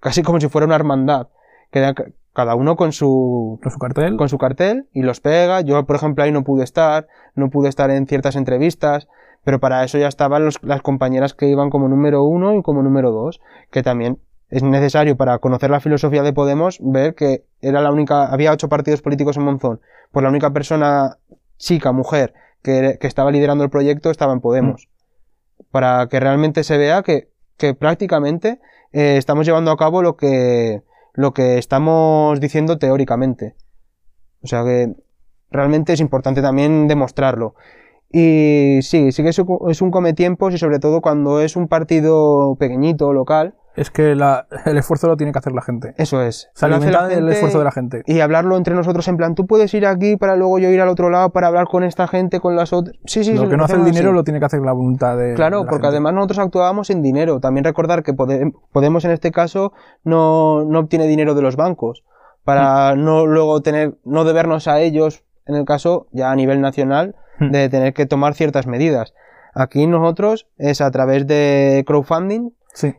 casi 0.00 0.22
como 0.22 0.40
si 0.40 0.48
fuera 0.48 0.66
una 0.66 0.76
hermandad, 0.76 1.28
quedan 1.70 1.94
ca- 1.94 2.06
cada 2.32 2.54
uno 2.54 2.76
con 2.76 2.92
su, 2.92 3.58
Con 3.62 3.72
su 3.72 3.78
cartel. 3.78 4.16
con 4.16 4.28
su 4.28 4.38
cartel 4.38 4.88
y 4.92 5.02
los 5.02 5.20
pega. 5.20 5.60
Yo, 5.62 5.84
por 5.86 5.96
ejemplo, 5.96 6.22
ahí 6.24 6.32
no 6.32 6.44
pude 6.44 6.64
estar, 6.64 7.06
no 7.34 7.50
pude 7.50 7.68
estar 7.68 7.90
en 7.90 8.06
ciertas 8.06 8.36
entrevistas, 8.36 9.08
pero 9.44 9.58
para 9.60 9.84
eso 9.84 9.96
ya 9.98 10.08
estaban 10.08 10.44
los- 10.44 10.62
las 10.62 10.82
compañeras 10.82 11.34
que 11.34 11.48
iban 11.48 11.70
como 11.70 11.88
número 11.88 12.22
uno 12.24 12.54
y 12.54 12.62
como 12.62 12.82
número 12.82 13.10
dos, 13.10 13.40
que 13.70 13.82
también 13.82 14.18
es 14.48 14.62
necesario 14.62 15.16
para 15.16 15.38
conocer 15.38 15.70
la 15.70 15.80
filosofía 15.80 16.22
de 16.22 16.32
Podemos 16.32 16.78
ver 16.80 17.14
que 17.14 17.44
era 17.60 17.80
la 17.80 17.90
única, 17.90 18.26
había 18.32 18.52
ocho 18.52 18.68
partidos 18.68 19.02
políticos 19.02 19.36
en 19.36 19.42
Monzón, 19.44 19.80
pues 20.12 20.22
la 20.22 20.28
única 20.28 20.50
persona, 20.52 21.16
chica, 21.58 21.92
mujer, 21.92 22.34
que, 22.62 22.98
que 23.00 23.06
estaba 23.06 23.30
liderando 23.30 23.64
el 23.64 23.70
proyecto 23.70 24.10
estaba 24.10 24.32
en 24.32 24.40
Podemos. 24.40 24.88
Para 25.70 26.08
que 26.08 26.20
realmente 26.20 26.64
se 26.64 26.78
vea 26.78 27.02
que, 27.02 27.28
que 27.56 27.74
prácticamente 27.74 28.60
eh, 28.92 29.16
estamos 29.16 29.46
llevando 29.46 29.70
a 29.70 29.76
cabo 29.76 30.02
lo 30.02 30.16
que, 30.16 30.82
lo 31.14 31.32
que 31.32 31.58
estamos 31.58 32.40
diciendo 32.40 32.78
teóricamente. 32.78 33.54
O 34.42 34.46
sea 34.46 34.64
que 34.64 34.94
realmente 35.50 35.92
es 35.92 36.00
importante 36.00 36.42
también 36.42 36.88
demostrarlo. 36.88 37.54
Y 38.12 38.78
sí, 38.82 39.12
sí 39.12 39.22
que 39.22 39.30
es 39.30 39.38
un, 39.38 39.58
es 39.68 39.82
un 39.82 39.90
cometiempos 39.90 40.54
y 40.54 40.58
sobre 40.58 40.78
todo 40.78 41.00
cuando 41.00 41.40
es 41.40 41.56
un 41.56 41.68
partido 41.68 42.56
pequeñito, 42.58 43.12
local, 43.12 43.54
Es 43.76 43.90
que 43.90 44.14
la- 44.14 44.46
el 44.64 44.76
esfuerzo 44.78 45.06
lo 45.06 45.16
tiene 45.16 45.32
que 45.32 45.38
hacer 45.38 45.52
la 45.52 45.62
gente. 45.62 45.94
eso 45.98 46.22
es. 46.22 46.48
Se 46.54 46.66
alimenta 46.66 47.06
del 47.08 47.28
esfuerzo 47.28 47.58
de 47.58 47.64
la 47.64 47.72
gente. 47.72 48.02
Y 48.06 48.20
hablarlo 48.20 48.56
entre 48.56 48.74
nosotros 48.74 49.06
en 49.08 49.16
plan, 49.16 49.34
tú 49.34 49.46
puedes 49.46 49.72
ir 49.74 49.86
aquí 49.86 50.16
para 50.16 50.34
luego 50.36 50.58
yo 50.58 50.68
ir 50.70 50.80
al 50.80 50.88
otro 50.88 51.10
lado 51.10 51.30
para 51.30 51.46
hablar 51.48 51.66
con 51.66 51.84
esta 51.84 52.08
gente, 52.08 52.40
con 52.40 52.56
las 52.56 52.72
otras. 52.72 52.96
Sí, 53.04 53.22
sí, 53.24 53.34
lo 53.34 53.42
sí, 53.42 53.48
que 53.48 53.56
no 53.56 53.64
hace 53.64 53.74
el 53.76 53.84
dinero 53.84 54.08
así. 54.08 54.14
lo 54.16 54.24
tiene 54.24 54.40
que 54.40 54.46
hacer 54.46 54.60
la 54.62 54.72
voluntad 54.72 55.16
de. 55.16 55.34
Claro, 55.34 55.58
de 55.58 55.64
la 55.64 55.70
porque 55.70 55.84
gente. 55.84 55.96
además 55.96 56.14
nosotros 56.14 56.38
actuábamos 56.38 56.90
en 56.90 57.02
dinero. 57.02 57.38
También 57.40 57.64
recordar 57.64 58.02
que 58.02 58.12
Pode- 58.14 58.52
Podemos 58.72 59.04
en 59.04 59.10
este 59.12 59.30
caso 59.30 59.72
no, 60.04 60.64
no 60.64 60.78
obtiene 60.80 61.06
dinero 61.06 61.34
de 61.34 61.42
los 61.42 61.56
bancos 61.56 62.04
para 62.44 62.94
Mm. 62.94 63.04
no 63.04 63.26
luego 63.26 63.60
tener, 63.60 63.96
no 64.04 64.24
debernos 64.24 64.68
a 64.68 64.80
ellos, 64.80 65.24
en 65.46 65.54
el 65.56 65.64
caso 65.64 66.06
ya 66.12 66.30
a 66.30 66.36
nivel 66.36 66.60
nacional, 66.60 67.14
Mm. 67.38 67.50
de 67.50 67.68
tener 67.68 67.92
que 67.92 68.06
tomar 68.06 68.34
ciertas 68.34 68.66
medidas. 68.66 69.12
Aquí 69.54 69.86
nosotros 69.86 70.48
es 70.58 70.80
a 70.80 70.90
través 70.90 71.26
de 71.26 71.82
crowdfunding 71.86 72.50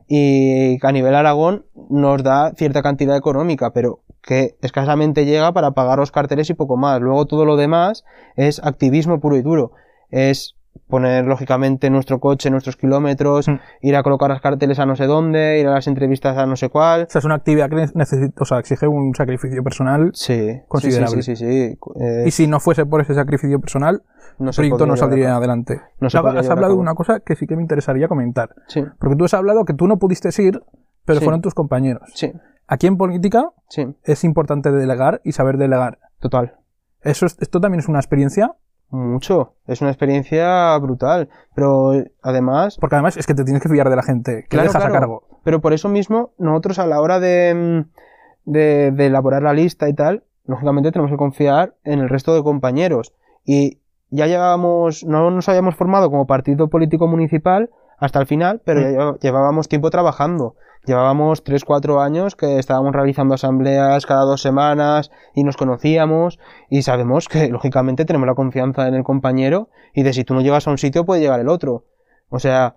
Y 0.08 0.78
a 0.86 0.92
nivel 0.92 1.16
Aragón 1.16 1.66
nos 1.90 2.24
da 2.24 2.52
cierta 2.56 2.82
cantidad 2.82 3.16
económica, 3.16 3.72
pero 3.72 4.02
que 4.22 4.58
escasamente 4.62 5.26
llega 5.26 5.54
para 5.54 5.72
pagar 5.72 6.00
los 6.00 6.12
carteles 6.12 6.50
y 6.50 6.54
poco 6.54 6.78
más. 6.78 7.00
Luego 7.00 7.26
todo 7.26 7.46
lo 7.46 7.56
demás 7.56 8.04
es 8.36 8.62
activismo 8.64 9.20
puro 9.20 9.38
y 9.38 9.42
duro. 9.42 9.72
Es 10.10 10.57
poner 10.88 11.26
lógicamente 11.26 11.90
nuestro 11.90 12.20
coche, 12.20 12.50
nuestros 12.50 12.76
kilómetros, 12.78 13.48
Mm. 13.48 13.60
ir 13.82 13.96
a 13.96 14.04
colocar 14.04 14.30
los 14.30 14.42
carteles 14.42 14.80
a 14.80 14.86
no 14.86 14.96
sé 14.96 15.06
dónde, 15.06 15.60
ir 15.60 15.68
a 15.68 15.72
las 15.72 15.88
entrevistas 15.88 16.38
a 16.38 16.46
no 16.46 16.56
sé 16.56 16.70
cuál. 16.70 17.04
O 17.04 17.10
sea, 17.10 17.20
es 17.20 17.26
una 17.26 17.36
actividad 17.36 17.70
que 17.70 17.76
necesita, 17.96 18.42
o 18.42 18.46
sea, 18.46 18.60
exige 18.60 18.88
un 18.88 19.14
sacrificio 19.16 19.64
personal. 19.64 20.12
Sí, 20.14 20.62
Considerable. 20.68 21.22
Sí, 21.24 21.36
sí, 21.36 21.36
sí, 21.36 21.46
sí. 21.76 21.78
Eh, 22.02 22.24
Y 22.28 22.32
si 22.32 22.48
no 22.48 22.60
fuese 22.60 22.86
por 22.86 23.02
ese 23.02 23.14
sacrificio 23.14 23.60
personal, 23.60 24.04
no 24.40 24.50
el 24.52 24.56
proyecto 24.56 24.86
no 24.86 24.96
saldría 24.98 25.36
adelante. 25.36 25.82
No 26.00 26.10
se 26.10 26.18
Has- 26.18 26.50
hablado 26.50 26.74
de 26.74 26.80
una 26.80 26.94
cosa 26.96 27.20
que 27.22 27.36
sí 27.36 27.48
que 27.48 27.56
me 27.56 27.62
interesaría 27.62 28.08
comentar. 28.08 28.50
Sí, 28.68 28.84
Porque 29.00 29.16
tú 29.16 29.26
has 29.26 29.34
hablado 29.34 29.66
que 29.66 29.74
tú 29.74 29.88
no 29.88 29.98
pudiste 29.98 30.30
ir, 30.42 30.62
pero 31.06 31.20
Sí. 31.20 31.26
fueron 31.26 31.42
tus 31.42 31.54
compañeros. 31.54 32.04
sí, 32.14 32.32
Aquí 32.70 32.86
en 32.86 32.98
política 32.98 33.52
sí, 33.70 33.88
es 34.04 34.24
importante 34.26 34.72
delegar 34.72 35.22
y 35.24 35.32
saber 35.32 35.58
delegar. 35.58 36.00
total. 36.20 36.58
Eso 37.02 37.26
es- 37.26 37.38
esto 37.40 37.62
también 37.62 37.80
es 37.80 37.88
una 37.88 38.00
experiencia, 38.00 38.56
Mucho. 38.90 39.54
Es 39.68 39.82
una 39.82 39.90
experiencia 39.92 40.78
brutal. 40.78 41.30
Pero 41.56 41.92
además, 42.22 42.78
porque 42.80 42.96
además 42.96 43.18
es 43.18 43.28
que 43.28 43.34
te 43.34 43.44
tienes 43.44 43.62
que 43.62 43.70
fiar 43.70 43.90
de 43.90 43.96
la 43.96 44.04
gente 44.04 44.44
que 44.44 44.48
Claro, 44.50 44.68
dejas 44.70 44.82
claro. 44.84 44.96
a 44.96 45.00
cargo. 45.00 45.24
Pero 45.44 45.62
por 45.62 45.74
eso 45.74 45.90
mismo, 45.90 46.32
nosotros 46.38 46.80
a 46.80 46.86
la 46.88 47.02
hora 47.02 47.20
de, 47.20 47.54
mm, 47.86 48.52
de, 48.52 48.92
de 48.92 49.06
elaborar 49.08 49.44
la 49.44 49.54
lista 49.54 49.90
y 49.90 49.94
tal, 49.94 50.24
lógicamente 50.46 50.92
tenemos 50.92 51.12
que 51.12 51.18
confiar 51.18 51.76
en 51.84 52.00
el 52.00 52.10
resto 52.10 52.34
de 52.34 52.44
compañeros. 52.44 53.14
Y 53.46 53.80
ya 54.10 54.28
llevábamos, 54.28 55.04
no 55.06 55.32
nos 55.32 55.50
habíamos 55.50 55.76
formado 55.76 56.10
como 56.10 56.26
partido 56.28 56.70
político 56.70 57.08
municipal 57.08 57.70
hasta 58.00 58.20
el 58.20 58.28
final, 58.28 58.62
pero 58.64 58.80
ya 58.82 58.88
Mm. 58.88 58.92
lleva- 58.92 59.18
llevábamos 59.20 59.68
tiempo 59.68 59.90
trabajando. 59.90 60.56
Llevábamos 60.88 61.44
3-4 61.44 62.02
años 62.02 62.38
que 62.38 62.60
estábamos 62.60 62.94
realizando 62.94 63.36
asambleas 63.36 64.06
cada 64.06 64.22
dos 64.22 64.42
semanas 64.42 65.12
y 65.36 65.44
nos 65.44 65.58
conocíamos 65.58 66.40
y 66.70 66.84
sabemos 66.84 67.28
que 67.28 67.48
lógicamente 67.50 68.06
tenemos 68.06 68.26
la 68.26 68.36
confianza 68.36 68.88
en 68.88 68.96
el 68.96 69.04
compañero 69.04 69.70
y 69.94 70.04
de 70.04 70.14
si 70.14 70.24
tú 70.24 70.34
no 70.34 70.40
llegas 70.42 70.66
a 70.66 70.72
un 70.72 70.78
sitio 70.78 71.06
puede 71.06 71.20
llegar 71.20 71.42
el 71.42 71.50
otro. 71.50 71.84
O 72.30 72.40
sea, 72.40 72.76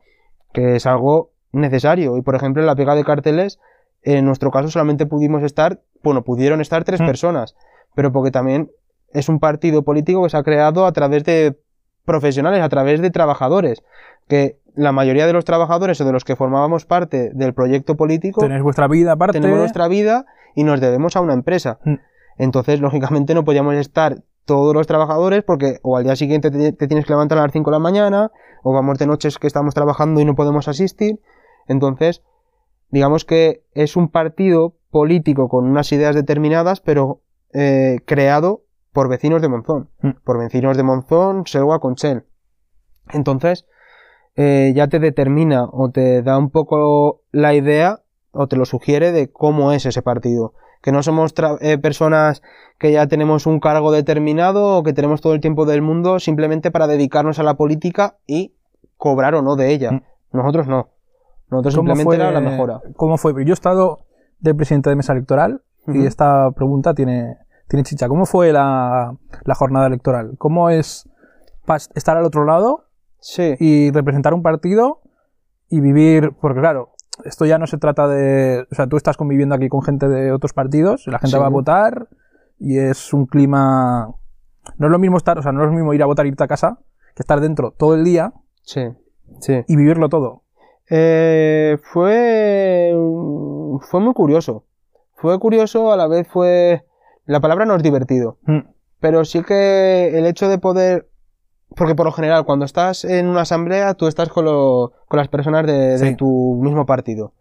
que 0.53 0.75
es 0.75 0.87
algo 0.87 1.31
necesario. 1.53 2.17
Y 2.17 2.23
por 2.23 2.35
ejemplo, 2.35 2.61
en 2.61 2.67
la 2.67 2.75
pega 2.75 2.97
de 2.97 3.05
carteles, 3.05 3.61
en 4.03 4.25
nuestro 4.25 4.51
caso 4.51 4.69
solamente 4.71 5.07
pudimos 5.07 5.45
estar, 5.45 5.81
bueno, 6.03 6.25
pudieron 6.25 6.61
estar 6.61 6.83
tres 6.83 7.01
Mm. 7.01 7.07
personas, 7.07 7.55
pero 7.95 8.11
porque 8.11 8.33
también 8.33 8.73
es 9.13 9.29
un 9.29 9.39
partido 9.39 9.85
político 9.85 10.25
que 10.25 10.31
se 10.31 10.37
ha 10.37 10.43
creado 10.43 10.85
a 10.85 10.93
través 10.93 11.23
de 11.25 11.57
profesionales, 12.05 12.61
a 12.61 12.69
través 12.69 13.01
de 13.01 13.11
trabajadores, 13.11 13.85
que 14.27 14.59
la 14.75 14.93
mayoría 14.93 15.27
de 15.27 15.33
los 15.33 15.45
trabajadores 15.45 16.01
o 16.01 16.05
de 16.05 16.13
los 16.13 16.25
que 16.25 16.37
formábamos 16.37 16.87
parte 16.87 17.31
del 17.35 17.55
proyecto 17.55 17.97
político 17.97 18.41
Tenéis 18.41 18.63
vuestra 18.63 18.89
vida 18.89 19.13
aparte. 19.13 19.41
tenemos 19.41 19.59
nuestra 19.59 19.89
vida 19.89 20.27
y 20.55 20.65
nos 20.65 20.81
debemos 20.81 21.17
a 21.17 21.21
una 21.21 21.35
empresa. 21.35 21.79
Mm. 21.85 21.95
Entonces, 22.39 22.81
lógicamente, 22.81 23.35
no 23.35 23.45
podíamos 23.45 23.75
estar 23.75 24.23
todos 24.45 24.75
los 24.75 24.87
trabajadores 24.87 25.43
porque 25.45 25.79
o 25.83 25.97
al 25.97 26.05
día 26.05 26.17
siguiente 26.17 26.51
te, 26.51 26.73
te 26.73 26.89
tienes 26.89 27.05
que 27.05 27.13
levantar 27.13 27.39
a 27.39 27.43
las 27.43 27.53
5 27.53 27.71
de 27.71 27.75
la 27.75 27.79
mañana 27.79 28.31
o 28.63 28.73
vamos 28.73 28.99
de 28.99 29.07
noches 29.07 29.39
que 29.39 29.47
estamos 29.47 29.75
trabajando 29.75 30.21
y 30.21 30.25
no 30.25 30.35
podemos 30.35 30.67
asistir. 30.67 31.21
Entonces, 31.69 32.23
digamos 32.89 33.25
que 33.25 33.65
es 33.73 33.97
un 33.97 34.09
partido 34.09 34.77
político 34.91 35.49
con 35.49 35.67
unas 35.67 35.93
ideas 35.93 36.15
determinadas, 36.15 36.81
pero 36.81 37.21
eh, 37.53 38.01
creado 38.07 38.65
por 38.93 39.09
vecinos 39.09 39.43
de 39.43 39.49
Monzón. 39.49 39.91
Mm. 40.03 40.11
Por 40.25 40.39
vecinos 40.39 40.77
de 40.77 40.83
Monzón, 40.83 41.47
Selwa, 41.47 41.81
Conchel. 41.81 42.25
Entonces, 43.13 43.67
eh, 44.37 44.73
ya 44.75 44.89
te 44.89 44.99
determina 44.99 45.65
o 45.65 45.91
te 45.91 46.23
da 46.23 46.39
un 46.39 46.51
poco 46.51 47.23
la 47.33 47.55
idea 47.55 48.01
o 48.33 48.47
te 48.47 48.57
lo 48.57 48.65
sugiere 48.65 49.13
de 49.13 49.31
cómo 49.31 49.73
es 49.73 49.87
ese 49.87 50.03
partido. 50.03 50.55
Que 50.83 50.93
no 50.93 51.03
somos 51.03 51.35
eh, 51.61 51.79
personas 51.79 52.43
que 52.79 52.93
ya 52.93 53.07
tenemos 53.07 53.47
un 53.47 53.61
cargo 53.61 53.93
determinado 53.93 54.79
o 54.79 54.83
que 54.83 54.93
tenemos 54.93 55.21
todo 55.21 55.35
el 55.35 55.41
tiempo 55.41 55.67
del 55.67 55.83
mundo 55.83 56.21
simplemente 56.21 56.71
para 56.71 56.87
dedicarnos 56.87 57.39
a 57.39 57.43
la 57.43 57.55
política 57.55 58.17
y 58.27 58.55
cobrar 58.97 59.35
o 59.35 59.43
no 59.43 59.57
de 59.57 59.73
ella. 59.73 59.93
Mm. 59.93 60.03
Nosotros 60.33 60.69
no. 60.69 60.89
Nosotros 61.51 61.75
¿Cómo 61.75 61.89
simplemente 61.89 62.05
fue, 62.05 62.17
era 62.17 62.31
la 62.31 62.41
mejora. 62.41 62.81
¿Cómo 62.97 63.19
fue? 63.19 63.33
Yo 63.45 63.53
he 63.53 63.53
estado 63.53 64.07
de 64.39 64.55
presidente 64.55 64.89
de 64.89 64.97
mesa 64.97 65.13
electoral 65.13 65.63
y 65.89 66.07
esta 66.07 66.51
pregunta 66.53 66.95
tiene, 66.95 67.37
tiene 67.69 67.83
chicha. 67.83 68.07
¿Cómo 68.09 68.25
fue 68.25 68.53
la, 68.53 69.17
la 69.45 69.55
jornada 69.55 69.89
electoral? 69.89 70.37
¿Cómo 70.39 70.71
es 70.71 71.09
estar 71.95 72.17
al 72.17 72.25
otro 72.25 72.45
lado 72.45 72.90
Sí. 73.21 73.55
y 73.61 73.91
representar 73.91 74.35
un 74.35 74.43
partido 74.43 75.01
y 75.69 75.81
vivir? 75.81 76.33
Porque 76.41 76.61
claro, 76.61 76.91
esto 77.25 77.45
ya 77.47 77.59
no 77.59 77.67
se 77.67 77.79
trata 77.79 78.09
de... 78.09 78.67
O 78.71 78.75
sea, 78.75 78.87
tú 78.87 78.97
estás 78.97 79.17
conviviendo 79.17 79.55
aquí 79.55 79.69
con 79.69 79.83
gente 79.83 80.09
de 80.09 80.33
otros 80.33 80.53
partidos, 80.53 81.07
la 81.07 81.19
gente 81.19 81.37
Sí. 81.37 81.41
va 81.41 81.47
a 81.47 81.51
votar 81.51 82.09
y 82.59 82.79
es 82.79 83.13
un 83.13 83.27
clima... 83.27 84.09
No 84.79 84.87
es 84.87 84.91
lo 84.93 84.99
mismo 84.99 85.17
estar, 85.17 85.39
o 85.39 85.43
sea, 85.43 85.53
no 85.53 85.63
es 85.63 85.69
lo 85.69 85.75
mismo 85.75 85.93
ir 85.95 86.03
a 86.03 86.07
votar, 86.07 86.27
irte 86.27 86.45
a 86.45 86.49
casa, 86.49 86.79
que 87.15 87.23
estar 87.23 87.41
dentro 87.41 87.73
todo 87.73 87.95
el 87.95 88.05
día 88.05 88.33
Sí. 88.63 88.83
Sí. 89.41 89.65
y 89.67 89.77
vivirlo 89.77 90.09
todo. 90.09 90.43
Eh, 90.89 91.79
fue, 91.93 92.93
fue 93.91 94.01
muy 94.01 94.13
curioso. 94.15 94.65
Fue 95.15 95.39
curioso, 95.39 95.93
a 95.93 95.97
la 95.97 96.09
vez 96.09 96.27
fue... 96.29 96.85
La 97.27 97.41
palabra 97.41 97.65
no 97.65 97.77
es 97.77 97.83
divertido. 97.83 98.39
Mm. 98.47 98.61
Pero 99.01 99.25
sí 99.25 99.43
que 99.43 100.17
el 100.19 100.27
hecho 100.27 100.49
de 100.49 100.59
poder... 100.59 101.10
Porque 101.77 101.95
por 101.95 102.07
lo 102.07 102.13
general, 102.13 102.45
cuando 102.45 102.65
estás 102.65 103.05
en 103.05 103.27
una 103.27 103.43
asamblea, 103.43 103.95
tú 103.95 104.07
estás 104.07 104.29
con, 104.29 104.45
lo- 104.45 104.93
con 105.09 105.19
las 105.19 105.29
personas 105.29 105.67
de, 105.67 105.99
tu 106.17 106.59
mismo 106.61 106.85
partido. 106.87 107.33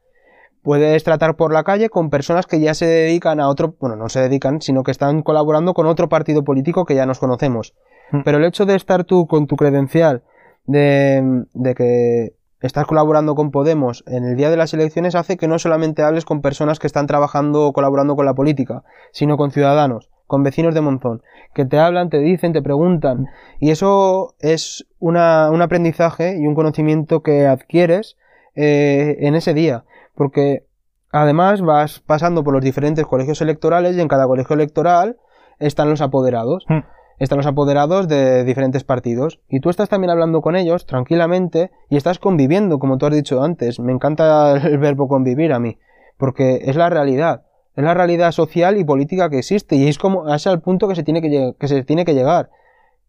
Puedes 0.61 1.03
tratar 1.03 1.35
por 1.35 1.53
la 1.53 1.64
calle 1.64 1.89
con 1.89 2.10
personas 2.10 2.45
que 2.45 2.60
ya 2.60 2.73
se 2.73 2.85
dedican 2.85 3.39
a 3.39 3.47
otro... 3.47 3.76
Bueno, 3.80 3.95
no 3.95 4.10
se 4.10 4.19
dedican, 4.19 4.61
sino 4.61 4.84
que 4.84 4.91
están 4.91 5.23
colaborando 5.23 5.73
con 5.73 5.88
otro 5.88 6.10
partido 6.10 6.43
político 6.43 6.85
que 6.85 6.95
ya 6.95 7.06
nos 7.06 7.19
conocemos. 7.19 7.73
Mm. 8.11 8.22
Pero 8.23 8.38
el 8.38 8.45
hecho 8.45 8.65
de 8.65 8.76
estar 8.76 9.03
tú 9.03 9.26
con 9.26 9.47
tu 9.47 9.56
credencial 9.56 10.23
de, 10.65 11.45
de 11.53 11.76
que 11.76 12.34
estás 12.61 12.85
colaborando 12.85 13.35
con 13.35 13.51
Podemos 13.51 14.03
en 14.06 14.26
el 14.26 14.35
día 14.35 14.49
de 14.49 14.57
las 14.57 14.73
elecciones 14.73 15.15
hace 15.15 15.38
que 15.38 15.47
no 15.47 15.57
solamente 15.60 16.03
hables 16.03 16.26
con 16.26 16.41
personas 16.41 16.77
que 16.77 16.88
están 16.88 17.07
trabajando 17.07 17.65
o 17.65 17.73
colaborando 17.73 18.15
con 18.15 18.26
la 18.26 18.34
política, 18.34 18.84
sino 19.11 19.38
con 19.38 19.51
ciudadanos, 19.51 20.10
con 20.30 20.43
vecinos 20.43 20.73
de 20.73 20.80
Monzón, 20.81 21.22
que 21.53 21.65
te 21.65 21.77
hablan, 21.80 22.10
te 22.10 22.19
dicen, 22.19 22.53
te 22.53 22.61
preguntan. 22.61 23.26
Y 23.60 23.72
eso 23.72 24.35
es 24.39 24.88
una- 24.99 25.49
un 25.51 25.61
aprendizaje 25.61 26.38
y 26.39 26.45
un 26.47 26.56
conocimiento 26.56 27.22
que 27.22 27.47
adquieres 27.47 28.15
eh, 28.56 29.18
en 29.27 29.35
ese 29.35 29.53
día. 29.53 29.84
Porque 30.15 30.65
además 31.11 31.61
vas 31.61 31.99
pasando 31.99 32.43
por 32.43 32.53
los 32.53 32.64
diferentes 32.64 33.06
colegios 33.06 33.41
electorales 33.41 33.95
y 33.97 34.01
en 34.01 34.07
cada 34.07 34.27
colegio 34.27 34.53
electoral 34.53 35.18
están 35.60 35.89
los 35.89 36.01
apoderados. 36.01 36.65
Hmm. 36.69 36.80
Están 37.19 37.38
los 37.38 37.47
apoderados 37.47 38.07
de 38.07 38.43
diferentes 38.45 38.84
partidos. 38.84 39.39
Y 39.49 39.60
tú 39.60 39.69
estás 39.69 39.89
también 39.89 40.10
hablando 40.11 40.41
con 40.41 40.56
ellos 40.56 40.85
tranquilamente 40.85 41.69
y 41.89 41.97
estás 41.97 42.19
conviviendo, 42.19 42.80
como 42.80 42.97
tú 42.97 43.06
has 43.07 43.14
dicho 43.14 43.41
antes. 43.43 43.80
Me 43.80 43.91
encanta 43.93 44.53
el 44.57 44.77
verbo 44.88 45.07
convivir 45.07 45.51
a 45.53 45.60
mí, 45.60 45.77
porque 46.18 46.60
es 46.64 46.76
la 46.76 46.89
realidad. 46.89 47.43
Es 47.76 47.84
la 47.84 47.94
realidad 47.94 48.32
social 48.32 48.78
y 48.78 48.84
política 48.84 49.30
que 49.30 49.40
existe 49.40 49.76
y 49.76 49.88
es 49.88 49.98
como 49.98 50.34
es 50.34 50.48
al 50.48 50.62
punto 50.62 50.88
que 50.88 50.96
se 50.96 51.04
tiene 51.04 51.22
que, 51.22 51.54
que 51.58 51.68
se 51.68 51.84
tiene 51.84 52.06
que 52.06 52.14
llegar. 52.14 52.50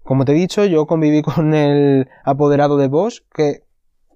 Como 0.03 0.25
te 0.25 0.33
he 0.33 0.35
dicho, 0.35 0.65
yo 0.65 0.87
conviví 0.87 1.23
con 1.23 1.55
el 1.55 2.09
apoderado 2.25 2.77
de 2.77 2.89
Bosch, 2.89 3.21
que, 3.35 3.65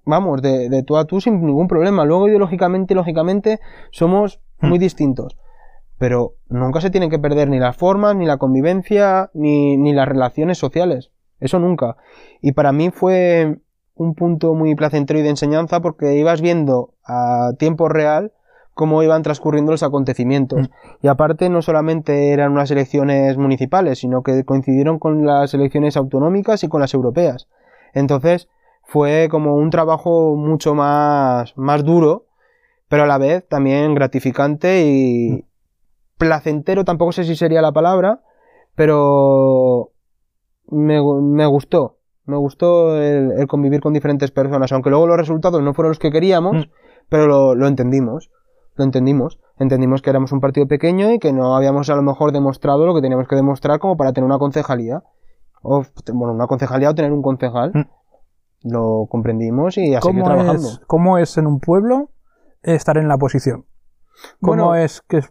vamos, 0.05 0.41
de, 0.41 0.69
de 0.69 0.83
tú 0.83 0.97
a 0.97 1.05
tú 1.05 1.21
sin 1.21 1.45
ningún 1.45 1.67
problema. 1.67 2.05
Luego, 2.05 2.27
ideológicamente, 2.27 2.95
lógicamente, 2.95 3.59
somos 3.91 4.39
muy 4.59 4.79
distintos. 4.79 5.37
Pero 5.97 6.35
nunca 6.49 6.81
se 6.81 6.89
tienen 6.89 7.09
que 7.09 7.19
perder 7.19 7.49
ni 7.49 7.59
las 7.59 7.77
formas, 7.77 8.15
ni 8.15 8.25
la 8.25 8.37
convivencia, 8.37 9.29
ni, 9.33 9.77
ni 9.77 9.93
las 9.93 10.07
relaciones 10.07 10.57
sociales. 10.57 11.11
Eso 11.39 11.59
nunca. 11.59 11.97
Y 12.41 12.51
para 12.51 12.71
mí 12.71 12.89
fue 12.89 13.59
un 13.93 14.13
punto 14.13 14.53
muy 14.53 14.75
placentero 14.75 15.19
y 15.19 15.23
de 15.23 15.29
enseñanza 15.29 15.79
porque 15.79 16.17
ibas 16.17 16.41
viendo 16.41 16.93
a 17.05 17.53
tiempo 17.57 17.87
real 17.87 18.33
cómo 18.75 19.01
iban 19.01 19.23
transcurriendo 19.23 19.71
los 19.71 19.81
acontecimientos. 19.81 20.69
Y 21.01 21.07
aparte 21.07 21.49
no 21.49 21.63
solamente 21.63 22.31
eran 22.31 22.51
unas 22.51 22.69
elecciones 22.69 23.37
municipales, 23.37 23.97
sino 23.99 24.21
que 24.21 24.43
coincidieron 24.45 24.99
con 24.99 25.25
las 25.25 25.53
elecciones 25.55 25.97
autonómicas 25.97 26.63
y 26.63 26.67
con 26.67 26.81
las 26.81 26.93
europeas. 26.93 27.47
Entonces 27.93 28.47
fue 28.83 29.29
como 29.31 29.55
un 29.55 29.71
trabajo 29.71 30.35
mucho 30.35 30.75
más, 30.75 31.57
más 31.57 31.83
duro, 31.83 32.25
pero 32.87 33.03
a 33.03 33.07
la 33.07 33.17
vez 33.17 33.47
también 33.47 33.95
gratificante 33.95 34.83
y 34.85 35.45
placentero, 36.17 36.85
tampoco 36.85 37.11
sé 37.13 37.23
si 37.23 37.35
sería 37.35 37.61
la 37.61 37.71
palabra, 37.71 38.21
pero 38.75 39.91
me, 40.67 40.99
me 41.21 41.45
gustó. 41.45 41.97
Me 42.25 42.37
gustó 42.37 42.97
el, 43.01 43.31
el 43.37 43.47
convivir 43.47 43.81
con 43.81 43.93
diferentes 43.93 44.31
personas, 44.31 44.71
aunque 44.71 44.89
luego 44.89 45.07
los 45.07 45.17
resultados 45.17 45.61
no 45.61 45.73
fueron 45.73 45.91
los 45.91 45.99
que 45.99 46.11
queríamos, 46.11 46.55
Mm. 46.67 46.69
pero 47.09 47.27
lo, 47.27 47.55
lo 47.55 47.67
entendimos. 47.67 48.31
Lo 48.75 48.83
entendimos. 48.83 49.39
Entendimos 49.57 50.01
que 50.01 50.09
éramos 50.09 50.31
un 50.31 50.41
partido 50.41 50.67
pequeño 50.67 51.11
y 51.11 51.19
que 51.19 51.31
no 51.31 51.55
habíamos 51.55 51.89
a 51.89 51.95
lo 51.95 52.01
mejor 52.01 52.31
demostrado 52.33 52.85
lo 52.85 52.93
que 52.93 53.01
teníamos 53.01 53.27
que 53.27 53.35
demostrar 53.35 53.79
como 53.79 53.95
para 53.95 54.11
tener 54.13 54.25
una 54.25 54.37
concejalía. 54.37 55.03
O, 55.61 55.83
bueno, 56.13 56.33
una 56.33 56.47
concejalía 56.47 56.89
o 56.89 56.95
tener 56.95 57.11
un 57.11 57.21
concejal. 57.21 57.71
Mm. 57.73 58.69
Lo 58.71 59.05
comprendimos 59.09 59.77
y 59.77 59.93
a 59.95 60.01
seguir 60.01 60.21
¿Cómo 60.23 60.25
trabajando. 60.25 60.67
es, 60.69 60.81
¿Cómo 60.87 61.17
es 61.17 61.37
en 61.37 61.47
un 61.47 61.59
pueblo 61.59 62.09
estar 62.63 62.97
en 62.97 63.07
la 63.07 63.15
oposición? 63.15 63.65
¿Cómo 64.41 64.65
Bueno. 64.67 64.75
es 64.75 65.01
que 65.01 65.21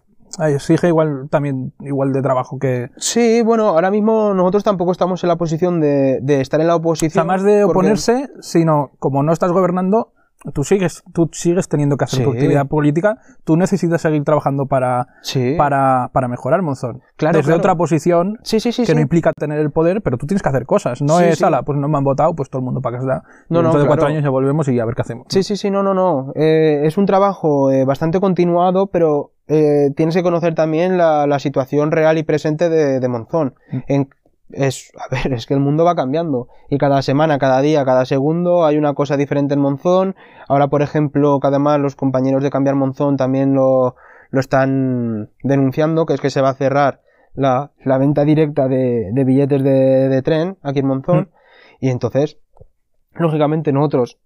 exige 0.40 0.88
igual 0.88 1.28
también 1.30 1.72
igual 1.80 2.12
de 2.12 2.22
trabajo 2.22 2.58
que... 2.58 2.90
Sí, 2.96 3.42
bueno, 3.42 3.68
ahora 3.68 3.90
mismo 3.90 4.34
nosotros 4.34 4.64
tampoco 4.64 4.92
estamos 4.92 5.22
en 5.24 5.28
la 5.28 5.36
posición 5.36 5.80
de, 5.80 6.18
de 6.22 6.40
estar 6.40 6.60
en 6.60 6.66
la 6.68 6.74
O 6.76 6.78
oposición. 6.78 7.10
sea, 7.10 7.24
más 7.24 7.42
de 7.42 7.62
porque- 7.64 7.78
oponerse, 7.78 8.28
sino 8.40 8.90
como 8.98 9.22
no 9.22 9.32
estás 9.32 9.52
gobernando, 9.52 10.12
tú 10.52 10.64
sigues, 10.64 11.02
tú 11.12 11.28
sigues 11.32 11.68
teniendo 11.68 11.96
que 11.96 12.04
hacer 12.04 12.18
Sí. 12.18 12.24
tu 12.24 12.32
actividad 12.32 12.66
política, 12.66 13.18
tú 13.44 13.56
necesitas 13.56 14.02
seguir 14.02 14.24
trabajando 14.24 14.66
para, 14.66 15.06
Sí. 15.22 15.54
para, 15.56 16.10
para 16.12 16.28
mejorar 16.28 16.62
Monzón. 16.62 17.00
Claro, 17.16 17.38
Desde 17.38 17.48
claro. 17.48 17.58
otra 17.60 17.74
posición 17.76 18.38
Sí, 18.42 18.58
que 18.84 18.94
no 18.94 19.00
implica 19.00 19.32
tener 19.32 19.58
el 19.58 19.70
poder, 19.70 20.02
pero 20.02 20.18
tú 20.18 20.26
tienes 20.26 20.42
que 20.42 20.48
hacer 20.48 20.66
cosas. 20.66 21.00
No 21.02 21.20
es, 21.20 21.42
ala, 21.42 21.62
pues 21.62 21.78
no 21.78 21.88
me 21.88 21.96
han 21.98 22.04
votado, 22.04 22.34
pues 22.34 22.50
todo 22.50 22.60
el 22.60 22.64
mundo 22.64 22.80
para 22.80 22.98
casa. 22.98 23.22
No, 23.48 23.60
no, 23.62 23.68
Dentro 23.68 23.80
de 23.80 23.86
cuatro 23.86 24.06
años 24.06 24.22
ya 24.22 24.30
volvemos 24.30 24.68
y 24.68 24.78
a 24.80 24.84
ver 24.84 24.94
qué 24.94 25.02
hacemos. 25.02 25.26
Sí, 25.30 25.42
sí, 25.42 25.56
sí, 25.56 25.70
no, 25.70 25.82
no, 25.82 25.94
no. 25.94 26.32
Eh, 26.34 26.82
es 26.84 26.98
un 26.98 27.06
trabajo 27.06 27.70
eh, 27.70 27.84
bastante 27.84 28.20
continuado, 28.20 28.88
pero 28.88 29.30
eh, 29.48 29.90
tienes 29.96 30.14
que 30.14 30.22
conocer 30.22 30.54
también 30.54 30.96
la, 30.98 31.26
la 31.26 31.38
situación 31.38 31.90
real 31.90 32.18
y 32.18 32.22
presente 32.22 32.68
de, 32.68 33.00
de 33.00 33.08
Monzón. 33.08 33.54
Mm. 33.70 33.78
En- 33.88 34.08
es, 34.56 34.92
a 34.96 35.08
ver, 35.14 35.32
es 35.32 35.46
que 35.46 35.54
el 35.54 35.60
mundo 35.60 35.84
va 35.84 35.94
cambiando. 35.94 36.48
Y 36.70 36.78
cada 36.78 37.02
semana, 37.02 37.38
cada 37.38 37.60
día, 37.60 37.84
cada 37.84 38.04
segundo 38.04 38.64
hay 38.64 38.76
una 38.76 38.94
cosa 38.94 39.16
diferente 39.16 39.54
en 39.54 39.60
Monzón. 39.60 40.16
Ahora, 40.48 40.68
por 40.68 40.82
ejemplo, 40.82 41.38
que 41.40 41.46
además 41.46 41.80
los 41.80 41.96
compañeros 41.96 42.42
de 42.42 42.50
Cambiar 42.50 42.76
Monzón 42.76 43.16
también 43.16 43.54
lo, 43.54 43.96
lo 44.30 44.40
están 44.40 45.30
denunciando, 45.42 46.06
que 46.06 46.14
es 46.14 46.20
que 46.20 46.30
se 46.30 46.40
va 46.40 46.50
a 46.50 46.54
cerrar 46.54 47.00
la, 47.34 47.72
la 47.84 47.98
venta 47.98 48.24
directa 48.24 48.68
de, 48.68 49.10
de 49.12 49.24
billetes 49.24 49.62
de, 49.62 50.08
de 50.08 50.22
tren 50.22 50.56
aquí 50.62 50.80
en 50.80 50.86
Monzón. 50.86 51.30
Y 51.80 51.90
entonces, 51.90 52.38
lógicamente 53.14 53.72
nosotros 53.72 54.18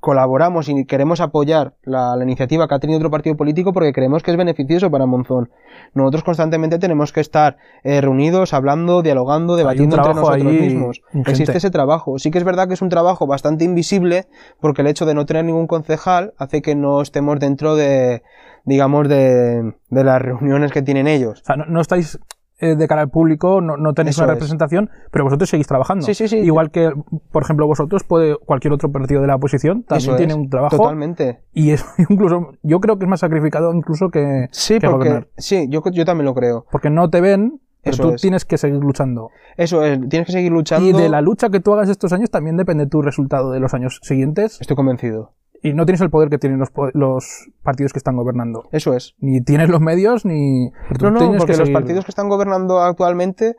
colaboramos 0.00 0.68
y 0.68 0.84
queremos 0.84 1.20
apoyar 1.20 1.74
la, 1.82 2.16
la 2.16 2.24
iniciativa 2.24 2.68
que 2.68 2.74
ha 2.74 2.78
tenido 2.78 2.98
otro 2.98 3.10
partido 3.10 3.36
político 3.36 3.72
porque 3.72 3.92
creemos 3.92 4.22
que 4.22 4.30
es 4.30 4.36
beneficioso 4.36 4.90
para 4.90 5.06
Monzón. 5.06 5.50
Nosotros 5.94 6.24
constantemente 6.24 6.78
tenemos 6.78 7.12
que 7.12 7.20
estar 7.20 7.56
eh, 7.82 8.00
reunidos, 8.00 8.52
hablando, 8.52 9.02
dialogando, 9.02 9.56
debatiendo 9.56 9.96
entre 9.96 10.14
nosotros 10.14 10.44
mismos. 10.44 11.02
ingente. 11.08 11.30
Existe 11.30 11.58
ese 11.58 11.70
trabajo. 11.70 12.18
Sí 12.18 12.30
que 12.30 12.38
es 12.38 12.44
verdad 12.44 12.68
que 12.68 12.74
es 12.74 12.82
un 12.82 12.88
trabajo 12.88 13.26
bastante 13.26 13.64
invisible 13.64 14.26
porque 14.60 14.82
el 14.82 14.88
hecho 14.88 15.06
de 15.06 15.14
no 15.14 15.26
tener 15.26 15.44
ningún 15.44 15.66
concejal 15.66 16.34
hace 16.38 16.62
que 16.62 16.74
no 16.74 17.00
estemos 17.02 17.40
dentro 17.40 17.76
de, 17.76 18.22
digamos, 18.64 19.08
de, 19.08 19.74
de 19.90 20.04
las 20.04 20.20
reuniones 20.20 20.72
que 20.72 20.82
tienen 20.82 21.06
ellos. 21.06 21.40
O 21.42 21.44
sea, 21.44 21.56
no, 21.56 21.66
no 21.66 21.80
estáis 21.80 22.18
eh, 22.58 22.74
de 22.74 22.88
cara 22.88 23.02
al 23.02 23.10
público, 23.10 23.60
no, 23.60 23.76
no 23.76 23.92
tenéis 23.92 24.16
Eso 24.16 24.24
una 24.24 24.32
es. 24.32 24.36
representación, 24.36 24.90
pero 25.10 25.24
vosotros 25.24 25.50
seguís 25.50 25.66
trabajando. 25.66 26.06
Sí, 26.06 26.14
sí, 26.14 26.26
sí. 26.28 26.38
Igual 26.38 26.70
que, 26.70 26.90
por 27.30 27.42
ejemplo, 27.42 27.66
vosotros, 27.66 28.02
puede, 28.04 28.36
cualquier 28.36 28.72
otro 28.72 28.90
partido 28.90 29.20
de 29.20 29.26
la 29.26 29.36
oposición 29.36 29.82
también 29.82 30.08
Eso 30.10 30.16
tiene 30.16 30.32
es, 30.32 30.38
un 30.38 30.48
trabajo. 30.48 30.76
Totalmente. 30.76 31.40
Y 31.52 31.70
es 31.70 31.84
incluso, 32.08 32.52
yo 32.62 32.80
creo 32.80 32.98
que 32.98 33.04
es 33.04 33.08
más 33.10 33.20
sacrificado 33.20 33.74
incluso 33.74 34.08
que, 34.08 34.48
Sí, 34.52 34.78
que 34.78 34.88
porque, 34.88 35.08
gobernar. 35.08 35.28
sí, 35.36 35.66
yo, 35.68 35.82
yo 35.92 36.04
también 36.04 36.24
lo 36.26 36.34
creo. 36.34 36.66
Porque 36.72 36.88
no 36.90 37.10
te 37.10 37.20
ven, 37.20 37.60
pero 37.82 37.94
Eso 37.94 38.02
tú 38.02 38.14
es. 38.14 38.22
tienes 38.22 38.44
que 38.44 38.58
seguir 38.58 38.80
luchando. 38.80 39.30
Eso 39.56 39.84
es, 39.84 39.98
tienes 40.08 40.26
que 40.26 40.32
seguir 40.32 40.50
luchando. 40.50 40.88
Y 40.88 40.92
de 40.92 41.08
la 41.08 41.20
lucha 41.20 41.50
que 41.50 41.60
tú 41.60 41.72
hagas 41.74 41.88
estos 41.88 42.12
años 42.12 42.30
también 42.30 42.56
depende 42.56 42.86
tu 42.86 43.02
resultado 43.02 43.52
de 43.52 43.60
los 43.60 43.74
años 43.74 44.00
siguientes. 44.02 44.60
Estoy 44.60 44.76
convencido. 44.76 45.32
Y 45.62 45.72
no 45.72 45.86
tienes 45.86 46.00
el 46.00 46.10
poder 46.10 46.28
que 46.28 46.38
tienen 46.38 46.58
los, 46.58 46.70
partidos 47.62 47.92
que 47.92 47.98
están 47.98 48.16
gobernando. 48.16 48.68
Eso 48.72 48.94
es. 48.94 49.14
Ni 49.18 49.40
tienes 49.40 49.68
los 49.68 49.80
medios, 49.80 50.24
ni... 50.24 50.70
No, 51.00 51.10
no, 51.10 51.36
porque 51.38 51.52
que 51.52 51.58
los 51.58 51.70
partidos 51.70 52.04
que 52.04 52.10
están 52.10 52.28
gobernando 52.28 52.80
actualmente, 52.80 53.56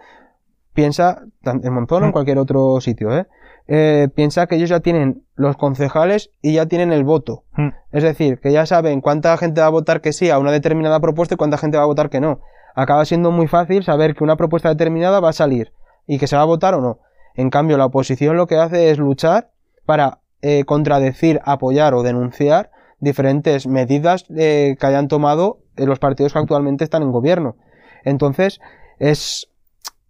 piensa, 0.73 1.23
en 1.43 1.73
Montón 1.73 2.03
o 2.03 2.05
en 2.07 2.11
cualquier 2.11 2.37
otro 2.37 2.79
sitio, 2.81 3.15
¿eh? 3.15 3.27
Eh, 3.69 4.07
piensa 4.15 4.47
que 4.47 4.55
ellos 4.55 4.69
ya 4.69 4.79
tienen 4.79 5.23
los 5.35 5.57
concejales 5.57 6.31
y 6.41 6.53
ya 6.53 6.67
tienen 6.67 6.93
el 6.93 7.03
voto. 7.03 7.43
Mm. 7.57 7.69
Es 7.91 8.03
decir, 8.03 8.39
que 8.39 8.51
ya 8.53 8.65
saben 8.65 9.01
cuánta 9.01 9.35
gente 9.37 9.59
va 9.59 9.67
a 9.67 9.71
votar 9.71 9.99
que 9.99 10.13
sí 10.13 10.29
a 10.29 10.39
una 10.39 10.51
determinada 10.51 11.01
propuesta 11.01 11.35
y 11.35 11.37
cuánta 11.37 11.57
gente 11.57 11.77
va 11.77 11.83
a 11.83 11.87
votar 11.87 12.09
que 12.09 12.21
no. 12.21 12.39
Acaba 12.75 13.03
siendo 13.03 13.31
muy 13.31 13.47
fácil 13.47 13.83
saber 13.83 14.15
que 14.15 14.23
una 14.23 14.37
propuesta 14.37 14.69
determinada 14.69 15.19
va 15.19 15.29
a 15.29 15.33
salir 15.33 15.73
y 16.05 16.17
que 16.17 16.27
se 16.27 16.37
va 16.37 16.43
a 16.43 16.45
votar 16.45 16.75
o 16.75 16.81
no. 16.81 16.99
En 17.35 17.49
cambio, 17.49 17.77
la 17.77 17.85
oposición 17.85 18.37
lo 18.37 18.47
que 18.47 18.55
hace 18.55 18.89
es 18.89 18.99
luchar 18.99 19.51
para 19.85 20.19
eh, 20.41 20.63
contradecir, 20.65 21.39
apoyar 21.45 21.93
o 21.93 22.03
denunciar 22.03 22.71
diferentes 22.99 23.67
medidas 23.67 24.25
eh, 24.35 24.75
que 24.79 24.85
hayan 24.85 25.07
tomado 25.07 25.59
eh, 25.75 25.85
los 25.85 25.99
partidos 25.99 26.33
que 26.33 26.39
actualmente 26.39 26.83
están 26.83 27.03
en 27.03 27.11
gobierno. 27.11 27.55
Entonces, 28.03 28.59
es 28.99 29.49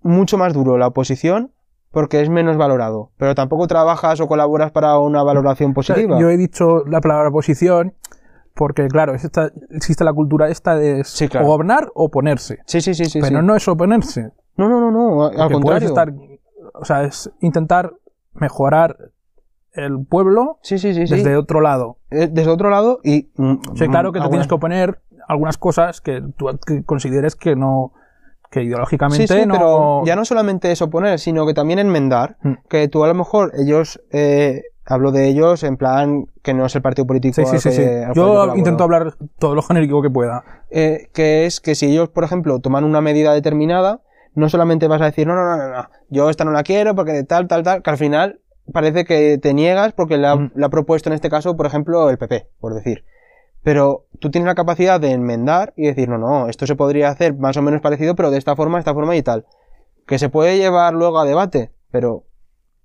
mucho 0.02 0.38
más 0.38 0.54
duro 0.54 0.78
la 0.78 0.88
oposición 0.88 1.52
porque 1.92 2.22
es 2.22 2.30
menos 2.30 2.58
valorado. 2.58 3.12
Pero 3.18 3.34
tampoco 3.36 3.68
trabajas 3.68 4.20
o 4.22 4.28
colaboras 4.28 4.72
para 4.72 4.98
una 5.00 5.24
valoración 5.24 5.74
positiva. 5.74 6.20
yo 6.20 6.30
he 6.30 6.38
dicho 6.38 6.84
la 6.86 7.02
palabra 7.02 7.30
oposición 7.30 7.94
porque, 8.54 8.88
claro, 8.88 9.14
esta- 9.16 9.52
existe 9.72 10.04
la 10.04 10.14
cultura 10.14 10.50
esta 10.50 10.76
de 10.76 11.04
Sí, 11.04 11.28
claro. 11.28 11.46
o 11.48 11.50
gobernar 11.52 11.90
o 11.94 12.06
oponerse. 12.06 12.60
Sí, 12.66 12.82
sí, 12.82 12.94
sí, 12.94 13.06
sí. 13.06 13.20
pero 13.22 13.40
sí. 13.42 13.46
no 13.46 13.56
es 13.56 13.68
oponerse. 13.68 14.32
no, 14.58 14.68
no, 14.70 14.80
no, 14.80 14.92
no, 14.92 15.26
al 15.26 15.36
Porque 15.36 15.54
contrario. 15.54 15.88
estar... 15.90 16.14
O 16.74 16.86
sea, 16.86 17.04
es 17.04 17.30
intentar 17.42 17.94
mejorar 18.34 18.98
el 19.78 20.06
pueblo 20.06 20.60
Sí, 20.64 20.78
sí, 20.80 20.94
sí, 20.94 21.08
sí. 21.08 21.16
desde 21.16 21.36
otro 21.38 21.62
lado. 21.62 21.98
Eh, 22.12 22.28
Desde 22.32 22.50
otro 22.52 22.70
lado 22.70 23.00
y... 23.04 23.30
mm, 23.38 23.76
sea, 23.76 23.88
claro 23.88 24.12
que 24.12 24.20
te 24.20 24.24
algunas- 24.24 24.30
tienes 24.32 24.48
que 24.48 24.56
oponer 24.56 25.00
algunas 25.28 25.58
cosas 25.58 26.02
que 26.02 26.22
tú 26.38 26.48
que 26.66 26.84
consideres 26.84 27.36
que 27.36 27.56
no... 27.56 27.94
que 28.52 28.64
ideológicamente 28.64 29.28
Sí, 29.28 29.42
sí, 29.42 29.46
no... 29.46 29.54
pero 29.54 30.06
ya 30.06 30.16
no 30.16 30.26
solamente 30.26 30.72
es 30.72 30.82
oponer, 30.82 31.20
sino 31.20 31.46
que 31.46 31.54
también 31.54 31.80
enmendar. 31.80 32.38
Mm. 32.44 32.54
Que 32.70 32.88
tú 32.88 33.04
a 33.04 33.08
lo 33.08 33.14
mejor, 33.14 33.52
ellos, 33.58 34.02
eh, 34.12 34.64
hablo 34.86 35.12
de 35.12 35.28
ellos 35.28 35.64
en 35.64 35.76
plan 35.78 36.26
que 36.44 36.54
no 36.54 36.66
es 36.66 36.76
el 36.76 36.82
partido 36.82 37.06
político. 37.06 37.36
Sí, 37.36 37.46
sí, 37.46 37.56
al 37.56 37.60
sí, 37.62 37.70
que- 37.70 37.76
sí. 37.76 38.04
al 38.04 38.14
Yo 38.14 38.56
intento 38.56 38.84
hablar 38.86 39.16
todo 39.38 39.54
lo 39.54 39.62
genérico 39.62 40.02
que 40.02 40.10
pueda. 40.10 40.44
Eh, 40.72 41.10
que 41.14 41.46
es 41.46 41.60
que 41.60 41.76
si 41.76 41.88
ellos, 41.88 42.08
por 42.10 42.24
ejemplo, 42.24 42.60
toman 42.60 42.84
una 42.86 43.02
medida 43.02 43.34
determinada, 43.34 44.00
no 44.34 44.48
solamente 44.50 44.88
vas 44.88 45.02
a 45.02 45.06
decir, 45.06 45.28
no, 45.28 45.36
no, 45.36 45.44
no, 45.46 45.58
no, 45.58 45.68
no, 45.70 45.90
yo 46.10 46.30
esta 46.30 46.46
no 46.46 46.52
la 46.52 46.64
quiero 46.64 46.96
porque 46.96 47.24
tal, 47.24 47.48
tal, 47.48 47.64
tal, 47.64 47.82
que 47.82 47.90
al 47.90 47.98
final 47.98 48.40
parece 48.74 49.06
que 49.06 49.38
te 49.38 49.54
niegas 49.54 49.94
porque 49.94 50.18
la, 50.18 50.36
Mm. 50.36 50.52
la 50.56 50.68
ha 50.68 50.70
propuesto 50.70 51.10
en 51.10 51.14
este 51.14 51.30
caso, 51.30 51.56
por 51.58 51.66
ejemplo, 51.66 52.10
el 52.10 52.18
PP, 52.18 52.48
por 52.60 52.74
decir. 52.74 53.04
Pero 53.64 54.06
tú 54.20 54.30
tienes 54.32 54.46
la 54.48 54.56
capacidad 54.56 55.00
de 55.00 55.12
enmendar 55.12 55.74
y 55.76 55.88
decir, 55.88 56.08
no, 56.10 56.18
no, 56.18 56.48
esto 56.48 56.66
se 56.66 56.76
podría 56.76 57.10
hacer 57.10 57.36
más 57.36 57.58
o 57.58 57.62
menos 57.62 57.82
parecido, 57.82 58.16
pero 58.16 58.32
de 58.32 58.38
esta 58.38 58.56
forma, 58.56 58.80
esta 58.80 58.94
forma 58.94 59.16
y 59.16 59.22
tal. 59.24 59.46
Que 60.06 60.20
se 60.20 60.30
puede 60.30 60.58
llevar 60.58 60.94
luego 60.94 61.20
a 61.20 61.26
debate, 61.26 61.72
pero 61.92 62.24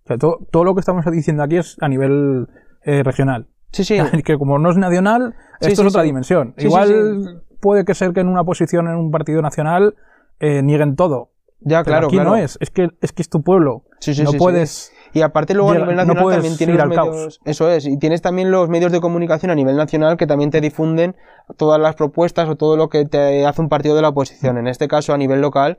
O 0.04 0.06
sea, 0.08 0.18
todo, 0.18 0.40
todo 0.50 0.64
lo 0.64 0.74
que 0.74 0.80
estamos 0.80 1.04
diciendo 1.12 1.42
aquí 1.44 1.56
es 1.58 1.76
a 1.80 1.88
nivel 1.88 2.48
eh, 2.84 3.02
regional. 3.04 3.46
Sí, 3.70 3.84
sí. 3.84 3.96
que 4.24 4.36
como 4.36 4.58
no 4.58 4.70
es 4.70 4.76
nacional, 4.76 5.34
Sí, 5.60 5.68
esto 5.68 5.82
sí, 5.82 5.86
es 5.86 5.92
otra 5.94 6.02
sí. 6.02 6.08
dimensión. 6.08 6.54
Igual 6.58 7.44
puede 7.60 7.84
que 7.84 7.94
ser 7.94 8.12
que 8.12 8.20
en 8.20 8.28
una 8.28 8.42
posición 8.42 8.88
en 8.88 8.96
un 8.96 9.12
partido 9.12 9.40
nacional 9.40 9.94
eh, 10.40 10.62
nieguen 10.62 10.96
todo. 10.96 11.30
Ya, 11.60 11.84
Pero 11.84 11.84
claro, 11.84 12.06
aquí 12.08 12.16
claro. 12.16 12.30
no 12.30 12.36
es, 12.36 12.58
es 12.60 12.70
que 12.70 12.88
es 13.00 13.12
que 13.12 13.22
es 13.22 13.28
tu 13.28 13.42
pueblo. 13.44 13.84
Sí, 14.00 14.14
sí, 14.14 14.24
no 14.24 14.32
puedes. 14.32 14.92
Y 15.14 15.20
aparte 15.22 15.54
luego 15.54 15.72
Llega- 15.72 15.82
a 15.84 15.86
nivel 15.86 15.96
nacional 16.06 16.32
también 16.32 16.56
tienes 16.56 16.76
los 16.76 16.88
medios, 16.88 17.40
eso 17.44 17.70
es, 17.70 17.86
y 17.86 17.98
tienes 17.98 18.22
también 18.22 18.50
los 18.50 18.68
medios 18.68 18.92
de 18.92 19.00
comunicación 19.00 19.50
a 19.50 19.54
nivel 19.54 19.76
nacional 19.76 20.16
que 20.16 20.26
también 20.26 20.50
te 20.50 20.60
difunden 20.60 21.16
todas 21.56 21.80
las 21.80 21.94
propuestas 21.96 22.48
o 22.48 22.56
todo 22.56 22.76
lo 22.76 22.88
que 22.88 23.04
te 23.04 23.44
hace 23.46 23.60
un 23.60 23.68
partido 23.68 23.94
de 23.94 24.02
la 24.02 24.08
oposición. 24.08 24.56
En 24.58 24.66
este 24.68 24.88
caso 24.88 25.12
a 25.12 25.18
nivel 25.18 25.40
local, 25.40 25.78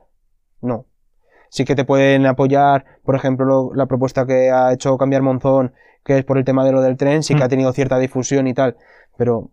no. 0.62 0.86
Sí 1.50 1.66
que 1.66 1.76
te 1.76 1.86
pueden 1.86 2.26
apoyar, 2.26 2.86
por 3.04 3.16
ejemplo, 3.16 3.46
lo- 3.46 3.72
la 3.76 3.86
propuesta 3.86 4.26
que 4.26 4.52
ha 4.52 4.72
hecho 4.74 4.98
cambiar 4.98 5.22
Monzón, 5.22 5.74
que 6.04 6.18
es 6.18 6.26
por 6.26 6.38
el 6.38 6.46
tema 6.46 6.66
de 6.66 6.72
lo 6.72 6.82
del 6.82 6.98
tren, 6.98 7.24
sí 7.24 7.34
que 7.36 7.42
Mm. 7.42 7.44
ha 7.46 7.50
tenido 7.50 7.74
cierta 7.74 7.98
difusión 8.00 8.48
y 8.48 8.54
tal, 8.54 8.76
pero, 9.18 9.52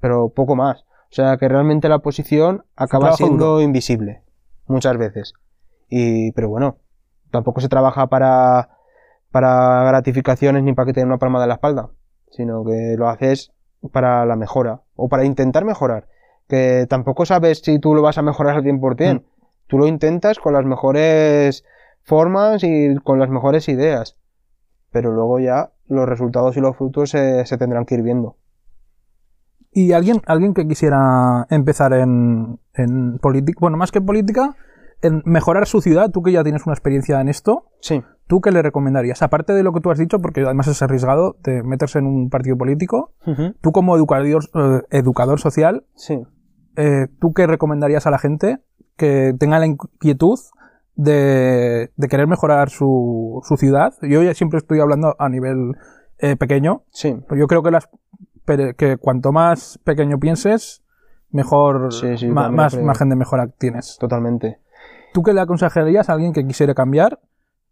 pero 0.00 0.28
poco 0.30 0.56
más. 0.56 0.82
O 1.10 1.14
sea 1.16 1.36
que 1.38 1.48
realmente 1.48 1.88
la 1.88 1.96
oposición 1.96 2.64
acaba 2.76 3.12
siendo 3.12 3.60
invisible, 3.60 4.22
muchas 4.66 4.96
veces. 4.98 5.32
Y, 5.88 6.32
pero 6.32 6.48
bueno, 6.48 6.78
tampoco 7.30 7.60
se 7.60 7.68
trabaja 7.68 8.08
para, 8.08 8.75
para 9.30 9.84
gratificaciones 9.84 10.62
ni 10.62 10.72
para 10.72 10.86
que 10.86 10.92
te 10.92 11.00
den 11.00 11.08
una 11.08 11.18
palmada 11.18 11.44
en 11.44 11.48
la 11.48 11.54
espalda, 11.54 11.90
sino 12.30 12.64
que 12.64 12.94
lo 12.96 13.08
haces 13.08 13.52
para 13.92 14.24
la 14.26 14.36
mejora 14.36 14.82
o 14.94 15.08
para 15.08 15.24
intentar 15.24 15.64
mejorar. 15.64 16.08
Que 16.48 16.86
tampoco 16.88 17.26
sabes 17.26 17.60
si 17.64 17.78
tú 17.78 17.94
lo 17.94 18.02
vas 18.02 18.18
a 18.18 18.22
mejorar 18.22 18.56
al 18.56 18.64
100%. 18.64 19.14
Mm. 19.14 19.24
Tú 19.66 19.78
lo 19.78 19.86
intentas 19.86 20.38
con 20.38 20.52
las 20.52 20.64
mejores 20.64 21.64
formas 22.02 22.62
y 22.62 22.94
con 23.02 23.18
las 23.18 23.28
mejores 23.28 23.68
ideas. 23.68 24.16
Pero 24.92 25.12
luego 25.12 25.40
ya 25.40 25.72
los 25.88 26.08
resultados 26.08 26.56
y 26.56 26.60
los 26.60 26.76
frutos 26.76 27.10
se, 27.10 27.44
se 27.46 27.58
tendrán 27.58 27.84
que 27.84 27.96
ir 27.96 28.02
viendo. 28.02 28.36
Y 29.72 29.92
alguien, 29.92 30.22
alguien 30.26 30.54
que 30.54 30.66
quisiera 30.66 31.46
empezar 31.50 31.92
en, 31.92 32.60
en 32.72 33.18
política, 33.18 33.58
bueno, 33.60 33.76
más 33.76 33.90
que 33.90 33.98
en 33.98 34.06
política, 34.06 34.56
en 35.02 35.22
mejorar 35.26 35.66
su 35.66 35.80
ciudad, 35.80 36.10
tú 36.10 36.22
que 36.22 36.32
ya 36.32 36.42
tienes 36.42 36.64
una 36.64 36.72
experiencia 36.72 37.20
en 37.20 37.28
esto, 37.28 37.66
Sí. 37.80 38.02
¿Tú 38.26 38.40
qué 38.40 38.50
le 38.50 38.62
recomendarías? 38.62 39.22
Aparte 39.22 39.52
de 39.52 39.62
lo 39.62 39.72
que 39.72 39.80
tú 39.80 39.90
has 39.90 39.98
dicho, 39.98 40.18
porque 40.20 40.42
además 40.42 40.66
es 40.68 40.82
arriesgado 40.82 41.36
de 41.42 41.62
meterse 41.62 41.98
en 41.98 42.06
un 42.06 42.28
partido 42.30 42.56
político, 42.56 43.12
tú 43.60 43.72
como 43.72 43.96
educador, 43.96 44.42
eh, 44.54 44.82
educador 44.90 45.40
social, 45.40 45.84
Sí. 45.94 46.22
eh, 46.76 47.06
¿tú 47.20 47.32
qué 47.32 47.46
recomendarías 47.46 48.06
a 48.06 48.10
la 48.10 48.18
gente 48.18 48.58
que 48.96 49.34
tenga 49.38 49.58
la 49.58 49.66
inquietud 49.66 50.38
de, 50.94 51.90
de 51.96 52.08
querer 52.08 52.26
mejorar 52.26 52.70
su, 52.70 53.40
su 53.44 53.56
ciudad? 53.56 53.94
Yo 54.02 54.22
ya 54.22 54.34
siempre 54.34 54.58
estoy 54.58 54.80
hablando 54.80 55.14
a 55.18 55.28
nivel 55.28 55.72
eh, 56.18 56.36
pequeño, 56.36 56.82
Sí. 56.90 57.16
pero 57.28 57.38
yo 57.40 57.46
creo 57.46 57.62
que, 57.62 57.70
las, 57.70 57.88
que 58.76 58.96
cuanto 58.98 59.32
más 59.32 59.78
pequeño 59.84 60.18
pienses, 60.18 60.82
mejor, 61.30 61.92
Sí, 61.92 62.16
sí, 62.16 62.28
más 62.28 62.72
creo. 62.74 62.84
margen 62.86 63.08
de 63.10 63.16
mejora 63.16 63.48
tienes. 63.48 63.98
Totalmente. 64.00 64.58
¿Tú 65.12 65.22
qué 65.22 65.32
le 65.34 65.40
aconsejarías 65.40 66.08
a 66.08 66.14
alguien 66.14 66.32
que 66.32 66.46
quisiera 66.46 66.74
cambiar? 66.74 67.18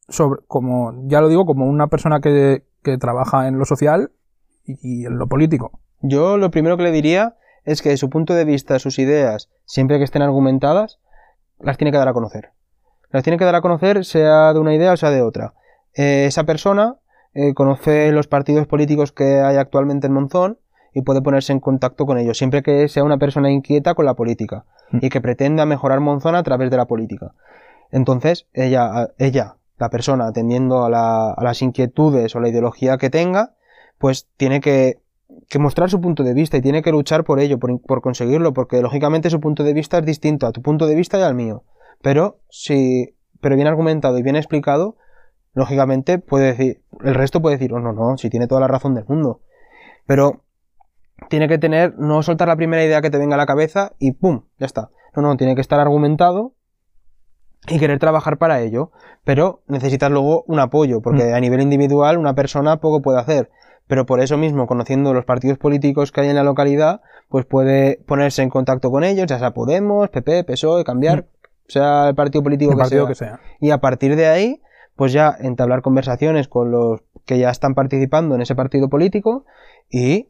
Sobre, 0.09 0.43
como, 0.47 0.93
ya 1.07 1.21
lo 1.21 1.29
digo, 1.29 1.47
como 1.47 1.67
una 1.67 1.87
persona 1.87 2.21
que, 2.21 2.65
que 2.83 2.99
trabaja 2.99 3.49
en 3.49 3.59
lo 3.59 3.65
social 3.65 4.13
y, 4.65 4.79
y 4.83 5.07
en 5.07 5.19
lo 5.19 5.27
político. 5.27 5.81
Yo 6.01 6.37
lo 6.37 6.51
primero 6.51 6.77
que 6.77 6.83
le 6.83 6.91
diría 6.91 7.37
es 7.65 7.81
que 7.81 7.89
de 7.89 7.97
su 7.97 8.11
punto 8.11 8.35
de 8.35 8.45
vista, 8.45 8.79
sus 8.79 8.99
ideas, 8.99 9.49
siempre 9.65 9.99
que 9.99 10.05
estén 10.05 10.23
argumentadas, 10.23 11.01
las 11.59 11.79
tiene 11.79 11.93
que 11.93 11.99
dar 11.99 12.09
a 12.09 12.13
conocer. 12.13 12.51
Las 13.11 13.23
tiene 13.23 13.39
que 13.39 13.45
dar 13.45 13.55
a 13.55 13.63
conocer, 13.63 14.05
sea 14.05 14.53
de 14.53 14.61
una 14.61 14.75
idea 14.75 14.93
o 14.93 14.97
sea 14.97 15.11
de 15.11 15.23
otra. 15.23 15.55
Eh, 15.95 16.27
esa 16.27 16.45
persona 16.45 16.97
eh, 17.33 17.55
conoce 17.55 18.13
los 18.13 18.27
partidos 18.27 18.67
políticos 18.67 19.13
que 19.13 19.41
hay 19.41 19.57
actualmente 19.57 20.07
en 20.07 20.13
Monzón 20.13 20.59
y 20.93 21.03
puede 21.03 21.23
ponerse 21.23 21.53
en 21.53 21.61
contacto 21.61 22.07
con 22.07 22.19
ellos, 22.19 22.37
siempre 22.37 22.63
que 22.63 22.89
sea 22.89 23.05
una 23.05 23.19
persona 23.19 23.51
inquieta 23.51 23.95
con 23.95 24.05
la 24.05 24.15
política 24.15 24.65
Mm. 24.91 24.99
y 25.03 25.09
que 25.09 25.21
pretenda 25.21 25.67
mejorar 25.67 26.01
Monzón 26.01 26.35
a 26.35 26.43
través 26.43 26.71
de 26.71 26.77
la 26.77 26.87
política. 26.87 27.33
Entonces, 27.91 28.47
ella, 28.53 29.11
ella 29.19 29.57
la 29.79 29.91
persona, 29.91 30.27
atendiendo 30.29 30.85
a, 30.85 30.91
la- 30.91 31.33
a 31.33 31.43
las 31.45 31.63
inquietudes 31.63 32.35
o 32.37 32.41
la 32.41 32.49
ideología 32.49 32.97
que 32.97 33.11
tenga, 33.11 33.55
pues 33.99 34.29
tiene 34.37 34.61
que 34.61 35.01
mostrar 35.59 35.91
su 35.91 36.01
punto 36.01 36.23
de 36.23 36.35
vista 36.35 36.57
y 36.57 36.61
tiene 36.63 36.83
que 36.83 36.91
luchar 36.93 37.25
por 37.25 37.41
ello, 37.41 37.59
por, 37.59 37.81
por 37.81 38.01
conseguirlo, 38.03 38.53
porque 38.53 38.81
lógicamente 38.83 39.31
su 39.31 39.41
punto 39.41 39.65
de 39.65 39.73
vista 39.73 39.99
es 39.99 40.07
distinto 40.07 40.47
a 40.47 40.53
tu 40.53 40.63
punto 40.63 40.87
de 40.87 40.95
vista 40.95 41.19
y 41.19 41.23
al 41.23 41.35
mío. 41.35 41.65
Pero 42.03 42.39
si, 42.51 43.17
pero 43.41 43.57
bien 43.57 43.67
argumentado 43.69 44.19
y 44.19 44.23
bien 44.23 44.37
explicado, 44.37 44.97
lógicamente 45.55 46.19
puede 46.19 46.47
decir, 46.47 46.83
el 47.03 47.15
resto 47.15 47.41
puede 47.41 47.57
decir, 47.57 47.73
oh 47.73 47.81
no, 47.81 47.93
no, 47.93 48.17
si 48.17 48.31
tiene 48.31 48.47
toda 48.47 48.61
la 48.61 48.69
razón 48.69 48.95
del 48.95 49.05
mundo. 49.07 49.41
Pero 50.07 50.43
tiene 51.31 51.49
que 51.49 51.59
tener, 51.59 51.95
no 51.99 52.23
soltar 52.23 52.49
la 52.49 52.57
primera 52.57 52.85
idea 52.85 53.01
que 53.01 53.11
te 53.11 53.19
venga 53.19 53.35
a 53.35 53.39
la 53.39 53.47
cabeza 53.47 53.93
y 53.99 54.13
¡pum! 54.13 54.43
Ya 54.59 54.67
está. 54.67 54.91
No, 55.17 55.23
no, 55.23 55.37
tiene 55.37 55.55
que 55.55 55.61
estar 55.61 55.79
argumentado 55.81 56.54
y 57.69 57.79
querer 57.79 57.99
trabajar 57.99 58.39
para 58.39 58.61
ello. 58.61 58.91
Pero 59.25 59.63
necesitas 59.67 60.11
luego 60.11 60.45
un 60.47 60.59
apoyo, 60.61 61.01
porque 61.01 61.33
a 61.33 61.41
nivel 61.41 61.63
individual 61.63 62.19
una 62.19 62.35
persona 62.35 62.79
poco 62.81 63.03
puede 63.03 63.19
hacer. 63.19 63.51
Pero 63.87 64.07
por 64.07 64.21
eso 64.21 64.39
mismo, 64.39 64.67
conociendo 64.67 65.13
los 65.13 65.25
partidos 65.25 65.59
políticos 65.59 66.11
que 66.11 66.23
hay 66.23 66.29
en 66.29 66.37
la 66.37 66.43
localidad, 66.43 67.03
pues 67.29 67.45
puede 67.45 68.01
ponerse 68.07 68.43
en 68.43 68.49
contacto 68.49 68.91
con 68.91 69.05
ellos, 69.05 69.27
ya 69.27 69.39
sea 69.39 69.53
Podemos, 69.53 70.09
PP, 70.09 70.45
PSOE, 70.45 70.85
cambiar, 70.85 71.27
sea 71.69 72.09
el 72.09 72.15
partido 72.15 72.43
político 72.43 72.73
El 72.73 72.79
que 72.79 72.83
partido 72.83 73.07
sea. 73.07 73.09
que 73.09 73.15
sea. 73.15 73.41
Y 73.61 73.71
a 73.71 73.79
partir 73.79 74.17
de 74.17 74.27
ahí, 74.27 74.63
pues 74.97 75.13
ya 75.13 75.37
entablar 75.39 75.83
conversaciones 75.83 76.49
con 76.49 76.71
los 76.71 77.01
que 77.27 77.39
ya 77.39 77.51
están 77.51 77.75
participando 77.75 78.35
en 78.35 78.43
ese 78.43 78.55
partido 78.55 78.89
político 78.89 79.45
y 79.91 80.29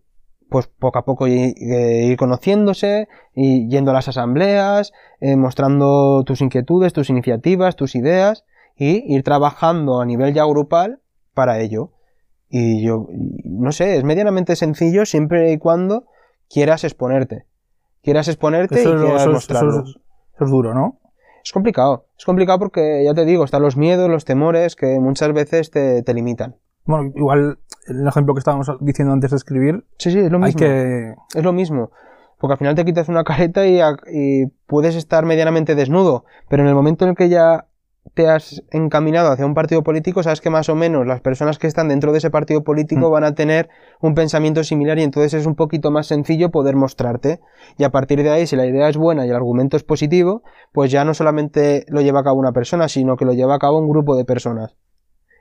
pues 0.51 0.67
poco 0.69 0.99
a 0.99 1.05
poco 1.05 1.27
i- 1.27 1.55
eh, 1.59 2.07
ir 2.07 2.17
conociéndose 2.17 3.09
y 3.35 3.69
yendo 3.69 3.91
a 3.91 3.95
las 3.95 4.09
asambleas, 4.09 4.93
eh, 5.21 5.37
mostrando 5.37 6.23
tus 6.25 6.41
inquietudes, 6.41 6.93
tus 6.93 7.11
iniciativas, 7.11 7.77
tus 7.77 7.95
ideas 7.95 8.45
y 8.77 9.15
ir 9.15 9.23
trabajando 9.23 10.01
a 10.01 10.07
nivel 10.07 10.35
ya 10.35 10.45
grupal 10.45 11.01
para 11.35 11.61
ello. 11.61 11.91
Y 12.49 12.85
yo, 12.85 13.07
no 13.45 13.73
sé, 13.73 13.97
es 13.97 14.05
medianamente 14.05 14.55
sencillo 14.55 15.07
siempre 15.07 15.51
y 15.53 15.59
cuando 15.59 16.05
quieras 16.49 16.85
exponerte. 16.85 17.47
Quieras 18.03 18.29
exponerte 18.29 18.81
Eso, 18.81 18.95
y 18.97 19.01
quieras 19.01 19.23
eso 19.23 19.31
mostrarlo. 19.33 19.71
eso 19.71 19.83
es- 19.83 19.97
eso 20.37 20.45
es 20.45 20.51
duro, 20.51 20.75
¿no? 20.75 21.01
Es 21.43 21.53
complicado. 21.53 22.07
Es 22.19 22.25
complicado 22.25 22.59
porque, 22.59 23.03
ya 23.05 23.13
te 23.15 23.25
digo, 23.25 23.45
están 23.45 23.63
los 23.63 23.77
miedos, 23.77 24.09
los 24.09 24.25
temores 24.25 24.77
que 24.77 24.99
muchas 25.01 25.33
veces 25.33 25.71
te, 25.71 26.03
te 26.03 26.15
limitan. 26.15 26.57
Bueno, 26.87 27.13
igual 27.17 27.59
el 27.87 28.07
ejemplo 28.07 28.35
que 28.35 28.39
estábamos 28.39 28.71
diciendo 28.81 29.13
antes 29.13 29.31
de 29.31 29.37
escribir, 29.37 29.85
Sí, 29.99 30.11
sí, 30.11 30.19
es 30.19 30.31
lo 30.31 30.39
hay 30.39 30.45
mismo. 30.45 30.59
que... 30.59 31.15
Es 31.35 31.43
lo 31.45 31.53
mismo. 31.53 31.91
Porque 32.39 32.53
al 32.53 32.59
final 32.59 32.75
te 32.75 32.85
quitas 32.85 33.09
una 33.09 33.25
careta 33.25 33.67
y, 33.67 33.81
a- 33.81 33.97
y 34.13 34.47
puedes 34.67 34.97
estar 34.97 35.25
medianamente 35.25 35.75
desnudo. 35.75 36.25
Pero 36.49 36.63
en 36.63 36.69
el 36.69 36.75
momento 36.75 37.05
en 37.05 37.11
el 37.11 37.17
que 37.17 37.29
ya 37.29 37.67
te 38.13 38.29
has 38.29 38.63
encaminado 38.71 39.31
hacia 39.33 39.47
un 39.47 39.55
partido 39.55 39.83
político, 39.83 40.23
sabes 40.23 40.43
que 40.43 40.51
más 40.51 40.69
o 40.69 40.75
menos 40.75 41.07
las 41.07 41.23
personas 41.23 41.59
que 41.59 41.67
están 41.67 41.89
dentro 41.89 42.13
de 42.13 42.19
ese 42.19 42.31
partido 42.31 42.63
político 42.63 43.09
Mm. 43.09 43.13
van 43.13 43.25
a 43.25 43.35
tener 43.35 43.71
un 44.01 44.15
pensamiento 44.15 44.63
similar 44.63 44.99
y 44.99 45.03
entonces 45.05 45.33
es 45.33 45.47
un 45.47 45.55
poquito 45.55 45.91
más 45.91 46.07
sencillo 46.07 46.51
poder 46.51 46.77
mostrarte. 46.77 47.41
Y 47.79 47.85
a 47.85 47.91
partir 47.91 48.23
de 48.23 48.31
ahí, 48.31 48.47
si 48.47 48.57
la 48.57 48.67
idea 48.67 48.89
es 48.91 48.99
buena 48.99 49.25
y 49.25 49.31
el 49.31 49.37
argumento 49.37 49.77
es 49.79 49.85
positivo, 49.85 50.43
pues 50.73 50.91
ya 50.91 51.05
no 51.07 51.15
solamente 51.15 51.87
lo 51.89 52.03
lleva 52.03 52.21
a 52.21 52.25
cabo 52.25 52.39
una 52.39 52.53
persona, 52.53 52.89
sino 52.89 53.17
que 53.17 53.25
lo 53.25 53.33
lleva 53.33 53.55
a 53.55 53.59
cabo 53.59 53.79
un 53.79 53.89
grupo 53.89 54.17
de 54.17 54.27
personas. 54.27 54.77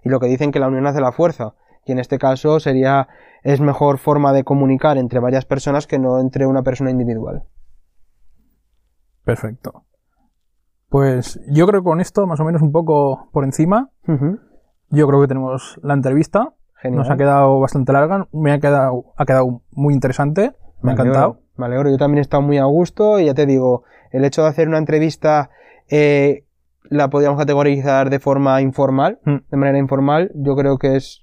Y 0.05 0.09
lo 0.09 0.21
que 0.21 0.27
dicen 0.27 0.51
que 0.51 0.59
la 0.59 0.67
unión 0.69 0.87
hace 0.87 1.01
la 1.01 1.11
fuerza. 1.11 1.55
Y 1.85 1.91
en 1.91 1.99
este 1.99 2.17
caso 2.17 2.59
sería, 2.59 3.07
es 3.43 3.59
mejor 3.59 3.97
forma 3.97 4.31
de 4.33 4.43
comunicar 4.43 4.97
entre 4.97 5.19
varias 5.19 5.45
personas 5.45 5.85
que 5.87 5.99
no 5.99 6.19
entre 6.19 6.45
una 6.45 6.63
persona 6.63 6.89
individual. 6.91 7.43
Perfecto. 9.23 9.85
Pues 10.89 11.39
yo 11.49 11.65
creo 11.67 11.81
que 11.81 11.85
con 11.89 12.01
esto, 12.01 12.27
más 12.27 12.39
o 12.39 12.45
menos 12.45 12.61
un 12.61 12.71
poco 12.71 13.29
por 13.31 13.43
encima, 13.43 13.89
yo 14.89 15.07
creo 15.07 15.21
que 15.21 15.27
tenemos 15.27 15.79
la 15.81 15.93
entrevista. 15.93 16.53
Genial. 16.75 16.99
Nos 16.99 17.09
ha 17.09 17.17
quedado 17.17 17.59
bastante 17.59 17.93
larga, 17.93 18.27
me 18.33 18.51
ha 18.51 18.59
quedado, 18.59 19.13
ha 19.17 19.25
quedado 19.25 19.61
muy 19.71 19.93
interesante, 19.93 20.51
me 20.81 20.91
ha 20.91 20.93
alegro, 20.93 21.03
encantado. 21.11 21.39
Me 21.55 21.65
alegro, 21.65 21.89
yo 21.89 21.97
también 21.97 22.17
he 22.17 22.21
estado 22.21 22.43
muy 22.43 22.57
a 22.57 22.65
gusto 22.65 23.19
y 23.19 23.25
ya 23.25 23.33
te 23.33 23.45
digo, 23.45 23.83
el 24.11 24.25
hecho 24.25 24.43
de 24.43 24.49
hacer 24.49 24.67
una 24.67 24.79
entrevista 24.79 25.49
eh, 25.89 26.45
la 26.83 27.09
podríamos 27.09 27.39
categorizar 27.39 28.09
de 28.09 28.19
forma 28.19 28.59
informal, 28.61 29.19
Mm. 29.23 29.37
de 29.49 29.57
manera 29.57 29.77
informal, 29.77 30.31
yo 30.35 30.55
creo 30.57 30.77
que 30.77 30.97
es 30.97 31.22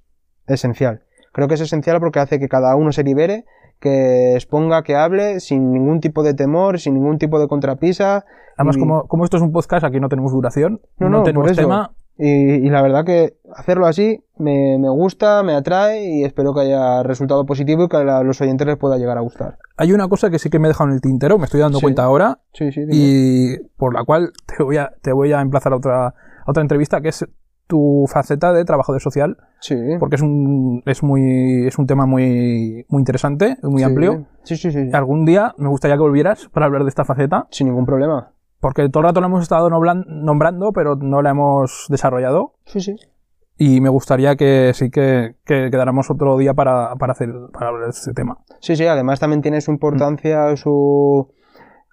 esencial. 0.54 1.02
Creo 1.32 1.48
que 1.48 1.54
es 1.54 1.60
esencial 1.60 2.00
porque 2.00 2.18
hace 2.18 2.38
que 2.38 2.48
cada 2.48 2.74
uno 2.76 2.92
se 2.92 3.04
libere, 3.04 3.44
que 3.78 4.34
exponga, 4.34 4.82
que 4.82 4.96
hable, 4.96 5.40
sin 5.40 5.72
ningún 5.72 6.00
tipo 6.00 6.22
de 6.22 6.34
temor, 6.34 6.78
sin 6.80 6.94
ningún 6.94 7.18
tipo 7.18 7.38
de 7.40 7.48
contrapisa. 7.48 8.24
Además, 8.56 8.76
y- 8.76 8.80
como, 8.80 9.06
como 9.08 9.24
esto 9.24 9.36
es 9.36 9.42
un 9.42 9.52
podcast, 9.52 9.84
aquí 9.84 10.00
no 10.00 10.08
tenemos 10.08 10.32
duración, 10.32 10.80
No, 10.98 11.08
no, 11.08 11.18
no, 11.18 11.22
tenemos 11.22 11.52
tema. 11.56 11.92
Y, 12.22 12.26
y 12.66 12.68
la 12.68 12.82
verdad 12.82 13.06
que 13.06 13.38
hacerlo 13.56 13.86
así 13.86 14.22
me, 14.36 14.76
me 14.78 14.90
gusta, 14.90 15.42
me 15.42 15.54
atrae 15.54 16.04
y 16.04 16.24
espero 16.24 16.52
que 16.52 16.60
haya 16.60 17.02
resultado 17.02 17.46
positivo 17.46 17.84
y 17.84 17.88
que 17.88 17.96
a 17.96 18.22
los 18.22 18.38
oyentes 18.42 18.66
les 18.66 18.76
pueda 18.76 18.98
llegar 18.98 19.16
a 19.16 19.22
gustar. 19.22 19.56
Hay 19.78 19.94
una 19.94 20.06
cosa 20.06 20.28
que 20.28 20.38
sí 20.38 20.50
que 20.50 20.58
me 20.58 20.68
he 20.68 20.70
dejado 20.70 20.90
en 20.90 20.96
el 20.96 21.00
tintero, 21.00 21.38
me 21.38 21.46
estoy 21.46 21.60
dando 21.60 21.78
Sí. 21.78 21.82
cuenta 21.82 22.04
ahora, 22.04 22.40
Sí, 22.52 22.72
sí, 22.72 22.82
y 22.90 23.56
por 23.78 23.94
la 23.94 24.04
cual 24.04 24.32
te 24.44 24.62
voy 24.62 24.76
a, 24.76 24.92
te 25.00 25.14
voy 25.14 25.32
a 25.32 25.40
emplazar 25.40 25.72
a 25.72 25.76
otra, 25.76 26.08
a 26.08 26.14
otra 26.46 26.60
entrevista, 26.60 27.00
que 27.00 27.08
es 27.08 27.26
tu 27.70 28.04
faceta 28.12 28.52
de 28.52 28.64
trabajador 28.66 29.00
social, 29.00 29.38
Sí. 29.60 29.76
porque 29.98 30.16
es 30.16 30.22
un, 30.22 30.82
es 30.84 31.02
muy, 31.02 31.66
es 31.66 31.78
un 31.78 31.86
tema 31.86 32.04
muy, 32.04 32.84
muy 32.90 33.00
interesante, 33.00 33.56
muy 33.62 33.78
Sí. 33.78 33.84
amplio. 33.84 34.26
Sí, 34.42 34.56
sí, 34.56 34.70
sí. 34.70 34.84
sí. 34.84 34.90
Algún 34.92 35.24
día 35.24 35.54
me 35.56 35.68
gustaría 35.68 35.96
que 35.96 36.02
volvieras 36.02 36.48
para 36.52 36.66
hablar 36.66 36.82
de 36.82 36.88
esta 36.90 37.04
faceta, 37.06 37.46
Sin 37.50 37.68
ningún 37.68 37.86
problema. 37.86 38.32
porque 38.60 38.90
todo 38.90 39.00
el 39.02 39.08
rato 39.08 39.20
la 39.22 39.28
hemos 39.28 39.40
estado 39.42 39.70
nombran- 39.70 40.04
nombrando, 40.06 40.72
pero 40.72 40.96
no 40.96 41.22
la 41.22 41.30
hemos 41.30 41.86
desarrollado. 41.88 42.56
Sí, 42.66 42.80
sí. 42.80 42.96
Y 43.56 43.80
me 43.82 43.88
gustaría 43.90 44.36
que 44.36 44.72
sí 44.74 44.90
que, 44.90 45.36
que 45.44 45.68
quedáramos 45.70 46.10
otro 46.10 46.36
día 46.38 46.54
para, 46.54 46.94
para, 46.96 47.12
hacer, 47.12 47.30
para 47.52 47.68
hablar 47.68 47.84
de 47.84 47.90
este 47.90 48.12
tema. 48.14 48.38
Sí, 48.60 48.74
sí, 48.76 48.86
además 48.86 49.20
también 49.20 49.42
tiene 49.42 49.60
su 49.60 49.70
importancia, 49.70 50.56
su... 50.56 51.28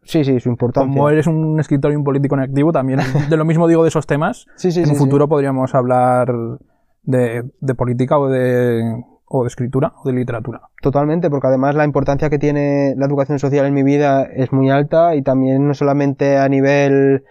Sí, 0.08 0.24
sí, 0.24 0.40
su 0.40 0.50
importancia. 0.50 0.92
Como 0.92 1.10
eres 1.10 1.28
un 1.28 1.60
escritor 1.60 1.92
y 1.92 1.96
un 1.96 2.04
político 2.04 2.36
en 2.36 2.42
activo, 2.42 2.72
también 2.72 3.00
de 3.30 3.38
lo 3.38 3.46
mismo 3.46 3.68
digo 3.68 3.84
de 3.84 3.90
esos 3.90 4.08
temas. 4.08 4.46
Sí, 4.56 4.72
sí, 4.72 4.82
en 4.82 4.90
un 4.90 4.96
sí. 4.96 5.00
futuro 5.02 5.28
podríamos 5.28 5.76
hablar 5.76 6.34
de, 7.04 7.44
de 7.60 7.76
política 7.76 8.18
o 8.18 8.30
de, 8.30 9.04
o 9.26 9.44
de 9.44 9.48
escritura 9.48 9.94
o 10.04 10.08
de 10.08 10.14
literatura. 10.16 10.62
Totalmente, 10.82 11.30
porque 11.30 11.48
además 11.48 11.76
la 11.76 11.84
importancia 11.86 12.30
que 12.30 12.40
tiene 12.40 12.96
la 12.98 13.06
educación 13.06 13.40
social 13.40 13.66
en 13.66 13.74
mi 13.74 13.84
vida 13.84 14.24
es 14.24 14.52
muy 14.54 14.70
alta 14.70 15.16
y 15.16 15.22
también 15.22 15.68
no 15.68 15.74
solamente 15.74 16.38
a 16.38 16.48
nivel 16.48 17.26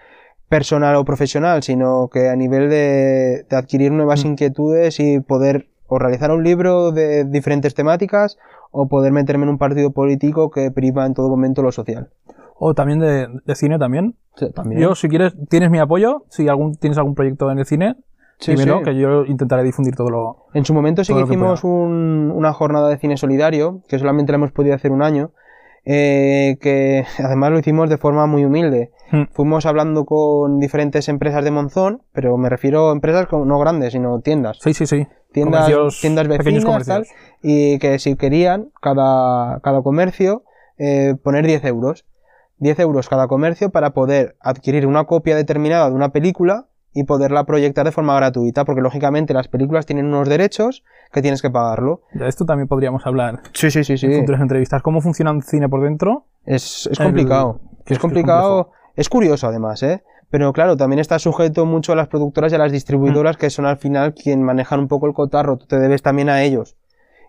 personal 0.49 0.97
o 0.97 1.05
profesional, 1.05 1.63
sino 1.63 2.09
que 2.13 2.29
a 2.29 2.37
nivel 2.37 2.69
de, 2.71 3.47
de 3.49 3.57
adquirir 3.57 3.91
nuevas 3.93 4.25
Mm. 4.25 4.29
inquietudes 4.29 5.01
y 5.01 5.21
poder 5.21 5.69
o 5.89 5.99
realizar 5.99 6.31
un 6.31 6.43
libro 6.43 6.91
de 6.93 7.25
diferentes 7.25 7.75
temáticas 7.75 8.39
o 8.71 8.89
poder 8.89 9.13
meterme 9.13 9.45
en 9.45 9.51
un 9.51 9.59
partido 9.59 9.93
político 9.93 10.51
que 10.51 10.71
priva 10.71 11.07
en 11.07 11.15
todo 11.15 11.29
momento 11.29 11.63
lo 11.63 11.73
social. 11.73 12.11
O 12.59 12.75
también 12.75 12.99
de, 12.99 13.29
de 13.45 13.55
cine 13.55 13.79
también. 13.79 14.17
Sí, 14.37 14.51
también. 14.53 14.81
Yo, 14.81 14.95
si 14.95 15.09
quieres, 15.09 15.35
tienes 15.49 15.71
mi 15.71 15.79
apoyo. 15.79 16.25
Si 16.29 16.49
algún, 16.49 16.75
tienes 16.77 16.99
algún 16.99 17.15
proyecto 17.15 17.51
en 17.51 17.59
el 17.59 17.67
cine, 17.67 17.97
Sí, 18.39 18.53
dímelo, 18.53 18.79
sí. 18.79 18.85
que 18.85 18.97
yo 18.99 19.25
intentaré 19.25 19.63
difundir 19.63 19.97
todo 19.97 20.11
lo... 20.11 20.37
En 20.53 20.65
su 20.67 20.75
momento 20.75 21.03
sí 21.05 21.15
que 21.15 21.21
hicimos 21.23 21.65
un- 21.65 22.31
una 22.35 22.53
jornada 22.53 22.89
de 22.91 22.99
cine 22.99 23.17
solidario, 23.17 23.81
que 23.89 23.99
solamente 23.99 24.31
la 24.33 24.37
hemos 24.37 24.53
podido 24.53 24.75
hacer 24.75 24.93
un 24.93 25.03
año, 25.03 25.31
eh, 25.87 26.59
que 26.61 27.05
además 27.23 27.53
lo 27.53 27.59
hicimos 27.59 27.89
de 27.89 27.97
forma 27.97 28.27
muy 28.27 28.45
humilde. 28.45 28.91
Hmm. 29.11 29.23
Fuimos 29.33 29.65
hablando 29.67 30.05
con 30.05 30.59
diferentes 30.59 31.09
empresas 31.09 31.45
de 31.45 31.51
Monzón, 31.51 32.03
pero 32.13 32.37
me 32.37 32.49
refiero 32.51 32.91
a 32.91 32.93
empresas 32.93 33.27
no 33.33 33.59
grandes, 33.59 33.93
sino 33.93 34.21
tiendas. 34.21 34.59
Sí, 34.61 34.75
sí, 34.75 34.87
sí. 34.87 35.07
Tiendas, 35.33 35.65
Comercios- 35.71 36.01
tiendas 36.01 36.29
vecinas, 36.29 36.87
tal, 36.87 37.07
y 37.43 37.79
que 37.79 37.99
si 37.99 38.17
querían, 38.17 38.71
cada, 38.83 39.61
cada 39.61 39.83
comercio, 39.83 40.43
eh, 40.79 41.15
poner 41.23 41.47
10 41.47 41.65
euros. 41.65 42.05
10 42.59 42.79
euros 42.81 43.09
cada 43.09 43.29
comercio 43.29 43.71
para 43.71 43.91
poder 43.91 44.37
adquirir 44.41 44.87
una 44.87 45.05
copia 45.05 45.37
determinada 45.37 45.89
de 45.89 45.95
una 45.95 46.11
película 46.11 46.67
y 46.93 47.05
poderla 47.05 47.45
proyectar 47.45 47.85
de 47.85 47.93
forma 47.93 48.17
gratuita, 48.17 48.65
porque 48.65 48.81
lógicamente 48.81 49.35
las 49.35 49.49
películas 49.49 49.85
tienen 49.85 50.07
unos 50.07 50.29
derechos 50.31 50.83
que 51.13 51.21
tienes 51.21 51.43
que 51.43 51.51
pagarlo. 51.51 52.01
De 52.15 52.27
esto 52.27 52.47
también 52.47 52.69
podríamos 52.69 53.07
hablar 53.07 53.41
Sí, 53.53 53.71
sí, 53.71 53.85
sí, 53.85 53.99
sí. 53.99 54.07
en 54.07 54.21
futuras 54.21 54.41
entrevistas. 54.41 54.83
¿Cómo 54.83 55.03
funciona 55.03 55.31
un 55.31 55.43
cine 55.43 55.69
por 55.69 55.83
dentro? 55.83 56.25
Es, 56.47 56.89
es 56.91 56.99
complicado. 56.99 57.61
es 57.85 57.99
complicado. 57.99 58.71
Es 58.95 59.11
curioso 59.11 59.47
además, 59.47 59.83
¿eh? 59.83 60.03
Pero 60.31 60.53
claro, 60.55 60.77
también 60.79 60.99
está 60.99 61.19
sujeto 61.19 61.67
mucho 61.67 61.93
a 61.93 61.97
las 61.97 62.09
productoras 62.09 62.51
y 62.51 62.55
a 62.55 62.59
las 62.59 62.73
distribuidoras 62.73 63.37
que 63.37 63.51
son 63.51 63.67
al 63.67 63.77
final 63.77 64.15
quien 64.15 64.43
manejan 64.43 64.81
un 64.81 64.89
poco 64.89 65.07
el 65.07 65.13
cotarro. 65.13 65.59
Tú 65.59 65.67
te 65.67 65.79
debes 65.79 66.01
también 66.03 66.31
a 66.31 66.43
ellos. 66.43 66.77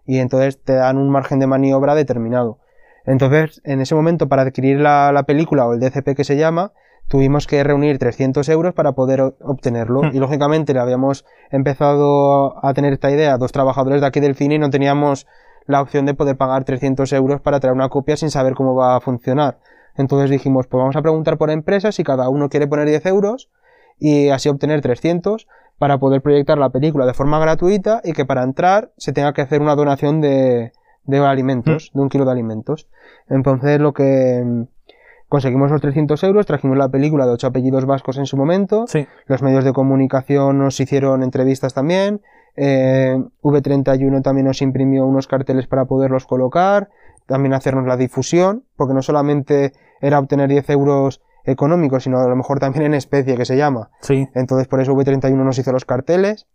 Y 0.05 0.19
entonces 0.19 0.63
te 0.63 0.73
dan 0.73 0.97
un 0.97 1.09
margen 1.09 1.39
de 1.39 1.47
maniobra 1.47 1.93
determinado. 1.93 2.59
Entonces, 3.07 3.61
en 3.63 3.81
ese 3.81 3.95
momento, 3.95 4.27
para 4.27 4.43
adquirir 4.43 4.79
la, 4.79 5.11
la 5.11 5.23
película 5.23 5.65
o 5.65 5.73
el 5.73 5.79
DCP 5.79 6.15
que 6.15 6.25
se 6.25 6.35
llama, 6.35 6.73
tuvimos 7.07 7.47
que 7.47 7.63
reunir 7.63 7.97
300 7.97 8.47
euros 8.49 8.73
para 8.73 8.91
poder 8.91 9.21
obtenerlo. 9.21 10.03
Hmm. 10.03 10.11
Y 10.13 10.19
lógicamente 10.19 10.73
le 10.73 10.79
habíamos 10.79 11.25
empezado 11.49 12.63
a 12.63 12.73
tener 12.73 12.93
esta 12.93 13.09
idea 13.09 13.37
dos 13.37 13.51
trabajadores 13.51 14.01
de 14.01 14.07
aquí 14.07 14.19
del 14.19 14.35
cine 14.35 14.55
y 14.55 14.59
no 14.59 14.69
teníamos 14.69 15.25
la 15.65 15.81
opción 15.81 16.05
de 16.05 16.13
poder 16.13 16.37
pagar 16.37 16.65
300 16.65 17.11
euros 17.13 17.41
para 17.41 17.59
traer 17.59 17.73
una 17.73 17.89
copia 17.89 18.17
sin 18.17 18.29
saber 18.29 18.53
cómo 18.53 18.75
va 18.75 18.95
a 18.95 19.01
funcionar. 19.01 19.59
Entonces 19.95 20.29
dijimos, 20.29 20.67
pues 20.67 20.79
vamos 20.79 20.95
a 20.95 21.01
preguntar 21.01 21.37
por 21.37 21.49
empresas 21.49 21.95
si 21.95 22.03
cada 22.03 22.29
uno 22.29 22.49
quiere 22.49 22.67
poner 22.67 22.87
10 22.87 23.05
euros 23.07 23.49
y 23.99 24.29
así 24.29 24.47
obtener 24.47 24.81
300 24.81 25.47
para 25.77 25.97
poder 25.97 26.21
proyectar 26.21 26.57
la 26.57 26.69
película 26.69 27.05
de 27.05 27.13
forma 27.13 27.39
gratuita 27.39 28.01
y 28.03 28.13
que 28.13 28.25
para 28.25 28.43
entrar 28.43 28.91
se 28.97 29.13
tenga 29.13 29.33
que 29.33 29.41
hacer 29.41 29.61
una 29.61 29.75
donación 29.75 30.21
de, 30.21 30.71
de 31.07 31.17
alimentos, 31.25 31.91
de 31.93 32.01
un 32.01 32.09
kilo 32.09 32.25
de 32.25 32.31
alimentos. 32.31 32.87
Entonces 33.29 33.79
lo 33.79 33.93
que 33.93 34.43
mm, 34.45 34.63
conseguimos 35.29 35.71
los 35.71 35.81
300 35.81 36.23
euros, 36.23 36.45
trajimos 36.45 36.77
la 36.77 36.89
película 36.89 37.25
de 37.25 37.31
ocho 37.31 37.47
apellidos 37.47 37.85
vascos 37.85 38.17
en 38.17 38.25
su 38.25 38.37
momento, 38.37 38.85
Sí. 38.87 39.07
los 39.25 39.41
medios 39.41 39.63
de 39.65 39.73
comunicación 39.73 40.59
nos 40.59 40.79
hicieron 40.79 41.23
entrevistas 41.23 41.73
también. 41.73 42.21
eh, 42.59 43.15
V31 43.43 44.23
también 44.23 44.47
nos 44.47 44.61
imprimió 44.63 45.05
unos 45.05 45.27
carteles 45.27 45.67
para 45.67 45.85
poderlos 45.85 46.25
colocar. 46.25 46.89
También 47.27 47.53
hacernos 47.53 47.85
la 47.85 47.97
difusión, 47.97 48.63
porque 48.75 48.93
no 48.95 49.01
solamente 49.03 49.73
era 50.01 50.17
obtener 50.17 50.49
10 50.49 50.67
euros 50.71 51.21
económicos, 51.43 52.03
sino 52.05 52.19
a 52.19 52.27
lo 52.27 52.35
mejor 52.35 52.59
también 52.59 52.85
en 52.85 52.93
especie, 52.95 53.35
que 53.37 53.45
se 53.45 53.57
llama. 53.57 53.89
Sí. 54.01 54.27
Entonces 54.33 54.67
por 54.67 54.81
eso 54.81 54.93
V31 54.95 55.35
nos 55.43 55.59
hizo 55.59 55.71
los 55.71 55.85
carteles. 55.85 56.47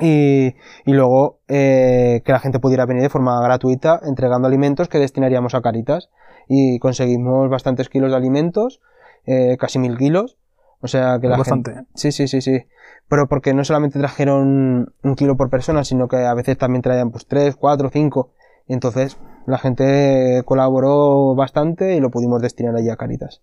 Y, 0.00 0.54
y 0.84 0.92
luego 0.92 1.38
eh, 1.48 2.22
que 2.24 2.32
la 2.32 2.40
gente 2.40 2.58
pudiera 2.58 2.86
venir 2.86 3.02
de 3.02 3.08
forma 3.08 3.40
gratuita 3.42 4.00
entregando 4.02 4.48
alimentos 4.48 4.88
que 4.88 4.98
destinaríamos 4.98 5.54
a 5.54 5.62
Caritas. 5.62 6.10
Y 6.48 6.78
conseguimos 6.78 7.48
bastantes 7.48 7.88
kilos 7.88 8.10
de 8.10 8.16
alimentos, 8.16 8.80
eh, 9.24 9.56
casi 9.58 9.78
mil 9.78 9.96
kilos. 9.96 10.36
O 10.80 10.88
sea 10.88 11.18
que 11.20 11.28
la 11.28 11.38
Bastante. 11.38 11.72
gente... 11.74 11.88
Sí, 11.94 12.12
sí, 12.12 12.28
sí, 12.28 12.40
sí. 12.42 12.66
Pero 13.08 13.28
porque 13.28 13.54
no 13.54 13.64
solamente 13.64 13.98
trajeron 13.98 14.92
un 15.02 15.14
kilo 15.14 15.36
por 15.36 15.48
persona, 15.48 15.84
sino 15.84 16.08
que 16.08 16.16
a 16.16 16.34
veces 16.34 16.58
también 16.58 16.82
traían 16.82 17.10
pues 17.10 17.26
tres, 17.26 17.56
cuatro, 17.56 17.88
cinco. 17.90 18.32
Y 18.66 18.74
entonces 18.74 19.18
la 19.46 19.58
gente 19.58 20.42
colaboró 20.44 21.34
bastante 21.34 21.94
y 21.94 22.00
lo 22.00 22.10
pudimos 22.10 22.42
destinar 22.42 22.74
allí 22.76 22.90
a 22.90 22.96
Caritas. 22.96 23.42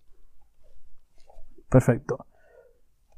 Perfecto. 1.68 2.26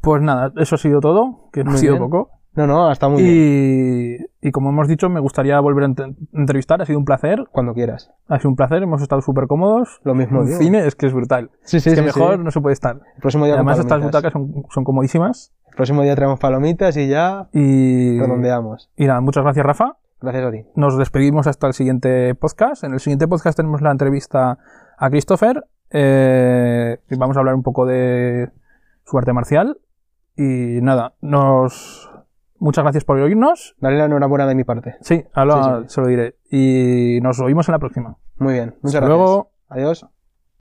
Pues 0.00 0.22
nada, 0.22 0.52
eso 0.56 0.74
ha 0.74 0.78
sido 0.78 1.00
todo, 1.00 1.48
que 1.52 1.64
no 1.64 1.72
ha 1.72 1.76
sido 1.76 1.94
bien. 1.94 2.04
poco. 2.04 2.30
No, 2.56 2.66
no, 2.66 2.92
está 2.92 3.08
muy 3.08 3.22
bien. 3.22 4.28
Y, 4.42 4.48
y 4.48 4.50
como 4.52 4.70
hemos 4.70 4.86
dicho, 4.88 5.08
me 5.08 5.18
gustaría 5.20 5.58
volver 5.60 5.84
a 5.84 5.88
ent- 5.88 6.16
entrevistar. 6.32 6.80
Ha 6.80 6.86
sido 6.86 6.98
un 6.98 7.04
placer. 7.04 7.44
Cuando 7.50 7.74
quieras. 7.74 8.12
Ha 8.28 8.38
sido 8.38 8.50
un 8.50 8.56
placer. 8.56 8.82
Hemos 8.82 9.02
estado 9.02 9.22
súper 9.22 9.46
cómodos. 9.48 10.00
Lo 10.04 10.14
mismo 10.14 10.44
digo. 10.44 10.58
cine 10.58 10.86
es 10.86 10.94
que 10.94 11.06
es 11.06 11.12
brutal. 11.12 11.50
Sí, 11.62 11.80
sí, 11.80 11.88
es 11.90 11.94
que 11.96 12.00
sí, 12.00 12.06
mejor 12.18 12.36
sí. 12.36 12.42
no 12.44 12.50
se 12.50 12.60
puede 12.60 12.74
estar. 12.74 12.96
El 13.16 13.20
próximo 13.20 13.44
día 13.44 13.54
Además, 13.54 13.78
estas 13.80 14.00
butacas 14.02 14.32
son, 14.32 14.64
son 14.70 14.84
comodísimas. 14.84 15.52
El 15.70 15.74
próximo 15.76 16.02
día 16.02 16.14
traemos 16.14 16.38
palomitas 16.38 16.96
y 16.96 17.08
ya 17.08 17.48
Y, 17.52 18.20
redondeamos. 18.20 18.90
y 18.96 19.06
nada, 19.06 19.20
muchas 19.20 19.42
gracias, 19.42 19.66
Rafa. 19.66 19.96
Gracias 20.20 20.44
a 20.44 20.50
ti. 20.52 20.64
Nos 20.76 20.96
despedimos 20.96 21.48
hasta 21.48 21.66
el 21.66 21.72
siguiente 21.74 22.34
podcast. 22.36 22.84
En 22.84 22.92
el 22.92 23.00
siguiente 23.00 23.26
podcast 23.26 23.56
tenemos 23.56 23.82
la 23.82 23.90
entrevista 23.90 24.58
a 24.96 25.10
Christopher. 25.10 25.64
Eh, 25.90 26.98
y 27.10 27.16
vamos 27.16 27.36
a 27.36 27.40
hablar 27.40 27.54
un 27.56 27.62
poco 27.64 27.84
de 27.86 28.50
su 29.04 29.18
arte 29.18 29.32
marcial. 29.32 29.78
Y 30.36 30.80
nada, 30.82 31.14
nos. 31.20 32.10
Muchas 32.58 32.84
gracias 32.84 33.04
por 33.04 33.18
oírnos. 33.18 33.74
Dale 33.80 33.98
la 33.98 34.04
enhorabuena 34.06 34.46
de 34.46 34.54
mi 34.54 34.64
parte. 34.64 34.96
Sí, 35.00 35.24
sí. 35.82 35.88
se 35.88 36.00
lo 36.00 36.06
diré. 36.06 36.36
Y 36.50 37.18
nos 37.22 37.40
oímos 37.40 37.68
en 37.68 37.72
la 37.72 37.78
próxima. 37.78 38.16
Muy 38.36 38.54
bien. 38.54 38.74
Muchas 38.82 38.96
Hasta 38.96 39.06
gracias. 39.06 39.18
luego. 39.18 39.50
Adiós. 39.68 40.06